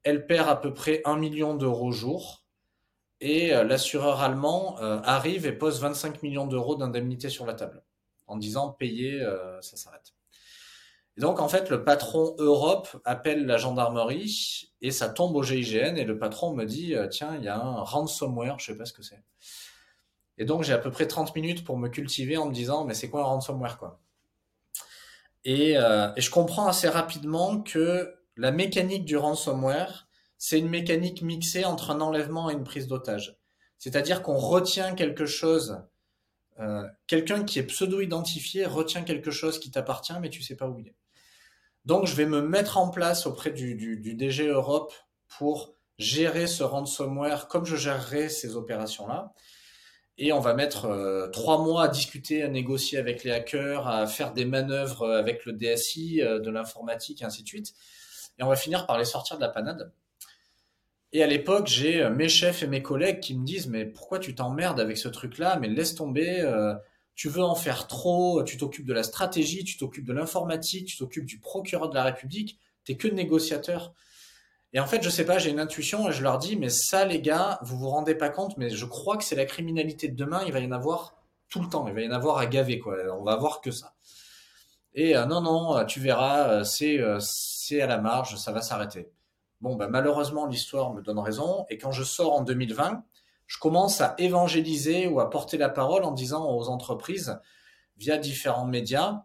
Elle 0.04 0.28
perd 0.28 0.50
à 0.50 0.58
peu 0.58 0.74
près 0.74 1.02
un 1.06 1.16
million 1.16 1.56
d'euros 1.56 1.94
jour. 1.94 2.44
Et 3.22 3.56
euh, 3.56 3.64
l'assureur 3.64 4.20
allemand 4.20 4.76
arrive 4.80 5.46
et 5.46 5.54
pose 5.54 5.80
25 5.80 6.24
millions 6.24 6.46
d'euros 6.46 6.76
d'indemnité 6.76 7.30
sur 7.30 7.46
la 7.46 7.54
table 7.54 7.82
en 8.28 8.36
disant 8.36 8.72
payer, 8.72 9.26
ça 9.62 9.78
s'arrête. 9.78 10.14
Et 11.16 11.22
donc 11.22 11.40
en 11.40 11.48
fait, 11.48 11.70
le 11.70 11.86
patron 11.86 12.36
Europe 12.38 12.90
appelle 13.06 13.46
la 13.46 13.58
gendarmerie 13.58 14.74
et 14.82 14.92
ça 14.92 15.08
tombe 15.08 15.36
au 15.36 15.44
GIGN 15.44 15.96
et 15.98 16.04
le 16.04 16.18
patron 16.18 16.54
me 16.54 16.66
dit 16.66 16.96
tiens, 17.12 17.36
il 17.38 17.44
y 17.44 17.50
a 17.50 17.58
un 17.58 17.82
ransomware, 17.82 18.60
je 18.60 18.72
sais 18.72 18.78
pas 18.78 18.86
ce 18.86 18.94
que 18.94 19.04
c'est. 19.04 19.24
Et 20.38 20.46
donc, 20.46 20.64
j'ai 20.64 20.74
à 20.74 20.78
peu 20.78 20.92
près 20.92 21.08
30 21.08 21.36
minutes 21.36 21.64
pour 21.64 21.78
me 21.78 21.90
cultiver 21.90 22.38
en 22.38 22.48
me 22.48 22.54
disant, 22.54 22.86
mais 22.86 22.94
c'est 22.94 23.10
quoi 23.10 23.22
un 23.22 23.26
ransomware, 23.26 23.78
quoi? 23.78 24.00
Et, 25.46 25.78
euh, 25.78 26.10
et, 26.16 26.22
je 26.22 26.32
comprends 26.32 26.68
assez 26.68 26.88
rapidement 26.88 27.62
que 27.62 28.16
la 28.38 28.52
mécanique 28.52 29.06
du 29.06 29.18
ransomware, 29.18 30.08
c'est 30.38 30.58
une 30.58 30.70
mécanique 30.70 31.22
mixée 31.22 31.66
entre 31.66 31.92
un 31.92 32.02
enlèvement 32.02 32.50
et 32.50 32.54
une 32.54 32.64
prise 32.64 32.88
d'otage. 32.88 33.38
C'est-à-dire 33.78 34.22
qu'on 34.22 34.38
retient 34.38 34.96
quelque 34.96 35.26
chose, 35.26 35.82
euh, 36.60 36.84
quelqu'un 37.08 37.44
qui 37.44 37.60
est 37.60 37.64
pseudo-identifié 37.64 38.66
retient 38.66 39.04
quelque 39.04 39.32
chose 39.32 39.60
qui 39.60 39.72
t'appartient, 39.72 40.18
mais 40.22 40.30
tu 40.30 40.42
sais 40.42 40.56
pas 40.56 40.68
où 40.68 40.80
il 40.80 40.88
est. 40.88 40.96
Donc, 41.86 42.08
je 42.08 42.16
vais 42.16 42.26
me 42.26 42.42
mettre 42.42 42.78
en 42.78 42.90
place 42.90 43.26
auprès 43.26 43.52
du, 43.52 43.76
du, 43.76 44.16
DG 44.16 44.48
Europe 44.48 44.94
pour 45.28 45.76
gérer 46.00 46.48
ce 46.48 46.64
ransomware 46.64 47.48
comme 47.50 47.66
je 47.66 47.76
gérerai 47.76 48.30
ces 48.30 48.56
opérations-là 48.56 49.34
et 50.18 50.32
on 50.32 50.40
va 50.40 50.54
mettre 50.54 50.86
euh, 50.86 51.28
trois 51.28 51.64
mois 51.64 51.86
à 51.86 51.88
discuter, 51.88 52.44
à 52.44 52.48
négocier 52.48 52.98
avec 53.00 53.24
les 53.24 53.32
hackers, 53.32 53.88
à 53.88 54.06
faire 54.06 54.34
des 54.34 54.46
manœuvres 54.46 55.12
avec 55.12 55.46
le 55.46 55.54
DSI 55.54 56.22
euh, 56.22 56.40
de 56.40 56.52
l'informatique 56.52 57.22
et 57.22 57.26
ainsi 57.26 57.44
de 57.44 57.48
suite. 57.48 57.74
Et 58.38 58.44
on 58.44 58.48
va 58.48 58.56
finir 58.56 58.86
par 58.86 58.98
les 58.98 59.06
sortir 59.06 59.38
de 59.38 59.42
la 59.42 59.50
panade. 59.50 59.92
Et 61.14 61.24
à 61.24 61.28
l'époque, 61.28 61.68
j'ai 61.68 62.02
euh, 62.02 62.10
mes 62.12 62.30
chefs 62.30 62.62
et 62.62 62.68
mes 62.68 62.84
collègues 62.84 63.22
qui 63.22 63.36
me 63.36 63.46
disent 63.46 63.68
mais 63.68 63.86
pourquoi 63.86 64.20
tu 64.20 64.36
t'emmerdes 64.36 64.80
avec 64.80 64.98
ce 64.98 65.08
truc-là? 65.08 65.58
Mais 65.60 65.68
laisse 65.68 65.96
tomber. 65.96 66.44
tu 67.16 67.30
veux 67.30 67.44
en 67.44 67.56
faire 67.56 67.88
trop. 67.88 68.44
Tu 68.44 68.58
t'occupes 68.58 68.86
de 68.86 68.94
la 68.94 69.04
stratégie, 69.04 69.64
tu 69.64 69.78
t'occupes 69.78 70.06
de 70.06 70.14
l'informatique, 70.14 70.88
tu 70.88 70.98
t'occupes 70.98 71.26
du 71.26 71.40
procureur 71.40 71.90
de 71.90 71.96
la 71.96 72.04
République. 72.04 72.60
T'es 72.86 72.98
que 72.98 73.08
négociateur. 73.08 73.94
Et 74.74 74.80
en 74.80 74.88
fait, 74.88 75.04
je 75.04 75.10
sais 75.10 75.26
pas, 75.26 75.38
j'ai 75.38 75.52
une 75.52 75.60
intuition 75.60 76.10
et 76.10 76.12
je 76.12 76.24
leur 76.24 76.40
dis, 76.40 76.56
mais 76.56 76.70
ça, 76.70 77.06
les 77.06 77.22
gars, 77.22 77.60
vous 77.62 77.78
vous 77.78 77.90
rendez 77.90 78.16
pas 78.16 78.30
compte, 78.30 78.58
mais 78.58 78.72
je 78.72 78.86
crois 78.86 79.18
que 79.18 79.24
c'est 79.24 79.36
la 79.36 79.46
criminalité 79.46 80.08
de 80.08 80.16
demain. 80.16 80.42
Il 80.48 80.52
va 80.52 80.60
y 80.60 80.66
en 80.66 80.72
avoir 80.72 81.16
tout 81.50 81.62
le 81.62 81.70
temps. 81.70 81.88
Il 81.88 81.94
va 81.94 82.02
y 82.02 82.08
en 82.08 82.12
avoir 82.12 82.40
à 82.40 82.48
gaver, 82.48 82.80
quoi. 82.80 82.98
On 83.20 83.24
va 83.24 83.36
voir 83.36 83.62
que 83.62 83.70
ça. 83.70 83.94
Et 84.96 85.16
euh, 85.16 85.26
non, 85.26 85.42
non, 85.42 85.86
tu 85.86 86.00
verras, 86.00 86.50
euh, 86.50 86.64
c'est 86.64 87.00
euh, 87.00 87.18
c'est 87.20 87.82
à 87.82 87.88
la 87.88 87.98
marge, 88.00 88.36
ça 88.38 88.52
va 88.52 88.62
s'arrêter. 88.62 89.12
Bon, 89.62 89.76
bah, 89.76 89.88
malheureusement, 89.88 90.46
l'histoire 90.46 90.94
me 90.94 91.02
donne 91.02 91.20
raison. 91.20 91.66
Et 91.70 91.78
quand 91.78 91.92
je 91.92 92.04
sors 92.04 92.34
en 92.34 92.42
2020, 92.42 93.04
je 93.46 93.60
commence 93.60 94.02
à 94.02 94.16
évangéliser 94.18 95.08
ou 95.08 95.20
à 95.20 95.30
porter 95.30 95.58
la 95.58 95.70
parole 95.70 96.04
en 96.04 96.12
disant 96.12 96.50
aux 96.50 96.70
entreprises 96.70 97.40
via 97.98 98.18
différents 98.18 98.66
médias, 98.66 99.24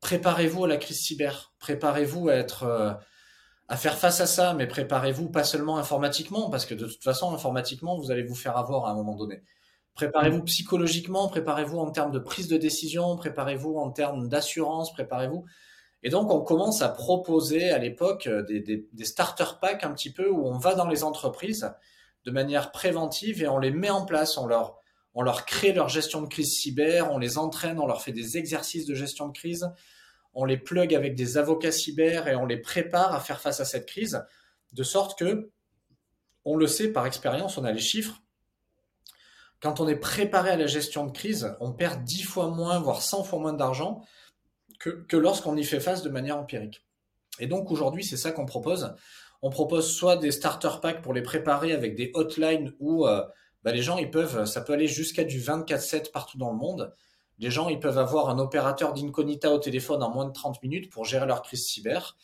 préparez-vous 0.00 0.64
à 0.64 0.68
la 0.68 0.76
crise 0.76 1.00
cyber, 1.00 1.52
préparez-vous 1.58 2.28
à 2.28 2.34
être 2.34 2.98
à 3.68 3.76
faire 3.76 3.96
face 3.96 4.20
à 4.20 4.26
ça, 4.26 4.54
mais 4.54 4.66
préparez-vous 4.66 5.30
pas 5.30 5.44
seulement 5.44 5.78
informatiquement, 5.78 6.50
parce 6.50 6.66
que 6.66 6.74
de 6.74 6.86
toute 6.86 7.02
façon, 7.02 7.32
informatiquement, 7.32 7.96
vous 7.96 8.10
allez 8.10 8.22
vous 8.22 8.34
faire 8.34 8.56
avoir 8.56 8.86
à 8.86 8.90
un 8.90 8.94
moment 8.94 9.16
donné. 9.16 9.42
Préparez-vous 9.94 10.42
psychologiquement, 10.42 11.28
préparez-vous 11.28 11.78
en 11.78 11.90
termes 11.90 12.10
de 12.10 12.18
prise 12.18 12.48
de 12.48 12.56
décision, 12.56 13.16
préparez-vous 13.16 13.76
en 13.76 13.90
termes 13.90 14.28
d'assurance, 14.28 14.92
préparez-vous. 14.92 15.44
Et 16.02 16.10
donc, 16.10 16.30
on 16.30 16.42
commence 16.42 16.82
à 16.82 16.88
proposer 16.88 17.70
à 17.70 17.78
l'époque 17.78 18.26
euh, 18.26 18.42
des, 18.42 18.60
des, 18.60 18.86
des, 18.92 19.04
starter 19.04 19.58
packs 19.60 19.84
un 19.84 19.92
petit 19.92 20.12
peu 20.12 20.28
où 20.28 20.46
on 20.46 20.58
va 20.58 20.74
dans 20.74 20.86
les 20.86 21.02
entreprises 21.02 21.72
de 22.24 22.30
manière 22.30 22.72
préventive 22.72 23.42
et 23.42 23.48
on 23.48 23.58
les 23.58 23.70
met 23.70 23.88
en 23.88 24.04
place, 24.04 24.36
on 24.36 24.46
leur, 24.46 24.76
on 25.14 25.22
leur 25.22 25.46
crée 25.46 25.72
leur 25.72 25.88
gestion 25.88 26.20
de 26.20 26.26
crise 26.26 26.52
cyber, 26.52 27.10
on 27.12 27.18
les 27.18 27.38
entraîne, 27.38 27.78
on 27.78 27.86
leur 27.86 28.02
fait 28.02 28.12
des 28.12 28.36
exercices 28.36 28.84
de 28.84 28.94
gestion 28.94 29.28
de 29.28 29.32
crise, 29.32 29.70
on 30.34 30.44
les 30.44 30.56
plug 30.56 30.94
avec 30.94 31.14
des 31.14 31.38
avocats 31.38 31.72
cyber 31.72 32.28
et 32.28 32.36
on 32.36 32.46
les 32.46 32.56
prépare 32.56 33.14
à 33.14 33.20
faire 33.20 33.40
face 33.40 33.60
à 33.60 33.64
cette 33.64 33.86
crise, 33.86 34.24
de 34.72 34.82
sorte 34.82 35.18
que, 35.18 35.50
on 36.44 36.56
le 36.56 36.66
sait 36.66 36.92
par 36.92 37.06
expérience, 37.06 37.56
on 37.56 37.64
a 37.64 37.72
les 37.72 37.80
chiffres, 37.80 38.20
quand 39.64 39.80
on 39.80 39.88
est 39.88 39.96
préparé 39.96 40.50
à 40.50 40.56
la 40.56 40.66
gestion 40.66 41.06
de 41.06 41.10
crise, 41.10 41.56
on 41.58 41.72
perd 41.72 42.04
10 42.04 42.22
fois 42.22 42.48
moins, 42.48 42.78
voire 42.80 43.00
100 43.00 43.24
fois 43.24 43.38
moins 43.38 43.54
d'argent 43.54 44.02
que, 44.78 45.16
lorsqu'on 45.16 45.56
y 45.56 45.64
fait 45.64 45.80
face 45.80 46.02
de 46.02 46.10
manière 46.10 46.36
empirique. 46.36 46.86
Et 47.38 47.46
donc 47.46 47.70
aujourd'hui, 47.70 48.04
c'est 48.04 48.18
ça 48.18 48.30
qu'on 48.30 48.44
propose. 48.44 48.94
On 49.40 49.48
propose 49.48 49.90
soit 49.90 50.16
des 50.16 50.32
starter 50.32 50.68
packs 50.82 51.00
pour 51.00 51.14
les 51.14 51.22
préparer 51.22 51.72
avec 51.72 51.96
des 51.96 52.10
hotlines 52.12 52.74
où 52.78 53.06
euh, 53.06 53.22
bah, 53.62 53.72
les 53.72 53.80
gens, 53.80 53.96
ils 53.96 54.10
peuvent, 54.10 54.44
ça 54.44 54.60
peut 54.60 54.74
aller 54.74 54.86
jusqu'à 54.86 55.24
du 55.24 55.40
24-7 55.40 56.12
partout 56.12 56.36
dans 56.36 56.50
le 56.50 56.58
monde. 56.58 56.92
Les 57.38 57.50
gens, 57.50 57.68
ils 57.68 57.80
peuvent 57.80 57.98
avoir 57.98 58.28
un 58.28 58.38
opérateur 58.38 58.92
d'incognita 58.92 59.50
au 59.50 59.58
téléphone 59.58 60.02
en 60.02 60.10
moins 60.10 60.26
de 60.26 60.32
30 60.32 60.62
minutes 60.62 60.90
pour 60.90 61.04
gérer 61.04 61.26
leur 61.26 61.42
crise 61.42 61.66
cyber. 61.66 62.16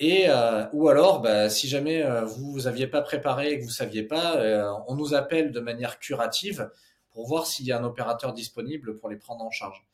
Et 0.00 0.28
euh, 0.28 0.66
ou 0.72 0.88
alors, 0.88 1.20
bah, 1.20 1.48
si 1.48 1.68
jamais 1.68 2.02
euh, 2.02 2.24
vous 2.24 2.50
vous 2.50 2.66
aviez 2.66 2.86
pas 2.86 3.02
préparé 3.02 3.52
et 3.52 3.58
que 3.58 3.64
vous 3.64 3.70
saviez 3.70 4.02
pas, 4.02 4.36
euh, 4.36 4.72
on 4.88 4.96
nous 4.96 5.14
appelle 5.14 5.52
de 5.52 5.60
manière 5.60 5.98
curative 5.98 6.70
pour 7.10 7.26
voir 7.26 7.46
s'il 7.46 7.66
y 7.66 7.72
a 7.72 7.78
un 7.78 7.84
opérateur 7.84 8.32
disponible 8.32 8.98
pour 8.98 9.08
les 9.08 9.16
prendre 9.16 9.44
en 9.44 9.50
charge. 9.50 9.86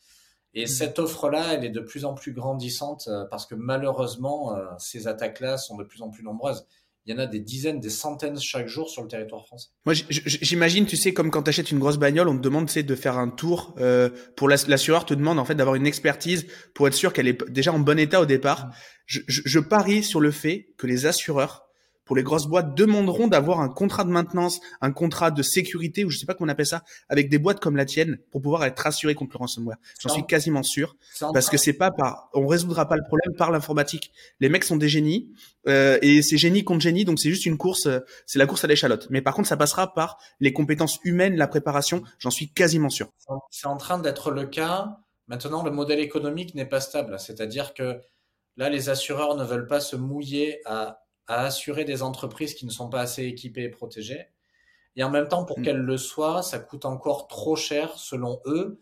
Et 0.55 0.65
mmh. 0.65 0.69
cette 0.69 0.99
offre-là, 0.99 1.55
elle 1.55 1.65
est 1.65 1.71
de 1.71 1.81
plus 1.81 2.05
en 2.05 2.15
plus 2.15 2.33
grandissante 2.33 3.09
parce 3.31 3.47
que 3.47 3.55
malheureusement, 3.55 4.57
ces 4.79 5.07
attaques-là 5.07 5.59
sont 5.59 5.77
de 5.77 5.85
plus 5.85 6.03
en 6.03 6.09
plus 6.09 6.25
nombreuses 6.25 6.67
il 7.11 7.17
y 7.17 7.17
en 7.17 7.23
a 7.23 7.27
des 7.27 7.41
dizaines, 7.41 7.81
des 7.81 7.91
centaines 7.91 8.39
chaque 8.41 8.69
jour 8.69 8.89
sur 8.89 9.03
le 9.03 9.09
territoire 9.09 9.45
français. 9.45 9.69
Moi, 9.85 9.95
j'imagine, 10.11 10.87
tu 10.87 10.97
sais, 10.97 11.13
comme 11.13 11.33
quand 11.33 11.43
tu 11.43 11.49
achètes 11.49 11.73
une 11.73 11.81
grosse 11.81 11.99
bagnole, 11.99 12.29
on 12.29 12.37
te 12.37 12.43
demande, 12.43 12.67
tu 12.67 12.75
sais, 12.75 12.83
de 12.85 12.95
faire 12.95 13.19
un 13.19 13.29
tour. 13.29 13.75
Euh, 13.81 14.11
pour 14.37 14.49
l'assureur, 14.49 15.05
te 15.05 15.15
demande 15.15 15.41
en 15.41 15.45
fait 15.45 15.57
d'avoir 15.57 15.75
une 15.75 15.87
expertise 15.87 16.47
pour 16.73 16.87
être 16.87 16.95
sûr 16.95 17.13
qu'elle 17.13 17.27
est 17.27 17.51
déjà 17.51 17.73
en 17.73 17.81
bon 17.81 17.99
état 17.99 18.21
au 18.21 18.27
départ. 18.27 18.67
Mmh. 18.67 18.73
Je, 19.07 19.21
je, 19.27 19.59
parie 19.59 20.05
sur 20.05 20.21
le 20.21 20.31
fait 20.31 20.69
que 20.79 20.87
les 20.87 21.07
assureurs 21.07 21.70
pour 22.11 22.17
les 22.17 22.25
grosses 22.25 22.49
boîtes 22.49 22.75
demanderont 22.75 23.29
d'avoir 23.29 23.61
un 23.61 23.69
contrat 23.69 24.03
de 24.03 24.11
maintenance, 24.11 24.59
un 24.81 24.91
contrat 24.91 25.31
de 25.31 25.43
sécurité 25.43 26.05
ou 26.05 26.11
je 26.11 26.19
sais 26.19 26.27
pas 26.27 26.35
comment 26.35 26.49
on 26.49 26.53
appelle 26.53 26.67
ça, 26.67 26.83
avec 27.09 27.29
des 27.29 27.39
boîtes 27.39 27.61
comme 27.61 27.77
la 27.77 27.85
tienne 27.85 28.19
pour 28.33 28.43
pouvoir 28.43 28.65
être 28.65 28.85
assuré 28.85 29.15
contre 29.15 29.37
le 29.37 29.39
ransomware. 29.39 29.77
J'en 30.01 30.09
suis 30.09 30.27
quasiment 30.27 30.65
sûr 30.65 30.97
parce 31.33 31.49
que 31.49 31.57
c'est 31.57 31.73
pas 31.73 31.93
par, 31.93 32.29
on 32.35 32.49
résoudra 32.49 32.89
pas 32.89 32.97
le 32.97 33.05
problème 33.07 33.37
par 33.39 33.53
l'informatique. 33.53 34.11
Les 34.41 34.49
mecs 34.49 34.65
sont 34.65 34.77
des 34.77 34.89
génies 34.89 35.31
euh, 35.69 36.01
et 36.03 36.21
c'est 36.23 36.37
génie 36.37 36.65
contre 36.65 36.81
génie, 36.81 37.05
donc 37.05 37.21
c'est 37.21 37.31
juste 37.31 37.47
une 37.47 37.57
course, 37.57 37.87
euh, 37.87 38.01
c'est 38.27 38.41
la 38.41 38.47
course 38.47 38.65
à 38.65 38.67
l'échalote. 38.67 39.07
Mais 39.11 39.23
par 39.23 39.33
contre, 39.33 39.47
ça 39.47 39.57
passera 39.57 39.95
par 39.95 40.19
les 40.41 40.53
compétences 40.53 40.99
humaines, 41.05 41.37
la 41.37 41.47
préparation. 41.47 42.03
J'en 42.19 42.33
suis 42.33 42.51
quasiment 42.53 42.89
sûr. 42.89 43.09
C'est 43.51 43.69
en 43.69 43.77
train 43.77 44.01
d'être 44.01 44.33
le 44.33 44.47
cas. 44.47 44.99
Maintenant, 45.29 45.63
le 45.63 45.71
modèle 45.71 46.01
économique 46.01 46.57
n'est 46.57 46.67
pas 46.67 46.81
stable, 46.81 47.21
c'est-à-dire 47.21 47.73
que 47.73 48.01
là, 48.57 48.69
les 48.69 48.89
assureurs 48.89 49.37
ne 49.37 49.45
veulent 49.45 49.69
pas 49.69 49.79
se 49.79 49.95
mouiller 49.95 50.61
à 50.65 51.05
à 51.31 51.45
assurer 51.45 51.85
des 51.85 52.03
entreprises 52.03 52.55
qui 52.55 52.67
ne 52.67 52.71
sont 52.71 52.89
pas 52.89 53.01
assez 53.01 53.23
équipées 53.25 53.63
et 53.63 53.69
protégées. 53.69 54.27
Et 54.97 55.05
en 55.05 55.11
même 55.11 55.29
temps, 55.29 55.45
pour 55.45 55.61
mm. 55.61 55.63
qu'elles 55.63 55.79
le 55.79 55.97
soient, 55.97 56.43
ça 56.43 56.59
coûte 56.59 56.85
encore 56.85 57.29
trop 57.29 57.55
cher 57.55 57.93
selon 57.97 58.41
eux. 58.47 58.81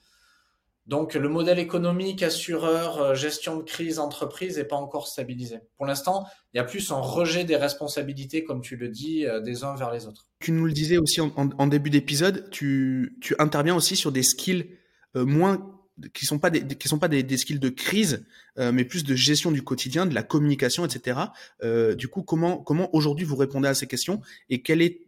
Donc 0.86 1.12
le 1.12 1.28
modèle 1.28 1.58
économique, 1.58 2.22
assureur, 2.22 3.02
euh, 3.02 3.14
gestion 3.14 3.58
de 3.58 3.62
crise, 3.62 3.98
entreprise 3.98 4.56
n'est 4.56 4.64
pas 4.64 4.76
encore 4.76 5.06
stabilisé. 5.06 5.58
Pour 5.76 5.84
l'instant, 5.84 6.24
il 6.54 6.56
y 6.56 6.60
a 6.60 6.64
plus 6.64 6.90
un 6.90 7.00
rejet 7.00 7.44
des 7.44 7.56
responsabilités, 7.56 8.42
comme 8.42 8.62
tu 8.62 8.76
le 8.76 8.88
dis, 8.88 9.26
euh, 9.26 9.40
des 9.40 9.64
uns 9.64 9.76
vers 9.76 9.92
les 9.92 10.06
autres. 10.06 10.26
Tu 10.40 10.52
nous 10.52 10.64
le 10.64 10.72
disais 10.72 10.96
aussi 10.96 11.20
en, 11.20 11.66
début 11.66 11.90
d'épisode, 11.90 12.48
tu, 12.48 13.18
tu 13.20 13.34
interviens 13.38 13.76
aussi 13.76 13.94
sur 13.94 14.10
des 14.10 14.22
skills 14.22 14.70
euh, 15.16 15.26
moins 15.26 15.77
qui 16.12 16.26
sont 16.26 16.38
pas 16.38 16.50
des 16.50 16.66
qui 16.66 16.88
sont 16.88 16.98
pas 16.98 17.08
des, 17.08 17.22
des 17.22 17.36
skills 17.36 17.58
de 17.58 17.68
crise, 17.68 18.24
euh, 18.58 18.72
mais 18.72 18.84
plus 18.84 19.04
de 19.04 19.14
gestion 19.14 19.50
du 19.50 19.62
quotidien, 19.62 20.06
de 20.06 20.14
la 20.14 20.22
communication, 20.22 20.84
etc. 20.84 21.18
Euh, 21.62 21.94
du 21.94 22.08
coup, 22.08 22.22
comment 22.22 22.58
comment 22.58 22.94
aujourd'hui 22.94 23.24
vous 23.24 23.36
répondez 23.36 23.68
à 23.68 23.74
ces 23.74 23.86
questions 23.86 24.20
et 24.48 24.62
quel 24.62 24.82
est 24.82 25.02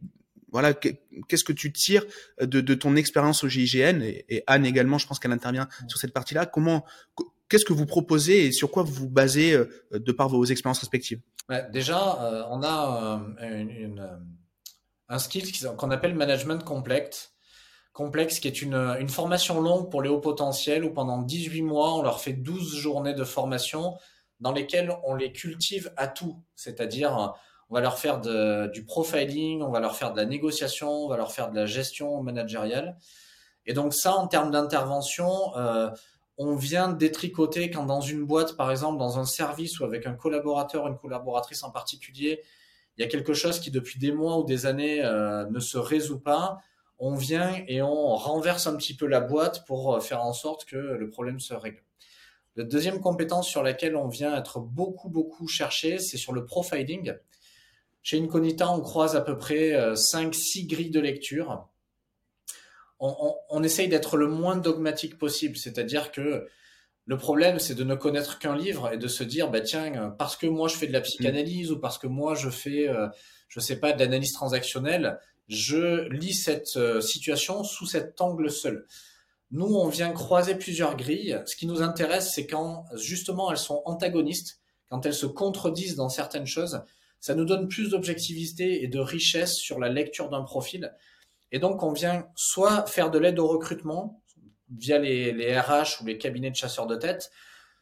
voilà 0.53 0.75
qu'est-ce 0.75 1.45
que 1.45 1.53
tu 1.53 1.73
tires 1.73 2.05
de, 2.41 2.61
de 2.61 2.75
ton 2.75 2.97
expérience 2.97 3.45
au 3.45 3.49
GIGN 3.49 4.03
et, 4.03 4.25
et, 4.29 4.43
Anne 4.49 4.67
également, 4.67 4.99
je 4.99 5.07
pense 5.07 5.21
qu'elle 5.21 5.33
intervient 5.33 5.69
sur 5.87 5.99
cette 5.99 6.13
partie-là. 6.13 6.45
Comment 6.47 6.85
qu'est-ce 7.49 7.65
que 7.65 7.73
vous 7.73 7.87
proposez 7.87 8.47
et 8.47 8.53
sur 8.53 8.71
quoi 8.71 8.83
vous 8.83 8.93
vous 8.93 9.09
basez 9.09 9.57
de 9.93 10.13
par 10.13 10.29
vos 10.29 10.45
expériences 10.45 10.81
respectives? 10.81 11.21
Déjà, 11.73 12.47
on 12.51 12.63
a 12.65 13.23
un 15.09 15.19
skill 15.19 15.45
qu'on 15.77 15.91
appelle 15.93 16.15
management 16.15 16.65
complexe 16.65 17.33
complexe 17.93 18.41
qui 18.41 18.49
est 18.49 18.63
une, 18.63 18.75
une, 18.75 19.09
formation 19.09 19.61
longue 19.61 19.91
pour 19.91 20.03
les 20.03 20.09
hauts 20.09 20.21
potentiels 20.21 20.85
où 20.85 20.93
pendant 20.93 21.19
18 21.19 21.63
mois, 21.63 21.95
on 21.95 22.03
leur 22.03 22.21
fait 22.21 22.33
12 22.33 22.77
journées 22.77 23.15
de 23.15 23.25
formation 23.25 23.97
dans 24.41 24.53
lesquelles 24.53 24.93
on 25.05 25.15
les 25.15 25.33
cultive 25.33 25.93
à 25.97 26.09
tout. 26.09 26.43
C'est-à-dire, 26.55 27.35
on 27.69 27.75
va 27.75 27.81
leur 27.81 27.99
faire 27.99 28.21
de, 28.21 28.69
du 28.73 28.85
profiling, 28.85 29.63
on 29.63 29.71
va 29.71 29.81
leur 29.81 29.97
faire 29.97 30.13
de 30.13 30.17
la 30.17 30.25
négociation, 30.25 30.91
on 30.91 31.09
va 31.09 31.17
leur 31.17 31.33
faire 31.33 31.51
de 31.51 31.57
la 31.57 31.67
gestion 31.67 32.23
managériale. 32.23 32.97
Et 33.67 33.75
donc 33.75 33.95
ça, 33.95 34.17
en 34.17 34.27
termes 34.27 34.51
d'intervention, 34.51 35.57
euh, 35.57 35.91
on 36.39 36.57
vient 36.57 36.89
détricoter 36.89 37.71
quand 37.71 37.85
dans 37.85 38.01
une 38.01 38.25
boîte, 38.25 38.57
par 38.57 38.71
exemple, 38.71 38.99
dans 38.99 39.19
un 39.19 39.27
service 39.27 39.79
ou 39.79 39.85
avec 39.85 40.07
un 40.07 40.15
collaborateur, 40.15 40.87
une 40.87 40.97
collaboratrice 40.97 41.63
en 41.63 41.71
particulier, 41.71 42.43
il 42.97 43.03
y 43.03 43.05
a 43.05 43.09
quelque 43.09 43.35
chose 43.35 43.61
qui 43.61 43.71
depuis 43.71 43.99
des 43.99 44.13
mois 44.13 44.39
ou 44.39 44.45
des 44.45 44.67
années 44.67 45.05
euh, 45.05 45.47
ne 45.47 45.61
se 45.61 45.79
résout 45.79 46.21
pas 46.21 46.59
on 47.01 47.15
vient 47.15 47.65
et 47.67 47.81
on 47.83 48.15
renverse 48.15 48.67
un 48.67 48.77
petit 48.77 48.95
peu 48.95 49.07
la 49.07 49.21
boîte 49.21 49.67
pour 49.67 49.95
euh, 49.95 50.01
faire 50.01 50.23
en 50.23 50.35
sorte 50.35 50.67
que 50.67 50.77
le 50.77 51.11
problème 51.11 51.41
se 51.41 51.55
règle. 51.55 51.83
La 52.57 52.65
deuxième 52.65 53.01
compétence 53.01 53.49
sur 53.49 53.63
laquelle 53.63 53.97
on 53.97 54.09
vient 54.09 54.37
être 54.37 54.61
beaucoup, 54.61 55.09
beaucoup 55.09 55.49
cherché, 55.49 55.99
c'est 55.99 56.19
sur 56.19 56.35
le 56.35 56.45
profiling. 56.45 57.15
Chez 58.03 58.21
Incognita, 58.21 58.71
on 58.71 58.81
croise 58.81 59.17
à 59.17 59.23
peu 59.23 59.39
près 59.39 59.73
5-6 59.95 60.65
euh, 60.65 60.67
grilles 60.67 60.91
de 60.91 61.01
lecture. 61.01 61.67
On, 63.03 63.63
essaye 63.63 63.89
d'être 63.89 64.19
le 64.19 64.27
moins 64.27 64.57
dogmatique 64.57 65.17
possible, 65.17 65.57
c'est-à-dire 65.57 66.13
que 66.13 66.47
le 67.07 67.17
problème, 67.17 67.59
c'est 67.59 67.75
de 67.75 67.83
ne 67.83 67.95
connaître 67.95 68.39
qu'un 68.39 68.55
livre 68.55 68.93
et 68.93 68.99
de 68.99 69.09
se 69.09 69.25
dire, 69.25 69.51
bah 69.51 69.63
tiens, 69.63 70.15
parce 70.19 70.37
que 70.37 70.47
moi 70.47 70.69
je 70.69 70.77
fais 70.77 70.87
de 70.87 70.93
la 70.93 71.01
psychanalyse 71.01 71.73
ou 71.73 71.81
parce 71.81 71.97
que 71.97 72.07
moi 72.07 72.35
je 72.35 72.51
fais, 72.51 72.91
euh, 72.91 73.09
je 73.49 73.59
sais 73.59 73.81
pas, 73.81 73.95
de 73.95 74.01
l'analyse 74.01 74.35
transactionnelle, 74.35 75.19
je 75.51 76.09
lis 76.11 76.33
cette 76.33 76.77
euh, 76.77 77.01
situation 77.01 77.65
sous 77.65 77.85
cet 77.85 78.21
angle 78.21 78.51
seul. 78.51 78.87
Nous, 79.51 79.67
on 79.67 79.89
vient 79.89 80.13
croiser 80.13 80.55
plusieurs 80.55 80.97
grilles. 80.97 81.43
Ce 81.45 81.57
qui 81.57 81.67
nous 81.67 81.83
intéresse, 81.83 82.33
c'est 82.33 82.47
quand 82.47 82.85
justement 82.95 83.51
elles 83.51 83.59
sont 83.59 83.83
antagonistes, 83.85 84.61
quand 84.89 85.05
elles 85.05 85.15
se 85.15 85.27
contredisent 85.27 85.97
dans 85.97 86.09
certaines 86.09 86.47
choses. 86.47 86.83
Ça 87.19 87.35
nous 87.35 87.45
donne 87.45 87.67
plus 87.67 87.91
d'objectivité 87.91 88.85
et 88.85 88.87
de 88.87 89.01
richesse 89.01 89.57
sur 89.57 89.81
la 89.81 89.89
lecture 89.89 90.31
d'un 90.31 90.43
profil. 90.43 90.95
Et 91.51 91.59
donc, 91.59 91.83
on 91.83 91.93
vient 91.93 92.29
soit 92.37 92.87
faire 92.87 93.11
de 93.11 93.19
l'aide 93.19 93.41
au 93.41 93.49
recrutement 93.49 94.23
via 94.71 94.99
les, 94.99 95.59
RH 95.59 96.01
ou 96.01 96.07
les 96.07 96.17
cabinets 96.17 96.53
de 96.53 96.57
chasseurs 96.57 96.87
de 96.87 96.95
tête, 96.95 97.33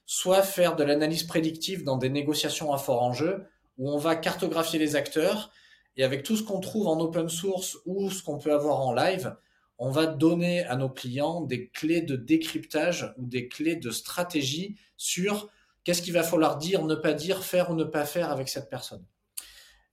soit 0.07 0.43
faire 0.43 0.75
de 0.75 0.85
l'analyse 0.85 1.25
prédictive 1.25 1.85
dans 1.85 1.99
des 1.99 2.09
négociations 2.09 2.73
à 2.73 2.79
fort 2.79 3.03
enjeu, 3.03 3.45
où 3.77 3.91
on 3.91 3.99
va 3.99 4.17
cartographier 4.17 4.79
les 4.79 4.97
acteurs 4.97 5.53
et 5.99 6.05
avec 6.05 6.23
tout 6.23 6.37
ce 6.37 6.43
qu'on 6.43 6.61
trouve 6.61 6.87
en 6.87 6.99
open 7.01 7.29
source 7.29 7.77
ou 7.85 8.11
ce 8.11 8.23
qu'on 8.23 8.39
peut 8.39 8.55
avoir 8.55 8.81
en 8.81 8.95
live, 8.95 9.37
on 9.79 9.91
va 9.91 10.07
donner 10.07 10.65
à 10.65 10.77
nos 10.77 10.89
clients 10.89 11.43
des 11.43 11.69
clés 11.69 12.01
de 12.01 12.17
décryptage 12.17 13.13
ou 13.19 13.27
des 13.27 13.49
clés 13.49 13.77
de 13.77 13.91
stratégie 13.91 14.77
sur 14.97 15.51
qu'est-ce 15.85 16.01
qu'il 16.01 16.13
va 16.13 16.23
falloir 16.23 16.57
dire, 16.57 16.85
ne 16.85 16.95
pas 16.95 17.13
dire, 17.13 17.45
faire 17.45 17.71
ou 17.71 17.75
ne 17.75 17.85
pas 17.85 18.05
faire 18.05 18.31
avec 18.31 18.49
cette 18.49 18.71
personne. 18.71 19.05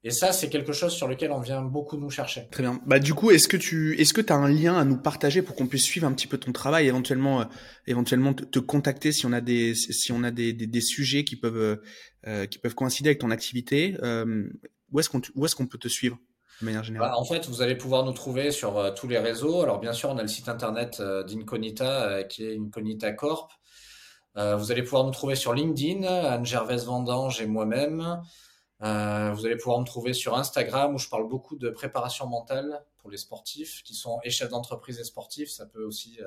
Et 0.04 0.12
ça, 0.12 0.32
c'est 0.32 0.50
quelque 0.50 0.72
chose 0.72 0.94
sur 0.94 1.08
lequel 1.08 1.32
on 1.32 1.40
vient 1.40 1.64
beaucoup 1.64 1.98
nous 1.98 2.12
chercher. 2.12 2.48
Très 2.52 2.62
bien. 2.62 2.80
Bah 2.86 3.00
du 3.00 3.16
coup, 3.16 3.32
est-ce 3.32 3.48
que 3.48 3.58
tu 3.58 4.00
est-ce 4.00 4.14
que 4.14 4.22
as 4.32 4.36
un 4.36 4.48
lien 4.48 4.78
à 4.78 4.86
nous 4.86 4.98
partager 4.98 5.42
pour 5.42 5.56
qu'on 5.56 5.66
puisse 5.66 5.84
suivre 5.84 6.06
un 6.06 6.14
petit 6.14 6.28
peu 6.28 6.38
ton 6.38 6.52
travail, 6.52 6.86
éventuellement 6.86 7.42
euh, 7.42 7.46
éventuellement 7.88 8.36
te, 8.36 8.60
contacter 8.60 9.12
si 9.12 9.26
on 9.26 9.34
a 9.34 9.42
des 9.42 9.74
si 9.74 10.12
on 10.12 10.24
a 10.24 10.30
des, 10.30 10.54
des, 10.54 10.82
sujets 10.82 11.24
qui 11.24 11.36
peuvent 11.36 11.80
euh, 12.28 12.46
qui 12.46 12.60
peuvent 12.60 12.76
coïncider 12.76 13.10
avec 13.10 13.20
ton 13.20 13.32
activité. 13.32 13.98
Euh, 14.04 14.48
où 14.96 15.46
est-ce 15.46 15.56
qu'on 15.56 15.68
peut 15.68 15.78
te 15.78 15.88
suivre 15.88 16.18
de 16.62 16.66
manière 16.66 16.84
générale? 16.84 17.12
Bah, 17.12 17.18
En 17.18 17.26
fait, 17.26 17.48
vous 17.48 17.62
allez 17.62 17.76
pouvoir 17.76 18.04
nous 18.06 18.14
trouver 18.14 18.52
sur 18.52 18.78
euh, 18.78 18.92
tous 18.92 19.08
les 19.08 19.20
réseaux. 19.20 19.62
Alors 19.62 19.80
bien 19.80 19.94
sûr, 19.94 20.10
on 20.10 20.18
a 20.18 20.22
le 20.22 20.28
site 20.28 20.50
internet 20.50 21.00
euh, 21.00 21.24
d'Incognita 21.24 22.04
euh, 22.04 22.24
qui 22.24 22.46
est 22.46 22.58
Incognita 22.58 23.12
Corp. 23.12 23.52
vous 24.36 24.72
allez 24.72 24.84
pouvoir 24.84 25.06
nous 25.06 25.12
trouver 25.12 25.36
sur 25.36 25.54
LinkedIn, 25.54 26.04
Anne 26.04 26.46
Gervais 26.46 26.78
Vendange 26.78 27.42
et 27.42 27.48
moi-même. 27.48 28.22
vous 28.82 29.46
allez 29.46 29.56
pouvoir 29.56 29.80
me 29.80 29.86
trouver 29.86 30.14
sur 30.14 30.38
Instagram 30.38 30.94
où 30.94 30.98
je 30.98 31.08
parle 31.08 31.28
beaucoup 31.30 31.56
de 31.56 31.70
préparation 31.70 32.28
mentale 32.28 32.84
pour 32.98 33.10
les 33.10 33.18
sportifs 33.18 33.82
qui 33.84 33.96
sont 33.96 34.20
et 34.26 34.30
chefs 34.30 34.50
d'entreprise 34.50 35.00
et 35.00 35.06
sportifs. 35.06 35.50
Ça 35.50 35.66
peut 35.66 35.84
aussi 35.86 36.20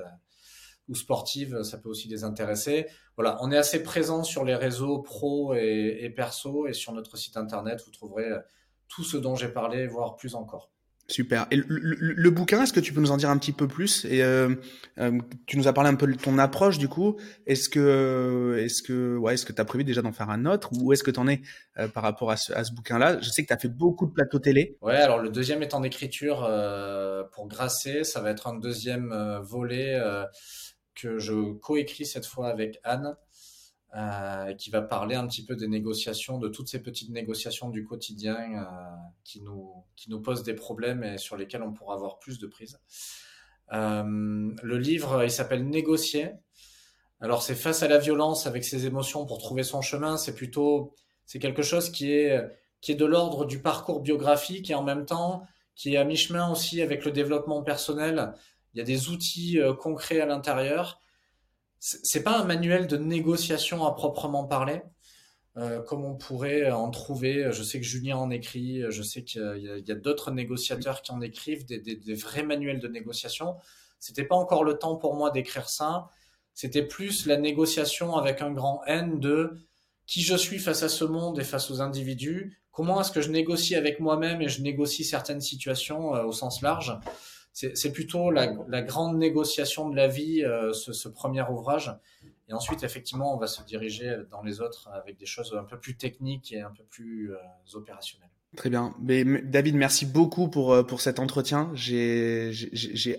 ou 0.87 0.95
sportives, 0.95 1.61
ça 1.61 1.77
peut 1.77 1.87
aussi 1.87 2.07
les 2.07 2.23
intéresser. 2.23 2.87
Voilà, 3.15 3.37
on 3.41 3.51
est 3.51 3.57
assez 3.57 3.83
présent 3.83 4.23
sur 4.23 4.43
les 4.43 4.55
réseaux 4.55 5.03
pro 5.03 5.53
et 5.53 6.11
perso 6.15 6.65
et 6.65 6.73
sur 6.73 6.93
notre 6.93 7.15
site 7.15 7.37
internet, 7.37 7.83
vous 7.85 7.91
trouverez 7.91 8.31
tout 8.89 9.03
ce 9.03 9.17
dont 9.17 9.35
j'ai 9.35 9.49
parlé, 9.49 9.87
voire 9.87 10.15
plus 10.17 10.35
encore. 10.35 10.71
Super. 11.09 11.47
Et 11.49 11.55
le, 11.55 12.29
bouquin, 12.29 12.61
est-ce 12.61 12.71
que 12.71 12.79
tu 12.79 12.93
peux 12.93 13.01
nous 13.01 13.09
en 13.09 13.17
dire 13.17 13.31
un 13.31 13.37
petit 13.37 13.51
peu 13.51 13.67
plus? 13.67 14.05
Et 14.05 14.23
euh, 14.23 14.53
euh, 14.99 15.17
tu 15.47 15.57
nous 15.57 15.67
as 15.67 15.73
parlé 15.73 15.89
un 15.89 15.95
peu 15.95 16.05
de 16.05 16.13
ton 16.13 16.37
approche 16.37 16.77
du 16.77 16.87
coup. 16.87 17.17
Est-ce 17.47 17.67
que, 17.67 18.57
est-ce 18.59 18.83
que, 18.83 19.17
ouais, 19.17 19.33
est-ce 19.33 19.45
que 19.45 19.51
tu 19.51 19.59
as 19.59 19.65
prévu 19.65 19.83
déjà 19.83 20.03
d'en 20.03 20.11
faire 20.11 20.29
un 20.29 20.45
autre? 20.45 20.69
Ou 20.79 20.93
est-ce 20.93 21.03
que 21.03 21.09
tu 21.09 21.19
en 21.19 21.27
es 21.27 21.41
euh, 21.79 21.87
par 21.87 22.03
rapport 22.03 22.29
à 22.29 22.37
ce, 22.37 22.53
à 22.53 22.63
ce 22.63 22.73
bouquin-là? 22.73 23.19
Je 23.21 23.29
sais 23.29 23.41
que 23.41 23.47
tu 23.47 23.53
as 23.53 23.57
fait 23.57 23.69
beaucoup 23.69 24.05
de 24.05 24.11
plateaux 24.11 24.37
télé. 24.37 24.77
Ouais, 24.81 24.97
alors 24.97 25.17
le 25.17 25.29
deuxième 25.29 25.63
est 25.63 25.73
en 25.73 25.81
écriture 25.81 26.47
pour 27.31 27.47
Grasser. 27.47 28.03
Ça 28.03 28.21
va 28.21 28.29
être 28.29 28.45
un 28.45 28.57
deuxième 28.59 29.11
volet 29.41 29.99
que 30.93 31.17
je 31.17 31.53
coécris 31.53 32.05
cette 32.05 32.27
fois 32.27 32.49
avec 32.49 32.79
Anne. 32.83 33.15
Euh, 33.95 34.53
qui 34.53 34.69
va 34.69 34.83
parler 34.83 35.15
un 35.15 35.25
petit 35.25 35.43
peu 35.43 35.55
des 35.55 35.67
négociations, 35.67 36.37
de 36.37 36.47
toutes 36.47 36.67
ces 36.67 36.79
petites 36.79 37.09
négociations 37.09 37.69
du 37.69 37.83
quotidien 37.83 38.37
euh, 38.37 38.63
qui, 39.23 39.41
nous, 39.41 39.83
qui 39.95 40.11
nous 40.11 40.21
posent 40.21 40.43
des 40.43 40.53
problèmes 40.53 41.03
et 41.03 41.17
sur 41.17 41.35
lesquels 41.35 41.63
on 41.63 41.73
pourra 41.73 41.95
avoir 41.95 42.19
plus 42.19 42.37
de 42.37 42.45
prise. 42.45 42.79
Euh, 43.73 44.03
le 44.61 44.77
livre, 44.77 45.23
il 45.23 45.31
s'appelle 45.31 45.67
Négocier. 45.67 46.33
Alors 47.19 47.41
c'est 47.41 47.55
face 47.55 47.81
à 47.81 47.87
la 47.87 47.97
violence 47.97 48.45
avec 48.45 48.63
ses 48.63 48.85
émotions 48.85 49.25
pour 49.25 49.39
trouver 49.39 49.63
son 49.63 49.81
chemin. 49.81 50.17
C'est 50.17 50.35
plutôt, 50.35 50.93
c'est 51.25 51.39
quelque 51.39 51.63
chose 51.63 51.89
qui 51.89 52.11
est, 52.11 52.39
qui 52.81 52.91
est 52.91 52.95
de 52.95 53.05
l'ordre 53.05 53.45
du 53.45 53.59
parcours 53.59 54.01
biographique 54.01 54.69
et 54.69 54.75
en 54.75 54.83
même 54.83 55.07
temps 55.07 55.47
qui 55.73 55.95
est 55.95 55.97
à 55.97 56.03
mi-chemin 56.03 56.51
aussi 56.51 56.83
avec 56.83 57.05
le 57.05 57.11
développement 57.11 57.63
personnel. 57.63 58.33
Il 58.75 58.77
y 58.77 58.81
a 58.81 58.85
des 58.85 59.09
outils 59.09 59.59
concrets 59.79 60.21
à 60.21 60.27
l'intérieur 60.27 60.99
c'est 61.79 62.23
pas 62.23 62.39
un 62.39 62.43
manuel 62.43 62.87
de 62.87 62.97
négociation 62.97 63.85
à 63.85 63.95
proprement 63.95 64.45
parler, 64.45 64.81
euh, 65.57 65.81
comme 65.81 66.03
on 66.03 66.15
pourrait 66.15 66.69
en 66.71 66.89
trouver. 66.91 67.51
Je 67.51 67.63
sais 67.63 67.79
que 67.79 67.85
Julien 67.85 68.17
en 68.17 68.29
écrit, 68.29 68.83
je 68.89 69.01
sais 69.01 69.23
qu'il 69.23 69.83
y 69.85 69.91
a, 69.91 69.95
d'autres 69.95 70.31
négociateurs 70.31 71.01
qui 71.01 71.11
en 71.11 71.21
écrivent 71.21 71.65
des, 71.65 72.13
vrais 72.13 72.43
manuels 72.43 72.79
de 72.79 72.87
négociation. 72.87 73.55
C'était 73.99 74.25
pas 74.25 74.35
encore 74.35 74.63
le 74.63 74.77
temps 74.77 74.95
pour 74.95 75.15
moi 75.15 75.31
d'écrire 75.31 75.69
ça. 75.69 76.09
C'était 76.53 76.83
plus 76.83 77.25
la 77.25 77.37
négociation 77.37 78.15
avec 78.15 78.41
un 78.41 78.51
grand 78.51 78.83
N 78.85 79.19
de 79.19 79.57
qui 80.05 80.21
je 80.21 80.35
suis 80.35 80.59
face 80.59 80.83
à 80.83 80.89
ce 80.89 81.05
monde 81.05 81.39
et 81.39 81.43
face 81.43 81.71
aux 81.71 81.81
individus. 81.81 82.59
Comment 82.71 82.99
est-ce 82.99 83.11
que 83.11 83.21
je 83.21 83.29
négocie 83.29 83.75
avec 83.75 83.99
moi-même 83.99 84.41
et 84.41 84.49
je 84.49 84.61
négocie 84.61 85.03
certaines 85.03 85.41
situations 85.41 86.15
euh, 86.15 86.23
au 86.23 86.31
sens 86.31 86.61
large? 86.61 86.97
C'est 87.73 87.91
plutôt 87.91 88.31
la, 88.31 88.47
grande 88.81 89.17
négociation 89.17 89.89
de 89.89 89.95
la 89.95 90.07
vie, 90.07 90.43
euh, 90.43 90.73
ce, 90.73 91.09
premier 91.09 91.43
ouvrage. 91.49 91.93
Et 92.47 92.53
ensuite, 92.53 92.83
effectivement, 92.83 93.35
on 93.35 93.37
va 93.37 93.47
se 93.47 93.61
diriger 93.63 94.17
dans 94.31 94.41
les 94.41 94.61
autres 94.61 94.89
avec 94.91 95.17
des 95.17 95.25
choses 95.25 95.55
un 95.59 95.63
peu 95.63 95.77
plus 95.77 95.95
techniques 95.95 96.51
et 96.51 96.61
un 96.61 96.71
peu 96.71 96.83
plus 96.89 97.31
euh, 97.31 97.37
opérationnelles. 97.73 98.29
Très 98.55 98.69
bien. 98.69 98.95
Mais, 98.99 99.23
David, 99.23 99.75
merci 99.75 100.07
beaucoup 100.07 100.47
pour, 100.47 100.73
euh, 100.73 100.83
pour 100.83 101.01
cet 101.01 101.19
entretien. 101.19 101.69
J'ai 101.75 102.51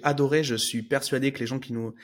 adoré. 0.03 0.43
Je 0.43 0.57
suis 0.57 0.83
persuadé 0.83 1.33
que 1.33 1.39
les 1.39 1.47
gens 1.47 1.61
qui 1.61 1.73
nous, 1.73 1.95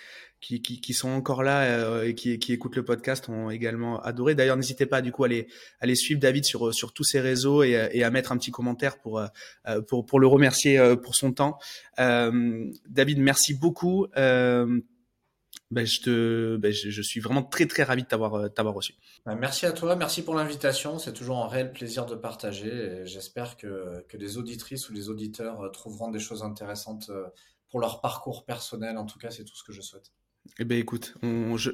qui, 0.40 0.94
sont 0.94 1.08
encore 1.08 1.42
là 1.42 1.62
euh, 1.62 2.04
et 2.04 2.14
qui, 2.14 2.52
écoutent 2.52 2.76
le 2.76 2.84
podcast 2.84 3.28
ont 3.28 3.50
également 3.50 4.00
adoré. 4.00 4.34
D'ailleurs, 4.34 4.56
n'hésitez 4.56 4.86
pas 4.86 5.02
du 5.02 5.12
coup 5.12 5.24
à 5.24 5.26
aller, 5.26 5.48
à 5.80 5.84
aller 5.84 5.94
suivre 5.94 6.20
David 6.20 6.44
sur, 6.44 6.72
sur 6.72 6.92
tous 6.92 7.04
ses 7.04 7.20
réseaux 7.20 7.62
et, 7.62 7.88
et 7.92 8.04
à 8.04 8.10
mettre 8.10 8.32
un 8.32 8.36
petit 8.36 8.50
commentaire 8.50 8.98
pour, 8.98 9.18
euh, 9.18 9.26
le 9.66 10.26
remercier 10.26 10.78
euh, 10.78 10.96
pour 10.96 11.14
son 11.14 11.32
temps. 11.32 11.58
David, 11.98 13.18
merci 13.18 13.54
beaucoup. 13.54 14.06
Ben, 14.14 14.82
ben, 15.72 15.84
je, 15.84 17.02
suis 17.02 17.18
vraiment 17.18 17.42
très 17.42 17.66
très 17.66 17.82
ravi 17.82 18.02
de 18.04 18.08
t'avoir 18.08 18.74
reçu. 18.74 18.94
Ben, 19.24 19.34
merci 19.34 19.66
à 19.66 19.72
toi, 19.72 19.96
merci 19.96 20.22
pour 20.22 20.34
l'invitation. 20.34 20.98
C'est 21.00 21.12
toujours 21.12 21.38
un 21.38 21.48
réel 21.48 21.72
plaisir 21.72 22.06
de 22.06 22.14
partager. 22.14 23.02
J'espère 23.04 23.56
que, 23.56 24.04
des 24.16 24.38
auditrices 24.38 24.88
ou 24.88 24.94
des 24.94 25.08
auditeurs 25.08 25.70
trouveront 25.72 26.10
des 26.10 26.20
choses 26.20 26.44
intéressantes 26.44 27.10
pour 27.68 27.80
leur 27.80 28.00
parcours 28.00 28.44
personnel. 28.44 28.96
En 28.96 29.06
tout 29.06 29.18
cas, 29.18 29.30
c'est 29.30 29.44
tout 29.44 29.56
ce 29.56 29.64
que 29.64 29.72
je 29.72 29.80
souhaite. 29.80 30.12
Eh 30.58 30.64
ben 30.64 30.78
écoute, 30.78 31.14
j'en 31.22 31.56
je, 31.56 31.68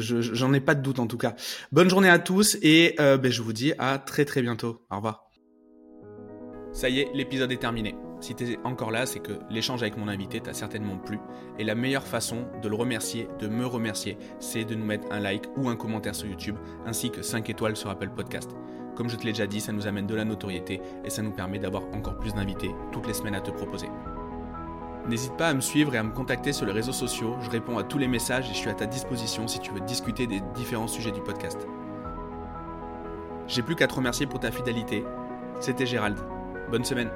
je, 0.00 0.54
ai 0.54 0.60
pas 0.60 0.74
de 0.74 0.82
doute 0.82 0.98
en 0.98 1.06
tout 1.06 1.18
cas. 1.18 1.34
Bonne 1.72 1.90
journée 1.90 2.08
à 2.08 2.18
tous 2.18 2.56
et 2.62 2.94
euh, 3.00 3.16
ben, 3.18 3.30
je 3.30 3.42
vous 3.42 3.52
dis 3.52 3.72
à 3.78 3.98
très 3.98 4.24
très 4.24 4.42
bientôt. 4.42 4.86
Au 4.90 4.96
revoir. 4.96 5.30
Ça 6.72 6.88
y 6.88 7.00
est, 7.00 7.10
l'épisode 7.14 7.50
est 7.50 7.56
terminé. 7.56 7.96
Si 8.20 8.34
tu 8.34 8.44
es 8.44 8.58
encore 8.64 8.90
là, 8.90 9.06
c'est 9.06 9.18
que 9.18 9.32
l'échange 9.50 9.82
avec 9.82 9.96
mon 9.96 10.06
invité 10.06 10.40
t'a 10.40 10.52
certainement 10.52 10.98
plu. 10.98 11.18
Et 11.58 11.64
la 11.64 11.74
meilleure 11.74 12.06
façon 12.06 12.46
de 12.62 12.68
le 12.68 12.76
remercier, 12.76 13.28
de 13.40 13.48
me 13.48 13.66
remercier, 13.66 14.18
c'est 14.38 14.64
de 14.64 14.74
nous 14.74 14.84
mettre 14.84 15.10
un 15.10 15.20
like 15.20 15.44
ou 15.56 15.68
un 15.68 15.76
commentaire 15.76 16.14
sur 16.14 16.28
YouTube, 16.28 16.56
ainsi 16.86 17.10
que 17.10 17.22
5 17.22 17.48
étoiles 17.48 17.76
sur 17.76 17.90
Apple 17.90 18.10
Podcast. 18.14 18.50
Comme 18.94 19.08
je 19.08 19.16
te 19.16 19.24
l'ai 19.24 19.32
déjà 19.32 19.46
dit, 19.46 19.60
ça 19.60 19.72
nous 19.72 19.86
amène 19.86 20.06
de 20.06 20.14
la 20.14 20.24
notoriété 20.24 20.80
et 21.04 21.10
ça 21.10 21.22
nous 21.22 21.32
permet 21.32 21.58
d'avoir 21.58 21.84
encore 21.94 22.18
plus 22.18 22.34
d'invités 22.34 22.70
toutes 22.92 23.06
les 23.06 23.14
semaines 23.14 23.34
à 23.34 23.40
te 23.40 23.50
proposer. 23.50 23.88
N'hésite 25.08 25.36
pas 25.36 25.48
à 25.48 25.54
me 25.54 25.60
suivre 25.60 25.94
et 25.94 25.98
à 25.98 26.02
me 26.02 26.12
contacter 26.12 26.52
sur 26.52 26.66
les 26.66 26.72
réseaux 26.72 26.92
sociaux, 26.92 27.36
je 27.42 27.50
réponds 27.50 27.78
à 27.78 27.82
tous 27.82 27.98
les 27.98 28.08
messages 28.08 28.50
et 28.50 28.52
je 28.52 28.58
suis 28.58 28.70
à 28.70 28.74
ta 28.74 28.86
disposition 28.86 29.48
si 29.48 29.58
tu 29.58 29.72
veux 29.72 29.80
discuter 29.80 30.26
des 30.26 30.40
différents 30.54 30.88
sujets 30.88 31.10
du 31.10 31.20
podcast. 31.20 31.66
J'ai 33.48 33.62
plus 33.62 33.74
qu'à 33.74 33.88
te 33.88 33.94
remercier 33.94 34.26
pour 34.26 34.40
ta 34.40 34.50
fidélité. 34.50 35.04
C'était 35.58 35.86
Gérald. 35.86 36.18
Bonne 36.70 36.84
semaine. 36.84 37.10